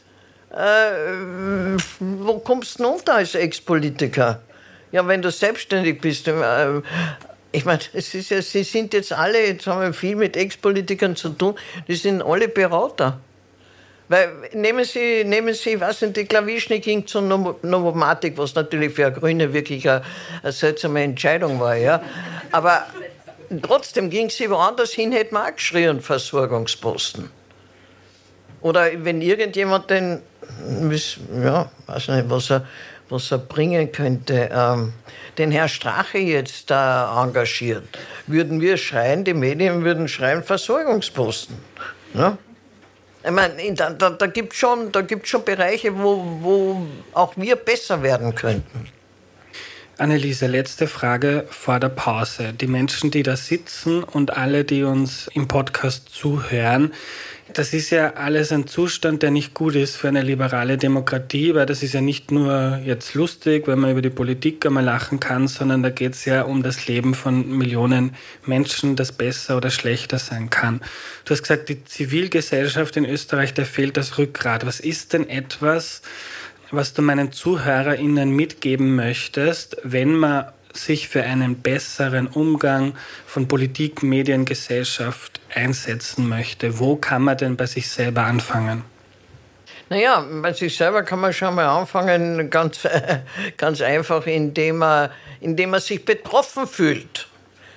äh, 0.50 1.76
wo 2.00 2.38
kommst 2.40 2.80
du 2.80 2.88
unter 2.88 3.14
als 3.14 3.34
Ex-Politiker? 3.34 4.42
Ja, 4.90 5.06
wenn 5.06 5.22
du 5.22 5.30
selbstständig 5.30 6.00
bist. 6.00 6.26
Äh, 6.26 6.80
ich 7.52 7.64
meine, 7.64 7.80
ja, 7.92 8.42
sie 8.42 8.64
sind 8.64 8.92
jetzt 8.92 9.12
alle, 9.12 9.46
jetzt 9.46 9.66
haben 9.66 9.80
wir 9.82 9.92
viel 9.92 10.16
mit 10.16 10.36
Ex-Politikern 10.36 11.16
zu 11.16 11.30
tun, 11.30 11.56
die 11.86 11.94
sind 11.94 12.22
alle 12.22 12.48
Berater. 12.48 13.20
Weil 14.10 14.32
nehmen 14.54 14.84
Sie, 14.84 15.22
nehmen 15.22 15.54
Sie, 15.54 15.80
was 15.80 16.02
in 16.02 16.12
die 16.12 16.24
Klavischnik 16.24 16.82
ging 16.82 17.06
zur 17.06 17.22
Novomatik, 17.22 18.36
was 18.36 18.56
natürlich 18.56 18.92
für 18.92 19.12
Grüne 19.12 19.52
wirklich 19.52 19.88
eine, 19.88 20.02
eine 20.42 20.50
seltsame 20.50 21.04
Entscheidung 21.04 21.60
war, 21.60 21.76
ja. 21.76 22.02
Aber 22.50 22.86
trotzdem 23.62 24.10
ging 24.10 24.28
sie 24.28 24.50
woanders 24.50 24.90
hin, 24.90 25.12
hätte 25.12 25.32
man 25.32 25.46
auch 25.52 25.54
geschrien, 25.54 26.00
Versorgungsposten. 26.00 27.30
Oder 28.62 28.88
wenn 28.96 29.22
irgendjemand 29.22 29.90
den, 29.90 30.22
ja, 31.44 31.70
weiß 31.86 32.08
nicht, 32.08 32.28
was 32.28 32.50
er, 32.50 32.66
was 33.10 33.30
er 33.30 33.38
bringen 33.38 33.92
könnte, 33.92 34.50
ähm, 34.52 34.92
den 35.38 35.52
Herr 35.52 35.68
Strache 35.68 36.18
jetzt 36.18 36.68
da 36.68 37.22
engagiert, 37.22 37.84
würden 38.26 38.60
wir 38.60 38.76
schreien, 38.76 39.22
die 39.22 39.34
Medien 39.34 39.84
würden 39.84 40.08
schreien, 40.08 40.42
Versorgungsposten. 40.42 41.56
Ja? 42.14 42.36
Ich 43.22 43.30
meine, 43.30 43.74
da, 43.74 43.90
da, 43.90 44.10
da 44.10 44.26
gibt 44.26 44.54
es 44.54 44.58
schon, 44.58 44.90
schon 45.28 45.44
Bereiche, 45.44 45.96
wo, 45.96 46.24
wo 46.40 46.86
auch 47.12 47.36
wir 47.36 47.56
besser 47.56 48.02
werden 48.02 48.34
könnten. 48.34 48.88
Anneliese, 50.00 50.46
letzte 50.46 50.86
Frage 50.86 51.44
vor 51.50 51.78
der 51.78 51.90
Pause. 51.90 52.54
Die 52.58 52.66
Menschen, 52.66 53.10
die 53.10 53.22
da 53.22 53.36
sitzen 53.36 54.02
und 54.02 54.34
alle, 54.34 54.64
die 54.64 54.82
uns 54.82 55.28
im 55.34 55.46
Podcast 55.46 56.08
zuhören, 56.08 56.94
das 57.52 57.74
ist 57.74 57.90
ja 57.90 58.14
alles 58.14 58.52
ein 58.52 58.66
Zustand, 58.66 59.22
der 59.22 59.30
nicht 59.30 59.52
gut 59.54 59.74
ist 59.74 59.96
für 59.96 60.08
eine 60.08 60.22
liberale 60.22 60.78
Demokratie, 60.78 61.54
weil 61.54 61.66
das 61.66 61.82
ist 61.82 61.92
ja 61.92 62.00
nicht 62.00 62.30
nur 62.30 62.80
jetzt 62.84 63.14
lustig, 63.14 63.66
wenn 63.66 63.78
man 63.78 63.90
über 63.90 64.02
die 64.02 64.08
Politik 64.08 64.64
einmal 64.64 64.84
lachen 64.84 65.20
kann, 65.20 65.48
sondern 65.48 65.82
da 65.82 65.90
geht 65.90 66.14
es 66.14 66.24
ja 66.24 66.42
um 66.42 66.62
das 66.62 66.86
Leben 66.86 67.14
von 67.14 67.58
Millionen 67.58 68.14
Menschen, 68.46 68.96
das 68.96 69.12
besser 69.12 69.56
oder 69.56 69.70
schlechter 69.70 70.18
sein 70.18 70.48
kann. 70.48 70.80
Du 71.24 71.32
hast 71.32 71.42
gesagt, 71.42 71.68
die 71.68 71.84
Zivilgesellschaft 71.84 72.96
in 72.96 73.04
Österreich, 73.04 73.52
der 73.52 73.66
fehlt 73.66 73.96
das 73.96 74.16
Rückgrat. 74.16 74.64
Was 74.64 74.80
ist 74.80 75.12
denn 75.12 75.28
etwas, 75.28 76.02
was 76.70 76.94
du 76.94 77.02
meinen 77.02 77.32
ZuhörerInnen 77.32 78.30
mitgeben 78.30 78.94
möchtest, 78.96 79.76
wenn 79.82 80.14
man 80.14 80.46
sich 80.72 81.08
für 81.08 81.22
einen 81.24 81.56
besseren 81.56 82.28
Umgang 82.28 82.94
von 83.26 83.48
Politik, 83.48 84.02
Medien, 84.02 84.44
Gesellschaft 84.44 85.40
einsetzen 85.54 86.28
möchte? 86.28 86.78
Wo 86.78 86.96
kann 86.96 87.22
man 87.22 87.36
denn 87.36 87.56
bei 87.56 87.66
sich 87.66 87.88
selber 87.88 88.22
anfangen? 88.22 88.84
Naja, 89.88 90.24
bei 90.40 90.52
sich 90.52 90.76
selber 90.76 91.02
kann 91.02 91.18
man 91.18 91.32
schon 91.32 91.54
mal 91.56 91.66
anfangen, 91.66 92.48
ganz, 92.48 92.86
ganz 93.56 93.80
einfach, 93.80 94.24
indem 94.26 94.78
man, 94.78 95.10
indem 95.40 95.70
man 95.70 95.80
sich 95.80 96.04
betroffen 96.04 96.68
fühlt 96.68 97.26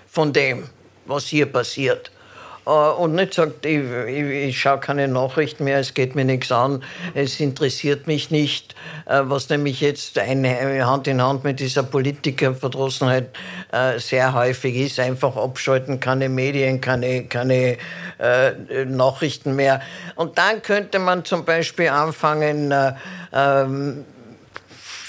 von 0.08 0.32
dem, 0.32 0.70
was 1.06 1.26
hier 1.26 1.48
passiert. 1.48 2.12
Äh, 2.66 2.70
und 2.70 3.16
nicht 3.16 3.34
sagt, 3.34 3.66
ich, 3.66 3.82
ich, 4.08 4.24
ich 4.50 4.60
schaue 4.60 4.80
keine 4.80 5.08
Nachrichten 5.08 5.66
mehr, 5.66 5.80
es 5.80 5.94
geht 5.94 6.16
mir 6.16 6.26
nichts 6.26 6.52
an, 6.52 6.84
es 7.14 7.40
interessiert 7.40 8.08
mich 8.08 8.32
nicht, 8.32 8.76
äh, 9.06 9.22
was 9.24 9.50
nämlich 9.50 9.82
jetzt 9.82 10.18
eine 10.18 10.86
Hand 10.86 11.08
in 11.08 11.22
Hand 11.22 11.44
mit 11.44 11.60
dieser 11.60 11.84
Politikerverdrossenheit 11.84 13.30
äh, 13.72 14.00
sehr 14.00 14.34
häufig 14.34 14.76
ist, 14.76 15.00
einfach 15.00 15.36
abschalten, 15.36 16.00
keine 16.00 16.30
Medien, 16.30 16.82
keine, 16.82 17.26
keine 17.26 17.78
äh, 18.20 18.86
Nachrichten 18.86 19.56
mehr. 19.56 19.82
Und 20.16 20.38
dann 20.38 20.62
könnte 20.62 21.00
man 21.00 21.26
zum 21.26 21.46
Beispiel 21.46 21.90
anfangen, 21.90 22.72
äh, 22.72 22.94
ähm, 23.34 24.06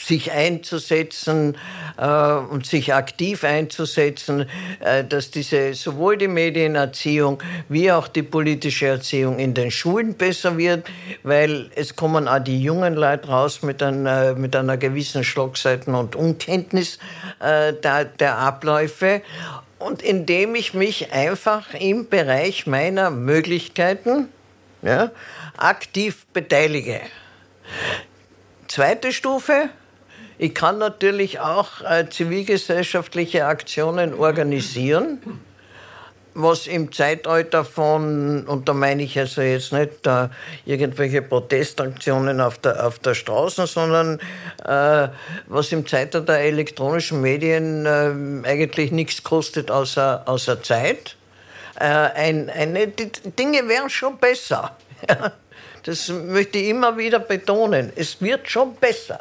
sich 0.05 0.33
einzusetzen 0.33 1.55
äh, 1.55 1.59
und 1.97 2.67
sich 2.67 2.93
aktiv 2.93 3.45
einzusetzen, 3.45 4.47
äh, 4.81 5.05
dass 5.05 5.31
diese 5.31 5.75
sowohl 5.75 6.17
die 6.17 6.29
Medienerziehung 6.29 7.43
wie 7.69 7.93
auch 7.93 8.09
die 8.09 8.23
politische 8.23 8.87
Erziehung 8.87 9.39
in 9.39 9.55
den 9.55 9.71
Schulen 9.71 10.15
besser 10.15 10.59
wird, 10.59 10.87
weil 11.23 11.71
es 11.77 11.95
kommen 11.95 12.27
auch 12.27 12.41
die 12.41 12.61
jungen 12.61 12.95
Leute 12.95 13.29
raus 13.29 13.63
mit, 13.63 13.83
ein, 13.83 14.07
äh, 14.07 14.35
mit 14.35 14.57
einer 14.57 14.77
gewissen 14.77 15.23
Schlagseiten 15.23 15.95
und 15.95 16.17
Unkenntnis 16.17 16.99
äh, 17.41 17.73
der, 17.73 18.07
der 18.07 18.39
Abläufe 18.39 19.23
und 19.79 20.03
indem 20.03 20.55
ich 20.55 20.75
mich 20.75 21.13
einfach 21.13 21.75
im 21.75 22.09
Bereich 22.09 22.67
meiner 22.67 23.11
Möglichkeiten 23.11 24.29
ja, 24.83 25.11
aktiv 25.57 26.27
beteilige. 26.33 27.01
Zweite 28.67 29.13
Stufe, 29.13 29.69
ich 30.39 30.55
kann 30.55 30.79
natürlich 30.79 31.41
auch 31.41 31.81
äh, 31.83 32.09
zivilgesellschaftliche 32.09 33.47
Aktionen 33.47 34.15
organisieren, 34.15 35.21
was 36.35 36.67
im 36.67 36.91
Zeitalter 36.93 37.65
von, 37.65 38.45
und 38.47 38.69
da 38.69 38.73
meine 38.73 39.05
ich 39.05 39.17
also 39.17 39.41
jetzt 39.41 39.73
nicht 39.73 40.05
äh, 40.07 40.29
irgendwelche 40.67 41.23
Protestaktionen 41.23 42.41
auf 42.41 42.59
der, 42.59 42.85
auf 42.85 42.99
der 42.99 43.15
Straße, 43.15 43.69
sondern 43.69 44.19
äh, 44.65 45.09
was 45.47 45.71
im 45.71 45.87
Zeitalter 45.87 46.27
der 46.27 46.41
elektronischen 46.41 47.21
Medien 47.21 47.87
äh, 47.87 48.49
eigentlich 48.49 48.91
nichts 48.91 49.23
kostet 49.23 49.71
außer, 49.71 50.25
außer 50.27 50.61
Zeit. 50.63 51.15
Äh, 51.79 51.85
ein, 51.85 52.51
eine, 52.51 52.89
die 52.89 53.13
Dinge 53.39 53.69
wären 53.69 53.89
schon 53.89 54.19
besser. 54.19 54.77
das 55.85 56.09
möchte 56.09 56.59
ich 56.59 56.71
immer 56.71 56.99
wieder 56.99 57.21
betonen. 57.21 57.93
Es 57.95 58.21
wird 58.21 58.51
schon 58.51 58.75
besser. 58.75 59.21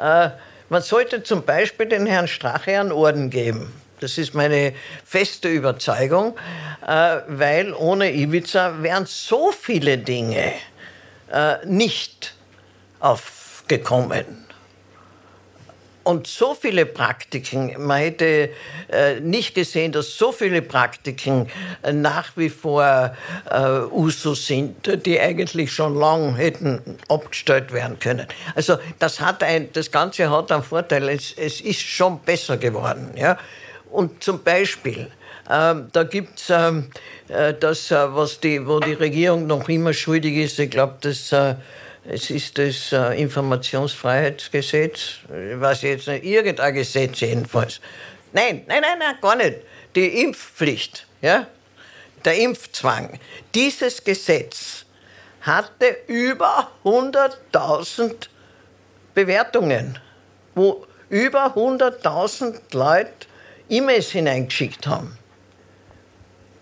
Äh, 0.00 0.30
man 0.68 0.82
sollte 0.82 1.22
zum 1.22 1.44
Beispiel 1.44 1.86
den 1.86 2.06
Herrn 2.06 2.28
Strache 2.28 2.78
einen 2.78 2.92
Orden 2.92 3.28
geben. 3.30 3.72
Das 4.00 4.16
ist 4.16 4.34
meine 4.34 4.72
feste 5.04 5.48
Überzeugung, 5.48 6.36
äh, 6.86 7.18
weil 7.26 7.74
ohne 7.74 8.12
Ibiza 8.12 8.82
wären 8.82 9.04
so 9.06 9.52
viele 9.52 9.98
Dinge 9.98 10.52
äh, 11.30 11.56
nicht 11.66 12.34
aufgekommen. 13.00 14.46
Und 16.02 16.26
so 16.26 16.54
viele 16.54 16.86
Praktiken, 16.86 17.74
man 17.78 17.98
hätte 17.98 18.50
äh, 18.90 19.20
nicht 19.20 19.54
gesehen, 19.54 19.92
dass 19.92 20.16
so 20.16 20.32
viele 20.32 20.62
Praktiken 20.62 21.48
äh, 21.82 21.92
nach 21.92 22.32
wie 22.36 22.48
vor 22.48 23.14
äh, 23.50 23.80
Usus 23.92 24.46
sind, 24.46 25.04
die 25.04 25.20
eigentlich 25.20 25.72
schon 25.72 25.94
lang 25.94 26.36
hätten 26.36 26.80
abgestellt 27.08 27.72
werden 27.72 27.98
können. 27.98 28.26
Also 28.54 28.78
das, 28.98 29.20
hat 29.20 29.42
ein, 29.42 29.70
das 29.74 29.90
Ganze 29.90 30.30
hat 30.30 30.50
einen 30.50 30.62
Vorteil, 30.62 31.08
es, 31.10 31.34
es 31.36 31.60
ist 31.60 31.80
schon 31.80 32.20
besser 32.20 32.56
geworden. 32.56 33.10
Ja? 33.16 33.36
Und 33.90 34.24
zum 34.24 34.42
Beispiel, 34.42 35.10
ähm, 35.50 35.88
da 35.92 36.04
gibt 36.04 36.38
es 36.38 36.48
ähm, 36.48 36.90
äh, 37.28 37.52
das, 37.52 37.90
äh, 37.90 38.14
was 38.14 38.40
die, 38.40 38.66
wo 38.66 38.80
die 38.80 38.94
Regierung 38.94 39.46
noch 39.46 39.68
immer 39.68 39.92
schuldig 39.92 40.36
ist, 40.36 40.58
ich 40.58 40.70
glaube, 40.70 40.96
das 41.00 41.32
äh, 41.32 41.56
es 42.04 42.30
ist 42.30 42.58
das 42.58 42.92
äh, 42.92 43.20
Informationsfreiheitsgesetz, 43.20 45.18
weiß 45.28 45.82
jetzt 45.82 46.08
nicht, 46.08 46.24
irgendein 46.24 46.74
Gesetz 46.74 47.20
jedenfalls. 47.20 47.80
Nein, 48.32 48.64
nein, 48.66 48.82
nein, 48.82 48.98
nein, 48.98 49.16
gar 49.20 49.36
nicht. 49.36 49.58
Die 49.94 50.22
Impfpflicht, 50.22 51.06
ja? 51.20 51.46
der 52.24 52.38
Impfzwang. 52.38 53.18
Dieses 53.54 54.02
Gesetz 54.04 54.84
hatte 55.40 55.96
über 56.06 56.70
100.000 56.84 58.28
Bewertungen, 59.14 59.98
wo 60.54 60.86
über 61.08 61.56
100.000 61.56 62.60
Leute 62.72 63.26
E-Mails 63.68 64.10
hineingeschickt 64.10 64.86
haben. 64.86 65.16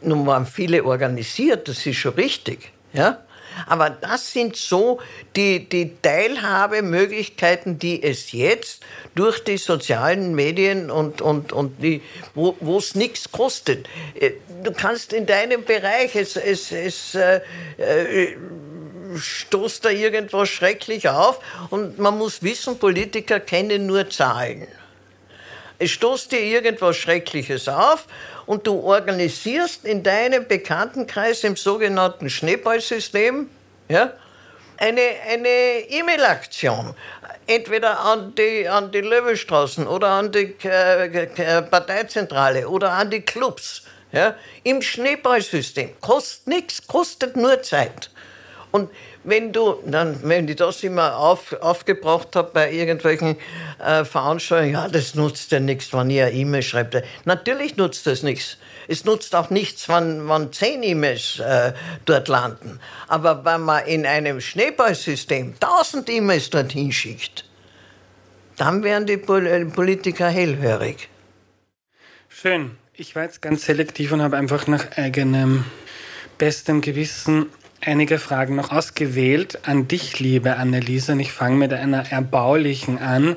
Nun 0.00 0.26
waren 0.26 0.46
viele 0.46 0.84
organisiert, 0.84 1.68
das 1.68 1.84
ist 1.86 1.96
schon 1.96 2.14
richtig. 2.14 2.72
Ja? 2.92 3.22
Aber 3.66 3.90
das 3.90 4.32
sind 4.32 4.56
so 4.56 5.00
die, 5.36 5.68
die 5.68 5.96
Teilhabemöglichkeiten, 6.02 7.78
die 7.78 8.02
es 8.02 8.32
jetzt 8.32 8.82
durch 9.14 9.42
die 9.42 9.56
sozialen 9.56 10.34
Medien 10.34 10.90
und, 10.90 11.20
und, 11.20 11.52
und 11.52 11.82
die, 11.82 12.02
wo 12.34 12.78
es 12.78 12.94
nichts 12.94 13.30
kostet. 13.32 13.88
Äh, 14.14 14.32
du 14.62 14.72
kannst 14.72 15.12
in 15.12 15.26
deinem 15.26 15.64
Bereich, 15.64 16.14
es, 16.14 16.36
es, 16.36 16.72
es 16.72 17.14
äh, 17.14 17.40
äh, 17.78 18.36
stoßt 19.16 19.84
da 19.84 19.90
irgendwas 19.90 20.48
schrecklich 20.48 21.08
auf 21.08 21.40
und 21.70 21.98
man 21.98 22.18
muss 22.18 22.42
wissen, 22.42 22.78
Politiker 22.78 23.40
kennen 23.40 23.86
nur 23.86 24.08
Zahlen. 24.10 24.68
Es 25.78 25.90
stoßt 25.92 26.32
dir 26.32 26.40
irgendwas 26.40 26.96
Schreckliches 26.96 27.68
auf 27.68 28.06
und 28.46 28.66
du 28.66 28.80
organisierst 28.80 29.84
in 29.84 30.02
deinem 30.02 30.48
Bekanntenkreis 30.48 31.44
im 31.44 31.54
sogenannten 31.54 32.28
Schneeballsystem 32.28 33.48
ja, 33.88 34.12
eine 34.78 35.00
E-Mail-Aktion. 35.88 36.94
Entweder 37.46 38.00
an 38.00 38.34
die, 38.34 38.68
an 38.68 38.90
die 38.90 39.00
Löwestraßen 39.00 39.86
oder 39.86 40.08
an 40.08 40.32
die 40.32 40.54
äh, 40.64 41.62
Parteizentrale 41.62 42.68
oder 42.68 42.92
an 42.92 43.10
die 43.10 43.22
Clubs. 43.22 43.82
Ja, 44.10 44.34
Im 44.64 44.82
Schneeballsystem. 44.82 46.00
Kostet 46.00 46.46
nichts, 46.46 46.86
kostet 46.86 47.36
nur 47.36 47.62
Zeit. 47.62 48.10
Und 48.70 48.90
wenn 49.28 49.52
du, 49.52 49.76
dann, 49.86 50.20
wenn 50.22 50.48
ich 50.48 50.56
das 50.56 50.82
immer 50.82 51.16
auf, 51.16 51.52
aufgebracht 51.60 52.34
habe 52.34 52.50
bei 52.52 52.72
irgendwelchen 52.72 53.36
äh, 53.78 54.04
Veranstaltungen, 54.04 54.72
ja, 54.72 54.88
das 54.88 55.14
nutzt 55.14 55.52
ja 55.52 55.60
nichts, 55.60 55.92
wenn 55.92 56.10
ihr 56.10 56.26
eine 56.26 56.34
E-Mail 56.34 56.62
schreibt. 56.62 57.02
Natürlich 57.24 57.76
nutzt 57.76 58.06
das 58.06 58.22
nichts. 58.22 58.58
Es 58.88 59.04
nutzt 59.04 59.34
auch 59.34 59.50
nichts, 59.50 59.88
wenn, 59.88 60.28
wenn 60.28 60.52
zehn 60.52 60.82
E-Mails 60.82 61.40
äh, 61.40 61.72
dort 62.06 62.28
landen. 62.28 62.80
Aber 63.06 63.44
wenn 63.44 63.60
man 63.60 63.84
in 63.86 64.06
einem 64.06 64.40
Schneeballsystem 64.40 65.60
tausend 65.60 66.08
E-Mails 66.08 66.50
dorthin 66.50 66.92
schickt, 66.92 67.44
dann 68.56 68.82
werden 68.82 69.06
die 69.06 69.16
Politiker 69.16 70.28
hellhörig. 70.28 71.08
Schön. 72.28 72.76
Ich 72.94 73.14
war 73.14 73.22
jetzt 73.22 73.42
ganz 73.42 73.64
selektiv 73.64 74.10
und 74.10 74.22
habe 74.22 74.36
einfach 74.36 74.66
nach 74.66 74.96
eigenem 74.96 75.64
bestem 76.36 76.80
Gewissen 76.80 77.46
einige 77.80 78.18
Fragen 78.18 78.56
noch 78.56 78.70
ausgewählt 78.70 79.60
an 79.66 79.88
dich, 79.88 80.20
liebe 80.20 80.56
Anneliese. 80.56 81.12
Und 81.12 81.20
ich 81.20 81.32
fange 81.32 81.56
mit 81.56 81.72
einer 81.72 82.10
erbaulichen 82.10 82.98
an. 82.98 83.36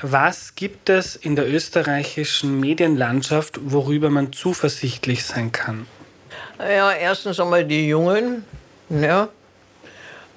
Was 0.00 0.56
gibt 0.56 0.88
es 0.88 1.14
in 1.14 1.36
der 1.36 1.48
österreichischen 1.48 2.58
Medienlandschaft, 2.58 3.60
worüber 3.62 4.10
man 4.10 4.32
zuversichtlich 4.32 5.24
sein 5.24 5.52
kann? 5.52 5.86
Ja, 6.58 6.92
erstens 6.92 7.38
einmal 7.38 7.64
die 7.64 7.88
Jungen. 7.88 8.44
Ja, 8.90 9.28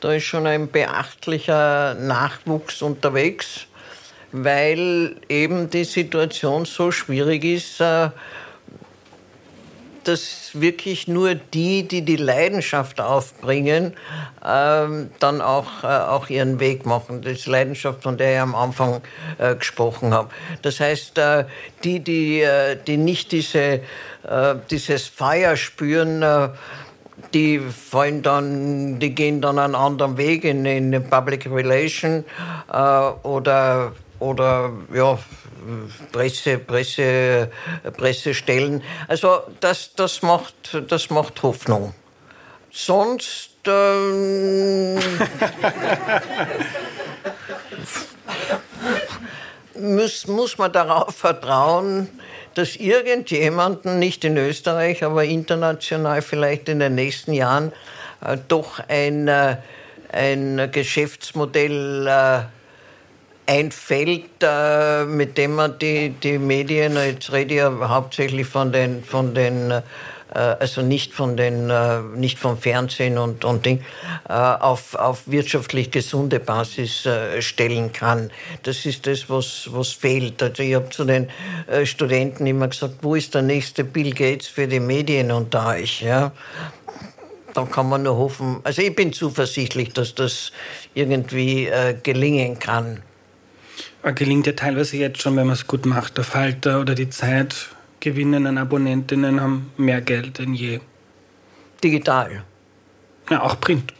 da 0.01 0.13
ist 0.13 0.25
schon 0.25 0.45
ein 0.45 0.69
beachtlicher 0.69 1.95
Nachwuchs 1.95 2.81
unterwegs, 2.83 3.65
weil 4.31 5.15
eben 5.29 5.69
die 5.69 5.83
Situation 5.83 6.65
so 6.65 6.91
schwierig 6.91 7.43
ist. 7.43 7.81
Äh, 7.81 8.09
dass 10.05 10.51
wirklich 10.53 11.07
nur 11.07 11.35
die, 11.35 11.87
die 11.87 12.03
die 12.03 12.15
Leidenschaft 12.15 13.01
aufbringen, 13.01 13.93
ähm, 14.45 15.09
dann 15.19 15.41
auch, 15.41 15.83
äh, 15.83 15.87
auch 15.87 16.29
ihren 16.29 16.59
Weg 16.59 16.85
machen. 16.85 17.21
Das 17.21 17.33
ist 17.33 17.47
Leidenschaft, 17.47 18.03
von 18.03 18.17
der 18.17 18.35
ich 18.35 18.39
am 18.39 18.55
Anfang 18.55 19.01
äh, 19.39 19.55
gesprochen 19.55 20.13
habe. 20.13 20.29
Das 20.61 20.79
heißt, 20.79 21.17
äh, 21.17 21.45
die, 21.83 21.99
die, 21.99 22.41
äh, 22.41 22.77
die 22.85 22.97
nicht 22.97 23.31
diese, 23.31 23.81
äh, 24.23 24.55
dieses 24.69 25.07
Feuer 25.07 25.57
spüren, 25.57 26.21
äh, 26.21 26.49
die 27.33 27.59
fallen 27.59 28.21
dann, 28.21 28.99
die 28.99 29.15
gehen 29.15 29.41
dann 29.41 29.57
einen 29.57 29.75
anderen 29.75 30.17
Weg 30.17 30.43
in, 30.43 30.65
in 30.65 31.09
Public 31.09 31.49
Relation 31.49 32.23
oder, 32.67 33.93
oder 34.19 34.71
ja, 34.93 35.17
Presse, 36.11 36.57
Presse, 36.59 37.49
Pressestellen. 37.95 38.83
Also 39.07 39.43
das, 39.59 39.93
das, 39.95 40.21
macht, 40.21 40.81
das 40.87 41.09
macht 41.09 41.41
Hoffnung. 41.43 41.93
Sonst 42.71 43.51
ähm, 43.67 44.95
muss, 49.75 50.27
muss 50.27 50.57
man 50.57 50.71
darauf 50.71 51.15
vertrauen, 51.15 52.09
dass 52.53 52.75
irgendjemanden, 52.75 53.99
nicht 53.99 54.23
in 54.23 54.37
Österreich, 54.37 55.03
aber 55.03 55.25
international 55.25 56.21
vielleicht 56.21 56.69
in 56.69 56.79
den 56.79 56.95
nächsten 56.95 57.33
Jahren, 57.33 57.73
äh, 58.21 58.37
doch 58.47 58.79
ein, 58.87 59.27
äh, 59.27 59.57
ein 60.11 60.69
Geschäftsmodell 60.71 62.07
äh, 62.07 62.43
einfällt, 63.45 64.41
äh, 64.41 65.05
mit 65.05 65.37
dem 65.37 65.55
man 65.55 65.77
die, 65.79 66.09
die 66.09 66.37
Medien, 66.37 66.95
jetzt 66.95 67.31
rede 67.31 67.53
ich 67.53 67.59
ja 67.59 67.89
hauptsächlich 67.89 68.47
von 68.47 68.71
den, 68.71 69.03
von 69.03 69.33
den 69.33 69.71
äh, 69.71 69.81
also 70.37 70.81
nicht 70.81 71.13
von 71.13 71.37
den, 71.37 71.69
äh, 71.69 72.01
nicht 72.15 72.37
vom 72.37 72.57
Fernsehen 72.57 73.17
und, 73.17 73.45
und 73.45 73.65
Ding, 73.65 73.83
äh, 74.27 74.33
auf, 74.33 74.95
auf 74.95 75.23
wirtschaftlich 75.25 75.91
gesunde 75.91 76.39
Basis 76.39 77.05
äh, 77.05 77.41
stellen 77.41 77.91
kann. 77.93 78.31
Das 78.63 78.85
ist 78.85 79.07
das, 79.07 79.29
was, 79.29 79.69
was 79.71 79.91
fehlt. 79.91 80.43
Also 80.43 80.61
ich 80.61 80.75
habe 80.75 80.89
zu 80.89 81.05
den 81.05 81.29
äh, 81.67 81.85
Studenten 81.85 82.45
immer 82.45 82.67
gesagt, 82.67 82.95
wo 83.01 83.15
ist 83.15 83.33
der 83.33 83.43
nächste 83.43 83.83
Bill 83.83 84.13
Gates 84.13 84.47
für 84.47 84.67
die 84.67 84.79
Medien 84.79 85.31
unter 85.31 85.67
euch? 85.67 86.01
Ja? 86.01 86.31
dann 87.53 87.71
kann 87.71 87.87
man 87.87 88.03
nur 88.03 88.17
hoffen, 88.17 88.59
also 88.65 88.81
ich 88.81 88.93
bin 88.93 89.13
zuversichtlich, 89.13 89.93
dass 89.93 90.13
das 90.13 90.51
irgendwie 90.93 91.67
äh, 91.67 91.95
gelingen 92.03 92.59
kann 92.59 93.01
gelingt 94.11 94.45
ja 94.45 94.53
teilweise 94.53 94.97
jetzt 94.97 95.21
schon, 95.21 95.35
wenn 95.35 95.47
man 95.47 95.55
es 95.55 95.65
gut 95.65 95.85
macht. 95.85 96.17
Der 96.17 96.23
Falter 96.23 96.79
oder 96.79 96.93
die 96.93 97.09
Zeit 97.09 97.69
gewinnenden 97.99 98.59
Abonnentinnen 98.59 99.41
haben 99.41 99.71
mehr 99.77 100.01
Geld 100.01 100.37
denn 100.37 100.53
je. 100.53 100.79
Digital. 101.83 102.43
Ja, 103.31 103.41
auch 103.41 103.59
Print. 103.59 103.94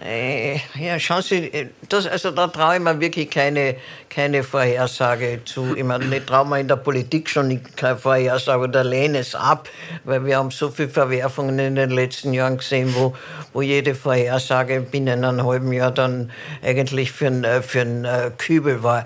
Äh, 0.00 0.60
ja, 0.78 1.00
schauen 1.00 1.22
Sie, 1.22 1.70
das, 1.88 2.06
also 2.06 2.30
da 2.30 2.46
traue 2.46 2.76
ich 2.76 2.80
mir 2.80 3.00
wirklich 3.00 3.28
keine, 3.30 3.74
keine 4.08 4.44
Vorhersage 4.44 5.40
zu. 5.44 5.74
Ich 5.74 5.82
meine, 5.82 6.04
nicht 6.04 6.28
traue 6.28 6.46
mir 6.46 6.60
in 6.60 6.68
der 6.68 6.76
Politik 6.76 7.28
schon 7.28 7.60
keine 7.74 7.96
Vorhersage 7.96 8.62
oder 8.62 8.84
lehne 8.84 9.18
es 9.18 9.34
ab, 9.34 9.68
weil 10.04 10.24
wir 10.24 10.36
haben 10.36 10.52
so 10.52 10.70
viele 10.70 10.88
Verwerfungen 10.88 11.58
in 11.58 11.74
den 11.74 11.90
letzten 11.90 12.32
Jahren 12.32 12.58
gesehen, 12.58 12.94
wo, 12.94 13.16
wo 13.52 13.60
jede 13.60 13.96
Vorhersage 13.96 14.82
binnen 14.82 15.24
einem 15.24 15.44
halben 15.44 15.72
Jahr 15.72 15.90
dann 15.90 16.30
eigentlich 16.62 17.10
für 17.10 17.26
ein, 17.26 17.42
äh, 17.42 17.60
für 17.60 17.80
ein 17.80 18.04
äh, 18.04 18.30
Kübel 18.38 18.84
war. 18.84 19.04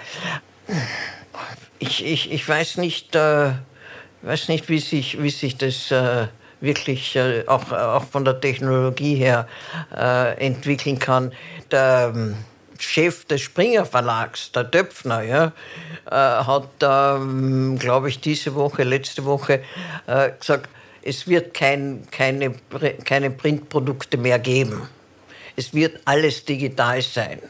Ich, 1.78 2.04
ich, 2.04 2.30
ich 2.30 2.46
weiß 2.46 2.76
nicht, 2.76 3.16
äh, 3.16 3.52
weiß 4.20 4.48
nicht 4.48 4.68
wie, 4.68 4.78
sich, 4.78 5.22
wie 5.22 5.30
sich 5.30 5.56
das... 5.56 5.90
Äh, 5.90 6.26
wirklich 6.62 7.14
äh, 7.16 7.44
auch, 7.46 7.70
auch 7.70 8.04
von 8.04 8.24
der 8.24 8.40
Technologie 8.40 9.16
her 9.16 9.46
äh, 9.94 10.34
entwickeln 10.38 10.98
kann. 10.98 11.32
Der, 11.70 12.12
ähm, 12.14 12.36
Chef 12.82 13.24
des 13.26 13.40
Springer 13.42 13.86
Verlags, 13.86 14.50
der 14.52 14.64
Döpfner, 14.64 15.22
ja, 15.22 15.52
äh, 16.10 16.10
hat, 16.10 16.68
ähm, 16.82 17.78
glaube 17.78 18.08
ich, 18.08 18.20
diese 18.20 18.54
Woche, 18.54 18.82
letzte 18.82 19.24
Woche 19.24 19.62
äh, 20.06 20.32
gesagt, 20.32 20.68
es 21.02 21.26
wird 21.28 21.54
kein, 21.54 22.06
keine, 22.10 22.54
keine 23.04 23.30
Printprodukte 23.30 24.16
mehr 24.16 24.38
geben. 24.38 24.88
Es 25.56 25.74
wird 25.74 26.00
alles 26.04 26.44
digital 26.44 27.02
sein. 27.02 27.40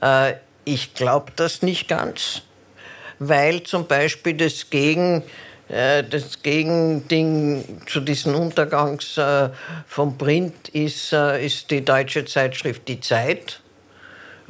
Äh, 0.00 0.34
ich 0.64 0.94
glaube 0.94 1.32
das 1.36 1.62
nicht 1.62 1.88
ganz, 1.88 2.42
weil 3.18 3.62
zum 3.62 3.86
Beispiel 3.86 4.34
das 4.34 4.70
Gegen 4.70 5.22
äh, 5.22 5.24
das 5.68 6.42
Gegending 6.42 7.82
zu 7.86 8.00
diesen 8.00 8.34
Untergangs 8.34 9.18
äh, 9.18 9.50
vom 9.86 10.16
Print 10.16 10.68
ist, 10.70 11.12
äh, 11.12 11.44
ist 11.44 11.70
die 11.70 11.84
deutsche 11.84 12.24
Zeitschrift 12.24 12.88
Die 12.88 13.00
Zeit. 13.00 13.60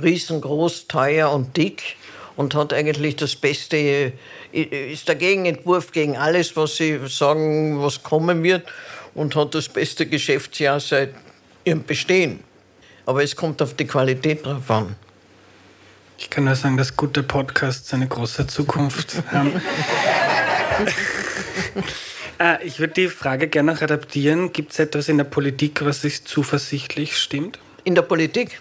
Riesengroß, 0.01 0.87
teuer 0.87 1.33
und 1.33 1.57
dick 1.57 1.97
und 2.37 2.55
hat 2.55 2.73
eigentlich 2.73 3.17
das 3.17 3.35
Beste, 3.35 4.13
ist 4.53 5.09
der 5.09 5.17
Gegenentwurf 5.17 5.91
gegen 5.91 6.17
alles, 6.17 6.57
was 6.57 6.77
sie 6.77 7.01
sagen, 7.09 7.83
was 7.83 8.05
kommen 8.05 8.45
wird 8.45 8.65
und 9.15 9.35
hat 9.35 9.57
das 9.57 9.69
beste 9.69 10.07
Geschäftsjahr 10.07 10.79
seit 10.79 11.15
ihrem 11.65 11.83
Bestehen. 11.83 12.45
Aber 13.07 13.25
es 13.25 13.35
kommt 13.35 13.61
auf 13.61 13.75
die 13.75 13.87
Qualität 13.87 14.47
drauf 14.47 14.71
an. 14.71 14.95
Ich 16.17 16.31
kann 16.31 16.45
nur 16.45 16.55
sagen, 16.55 16.77
dass 16.77 16.97
gute 16.97 17.25
Podcasts 17.25 17.93
eine 17.93 18.07
große 18.07 18.47
Zukunft 18.47 19.17
haben. 19.33 19.61
ah, 22.39 22.59
ich 22.63 22.79
würde 22.79 22.95
die 22.95 23.09
Frage 23.09 23.49
gerne 23.49 23.73
noch 23.73 23.83
adaptieren. 23.83 24.53
Gibt 24.53 24.73
es 24.73 24.79
etwas 24.79 25.09
in 25.09 25.19
der 25.19 25.25
Politik, 25.25 25.85
was 25.85 26.03
sich 26.03 26.25
zuversichtlich 26.25 27.17
stimmt? 27.19 27.59
In 27.85 27.95
der 27.95 28.03
Politik? 28.03 28.61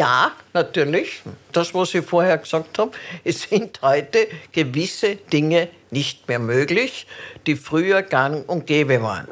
Ja, 0.00 0.32
natürlich. 0.54 1.20
Das, 1.52 1.74
was 1.74 1.92
ich 1.92 2.06
vorher 2.06 2.38
gesagt 2.38 2.78
habe, 2.78 2.92
es 3.22 3.42
sind 3.42 3.82
heute 3.82 4.28
gewisse 4.50 5.16
Dinge 5.16 5.68
nicht 5.90 6.26
mehr 6.26 6.38
möglich, 6.38 7.06
die 7.46 7.54
früher 7.54 8.00
gang 8.00 8.48
und 8.48 8.66
gäbe 8.66 9.02
waren. 9.02 9.28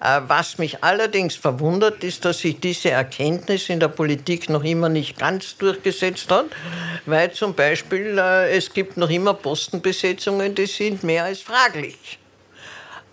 Äh, 0.00 0.20
was 0.28 0.58
mich 0.58 0.84
allerdings 0.84 1.34
verwundert, 1.34 2.04
ist, 2.04 2.24
dass 2.24 2.38
sich 2.38 2.60
diese 2.60 2.92
Erkenntnis 2.92 3.68
in 3.68 3.80
der 3.80 3.88
Politik 3.88 4.48
noch 4.48 4.62
immer 4.62 4.88
nicht 4.88 5.18
ganz 5.18 5.56
durchgesetzt 5.56 6.30
hat, 6.30 6.46
weil 7.06 7.32
zum 7.32 7.54
Beispiel 7.54 8.16
äh, 8.16 8.56
es 8.56 8.72
gibt 8.72 8.96
noch 8.96 9.10
immer 9.10 9.34
Postenbesetzungen, 9.34 10.54
die 10.54 10.66
sind 10.66 11.02
mehr 11.02 11.24
als 11.24 11.40
fraglich. 11.40 12.20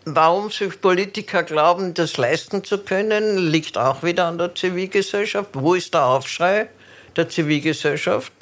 Warum 0.05 0.51
sich 0.51 0.79
Politiker 0.79 1.41
glauben, 1.41 1.95
das 1.95 2.17
leisten 2.17 2.63
zu 2.63 2.77
können, 2.77 3.39
liegt 3.39 3.75
auch 3.75 4.03
wieder 4.03 4.27
an 4.27 4.37
der 4.37 4.53
Zivilgesellschaft. 4.53 5.49
Wo 5.53 5.73
ist 5.73 5.95
der 5.95 6.05
Aufschrei 6.05 6.69
der 7.15 7.29
Zivilgesellschaft? 7.29 8.33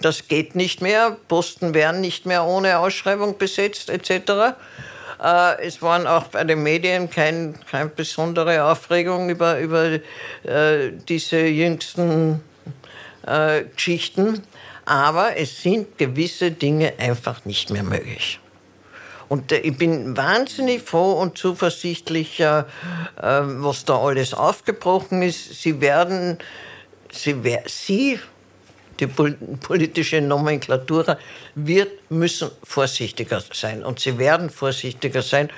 Das 0.00 0.26
geht 0.28 0.56
nicht 0.56 0.82
mehr, 0.82 1.16
Posten 1.28 1.74
werden 1.74 2.00
nicht 2.00 2.26
mehr 2.26 2.44
ohne 2.44 2.78
Ausschreibung 2.78 3.38
besetzt 3.38 3.88
etc. 3.88 4.56
Äh, 5.22 5.62
es 5.62 5.80
waren 5.80 6.06
auch 6.06 6.24
bei 6.24 6.42
den 6.44 6.62
Medien 6.62 7.08
keine 7.08 7.54
kein 7.70 7.94
besondere 7.94 8.64
Aufregung 8.64 9.30
über, 9.30 9.58
über 9.60 9.98
äh, 10.42 10.90
diese 11.08 11.40
jüngsten 11.40 12.42
äh, 13.26 13.62
Geschichten. 13.64 14.42
Aber 14.84 15.36
es 15.36 15.62
sind 15.62 15.96
gewisse 15.96 16.50
Dinge 16.50 16.94
einfach 16.98 17.44
nicht 17.44 17.70
mehr 17.70 17.84
möglich. 17.84 18.40
Und 19.28 19.52
ich 19.52 19.78
bin 19.78 20.16
wahnsinnig 20.16 20.82
froh 20.82 21.12
und 21.12 21.38
zuversichtlich, 21.38 22.40
was 22.40 23.84
da 23.84 23.96
alles 23.96 24.34
aufgebrochen 24.34 25.22
ist. 25.22 25.62
Sie 25.62 25.80
werden, 25.80 26.38
Sie, 27.12 27.34
Sie 27.66 28.18
die 29.00 29.06
politische 29.06 30.20
Nomenklatur 30.20 31.18
wird, 31.54 32.10
müssen 32.10 32.50
vorsichtiger 32.62 33.42
sein. 33.52 33.84
Und 33.84 34.00
sie 34.00 34.18
werden 34.18 34.50
vorsichtiger 34.50 35.22
sein. 35.22 35.50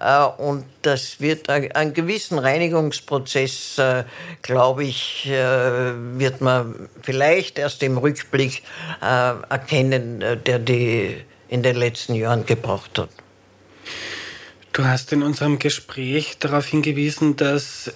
Äh, 0.00 0.24
und 0.24 0.64
das 0.82 1.20
wird 1.20 1.48
einen 1.48 1.94
gewissen 1.94 2.38
Reinigungsprozess, 2.38 3.78
äh, 3.78 4.04
glaube 4.42 4.84
ich, 4.84 5.26
äh, 5.26 5.92
wird 6.18 6.40
man 6.40 6.88
vielleicht 7.02 7.58
erst 7.58 7.82
im 7.82 7.98
Rückblick 7.98 8.62
erkennen, 9.00 10.22
der 10.46 10.58
die 10.58 11.16
in 11.48 11.62
den 11.62 11.76
letzten 11.76 12.14
Jahren 12.14 12.46
gebraucht 12.46 12.98
hat. 12.98 13.08
Du 14.72 14.84
hast 14.84 15.12
in 15.12 15.22
unserem 15.22 15.58
Gespräch 15.58 16.38
darauf 16.38 16.66
hingewiesen, 16.66 17.36
dass 17.36 17.92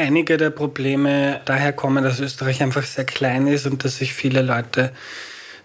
einige 0.00 0.36
der 0.36 0.50
Probleme 0.50 1.40
daher 1.44 1.72
kommen, 1.72 2.02
dass 2.02 2.20
Österreich 2.20 2.62
einfach 2.62 2.84
sehr 2.84 3.04
klein 3.04 3.46
ist 3.46 3.66
und 3.66 3.84
dass 3.84 3.98
sich 3.98 4.14
viele 4.14 4.42
Leute 4.42 4.92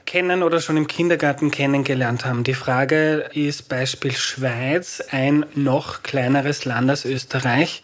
kennen 0.06 0.44
oder 0.44 0.62
schon 0.62 0.78
im 0.78 0.88
Kindergarten 0.88 1.52
kennengelernt 1.52 2.26
haben. 2.26 2.44
Die 2.44 2.54
Frage 2.54 3.30
ist 3.34 3.70
Beispiel 3.70 4.12
Schweiz, 4.12 5.04
ein 5.10 5.46
noch 5.56 6.04
kleineres 6.04 6.66
Land 6.66 6.90
als 6.90 7.06
Österreich. 7.06 7.82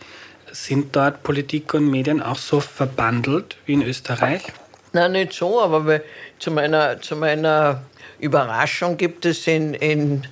Sind 0.52 0.95
dort 0.95 1.24
Politik 1.24 1.74
und 1.74 1.89
Medien 1.89 2.22
auch 2.22 2.38
so 2.38 2.60
verbandelt 2.60 3.58
wie 3.66 3.74
in 3.74 3.82
Österreich? 3.82 4.43
Nein, 4.93 5.14
nicht 5.14 5.34
so, 5.34 5.62
aber 5.62 6.02
zu 6.38 6.52
meiner, 6.52 7.02
zu 7.02 7.16
meiner 7.16 7.84
Überraschung 8.20 8.97
gibt 8.97 9.26
es 9.26 9.47
in, 9.47 9.74
in 9.74 10.28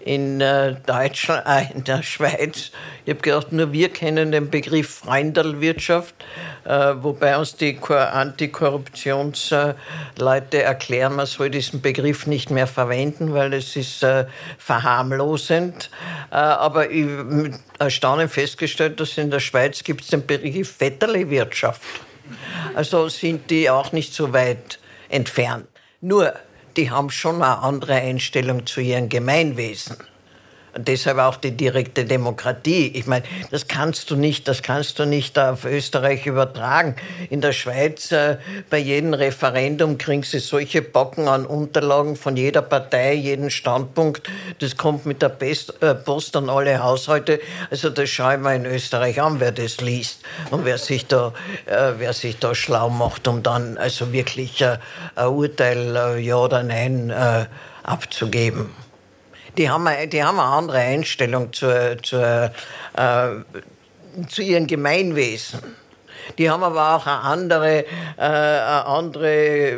in 0.00 0.40
äh, 0.40 0.74
Deutschland, 0.86 1.44
äh, 1.46 1.66
in 1.74 1.84
der 1.84 2.02
Schweiz. 2.02 2.70
Ich 3.04 3.10
habe 3.10 3.20
gedacht, 3.20 3.52
nur 3.52 3.70
wir 3.72 3.90
kennen 3.90 4.32
den 4.32 4.48
Begriff 4.50 4.88
Freundelwirtschaft, 4.88 6.14
äh, 6.64 6.94
wobei 7.00 7.36
uns 7.36 7.54
die 7.56 7.78
Antikorruptionsleute 7.78 10.62
erklären, 10.62 11.16
man 11.16 11.26
soll 11.26 11.50
diesen 11.50 11.82
Begriff 11.82 12.26
nicht 12.26 12.50
mehr 12.50 12.66
verwenden, 12.66 13.34
weil 13.34 13.52
es 13.52 13.76
ist 13.76 14.02
äh, 14.02 14.24
verharmlosend. 14.58 15.90
Äh, 16.30 16.36
aber 16.36 16.90
ich 16.90 17.04
mit 17.04 17.56
Erstaunen 17.78 18.28
festgestellt, 18.28 18.98
dass 19.00 19.18
in 19.18 19.30
der 19.30 19.40
Schweiz 19.40 19.84
gibt 19.84 20.00
es 20.02 20.08
den 20.08 20.26
Begriff 20.26 20.76
Vetterli-Wirtschaft. 20.78 21.82
Also 22.74 23.08
sind 23.08 23.50
die 23.50 23.68
auch 23.68 23.92
nicht 23.92 24.14
so 24.14 24.32
weit 24.32 24.78
entfernt. 25.08 25.66
Nur 26.00 26.32
die 26.76 26.90
haben 26.90 27.10
schon 27.10 27.36
eine 27.36 27.58
andere 27.58 27.94
Einstellung 27.94 28.66
zu 28.66 28.80
ihrem 28.80 29.08
Gemeinwesen. 29.08 29.96
Deshalb 30.76 31.18
auch 31.18 31.36
die 31.36 31.50
direkte 31.50 32.04
Demokratie. 32.04 32.92
Ich 32.94 33.06
meine, 33.06 33.24
das 33.50 33.66
kannst 33.66 34.10
du 34.10 34.16
nicht, 34.16 34.46
das 34.46 34.62
kannst 34.62 34.98
du 34.98 35.04
nicht 35.04 35.38
auf 35.38 35.64
Österreich 35.64 36.26
übertragen. 36.26 36.94
In 37.28 37.40
der 37.40 37.52
Schweiz, 37.52 38.12
äh, 38.12 38.36
bei 38.68 38.78
jedem 38.78 39.14
Referendum 39.14 39.98
kriegst 39.98 40.32
du 40.32 40.40
solche 40.40 40.82
Bocken 40.82 41.26
an 41.28 41.44
Unterlagen 41.44 42.14
von 42.14 42.36
jeder 42.36 42.62
Partei, 42.62 43.14
jeden 43.14 43.50
Standpunkt. 43.50 44.30
Das 44.60 44.76
kommt 44.76 45.06
mit 45.06 45.22
der 45.22 45.28
Best, 45.28 45.82
äh, 45.82 45.94
Post 45.94 46.36
an 46.36 46.48
alle 46.48 46.82
Haushalte. 46.82 47.40
Also 47.70 47.90
das 47.90 48.08
schaue 48.08 48.34
ich 48.34 48.40
mal 48.40 48.54
in 48.54 48.66
Österreich 48.66 49.20
an, 49.20 49.40
wer 49.40 49.52
das 49.52 49.80
liest 49.80 50.20
und 50.50 50.64
wer 50.64 50.78
sich 50.78 51.06
da, 51.06 51.32
äh, 51.66 51.92
wer 51.98 52.12
sich 52.12 52.38
da 52.38 52.54
schlau 52.54 52.90
macht, 52.90 53.26
um 53.26 53.42
dann 53.42 53.76
also 53.76 54.12
wirklich 54.12 54.60
äh, 54.60 54.78
ein 55.16 55.26
Urteil, 55.26 55.96
äh, 55.96 56.18
ja 56.20 56.36
oder 56.36 56.62
nein, 56.62 57.10
äh, 57.10 57.46
abzugeben 57.82 58.70
die 59.56 59.68
haben, 59.68 59.88
die 60.10 60.22
haben 60.22 60.38
eine 60.38 60.48
andere 60.48 60.78
Einstellung 60.78 61.52
zur, 61.52 61.96
zur, 62.02 62.50
äh, 62.96 63.28
zu 64.28 64.42
ihrem 64.42 64.66
Gemeinwesen. 64.66 65.60
Die 66.38 66.50
haben 66.50 66.62
aber 66.62 66.96
auch 66.96 67.06
eine 67.06 67.20
andere, 67.20 67.78
äh, 67.78 67.84
eine 68.18 68.86
andere 68.86 69.72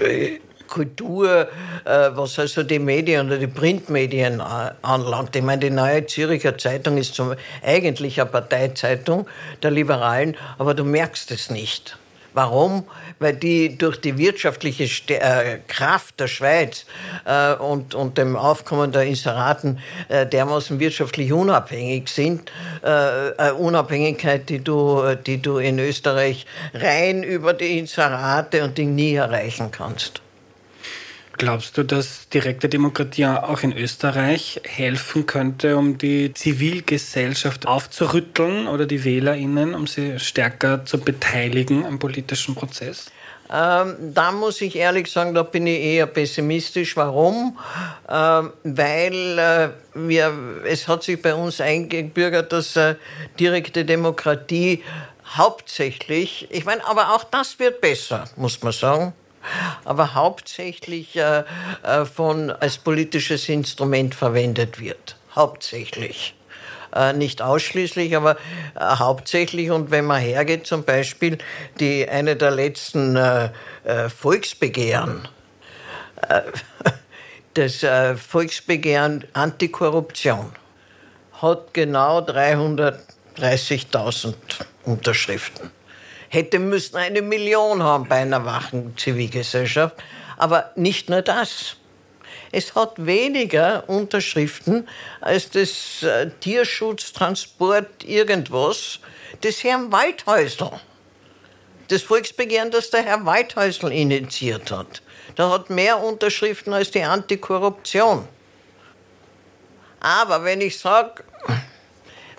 äh, 0.00 0.40
Kultur, 0.68 1.48
äh, 1.84 2.10
was 2.14 2.38
also 2.38 2.62
die 2.62 2.78
Medien 2.78 3.26
oder 3.26 3.36
die 3.36 3.46
Printmedien 3.46 4.40
anlangt. 4.40 5.36
Ich 5.36 5.42
meine, 5.42 5.60
die 5.60 5.70
Neue 5.70 6.06
Züricher 6.06 6.56
Zeitung 6.56 6.96
ist 6.96 7.14
zum, 7.14 7.34
eigentlich 7.62 8.20
eine 8.20 8.30
Parteizeitung 8.30 9.26
der 9.62 9.70
Liberalen, 9.70 10.36
aber 10.58 10.72
du 10.72 10.84
merkst 10.84 11.30
es 11.30 11.50
nicht. 11.50 11.98
Warum? 12.34 12.84
Weil 13.18 13.34
die 13.34 13.76
durch 13.76 14.00
die 14.00 14.16
wirtschaftliche 14.16 14.86
St 14.86 15.10
äh, 15.10 15.58
Kraft 15.68 16.18
der 16.18 16.28
Schweiz 16.28 16.86
äh, 17.24 17.54
und, 17.54 17.94
und 17.94 18.16
dem 18.16 18.36
Aufkommen 18.36 18.90
der 18.92 19.02
Inseraten 19.02 19.78
äh, 20.08 20.26
dermaßen 20.26 20.80
wirtschaftlich 20.80 21.32
unabhängig 21.32 22.08
sind. 22.08 22.50
Äh, 22.82 23.52
Unabhängigkeit, 23.52 24.48
die 24.48 24.60
du, 24.60 25.14
die 25.26 25.42
du 25.42 25.58
in 25.58 25.78
Österreich 25.78 26.46
rein 26.72 27.22
über 27.22 27.52
die 27.52 27.78
Inserate 27.78 28.64
und 28.64 28.78
Ding 28.78 28.94
nie 28.94 29.14
erreichen 29.14 29.70
kannst. 29.70 30.21
Glaubst 31.38 31.78
du, 31.78 31.82
dass 31.82 32.28
direkte 32.28 32.68
Demokratie 32.68 33.26
auch 33.26 33.62
in 33.62 33.76
Österreich 33.76 34.60
helfen 34.64 35.26
könnte, 35.26 35.76
um 35.76 35.98
die 35.98 36.32
Zivilgesellschaft 36.34 37.66
aufzurütteln 37.66 38.68
oder 38.68 38.86
die 38.86 39.04
WählerInnen, 39.04 39.74
um 39.74 39.86
sie 39.86 40.18
stärker 40.18 40.84
zu 40.84 40.98
beteiligen 40.98 41.86
am 41.86 41.98
politischen 41.98 42.54
Prozess? 42.54 43.06
Ähm, 43.50 44.14
da 44.14 44.32
muss 44.32 44.60
ich 44.60 44.76
ehrlich 44.76 45.10
sagen, 45.10 45.34
da 45.34 45.42
bin 45.42 45.66
ich 45.66 45.80
eher 45.80 46.06
pessimistisch. 46.06 46.96
Warum? 46.96 47.58
Ähm, 48.08 48.52
weil 48.62 49.38
äh, 49.38 49.68
wir, 49.94 50.32
es 50.64 50.86
hat 50.86 51.02
sich 51.02 51.20
bei 51.20 51.34
uns 51.34 51.60
eingebürgert, 51.60 52.52
dass 52.52 52.76
äh, 52.76 52.94
direkte 53.38 53.84
Demokratie 53.84 54.82
hauptsächlich, 55.36 56.46
ich 56.50 56.64
meine, 56.64 56.86
aber 56.86 57.14
auch 57.14 57.24
das 57.24 57.58
wird 57.58 57.80
besser, 57.80 58.24
muss 58.36 58.62
man 58.62 58.72
sagen 58.72 59.14
aber 59.84 60.14
hauptsächlich 60.14 61.16
äh, 61.16 61.44
äh, 61.82 62.04
von, 62.04 62.50
als 62.50 62.78
politisches 62.78 63.48
Instrument 63.48 64.14
verwendet 64.14 64.80
wird. 64.80 65.16
Hauptsächlich. 65.34 66.34
Äh, 66.94 67.14
nicht 67.14 67.42
ausschließlich, 67.42 68.14
aber 68.16 68.36
äh, 68.74 68.80
hauptsächlich. 68.80 69.70
Und 69.70 69.90
wenn 69.90 70.04
man 70.04 70.20
hergeht, 70.20 70.66
zum 70.66 70.84
Beispiel 70.84 71.38
die 71.80 72.06
eine 72.08 72.36
der 72.36 72.50
letzten 72.50 73.16
äh, 73.16 73.48
äh 73.84 74.08
Volksbegehren, 74.08 75.28
das 77.54 77.84
Volksbegehren 78.28 79.24
Antikorruption, 79.32 80.52
hat 81.40 81.74
genau 81.74 82.20
330.000 82.20 84.34
Unterschriften. 84.84 85.81
Hätte 86.32 86.58
müssen 86.58 86.96
eine 86.96 87.20
Million 87.20 87.82
haben 87.82 88.08
bei 88.08 88.22
einer 88.22 88.46
wachen 88.46 88.96
Zivilgesellschaft. 88.96 89.96
Aber 90.38 90.70
nicht 90.76 91.10
nur 91.10 91.20
das. 91.20 91.76
Es 92.50 92.74
hat 92.74 92.94
weniger 93.04 93.86
Unterschriften 93.86 94.88
als 95.20 95.50
das 95.50 96.02
äh, 96.02 96.30
Tierschutztransport 96.40 98.04
irgendwas 98.04 99.00
des 99.42 99.62
Herrn 99.62 99.92
Waldhäusl. 99.92 100.70
Das 101.88 102.00
Volksbegehren, 102.00 102.70
das 102.70 102.88
der 102.88 103.02
Herr 103.02 103.26
Waldhäusl 103.26 103.92
initiiert 103.92 104.70
hat. 104.70 105.02
Da 105.34 105.50
hat 105.50 105.68
mehr 105.68 106.02
Unterschriften 106.02 106.72
als 106.72 106.90
die 106.90 107.02
Antikorruption. 107.02 108.26
Aber 110.00 110.44
wenn 110.44 110.62
ich 110.62 110.78
sage, 110.78 111.24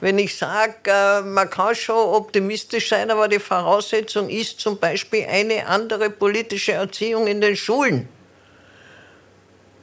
wenn 0.03 0.19
ich 0.19 0.35
sage, 0.35 0.91
äh, 0.91 1.21
man 1.21 1.49
kann 1.49 1.73
schon 1.73 1.95
optimistisch 1.95 2.89
sein, 2.89 3.09
aber 3.09 3.29
die 3.29 3.39
Voraussetzung 3.39 4.29
ist 4.29 4.59
zum 4.59 4.77
Beispiel 4.77 5.25
eine 5.25 5.65
andere 5.65 6.09
politische 6.09 6.73
Erziehung 6.73 7.25
in 7.25 7.39
den 7.39 7.55
Schulen. 7.55 8.09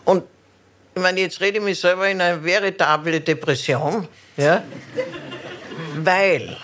Und 0.04 0.24
ich 0.94 1.00
meine, 1.00 1.20
jetzt 1.20 1.40
rede 1.40 1.56
ich 1.56 1.64
mich 1.64 1.80
selber 1.80 2.06
in 2.06 2.20
eine 2.20 2.44
veritable 2.44 3.22
Depression, 3.22 4.06
ja? 4.36 4.62
weil 5.96 6.54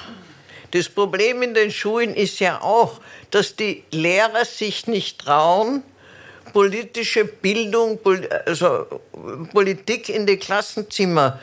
das 0.71 0.91
Problem 0.91 1.41
in 1.41 1.55
den 1.55 1.71
Schulen 1.71 2.15
ist 2.15 2.39
ja 2.41 2.61
auch, 2.61 3.01
dass 3.31 3.57
die 3.57 3.85
Lehrer 3.91 4.45
sich 4.45 4.87
nicht 4.87 5.19
trauen, 5.21 5.83
politische 6.53 7.25
Bildung, 7.25 8.01
also 8.45 9.01
Politik 9.55 10.11
in 10.11 10.27
die 10.27 10.37
Klassenzimmer 10.37 11.41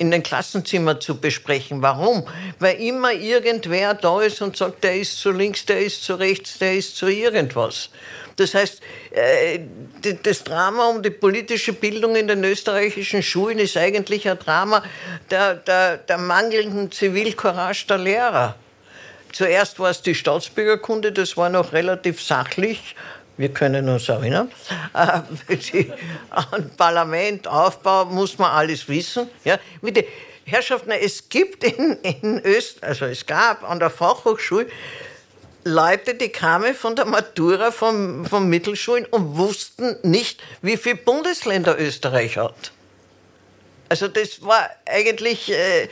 in 0.00 0.10
den 0.10 0.22
Klassenzimmer 0.22 0.98
zu 0.98 1.20
besprechen. 1.20 1.82
Warum? 1.82 2.26
Weil 2.58 2.80
immer 2.80 3.12
irgendwer 3.12 3.92
da 3.92 4.22
ist 4.22 4.40
und 4.40 4.56
sagt, 4.56 4.82
der 4.82 4.96
ist 4.96 5.18
zu 5.18 5.30
links, 5.30 5.66
der 5.66 5.80
ist 5.80 6.02
zu 6.02 6.14
rechts, 6.14 6.56
der 6.56 6.74
ist 6.74 6.96
zu 6.96 7.06
irgendwas. 7.06 7.90
Das 8.36 8.54
heißt, 8.54 8.80
äh, 9.10 9.60
das 10.22 10.42
Drama 10.42 10.86
um 10.86 11.02
die 11.02 11.10
politische 11.10 11.74
Bildung 11.74 12.16
in 12.16 12.28
den 12.28 12.42
österreichischen 12.44 13.22
Schulen 13.22 13.58
ist 13.58 13.76
eigentlich 13.76 14.26
ein 14.26 14.38
Drama 14.38 14.82
der, 15.30 15.56
der, 15.56 15.98
der 15.98 16.16
mangelnden 16.16 16.90
Zivilcourage 16.90 17.84
der 17.86 17.98
Lehrer. 17.98 18.54
Zuerst 19.32 19.78
war 19.78 19.90
es 19.90 20.00
die 20.00 20.14
Staatsbürgerkunde, 20.14 21.12
das 21.12 21.36
war 21.36 21.50
noch 21.50 21.74
relativ 21.74 22.22
sachlich. 22.22 22.96
Wir 23.40 23.48
können 23.48 23.88
uns 23.88 24.06
erinnern. 24.06 24.52
Äh, 24.92 25.22
An 26.30 26.70
Parlament, 26.76 27.48
Aufbau 27.48 28.04
muss 28.04 28.36
man 28.36 28.50
alles 28.50 28.86
wissen. 28.86 29.30
Ja, 29.44 29.58
bitte, 29.80 30.04
Herrschaften, 30.44 30.90
es 30.90 31.26
gibt 31.26 31.64
in, 31.64 31.94
in 32.02 32.42
Österreich, 32.44 32.90
also 32.90 33.06
es 33.06 33.24
gab 33.24 33.66
an 33.66 33.78
der 33.78 33.88
Fachhochschule 33.88 34.66
Leute, 35.64 36.14
die 36.14 36.28
kamen 36.28 36.74
von 36.74 36.94
der 36.96 37.06
Matura 37.06 37.70
von, 37.70 38.26
von 38.26 38.46
Mittelschulen 38.46 39.06
und 39.06 39.38
wussten 39.38 39.96
nicht, 40.02 40.42
wie 40.60 40.76
viele 40.76 40.96
Bundesländer 40.96 41.80
Österreich 41.80 42.36
hat. 42.36 42.72
Also 43.88 44.08
das 44.08 44.42
war 44.42 44.68
eigentlich, 44.84 45.50
äh, 45.50 45.88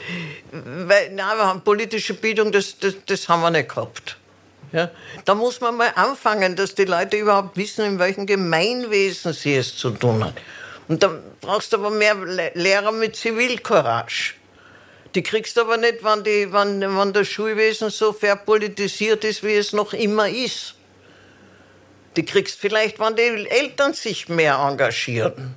weil, 0.53 1.13
na, 1.15 1.35
wir 1.35 1.47
haben 1.47 1.63
politische 1.63 2.13
Bildung, 2.13 2.53
das, 2.53 2.79
das, 2.79 2.95
das 3.07 3.27
haben 3.27 3.41
wir 3.41 3.51
nicht 3.51 3.71
gehabt. 3.71 4.18
Ja? 4.73 4.91
Da 5.25 5.35
muss 5.35 5.61
man 5.61 5.77
mal 5.77 5.93
anfangen, 5.95 6.57
dass 6.57 6.75
die 6.75 6.85
Leute 6.85 7.17
überhaupt 7.17 7.57
wissen, 7.57 7.85
in 7.85 7.99
welchem 7.99 8.27
Gemeinwesen 8.27 9.33
sie 9.33 9.57
es 9.57 9.77
zu 9.77 9.91
tun 9.91 10.25
haben. 10.25 10.35
Und 10.89 11.03
dann 11.03 11.23
brauchst 11.41 11.73
du 11.73 11.77
aber 11.77 11.91
mehr 11.91 12.17
Lehrer 12.55 12.93
mit 12.93 13.17
Zivilcourage. 13.17 14.35
Die 15.15 15.23
kriegst 15.23 15.57
du 15.57 15.63
aber 15.63 15.77
nicht, 15.77 16.05
wenn, 16.05 16.25
die, 16.25 16.53
wenn, 16.53 16.81
wenn 16.81 17.13
das 17.13 17.29
Schulwesen 17.29 17.91
so 17.91 18.13
verpolitisiert 18.13 19.25
ist, 19.25 19.43
wie 19.43 19.55
es 19.55 19.73
noch 19.73 19.93
immer 19.93 20.29
ist. 20.29 20.75
Die 22.17 22.25
kriegst 22.25 22.59
vielleicht, 22.59 22.99
wenn 22.99 23.17
die 23.17 23.49
Eltern 23.49 23.95
sich 23.95 24.29
mehr 24.29 24.57
engagieren. 24.57 25.55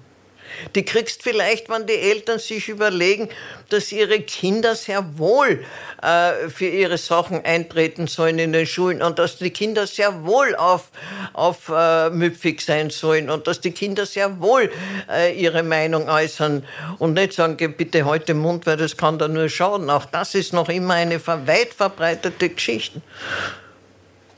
Die 0.76 0.84
kriegst 0.84 1.23
vielleicht, 1.23 1.69
wenn 1.69 1.86
die 1.88 1.95
Eltern 1.95 2.40
sich 2.40 2.69
überlegen, 2.69 3.30
dass 3.69 3.91
ihre 3.91 4.22
Kinder 4.22 4.76
sehr 4.76 5.18
wohl 5.18 5.64
äh, 6.02 6.49
für 6.49 6.68
ihre 6.68 6.98
Sachen 6.98 7.44
eintreten 7.45 8.07
sollen 8.07 8.40
in 8.40 8.53
den 8.53 8.65
Schulen 8.65 9.02
und 9.02 9.19
dass 9.19 9.38
die 9.38 9.52
Kinder 9.52 9.88
sehr 9.88 10.26
wohl 10.26 10.56
auf, 10.56 10.91
auf 11.34 11.72
äh, 11.73 12.10
müpfig 12.10 12.61
sein 12.61 12.90
sollen 12.90 13.30
und 13.30 13.48
dass 13.48 13.61
die 13.61 13.72
Kinder 13.72 14.06
sehr 14.06 14.40
wohl 14.40 14.72
äh, 15.10 15.34
ihre 15.34 15.64
Meinung 15.64 16.10
äußern 16.10 16.65
und 16.99 17.14
nicht 17.14 17.34
sagen, 17.34 17.57
geh 17.57 17.68
bitte 17.68 18.06
heute 18.06 18.34
Mund, 18.34 18.65
weil 18.65 18.78
das 18.78 18.98
kann 18.98 19.19
da 19.19 19.28
nur 19.28 19.49
schaden. 19.49 19.90
Auch 19.90 20.06
das 20.06 20.36
ist 20.36 20.53
noch 20.53 20.69
immer 20.69 20.95
eine 20.95 21.26
weit 21.26 21.73
verbreitete 21.76 22.49
Geschichte. 22.49 23.02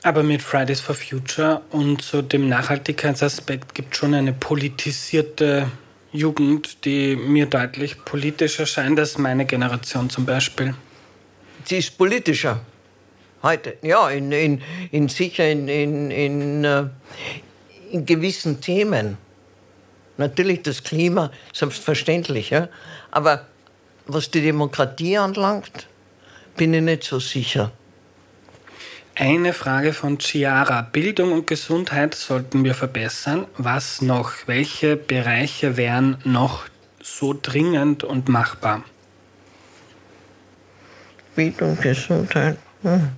Aber 0.03 0.21
mit 0.21 0.41
Fridays 0.41 0.81
for 0.81 0.95
Future 0.95 1.61
und 1.71 2.01
so 2.01 2.21
dem 2.21 2.49
Nachhaltigkeitsaspekt 2.49 3.73
gibt 3.73 3.93
es 3.93 3.99
schon 3.99 4.13
eine 4.13 4.33
politisierte 4.33 5.71
Jugend, 6.13 6.85
die 6.85 7.15
mir 7.15 7.47
deutlich 7.47 8.05
politischer 8.05 8.61
erscheint 8.61 8.99
als 8.99 9.17
meine 9.17 9.45
Generation 9.45 10.09
zum 10.09 10.25
Beispiel. 10.25 10.75
Sie 11.65 11.77
ist 11.77 11.97
politischer. 11.97 12.61
Heute, 13.41 13.77
ja, 13.81 14.09
in, 14.09 14.31
in, 14.31 14.61
in 14.91 15.09
sicher 15.09 15.49
in, 15.49 15.67
in, 15.67 16.11
in, 16.11 16.63
äh, 16.63 16.85
in 17.91 18.05
gewissen 18.05 18.61
Themen. 18.61 19.17
Natürlich 20.17 20.61
das 20.61 20.83
Klima, 20.83 21.31
selbstverständlich, 21.51 22.51
ja. 22.51 22.69
Aber 23.09 23.47
was 24.05 24.29
die 24.29 24.41
Demokratie 24.41 25.17
anlangt, 25.17 25.87
bin 26.55 26.73
ich 26.75 26.83
nicht 26.83 27.03
so 27.03 27.19
sicher. 27.19 27.71
Eine 29.15 29.53
Frage 29.53 29.93
von 29.93 30.17
Chiara. 30.17 30.81
Bildung 30.81 31.33
und 31.33 31.45
Gesundheit 31.45 32.15
sollten 32.15 32.63
wir 32.63 32.73
verbessern. 32.73 33.45
Was 33.57 34.01
noch? 34.01 34.31
Welche 34.47 34.95
Bereiche 34.95 35.77
wären 35.77 36.17
noch 36.23 36.63
so 36.99 37.37
dringend 37.39 38.03
und 38.03 38.27
machbar? 38.27 38.83
Bildung, 41.35 41.79
Gesundheit. 41.79 42.57
Hm. 42.81 43.09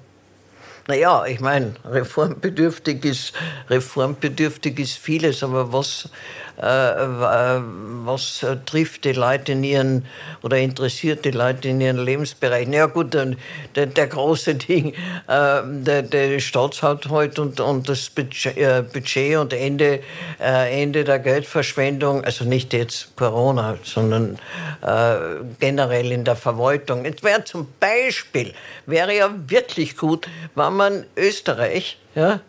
Naja, 0.87 1.25
ich 1.25 1.39
meine, 1.39 1.73
reformbedürftig 1.85 3.05
ist, 3.05 3.33
reformbedürftig 3.69 4.77
ist 4.77 4.97
vieles, 4.97 5.43
aber 5.43 5.71
was, 5.71 6.09
was 6.57 8.43
äh, 8.43 8.57
trifft 8.65 9.03
die 9.05 9.11
Leute 9.11 9.51
in 9.51 9.63
ihren, 9.63 10.05
oder 10.41 10.57
interessiert 10.57 11.25
die 11.25 11.31
Leute 11.31 11.69
in 11.69 11.81
ihren 11.81 11.97
Lebensbereichen? 11.97 12.71
Ja 12.71 12.85
gut, 12.85 13.13
der, 13.13 13.85
der 13.85 14.07
große 14.07 14.55
Ding, 14.67 14.93
äh, 15.27 15.61
der, 15.65 16.03
der 16.03 16.39
Staatshaushalt 16.39 17.39
und, 17.39 17.59
und 17.59 17.89
das 17.89 18.09
Budget, 18.09 18.57
äh, 18.57 19.37
und 19.37 19.53
Ende, 19.53 20.01
äh, 20.39 20.81
Ende 20.81 21.03
der 21.03 21.19
Geldverschwendung, 21.19 22.23
also 22.23 22.45
nicht 22.45 22.73
jetzt 22.73 23.15
Corona, 23.15 23.77
sondern 23.83 24.37
äh, 24.81 25.15
generell 25.59 26.11
in 26.11 26.23
der 26.23 26.35
Verwaltung. 26.35 27.05
Es 27.05 27.21
wäre 27.23 27.43
zum 27.43 27.67
Beispiel, 27.79 28.53
wäre 28.85 29.15
ja 29.15 29.29
wirklich 29.47 29.97
gut, 29.97 30.27
wenn 30.55 30.73
man 30.73 31.05
Österreich 31.17 31.97
ja, 32.15 32.39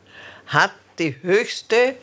hat 0.46 0.72
die 0.98 1.16
höchste 1.22 1.96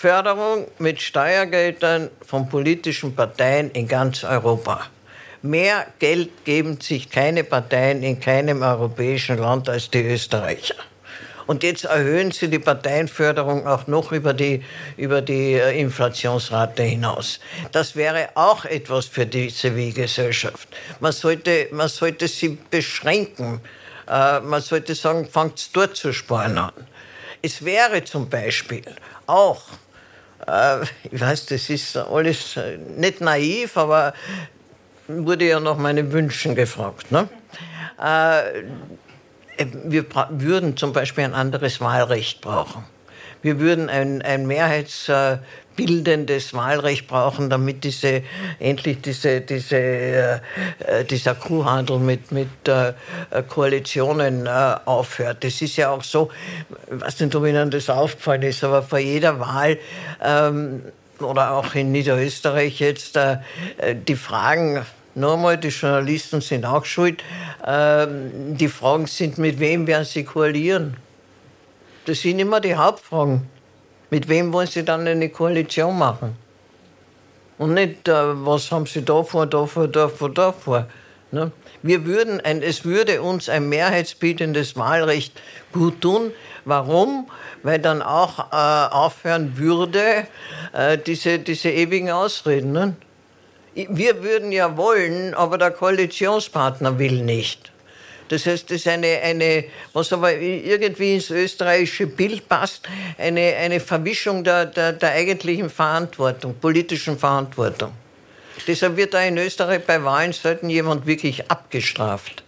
Förderung 0.00 0.66
mit 0.78 1.02
Steuergeldern 1.02 2.08
von 2.26 2.48
politischen 2.48 3.14
Parteien 3.14 3.70
in 3.72 3.86
ganz 3.86 4.24
Europa. 4.24 4.86
Mehr 5.42 5.88
Geld 5.98 6.46
geben 6.46 6.80
sich 6.80 7.10
keine 7.10 7.44
Parteien 7.44 8.02
in 8.02 8.18
keinem 8.18 8.62
europäischen 8.62 9.36
Land 9.36 9.68
als 9.68 9.90
die 9.90 10.02
Österreicher. 10.02 10.76
Und 11.46 11.62
jetzt 11.62 11.84
erhöhen 11.84 12.30
sie 12.30 12.48
die 12.48 12.58
Parteienförderung 12.58 13.66
auch 13.66 13.88
noch 13.88 14.10
über 14.10 14.32
die, 14.32 14.64
über 14.96 15.20
die 15.20 15.52
äh, 15.52 15.78
Inflationsrate 15.78 16.82
hinaus. 16.82 17.38
Das 17.72 17.94
wäre 17.94 18.30
auch 18.36 18.64
etwas 18.64 19.04
für 19.04 19.26
die 19.26 19.52
Zivilgesellschaft. 19.52 20.66
Man 21.00 21.12
sollte, 21.12 21.68
man 21.72 21.88
sollte 21.88 22.26
sie 22.26 22.56
beschränken 22.70 23.60
äh, 24.08 24.40
man 24.40 24.62
sollte 24.62 24.94
sagen, 24.94 25.28
fangt 25.28 25.76
dort 25.76 25.94
zu 25.94 26.14
sparen 26.14 26.56
an. 26.56 26.72
Es 27.42 27.62
wäre 27.64 28.02
zum 28.04 28.30
Beispiel 28.30 28.84
auch, 29.26 29.62
ich 31.10 31.20
weiß, 31.20 31.46
das 31.46 31.70
ist 31.70 31.96
alles 31.96 32.56
äh, 32.56 32.78
nicht 32.96 33.20
naiv, 33.20 33.76
aber 33.76 34.14
wurde 35.08 35.46
ja 35.46 35.60
nach 35.60 35.76
meinen 35.76 36.12
Wünschen 36.12 36.54
gefragt. 36.54 37.12
Ne? 37.12 37.28
Äh, 37.98 38.62
wir 39.84 40.06
würden 40.30 40.76
zum 40.76 40.92
Beispiel 40.92 41.24
ein 41.24 41.34
anderes 41.34 41.80
Wahlrecht 41.80 42.40
brauchen. 42.40 42.84
Wir 43.42 43.58
würden 43.58 43.88
ein, 43.88 44.22
ein 44.22 44.46
mehrheitsbildendes 45.76 46.54
Wahlrecht 46.54 47.06
brauchen, 47.06 47.50
damit 47.50 47.84
diese, 47.84 48.22
endlich 48.58 49.00
diese, 49.00 49.40
diese, 49.40 49.76
äh, 49.76 51.04
dieser 51.08 51.34
Kuhhandel 51.34 51.98
mit, 51.98 52.32
mit 52.32 52.48
äh, 52.68 52.92
Koalitionen 53.48 54.46
äh, 54.46 54.76
aufhört. 54.84 55.44
Das 55.44 55.60
ist 55.62 55.76
ja 55.76 55.90
auch 55.90 56.04
so, 56.04 56.30
ich 56.92 57.00
weiß 57.00 57.20
nicht, 57.20 57.34
ob 57.34 57.46
Ihnen 57.46 57.70
das 57.70 57.88
aufgefallen 57.88 58.42
ist, 58.42 58.64
aber 58.64 58.82
vor 58.82 58.98
jeder 58.98 59.38
Wahl 59.40 59.78
ähm, 60.22 60.82
oder 61.20 61.52
auch 61.52 61.74
in 61.74 61.92
Niederösterreich 61.92 62.80
jetzt 62.80 63.16
äh, 63.16 63.38
die 64.08 64.16
Fragen, 64.16 64.84
Nochmal, 65.12 65.58
die 65.58 65.68
Journalisten 65.68 66.40
sind 66.40 66.64
auch 66.64 66.84
schuld. 66.84 67.24
Ähm, 67.66 68.56
die 68.56 68.68
Fragen 68.68 69.08
sind, 69.08 69.38
mit 69.38 69.58
wem 69.58 69.88
werden 69.88 70.04
sie 70.04 70.22
koalieren? 70.22 70.96
Das 72.04 72.20
sind 72.20 72.38
immer 72.38 72.60
die 72.60 72.76
Hauptfragen. 72.76 73.48
Mit 74.10 74.28
wem 74.28 74.52
wollen 74.52 74.66
sie 74.66 74.84
dann 74.84 75.06
eine 75.06 75.28
Koalition 75.28 75.96
machen? 75.98 76.36
Und 77.58 77.74
nicht, 77.74 78.08
äh, 78.08 78.12
was 78.44 78.72
haben 78.72 78.86
sie 78.86 79.02
da 79.02 79.22
vor, 79.22 79.46
da 79.46 79.66
vor, 79.66 79.86
da 79.86 80.08
vor, 80.08 80.30
da 80.30 80.52
vor. 80.52 80.86
Ne? 81.30 81.52
Wir 81.82 82.04
würden 82.04 82.40
ein, 82.40 82.62
es 82.62 82.84
würde 82.84 83.22
uns 83.22 83.48
ein 83.48 83.68
mehrheitsbietendes 83.68 84.76
Wahlrecht 84.76 85.40
gut 85.72 86.00
tun. 86.00 86.32
Warum? 86.64 87.28
Weil 87.62 87.78
dann 87.78 88.02
auch 88.02 88.50
äh, 88.50 88.94
aufhören 88.94 89.56
würde, 89.56 90.26
äh, 90.72 90.98
diese, 90.98 91.38
diese 91.38 91.70
ewigen 91.70 92.10
Ausreden. 92.10 92.72
Ne? 92.72 92.96
Wir 93.74 94.22
würden 94.22 94.52
ja 94.52 94.76
wollen, 94.76 95.34
aber 95.34 95.56
der 95.56 95.70
Koalitionspartner 95.70 96.98
will 96.98 97.22
nicht. 97.22 97.69
Das 98.30 98.46
heißt, 98.46 98.70
das 98.70 98.76
ist 98.76 98.86
eine, 98.86 99.20
eine, 99.24 99.64
was 99.92 100.12
aber 100.12 100.32
irgendwie 100.32 101.16
ins 101.16 101.30
österreichische 101.30 102.06
Bild 102.06 102.48
passt, 102.48 102.88
eine, 103.18 103.56
eine 103.56 103.80
Verwischung 103.80 104.44
der, 104.44 104.66
der, 104.66 104.92
der 104.92 105.10
eigentlichen 105.10 105.68
Verantwortung, 105.68 106.54
politischen 106.54 107.18
Verantwortung. 107.18 107.90
Deshalb 108.68 108.96
wird 108.96 109.14
da 109.14 109.22
in 109.22 109.36
Österreich 109.36 109.84
bei 109.84 110.04
Wahlen 110.04 110.32
selten 110.32 110.70
jemand 110.70 111.06
wirklich 111.06 111.50
abgestraft. 111.50 112.44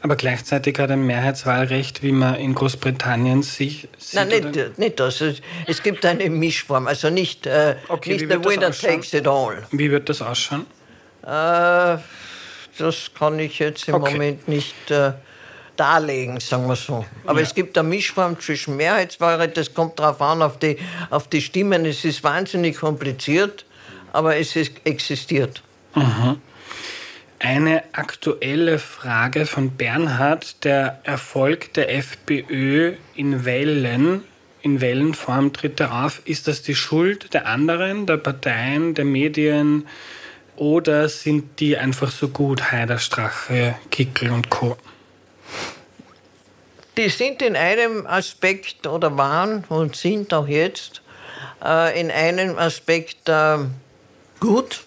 Aber 0.00 0.16
gleichzeitig 0.16 0.78
hat 0.78 0.90
ein 0.90 1.04
Mehrheitswahlrecht, 1.04 2.02
wie 2.02 2.12
man 2.12 2.36
in 2.36 2.54
Großbritannien 2.54 3.42
sich 3.42 3.88
sieht? 3.98 4.14
Nein, 4.14 4.28
nicht, 4.28 4.78
nicht 4.78 5.00
das. 5.00 5.22
Es 5.66 5.82
gibt 5.82 6.06
eine 6.06 6.30
Mischform. 6.30 6.86
Also 6.86 7.10
nicht, 7.10 7.46
äh, 7.46 7.76
okay, 7.88 8.14
nicht 8.14 8.30
the 8.30 8.42
winner 8.42 8.70
takes 8.70 9.12
it 9.12 9.26
all. 9.26 9.66
Wie 9.72 9.90
wird 9.90 10.08
das 10.08 10.22
ausschauen? 10.22 10.64
Äh, 11.22 11.98
das 12.78 13.10
kann 13.18 13.38
ich 13.38 13.58
jetzt 13.58 13.88
im 13.88 13.94
okay. 13.94 14.12
Moment 14.12 14.48
nicht 14.48 14.90
äh, 14.90 15.12
darlegen, 15.76 16.40
sagen 16.40 16.66
wir 16.66 16.76
so. 16.76 17.04
Aber 17.26 17.40
ja. 17.40 17.46
es 17.46 17.54
gibt 17.54 17.76
eine 17.78 17.88
Mischform 17.88 18.38
zwischen 18.40 18.76
Mehrheitswahlrecht, 18.76 19.56
das 19.56 19.74
kommt 19.74 19.98
darauf 19.98 20.20
an, 20.20 20.42
auf 20.42 20.58
die, 20.58 20.78
auf 21.10 21.28
die 21.28 21.40
Stimmen. 21.40 21.84
Es 21.84 22.04
ist 22.04 22.22
wahnsinnig 22.22 22.76
kompliziert, 22.78 23.64
aber 24.12 24.36
es 24.36 24.56
ist, 24.56 24.72
existiert. 24.84 25.62
Mhm. 25.94 26.40
Eine 27.38 27.82
aktuelle 27.92 28.78
Frage 28.78 29.44
von 29.44 29.72
Bernhard. 29.72 30.64
Der 30.64 31.00
Erfolg 31.02 31.74
der 31.74 31.94
FPÖ 31.94 32.94
in 33.14 33.44
Wellen, 33.44 34.22
in 34.62 34.80
Wellenform 34.80 35.52
tritt 35.52 35.78
er 35.80 36.04
auf. 36.04 36.22
Ist 36.24 36.48
das 36.48 36.62
die 36.62 36.74
Schuld 36.74 37.34
der 37.34 37.46
anderen, 37.46 38.06
der 38.06 38.16
Parteien, 38.16 38.94
der 38.94 39.04
Medien 39.04 39.86
oder 40.56 41.08
sind 41.08 41.60
die 41.60 41.76
einfach 41.76 42.10
so 42.10 42.28
gut, 42.28 42.70
Heider, 42.70 42.98
Strache, 42.98 43.76
Kickel 43.90 44.30
und 44.30 44.50
Co.? 44.50 44.76
Die 46.96 47.08
sind 47.08 47.42
in 47.42 47.56
einem 47.56 48.06
Aspekt 48.06 48.86
oder 48.86 49.16
waren 49.16 49.64
und 49.68 49.96
sind 49.96 50.32
auch 50.32 50.46
jetzt 50.46 51.02
äh, 51.64 52.00
in 52.00 52.10
einem 52.10 52.56
Aspekt 52.56 53.28
äh, 53.28 53.58
gut, 54.38 54.84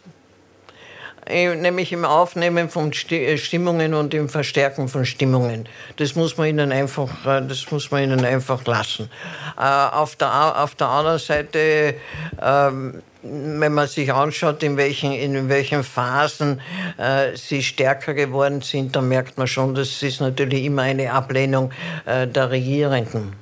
äh, 1.26 1.53
nämlich 1.56 1.91
im 1.91 2.06
Aufnehmen 2.06 2.69
von 2.69 2.94
äh, 3.10 3.38
Stimmungen 3.38 3.94
und 3.94 4.14
im 4.14 4.30
Verstärken 4.30 4.88
von 4.88 5.06
Stimmungen. 5.06 5.68
Das 5.98 6.15
muss 6.15 6.38
man 6.38 6.48
ihnen 6.48 6.72
einfach, 6.72 7.26
äh, 7.26 7.45
das 7.45 7.69
muss 7.72 7.91
man 7.91 8.03
ihnen 8.03 8.23
einfach 8.23 8.64
lassen. 8.65 9.10
Auf 9.57 10.15
der, 10.15 10.64
auf 10.64 10.76
der 10.76 10.88
anderen 10.88 11.19
Seite, 11.19 11.95
ähm, 12.41 13.02
wenn 13.23 13.73
man 13.73 13.88
sich 13.88 14.14
anschaut, 14.14 14.64
in 14.64 14.77
welchen, 14.77 15.11
in 15.11 15.49
welchen 15.49 15.84
Phasen 15.84 16.61
sie 17.35 17.64
stärker 17.64 18.14
geworden 18.14 18.61
sind, 18.61 18.95
dann 18.95 19.07
merkt 19.07 19.38
man 19.38 19.48
schon, 19.48 19.76
das 19.76 20.03
ist 20.03 20.22
natürlich 20.22 20.65
immer 20.65 20.84
eine 20.84 21.11
Ablehnung 21.11 21.72
der 22.06 22.52
Regierenden 22.52 23.34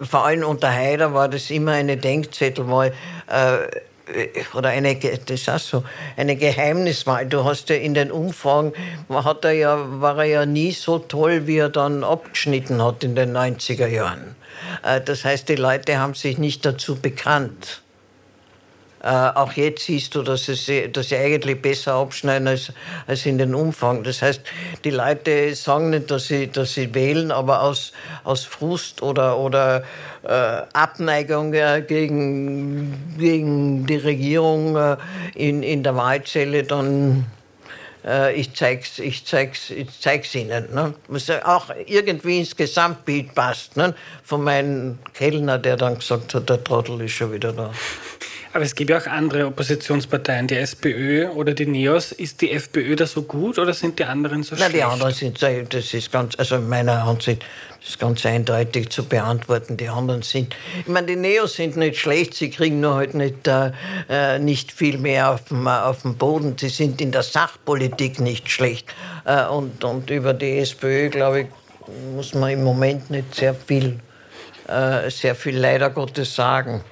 vor 0.00 0.26
allem 0.26 0.44
unter 0.44 0.72
Haider 0.72 1.14
war 1.14 1.28
das 1.28 1.50
immer 1.50 1.72
eine 1.72 1.96
Denkzettelwahl. 1.96 2.92
Äh, 3.28 3.58
oder 4.54 4.68
eine, 4.68 4.94
das 4.94 5.48
ist 5.48 5.68
so, 5.68 5.82
eine 6.16 6.36
Geheimniswahl. 6.36 7.26
Du 7.26 7.44
hast 7.44 7.70
ja 7.70 7.76
in 7.76 7.94
den 7.94 8.12
Umfragen, 8.12 8.72
hat 9.08 9.44
er 9.44 9.50
ja, 9.50 10.00
war 10.00 10.18
er 10.18 10.24
ja 10.24 10.46
nie 10.46 10.70
so 10.70 11.00
toll, 11.00 11.48
wie 11.48 11.58
er 11.58 11.70
dann 11.70 12.04
abgeschnitten 12.04 12.80
hat 12.80 13.02
in 13.02 13.16
den 13.16 13.36
90er 13.36 13.88
Jahren. 13.88 14.36
Äh, 14.84 15.00
das 15.00 15.24
heißt, 15.24 15.48
die 15.48 15.56
Leute 15.56 15.98
haben 15.98 16.14
sich 16.14 16.38
nicht 16.38 16.64
dazu 16.64 16.96
bekannt. 16.96 17.82
Äh, 19.06 19.08
auch 19.36 19.52
jetzt 19.52 19.84
siehst 19.84 20.16
du, 20.16 20.22
dass, 20.22 20.46
sie, 20.46 20.90
dass 20.90 21.10
sie 21.10 21.16
eigentlich 21.16 21.62
besser 21.62 21.94
abschneiden 21.94 22.48
als, 22.48 22.72
als 23.06 23.24
in 23.24 23.38
den 23.38 23.54
Umfang. 23.54 24.02
Das 24.02 24.20
heißt, 24.20 24.40
die 24.82 24.90
Leute 24.90 25.54
sagen 25.54 25.90
nicht, 25.90 26.10
dass 26.10 26.26
sie, 26.26 26.48
dass 26.48 26.74
sie 26.74 26.92
wählen, 26.92 27.30
aber 27.30 27.62
aus, 27.62 27.92
aus 28.24 28.44
Frust 28.44 29.02
oder, 29.02 29.38
oder 29.38 29.84
äh, 30.24 30.62
Abneigung 30.72 31.54
äh, 31.54 31.84
gegen, 31.86 33.16
gegen 33.16 33.86
die 33.86 33.94
Regierung 33.94 34.74
äh, 34.74 34.96
in, 35.36 35.62
in 35.62 35.84
der 35.84 35.94
Wahlzelle 35.94 36.64
dann 36.64 37.26
äh, 38.04 38.34
ich 38.34 38.54
zeig's, 38.54 38.98
ich 38.98 39.24
zeig's, 39.24 39.70
ich 39.70 40.00
zeig's 40.00 40.34
ihnen. 40.34 40.74
Ne? 40.74 40.94
Was 41.06 41.30
auch 41.30 41.70
irgendwie 41.86 42.40
ins 42.40 42.56
Gesamtbild 42.56 43.36
passt. 43.36 43.76
Ne? 43.76 43.94
Von 44.24 44.42
meinem 44.42 44.98
Kellner, 45.14 45.58
der 45.58 45.76
dann 45.76 45.94
gesagt 45.94 46.34
hat, 46.34 46.48
der 46.48 46.64
Trottel 46.64 47.00
ist 47.02 47.12
schon 47.12 47.32
wieder 47.32 47.52
da. 47.52 47.70
Aber 48.56 48.64
es 48.64 48.74
gibt 48.74 48.88
ja 48.88 48.96
auch 48.96 49.06
andere 49.06 49.48
Oppositionsparteien, 49.48 50.46
die 50.46 50.54
SPÖ 50.54 51.28
oder 51.28 51.52
die 51.52 51.66
NEOS. 51.66 52.12
Ist 52.12 52.40
die 52.40 52.52
FPÖ 52.52 52.96
da 52.96 53.06
so 53.06 53.20
gut 53.20 53.58
oder 53.58 53.74
sind 53.74 53.98
die 53.98 54.04
anderen 54.06 54.44
so 54.44 54.54
Nein, 54.54 54.70
schlecht? 54.70 54.76
die 54.76 54.82
anderen 54.82 55.12
sind, 55.12 55.42
das 55.74 55.92
ist 55.92 56.10
ganz, 56.10 56.38
also 56.38 56.56
in 56.56 56.66
meiner 56.66 57.04
Ansicht, 57.04 57.44
das 57.80 57.90
ist 57.90 57.98
ganz 57.98 58.24
eindeutig 58.24 58.88
zu 58.88 59.04
beantworten. 59.04 59.76
Die 59.76 59.90
anderen 59.90 60.22
sind, 60.22 60.56
ich 60.80 60.88
meine, 60.88 61.06
die 61.06 61.16
Neos 61.16 61.52
sind 61.52 61.76
nicht 61.76 61.98
schlecht, 61.98 62.32
sie 62.32 62.48
kriegen 62.48 62.80
nur 62.80 62.94
halt 62.94 63.12
nicht, 63.12 63.46
äh, 63.46 63.72
äh, 64.08 64.38
nicht 64.38 64.72
viel 64.72 64.96
mehr 64.96 65.32
auf 65.32 65.44
dem, 65.44 65.68
auf 65.68 66.00
dem 66.00 66.16
Boden. 66.16 66.56
Sie 66.58 66.70
sind 66.70 67.02
in 67.02 67.12
der 67.12 67.24
Sachpolitik 67.24 68.20
nicht 68.20 68.48
schlecht. 68.50 68.88
Äh, 69.26 69.44
und, 69.48 69.84
und 69.84 70.08
über 70.08 70.32
die 70.32 70.60
SPÖ, 70.60 71.10
glaube 71.10 71.40
ich, 71.42 71.46
muss 72.14 72.32
man 72.32 72.52
im 72.52 72.64
Moment 72.64 73.10
nicht 73.10 73.34
sehr 73.34 73.54
viel, 73.54 74.00
äh, 74.66 75.10
sehr 75.10 75.34
viel 75.34 75.58
leider 75.58 75.90
Gottes 75.90 76.34
sagen. 76.34 76.82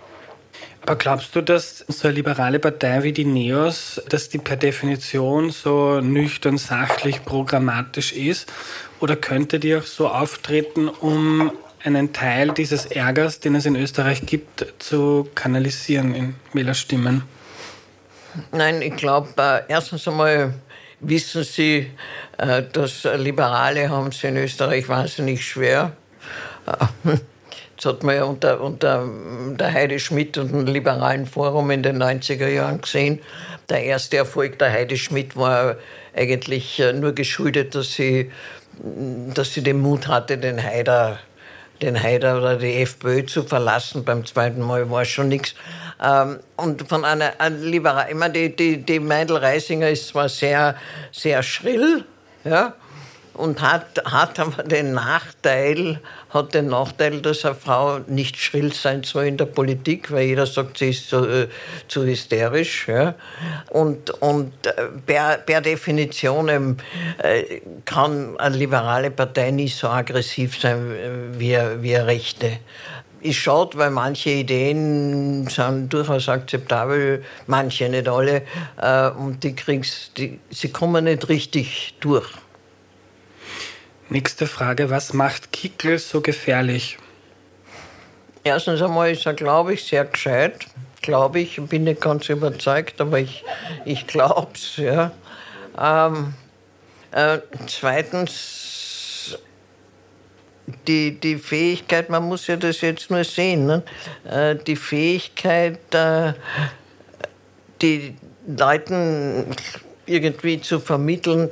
Aber 0.87 0.97
glaubst 0.97 1.35
du, 1.35 1.41
dass 1.41 1.79
so 1.89 2.09
eine 2.09 2.17
liberale 2.17 2.59
Partei 2.59 3.03
wie 3.05 3.13
die 3.13 3.25
NEOS, 3.25 4.03
dass 4.11 4.29
die 4.29 4.37
per 4.37 4.57
Definition 4.57 5.49
so 5.49 6.01
nüchtern, 6.01 6.59
sachlich, 6.59 7.25
programmatisch 7.25 8.13
ist? 8.13 8.53
Oder 9.01 9.17
könnte 9.17 9.59
die 9.59 9.75
auch 9.77 9.85
so 9.85 10.09
auftreten, 10.09 10.89
um 10.89 11.53
einen 11.83 12.13
Teil 12.13 12.51
dieses 12.51 12.85
Ärgers, 12.85 13.41
den 13.41 13.55
es 13.55 13.65
in 13.65 13.77
Österreich 13.77 14.27
gibt, 14.27 14.75
zu 14.79 15.27
kanalisieren 15.35 16.15
in 16.15 16.35
Wählerstimmen? 16.53 17.23
Nein, 18.53 18.83
ich 18.83 18.97
glaube, 18.97 19.31
äh, 19.39 19.61
erstens 19.69 20.07
einmal 20.07 20.53
wissen 21.01 21.45
Sie, 21.45 21.91
äh, 22.37 22.63
dass 22.63 23.05
Liberale 23.17 23.89
haben 23.89 24.09
es 24.09 24.23
in 24.23 24.37
Österreich 24.37 24.87
wahnsinnig 24.87 25.47
schwer. 25.49 25.97
Äh, 26.67 27.17
das 27.85 27.93
hat 27.93 28.03
man 28.03 28.17
ja 28.17 28.25
unter, 28.25 28.61
unter 28.61 29.07
der 29.59 29.73
Heidi 29.73 29.99
Schmidt 29.99 30.39
und 30.39 30.53
dem 30.53 30.67
Liberalen 30.67 31.27
Forum 31.27 31.71
in 31.71 31.83
den 31.83 32.03
90er 32.03 32.49
Jahren 32.49 32.81
gesehen. 32.81 33.21
Der 33.69 33.83
erste 33.83 34.17
Erfolg 34.17 34.59
der 34.59 34.73
Heidi 34.73 34.97
Schmidt 34.97 35.37
war 35.37 35.77
eigentlich 36.15 36.81
äh, 36.81 36.93
nur 36.93 37.13
geschuldet, 37.13 37.75
dass 37.75 37.93
sie, 37.93 38.31
dass 39.35 39.53
sie 39.53 39.63
den 39.63 39.81
Mut 39.81 40.09
hatte, 40.09 40.39
den 40.39 40.63
Haider, 40.63 41.19
den 41.83 42.01
Haider 42.03 42.39
oder 42.39 42.57
die 42.57 42.83
FPÖ 42.83 43.27
zu 43.27 43.43
verlassen. 43.43 44.05
Beim 44.05 44.25
zweiten 44.25 44.61
Mal 44.61 44.91
war 44.91 45.05
schon 45.05 45.29
nichts. 45.29 45.55
Ähm, 46.03 46.41
und 46.57 46.89
von 46.89 47.05
einer, 47.05 47.33
einer 47.39 47.57
Liberal, 47.57 48.07
ich 48.09 48.17
meine, 48.17 48.33
die, 48.33 48.57
die, 48.57 48.79
die 48.79 49.01
Meindl 49.01 49.37
Reisinger 49.37 49.91
ist 49.91 50.09
zwar 50.09 50.29
sehr, 50.29 50.77
sehr 51.13 51.43
schrill, 51.43 52.05
ja, 52.45 52.75
und 53.35 53.61
hat, 53.61 54.03
hat 54.05 54.39
aber 54.39 54.63
den 54.63 54.93
Nachteil, 54.93 56.01
hat 56.31 56.55
den 56.55 56.69
Nachteil, 56.69 57.21
dass 57.21 57.45
eine 57.45 57.55
Frau 57.55 57.99
nicht 58.07 58.37
schrill 58.37 58.73
sein 58.73 59.03
soll 59.03 59.25
in 59.25 59.37
der 59.37 59.47
Politik, 59.47 60.11
weil 60.13 60.27
jeder 60.27 60.47
sagt, 60.47 60.79
sie 60.79 60.91
ist 60.91 61.09
zu, 61.09 61.27
äh, 61.27 61.49
zu 61.89 62.05
hysterisch. 62.05 62.87
Ja. 62.89 63.15
Und, 63.71 64.11
und 64.23 64.53
äh, 64.67 64.73
per, 65.05 65.39
per 65.39 65.61
Definition 65.61 66.49
äh, 67.19 67.61
kann 67.85 68.39
eine 68.39 68.57
liberale 68.57 69.11
Partei 69.11 69.51
nicht 69.51 69.77
so 69.77 69.89
aggressiv 69.89 70.59
sein 70.61 71.35
wie, 71.37 71.59
wie 71.81 71.97
eine 71.97 72.07
rechte 72.07 72.59
ist 73.21 73.37
schade, 73.37 73.79
weil 73.79 73.91
manche 73.91 74.29
Ideen 74.29 75.49
sind 75.49 75.91
durchaus 75.91 76.29
akzeptabel, 76.29 77.25
manche 77.47 77.89
nicht 77.89 78.07
alle, 78.07 78.43
und 79.17 79.43
die 79.43 79.55
kriegst, 79.55 80.19
die, 80.19 80.41
sie 80.51 80.69
kommen 80.69 81.05
nicht 81.05 81.31
richtig 81.31 81.95
durch. 82.01 82.29
Nächste 84.11 84.47
Frage, 84.47 84.91
was 84.91 85.13
macht 85.15 85.53
Kickel 85.53 85.99
so 85.99 86.21
gefährlich? 86.21 86.99
Erstens 88.45 88.83
einmal 88.83 89.11
ist 89.11 89.25
er, 89.25 89.33
glaube 89.33 89.75
ich, 89.75 89.85
sehr 89.85 90.05
gescheit. 90.05 90.67
Glaube 91.01 91.41
ich, 91.41 91.61
bin 91.63 91.85
nicht 91.85 92.03
ganz 92.03 92.29
überzeugt, 92.29 93.01
aber 93.01 93.19
ich, 93.19 93.45
ich 93.87 94.07
glaube 94.07 94.53
es. 94.55 94.77
Ja. 94.77 95.13
Ähm, 95.79 96.35
äh, 97.13 97.39
zweitens 97.67 99.39
die, 100.87 101.19
die 101.19 101.37
Fähigkeit, 101.37 102.11
man 102.11 102.25
muss 102.25 102.47
ja 102.47 102.57
das 102.57 102.81
jetzt 102.83 103.11
nur 103.11 103.25
sehen, 103.25 103.67
ne? 103.67 103.83
Äh, 104.25 104.57
die 104.57 104.77
Fähigkeit, 104.77 105.79
äh, 105.95 106.35
die 107.81 108.17
Leuten 108.47 109.47
irgendwie 110.07 110.61
zu 110.61 110.81
vermitteln, 110.81 111.51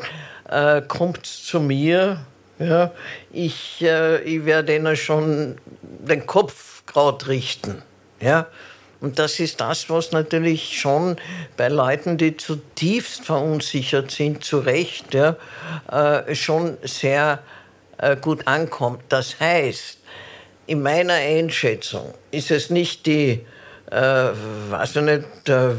äh, 0.49 0.83
kommt 0.83 1.25
zu 1.27 1.61
mir. 1.61 2.25
Ja? 2.63 2.93
Ich, 3.33 3.81
ich 3.81 4.45
werde 4.45 4.77
ihnen 4.77 4.97
schon 4.97 5.57
den 5.83 6.27
Kopf 6.27 6.85
gerade 6.87 7.29
richten. 7.29 7.83
Ja? 8.21 8.47
Und 9.01 9.19
das 9.19 9.41
ist 9.41 9.61
das, 9.61 9.91
was 9.91 10.13
natürlich 10.13 10.79
schon 10.81 11.17
bei 11.57 11.69
Leuten, 11.69 12.19
die 12.19 12.37
zutiefst 12.37 13.25
verunsichert 13.25 14.13
sind, 14.13 14.45
zu 14.45 14.61
Recht, 14.61 15.13
ja, 15.13 15.37
schon 16.33 16.77
sehr 16.83 17.41
äh, 18.03 18.17
gut 18.17 18.47
ankommt. 18.47 19.03
Das 19.09 19.39
heißt, 19.39 19.99
in 20.67 20.83
meiner 20.83 21.15
Einschätzung 21.15 22.13
ist 22.33 22.51
es 22.51 22.69
nicht 22.69 23.07
die, 23.07 23.47
äh, 23.91 24.29
weiß 24.71 24.97
ich 24.97 25.03
nicht, 25.03 25.49
äh, 25.49 25.71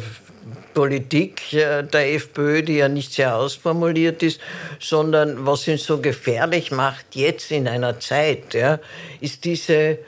Politik 0.73 1.41
der 1.51 2.13
FPÖ, 2.13 2.63
die 2.63 2.77
ja 2.77 2.89
nicht 2.89 3.13
sehr 3.13 3.35
ausformuliert 3.35 4.23
ist, 4.23 4.39
sondern 4.79 5.45
was 5.45 5.67
ihn 5.67 5.77
so 5.77 5.99
gefährlich 5.99 6.71
macht 6.71 7.05
jetzt 7.13 7.51
in 7.51 7.67
einer 7.67 7.99
Zeit, 7.99 8.53
ja, 8.53 8.79
ist 9.21 9.45
diese 9.45 9.99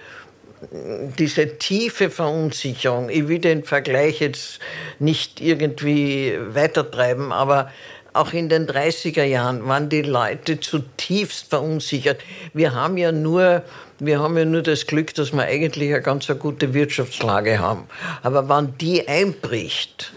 diese 1.19 1.57
tiefe 1.57 2.09
Verunsicherung, 2.09 3.09
ich 3.09 3.27
will 3.27 3.39
den 3.39 3.63
Vergleich 3.63 4.19
jetzt 4.19 4.59
nicht 4.99 5.41
irgendwie 5.41 6.37
weitertreiben, 6.49 7.31
aber 7.31 7.71
auch 8.13 8.31
in 8.31 8.47
den 8.47 8.65
30er 8.65 9.23
Jahren 9.23 9.67
waren 9.67 9.89
die 9.89 10.01
Leute 10.01 10.59
zutiefst 10.59 11.49
verunsichert. 11.49 12.21
Wir 12.53 12.73
haben 12.73 12.97
ja 12.97 13.11
nur, 13.11 13.63
wir 13.99 14.19
haben 14.19 14.37
ja 14.37 14.45
nur 14.45 14.61
das 14.61 14.87
Glück, 14.87 15.13
dass 15.13 15.31
wir 15.31 15.43
eigentlich 15.43 15.93
eine 15.93 16.01
ganz 16.01 16.29
eine 16.29 16.39
gute 16.39 16.73
Wirtschaftslage 16.73 17.59
haben. 17.59 17.87
Aber 18.23 18.49
wann 18.49 18.77
die 18.77 19.07
einbricht, 19.07 20.13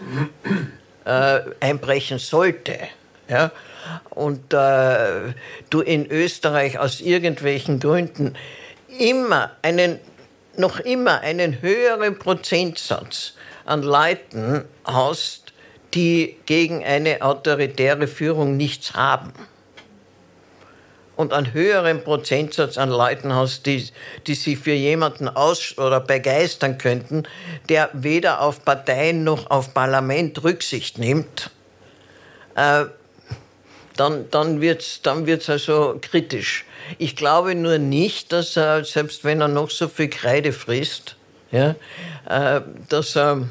äh, 1.05 1.41
einbrechen 1.59 2.19
sollte, 2.19 2.77
ja, 3.27 3.51
und 4.09 4.53
äh, 4.53 5.33
du 5.69 5.81
in 5.81 6.09
Österreich 6.11 6.77
aus 6.77 6.99
irgendwelchen 6.99 7.79
Gründen 7.79 8.35
immer 8.99 9.51
einen, 9.61 9.99
noch 10.57 10.79
immer 10.79 11.21
einen 11.21 11.61
höheren 11.61 12.19
Prozentsatz 12.19 13.33
an 13.65 13.83
Leuten 13.83 14.65
hast, 14.83 15.53
die 15.93 16.35
gegen 16.45 16.83
eine 16.83 17.21
autoritäre 17.21 18.07
Führung 18.07 18.57
nichts 18.57 18.93
haben 18.93 19.33
und 21.19 21.33
einen 21.33 21.51
höheren 21.51 22.01
Prozentsatz 22.01 22.77
an 22.77 22.87
Leuten 22.87 23.35
hast, 23.35 23.65
die, 23.65 23.85
die 24.25 24.35
sich 24.35 24.57
für 24.57 24.71
jemanden 24.71 25.27
aus 25.27 25.77
oder 25.77 25.99
begeistern 25.99 26.77
könnten, 26.77 27.23
der 27.67 27.89
weder 27.91 28.39
auf 28.39 28.63
Parteien 28.63 29.25
noch 29.25 29.51
auf 29.51 29.73
Parlament 29.73 30.41
Rücksicht 30.45 30.97
nimmt, 30.97 31.49
äh, 32.55 32.85
dann, 33.97 34.31
dann 34.31 34.61
wird 34.61 34.81
es 34.81 35.01
dann 35.01 35.27
wird's 35.27 35.49
also 35.49 35.99
kritisch. 36.01 36.63
Ich 36.99 37.17
glaube 37.17 37.53
nur 37.53 37.79
nicht, 37.79 38.31
dass 38.31 38.55
er, 38.55 38.85
selbst 38.85 39.25
wenn 39.25 39.41
er 39.41 39.49
noch 39.49 39.71
so 39.71 39.89
viel 39.89 40.09
Kreide 40.09 40.53
frisst, 40.53 41.17
ja, 41.51 41.75
äh, 42.29 42.61
dass 42.87 43.17
er 43.17 43.41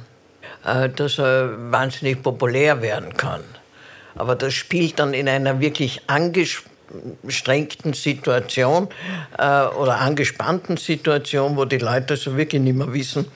äh, 0.65 0.89
dass 0.89 1.19
er 1.19 1.71
wahnsinnig 1.71 2.23
populär 2.23 2.81
werden 2.81 3.15
kann. 3.15 3.45
Aber 4.15 4.37
das 4.37 4.55
spielt 4.55 4.99
dann 4.99 5.13
in 5.13 5.29
einer 5.29 5.61
wirklich 5.61 6.01
angestrengten 7.23 7.93
Situation 7.93 8.89
äh, 9.39 9.65
oder 9.65 9.99
angespannten 10.01 10.77
Situation, 10.77 11.57
wo 11.57 11.65
die 11.65 11.79
Leute 11.79 12.17
so 12.17 12.37
wirklich 12.37 12.63
nicht 12.63 12.77
mehr 12.77 12.93
wissen, 12.93 13.27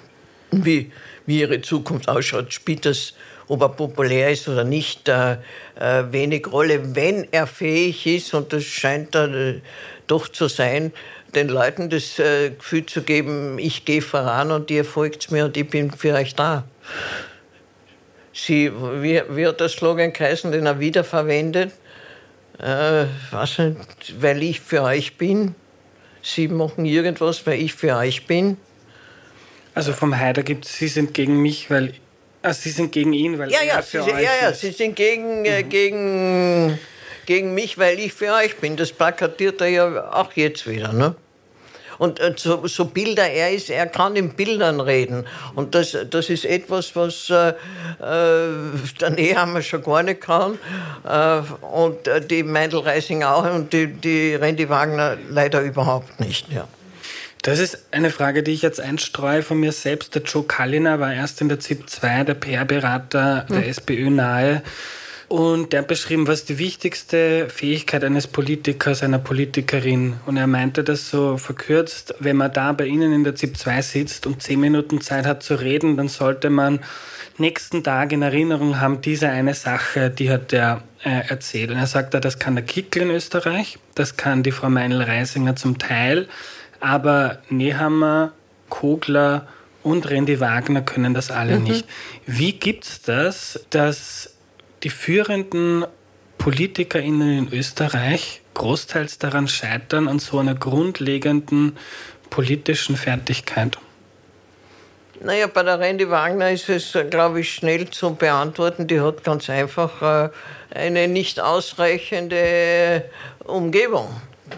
wie, 0.51 0.93
wie 1.27 1.41
ihre 1.41 1.61
Zukunft 1.61 2.09
ausschaut, 2.09 2.53
spielt 2.53 2.85
das, 2.87 3.15
ob 3.49 3.63
er 3.63 3.69
populär 3.71 4.31
ist 4.31 4.49
oder 4.49 4.65
nicht, 4.65 5.09
äh, 5.09 5.33
äh, 5.79 6.05
wenig 6.11 6.51
Rolle. 6.51 6.95
Wenn 6.95 7.27
er 7.31 7.47
fähig 7.47 8.07
ist, 8.07 8.35
und 8.35 8.53
das 8.53 8.65
scheint 8.65 9.15
er 9.15 9.33
äh, 9.33 9.61
doch 10.07 10.29
zu 10.29 10.49
sein, 10.49 10.93
den 11.35 11.49
Leuten 11.49 11.89
das 11.89 12.19
äh, 12.19 12.51
Gefühl 12.51 12.87
zu 12.87 13.03
geben, 13.03 13.59
ich 13.59 13.85
gehe 13.85 14.03
voran 14.03 14.51
und 14.51 14.71
ihr 14.71 14.85
folgt 14.85 15.31
mir 15.31 15.47
und 15.47 15.57
ich 15.57 15.69
bin 15.69 15.91
für 15.91 16.15
euch 16.15 16.35
da. 16.35 16.65
Sie, 18.35 18.73
wie, 18.73 19.23
wie 19.31 19.47
hat 19.47 19.61
der 19.61 19.69
Slogan 19.69 20.13
geheißen, 20.13 20.53
den 20.53 20.67
er 20.67 20.79
wiederverwendet? 20.79 21.73
Äh, 22.63 23.07
was 23.33 23.61
weil 24.21 24.43
ich 24.43 24.61
für 24.61 24.83
euch 24.83 25.19
bin. 25.19 25.57
Sie 26.23 26.47
machen 26.47 26.85
irgendwas, 26.85 27.45
weil 27.45 27.61
ich 27.61 27.75
für 27.75 27.97
euch 27.97 28.27
bin. 28.27 28.57
Also 29.75 29.93
vom 29.93 30.17
Haider 30.17 30.45
gibt 30.45 30.67
es, 30.67 30.77
Sie 30.77 30.87
sind 30.87 31.13
gegen 31.13 31.43
mich, 31.43 31.71
weil. 31.71 31.95
Also 32.41 32.61
Sie 32.63 32.71
sind 32.71 32.93
gegen 32.93 33.13
ihn, 33.13 33.39
weil 33.39 33.51
ja, 33.51 33.59
er 33.61 33.67
ja, 33.67 33.83
für 33.83 34.05
Sie, 34.05 34.13
euch 34.13 34.23
ja, 34.23 34.31
ja, 34.43 34.49
ist. 34.51 34.61
Sie 34.61 34.71
sind 34.71 34.95
gegen, 34.95 35.45
äh, 35.45 35.65
gegen, 35.65 36.79
gegen 37.27 37.55
mich, 37.55 37.79
weil 37.79 37.99
ich 37.99 38.13
für 38.13 38.33
euch 38.33 38.57
bin. 38.57 38.77
Das 38.77 38.93
plakatiert 38.93 39.61
er 39.61 39.69
ja 39.69 40.13
auch 40.13 40.33
jetzt 40.35 40.69
wieder. 40.69 40.93
Ne? 40.93 41.17
Und 41.99 42.21
äh, 42.21 42.35
so, 42.37 42.67
so 42.67 42.87
Bilder 42.87 43.29
er 43.29 43.51
ist, 43.51 43.71
er 43.71 43.87
kann 43.87 44.17
in 44.17 44.31
Bildern 44.31 44.81
reden. 44.81 45.27
Und 45.55 45.75
das, 45.75 45.97
das 46.11 46.31
ist 46.31 46.45
etwas, 46.45 46.95
was 46.97 47.31
äh, 47.31 47.51
äh, 47.51 47.55
der 49.01 49.11
Nehammer 49.11 49.63
schon 49.63 49.83
gar 49.83 50.03
nicht 50.03 50.21
kann. 50.21 50.59
Äh, 51.05 51.41
und 51.65 52.07
äh, 52.09 52.21
die 52.21 52.43
Meindl 52.43 52.79
Reising 52.79 53.23
auch 53.23 53.45
und 53.53 53.73
die, 53.73 53.87
die 53.87 54.35
Randy 54.35 54.69
Wagner 54.69 55.17
leider 55.29 55.61
überhaupt 55.61 56.21
nicht. 56.21 56.51
Ja. 56.53 56.67
Das 57.43 57.59
ist 57.59 57.87
eine 57.91 58.11
Frage, 58.11 58.45
die 58.45 58.53
ich 58.53 58.63
jetzt 58.63 58.81
einstreue 58.81 59.43
von 59.43 59.59
mir 59.59 59.73
selbst. 59.73 60.15
Der 60.15 60.23
Joe 60.23 60.45
Kalliner 60.45 61.01
war 61.01 61.13
erst 61.13 61.41
in 61.41 61.49
der 61.49 61.59
ZIP 61.59 61.91
2 61.91 62.25
der 62.25 62.35
PR-Berater 62.35 63.47
der 63.49 63.63
hm. 63.63 63.69
SPÖ 63.69 64.11
nahe. 64.11 64.63
Und 65.33 65.73
der 65.73 65.81
hat 65.81 65.89
beschrieben, 65.89 66.27
was 66.27 66.45
die 66.45 66.59
wichtigste 66.59 67.49
Fähigkeit 67.49 68.05
eines 68.05 68.27
Politikers, 68.27 69.03
einer 69.03 69.19
Politikerin. 69.19 70.17
Und 70.27 70.37
er 70.37 70.47
meinte 70.47 70.85
das 70.85 71.09
so 71.09 71.39
verkürzt, 71.39 72.15
wenn 72.19 72.37
man 72.37 72.53
da 72.53 72.73
bei 72.73 72.85
Ihnen 72.85 73.15
in 73.15 73.25
der 73.25 73.35
ZIP 73.35 73.57
2 73.57 73.81
sitzt 73.81 74.27
und 74.27 74.43
zehn 74.43 74.61
Minuten 74.61 75.01
Zeit 75.01 75.25
hat 75.25 75.43
zu 75.43 75.55
reden, 75.55 75.97
dann 75.97 76.09
sollte 76.09 76.51
man 76.51 76.81
nächsten 77.39 77.83
Tag 77.83 78.13
in 78.13 78.21
Erinnerung 78.21 78.79
haben, 78.79 79.01
diese 79.01 79.31
eine 79.31 79.55
Sache, 79.55 80.11
die 80.11 80.29
hat 80.29 80.53
er 80.53 80.83
äh, 81.03 81.27
erzählt. 81.27 81.71
Und 81.71 81.79
er 81.79 81.87
sagt, 81.87 82.13
das 82.13 82.39
kann 82.39 82.55
der 82.55 82.67
Kickel 82.67 83.01
in 83.01 83.11
Österreich, 83.11 83.79
das 83.95 84.19
kann 84.19 84.43
die 84.43 84.53
Frau 84.53 84.69
Meinl-Reisinger 84.69 85.57
zum 85.57 85.79
Teil, 85.79 86.29
aber 86.79 87.39
Nehammer, 87.49 88.33
Kogler 88.69 89.49
und 89.83 90.11
Randy 90.11 90.41
Wagner 90.41 90.83
können 90.83 91.15
das 91.15 91.31
alle 91.31 91.57
mhm. 91.57 91.65
nicht. 91.65 91.87
Wie 92.27 92.53
gibt's 92.53 93.01
das, 93.01 93.65
dass 93.71 94.32
die 94.83 94.91
führenden 94.91 95.87
PolitikerInnen 96.39 97.39
in 97.39 97.53
Österreich 97.53 98.41
großteils 98.55 99.19
daran 99.19 99.49
scheitern, 99.49 100.09
an 100.09 100.19
so 100.19 100.39
einer 100.39 100.55
grundlegenden 100.55 101.77
politischen 102.31 102.97
Fertigkeit? 102.97 103.79
Naja, 105.21 105.47
bei 105.47 105.63
der 105.63 105.79
Randy 105.79 106.11
Wagner 106.11 106.51
ist 106.51 106.69
es, 106.69 106.99
glaube 107.11 107.41
ich, 107.41 107.55
schnell 107.55 107.89
zu 107.91 108.15
beantworten. 108.15 108.89
Die 108.89 109.01
hat 109.01 109.23
ganz 109.23 109.49
einfach 109.49 110.03
äh, 110.03 110.31
eine 110.75 111.07
nicht 111.07 111.39
ausreichende 111.39 113.05
Umgebung. 113.45 114.09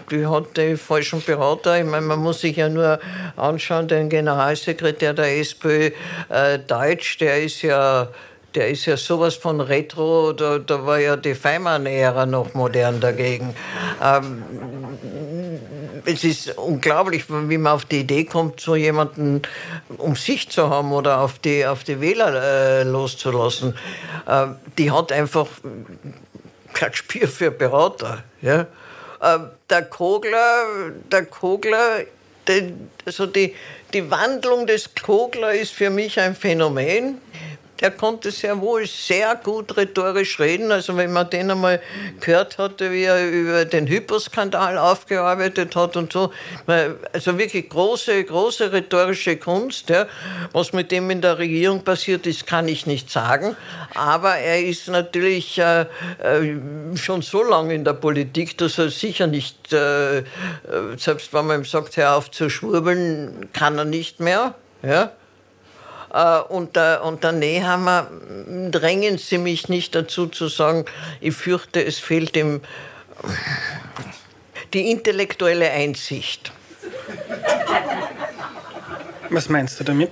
Die 0.09 0.25
hat 0.25 0.57
die 0.57 0.75
falschen 0.75 1.21
Berater. 1.21 1.77
Ich 1.77 1.85
meine, 1.85 2.05
man 2.05 2.19
muss 2.19 2.41
sich 2.41 2.57
ja 2.57 2.67
nur 2.67 2.99
anschauen, 3.35 3.87
den 3.87 4.09
Generalsekretär 4.09 5.13
der 5.13 5.37
SPÖ, 5.37 5.91
äh, 6.29 6.59
Deutsch, 6.59 7.19
der 7.19 7.43
ist 7.43 7.61
ja 7.61 8.09
der 8.55 8.69
ist 8.69 8.85
ja 8.85 8.95
sowas 8.95 9.35
von 9.35 9.59
Retro, 9.59 10.31
da, 10.31 10.59
da 10.59 10.85
war 10.85 10.99
ja 10.99 11.17
die 11.17 11.35
Feimann-Ära 11.35 12.25
noch 12.25 12.53
modern 12.53 13.01
dagegen. 13.01 13.55
Ähm, 14.01 14.43
es 16.05 16.23
ist 16.23 16.57
unglaublich, 16.57 17.25
wie 17.29 17.57
man 17.57 17.73
auf 17.73 17.85
die 17.85 18.01
Idee 18.01 18.23
kommt, 18.23 18.61
so 18.61 18.75
jemanden 18.75 19.41
um 19.97 20.15
sich 20.15 20.49
zu 20.49 20.69
haben 20.69 20.91
oder 20.91 21.21
auf 21.21 21.39
die, 21.39 21.65
auf 21.65 21.83
die 21.83 21.99
Wähler 21.99 22.81
äh, 22.81 22.83
loszulassen. 22.83 23.75
Äh, 24.25 24.47
die 24.77 24.91
hat 24.91 25.11
einfach 25.11 25.47
kein 26.73 26.93
Spiel 26.93 27.27
für 27.27 27.51
Berater. 27.51 28.23
Ja? 28.41 28.67
Äh, 29.19 29.39
der 29.69 29.83
Kogler, 29.83 30.65
der 31.11 31.25
Kogler, 31.25 32.01
den, 32.47 32.89
also 33.05 33.25
die, 33.25 33.53
die 33.93 34.09
Wandlung 34.09 34.67
des 34.67 34.89
Kogler 34.95 35.53
ist 35.53 35.73
für 35.73 35.89
mich 35.89 36.19
ein 36.19 36.35
Phänomen 36.35 37.19
der 37.85 37.91
konnte 37.91 38.31
sehr 38.31 38.59
wohl 38.61 38.87
sehr 38.87 39.35
gut 39.35 39.77
rhetorisch 39.77 40.39
reden. 40.39 40.71
Also 40.71 40.97
wenn 40.97 41.13
man 41.13 41.29
den 41.29 41.51
einmal 41.51 41.79
gehört 42.19 42.57
hatte, 42.57 42.91
wie 42.91 43.03
er 43.03 43.29
über 43.29 43.63
den 43.65 43.85
Hyposkandal 43.85 44.79
aufgearbeitet 44.79 45.75
hat 45.75 45.95
und 45.95 46.11
so. 46.11 46.31
Also 47.13 47.37
wirklich 47.37 47.69
große, 47.69 48.23
große 48.23 48.71
rhetorische 48.71 49.37
Kunst. 49.37 49.91
Ja. 49.91 50.07
Was 50.51 50.73
mit 50.73 50.89
dem 50.91 51.11
in 51.11 51.21
der 51.21 51.37
Regierung 51.37 51.83
passiert 51.83 52.25
ist, 52.25 52.47
kann 52.47 52.67
ich 52.67 52.87
nicht 52.87 53.11
sagen. 53.11 53.55
Aber 53.93 54.33
er 54.33 54.63
ist 54.63 54.87
natürlich 54.87 55.59
äh, 55.59 55.81
äh 55.81 55.85
schon 56.95 57.21
so 57.21 57.43
lange 57.43 57.75
in 57.75 57.83
der 57.83 57.93
Politik, 57.93 58.57
dass 58.57 58.79
er 58.79 58.89
sicher 58.89 59.27
nicht, 59.27 59.71
äh, 59.73 60.17
äh, 60.17 60.23
selbst 60.97 61.31
wenn 61.35 61.45
man 61.45 61.59
ihm 61.59 61.65
sagt, 61.65 61.97
hör 61.97 62.15
auf 62.15 62.31
zu 62.31 62.49
schwurbeln, 62.49 63.49
kann 63.53 63.77
er 63.77 63.85
nicht 63.85 64.19
mehr. 64.19 64.55
Ja. 64.81 65.11
Äh, 66.15 66.39
und, 66.47 66.77
der, 66.77 67.03
und 67.03 67.25
der 67.25 67.33
Nehammer 67.33 68.09
drängen 68.71 69.17
Sie 69.17 69.37
mich 69.37 69.67
nicht 69.67 69.95
dazu 69.95 70.27
zu 70.27 70.47
sagen, 70.47 70.85
ich 71.19 71.35
fürchte, 71.35 71.83
es 71.83 71.99
fehlt 71.99 72.37
ihm 72.37 72.61
die 74.73 74.91
intellektuelle 74.91 75.69
Einsicht. 75.69 76.53
Was 79.29 79.49
meinst 79.49 79.77
du 79.77 79.83
damit? 79.83 80.11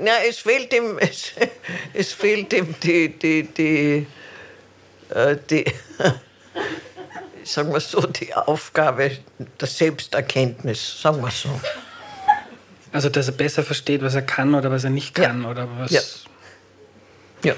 Na, 0.00 0.12
es 0.26 0.38
fehlt 0.38 0.72
ihm, 0.72 0.98
es, 1.00 1.32
es 1.92 2.12
fehlt 2.14 2.50
ihm 2.54 2.74
die, 2.82 3.10
die, 3.10 3.42
die, 3.42 4.06
äh, 5.10 5.36
die, 5.50 5.66
sagen 7.44 7.72
wir 7.72 7.80
so, 7.80 8.00
die 8.06 8.34
Aufgabe 8.34 9.12
der 9.60 9.68
Selbsterkenntnis, 9.68 11.00
sagen 11.00 11.22
wir 11.22 11.30
so. 11.30 11.48
Also, 12.92 13.08
dass 13.08 13.28
er 13.28 13.34
besser 13.34 13.62
versteht, 13.62 14.02
was 14.02 14.14
er 14.14 14.22
kann 14.22 14.54
oder 14.54 14.70
was 14.70 14.84
er 14.84 14.90
nicht 14.90 15.14
kann 15.14 15.42
ja. 15.42 15.50
oder 15.50 15.68
was. 15.78 15.90
Ja. 15.90 16.00
ja. 17.42 17.54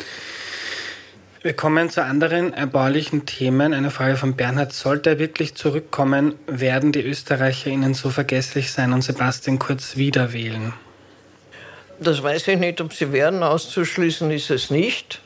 Wir 1.43 1.53
kommen 1.53 1.91
zu 1.91 2.03
anderen 2.03 2.55
erbaulichen 2.55 3.27
Themen. 3.27 3.75
Eine 3.75 3.91
Frage 3.91 4.17
von 4.17 4.35
Bernhard. 4.35 4.73
Sollte 4.73 5.11
er 5.11 5.19
wirklich 5.19 5.55
zurückkommen, 5.55 6.37
werden 6.47 6.91
die 6.93 7.03
Österreicher 7.03 7.69
ihnen 7.69 7.93
so 7.93 8.09
vergesslich 8.09 8.73
sein 8.73 8.95
und 8.95 9.03
Sebastian 9.03 9.59
Kurz 9.59 9.97
wieder 9.97 10.33
wählen? 10.33 10.73
Das 12.01 12.23
weiß 12.23 12.49
ich 12.49 12.59
nicht, 12.59 12.81
ob 12.81 12.95
sie 12.95 13.13
werden. 13.13 13.43
Auszuschließen 13.43 14.31
ist 14.31 14.51
es 14.51 14.71
nicht. 14.71 15.21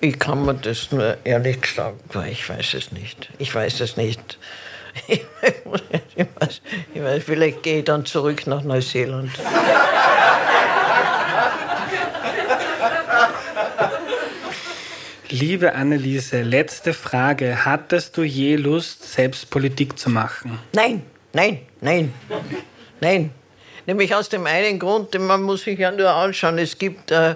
Ich 0.00 0.18
kann 0.18 0.44
mir 0.44 0.54
das 0.54 0.92
nur 0.92 1.16
ehrlich 1.24 1.60
gesagt, 1.60 2.14
ich 2.30 2.48
weiß 2.48 2.74
es 2.74 2.92
nicht. 2.92 3.30
Ich 3.38 3.54
weiß 3.54 3.80
es 3.80 3.96
nicht. 3.96 4.38
Ich 6.18 6.26
weiß, 6.40 6.62
ich 6.94 7.02
weiß, 7.02 7.22
vielleicht 7.22 7.62
gehe 7.62 7.80
ich 7.80 7.84
dann 7.84 8.06
zurück 8.06 8.46
nach 8.46 8.62
Neuseeland. 8.62 9.30
Liebe 15.28 15.74
Anneliese, 15.74 16.40
letzte 16.40 16.94
Frage. 16.94 17.66
Hattest 17.66 18.16
du 18.16 18.22
je 18.22 18.56
Lust, 18.56 19.12
selbst 19.12 19.50
Politik 19.50 19.98
zu 19.98 20.08
machen? 20.08 20.58
Nein, 20.72 21.02
nein, 21.34 21.60
nein, 21.82 22.14
nein. 23.02 23.30
Nämlich 23.84 24.14
aus 24.14 24.30
dem 24.30 24.46
einen 24.46 24.78
Grund, 24.78 25.18
man 25.20 25.42
muss 25.42 25.64
sich 25.64 25.78
ja 25.78 25.90
nur 25.90 26.10
anschauen, 26.10 26.56
es 26.56 26.78
gibt 26.78 27.10
äh, 27.10 27.34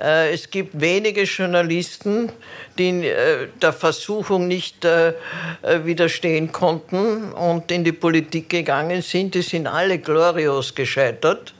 es 0.00 0.50
gibt 0.50 0.80
wenige 0.80 1.22
Journalisten, 1.24 2.30
die 2.78 3.08
äh, 3.08 3.48
der 3.60 3.72
Versuchung 3.72 4.46
nicht 4.46 4.84
äh, 4.84 5.14
widerstehen 5.84 6.52
konnten 6.52 7.32
und 7.32 7.72
in 7.72 7.82
die 7.82 7.92
Politik 7.92 8.48
gegangen 8.48 9.02
sind. 9.02 9.34
Die 9.34 9.42
sind 9.42 9.66
alle 9.66 9.98
glorios 9.98 10.74
gescheitert. 10.74 11.52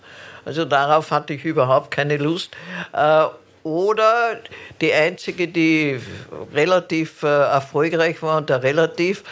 Also 0.45 0.65
darauf 0.65 1.11
hatte 1.11 1.35
ich 1.35 1.45
überhaupt 1.45 1.91
keine 1.91 2.17
Lust. 2.17 2.57
Oder 3.65 4.39
die 4.81 4.93
einzige, 4.95 5.49
die 5.49 6.01
relativ 6.55 7.23
erfolgreich 7.23 8.23
war, 8.23 8.39
und 8.39 8.49
der 8.49 8.63
relativ, 8.63 9.25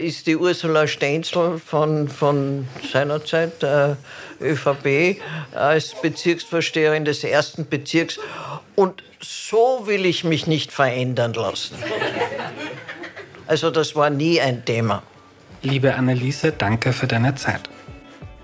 ist 0.00 0.26
die 0.26 0.36
Ursula 0.36 0.88
Stenzel 0.88 1.60
von, 1.64 2.08
von 2.08 2.66
seiner 2.92 3.24
Zeit, 3.24 3.62
ÖVP 4.40 5.20
als 5.54 5.94
Bezirksvorsteherin 6.00 7.04
des 7.04 7.24
ersten 7.24 7.68
Bezirks. 7.68 8.18
Und 8.76 9.02
so 9.20 9.86
will 9.86 10.06
ich 10.06 10.24
mich 10.24 10.46
nicht 10.46 10.72
verändern 10.72 11.34
lassen. 11.34 11.76
Also 13.46 13.70
das 13.70 13.96
war 13.96 14.10
nie 14.10 14.40
ein 14.40 14.64
Thema. 14.64 15.02
Liebe 15.62 15.94
Anneliese, 15.94 16.52
danke 16.52 16.92
für 16.92 17.06
deine 17.06 17.34
Zeit. 17.34 17.68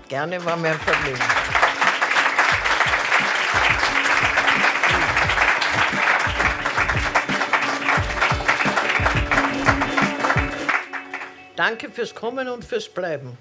Gerne 0.07 0.43
war 0.45 0.55
mir 0.55 0.71
ein 0.71 0.79
Vergnügen. 0.79 1.19
Danke 11.55 11.89
fürs 11.89 12.13
Kommen 12.13 12.47
und 12.47 12.63
fürs 12.63 12.87
Bleiben. 12.87 13.35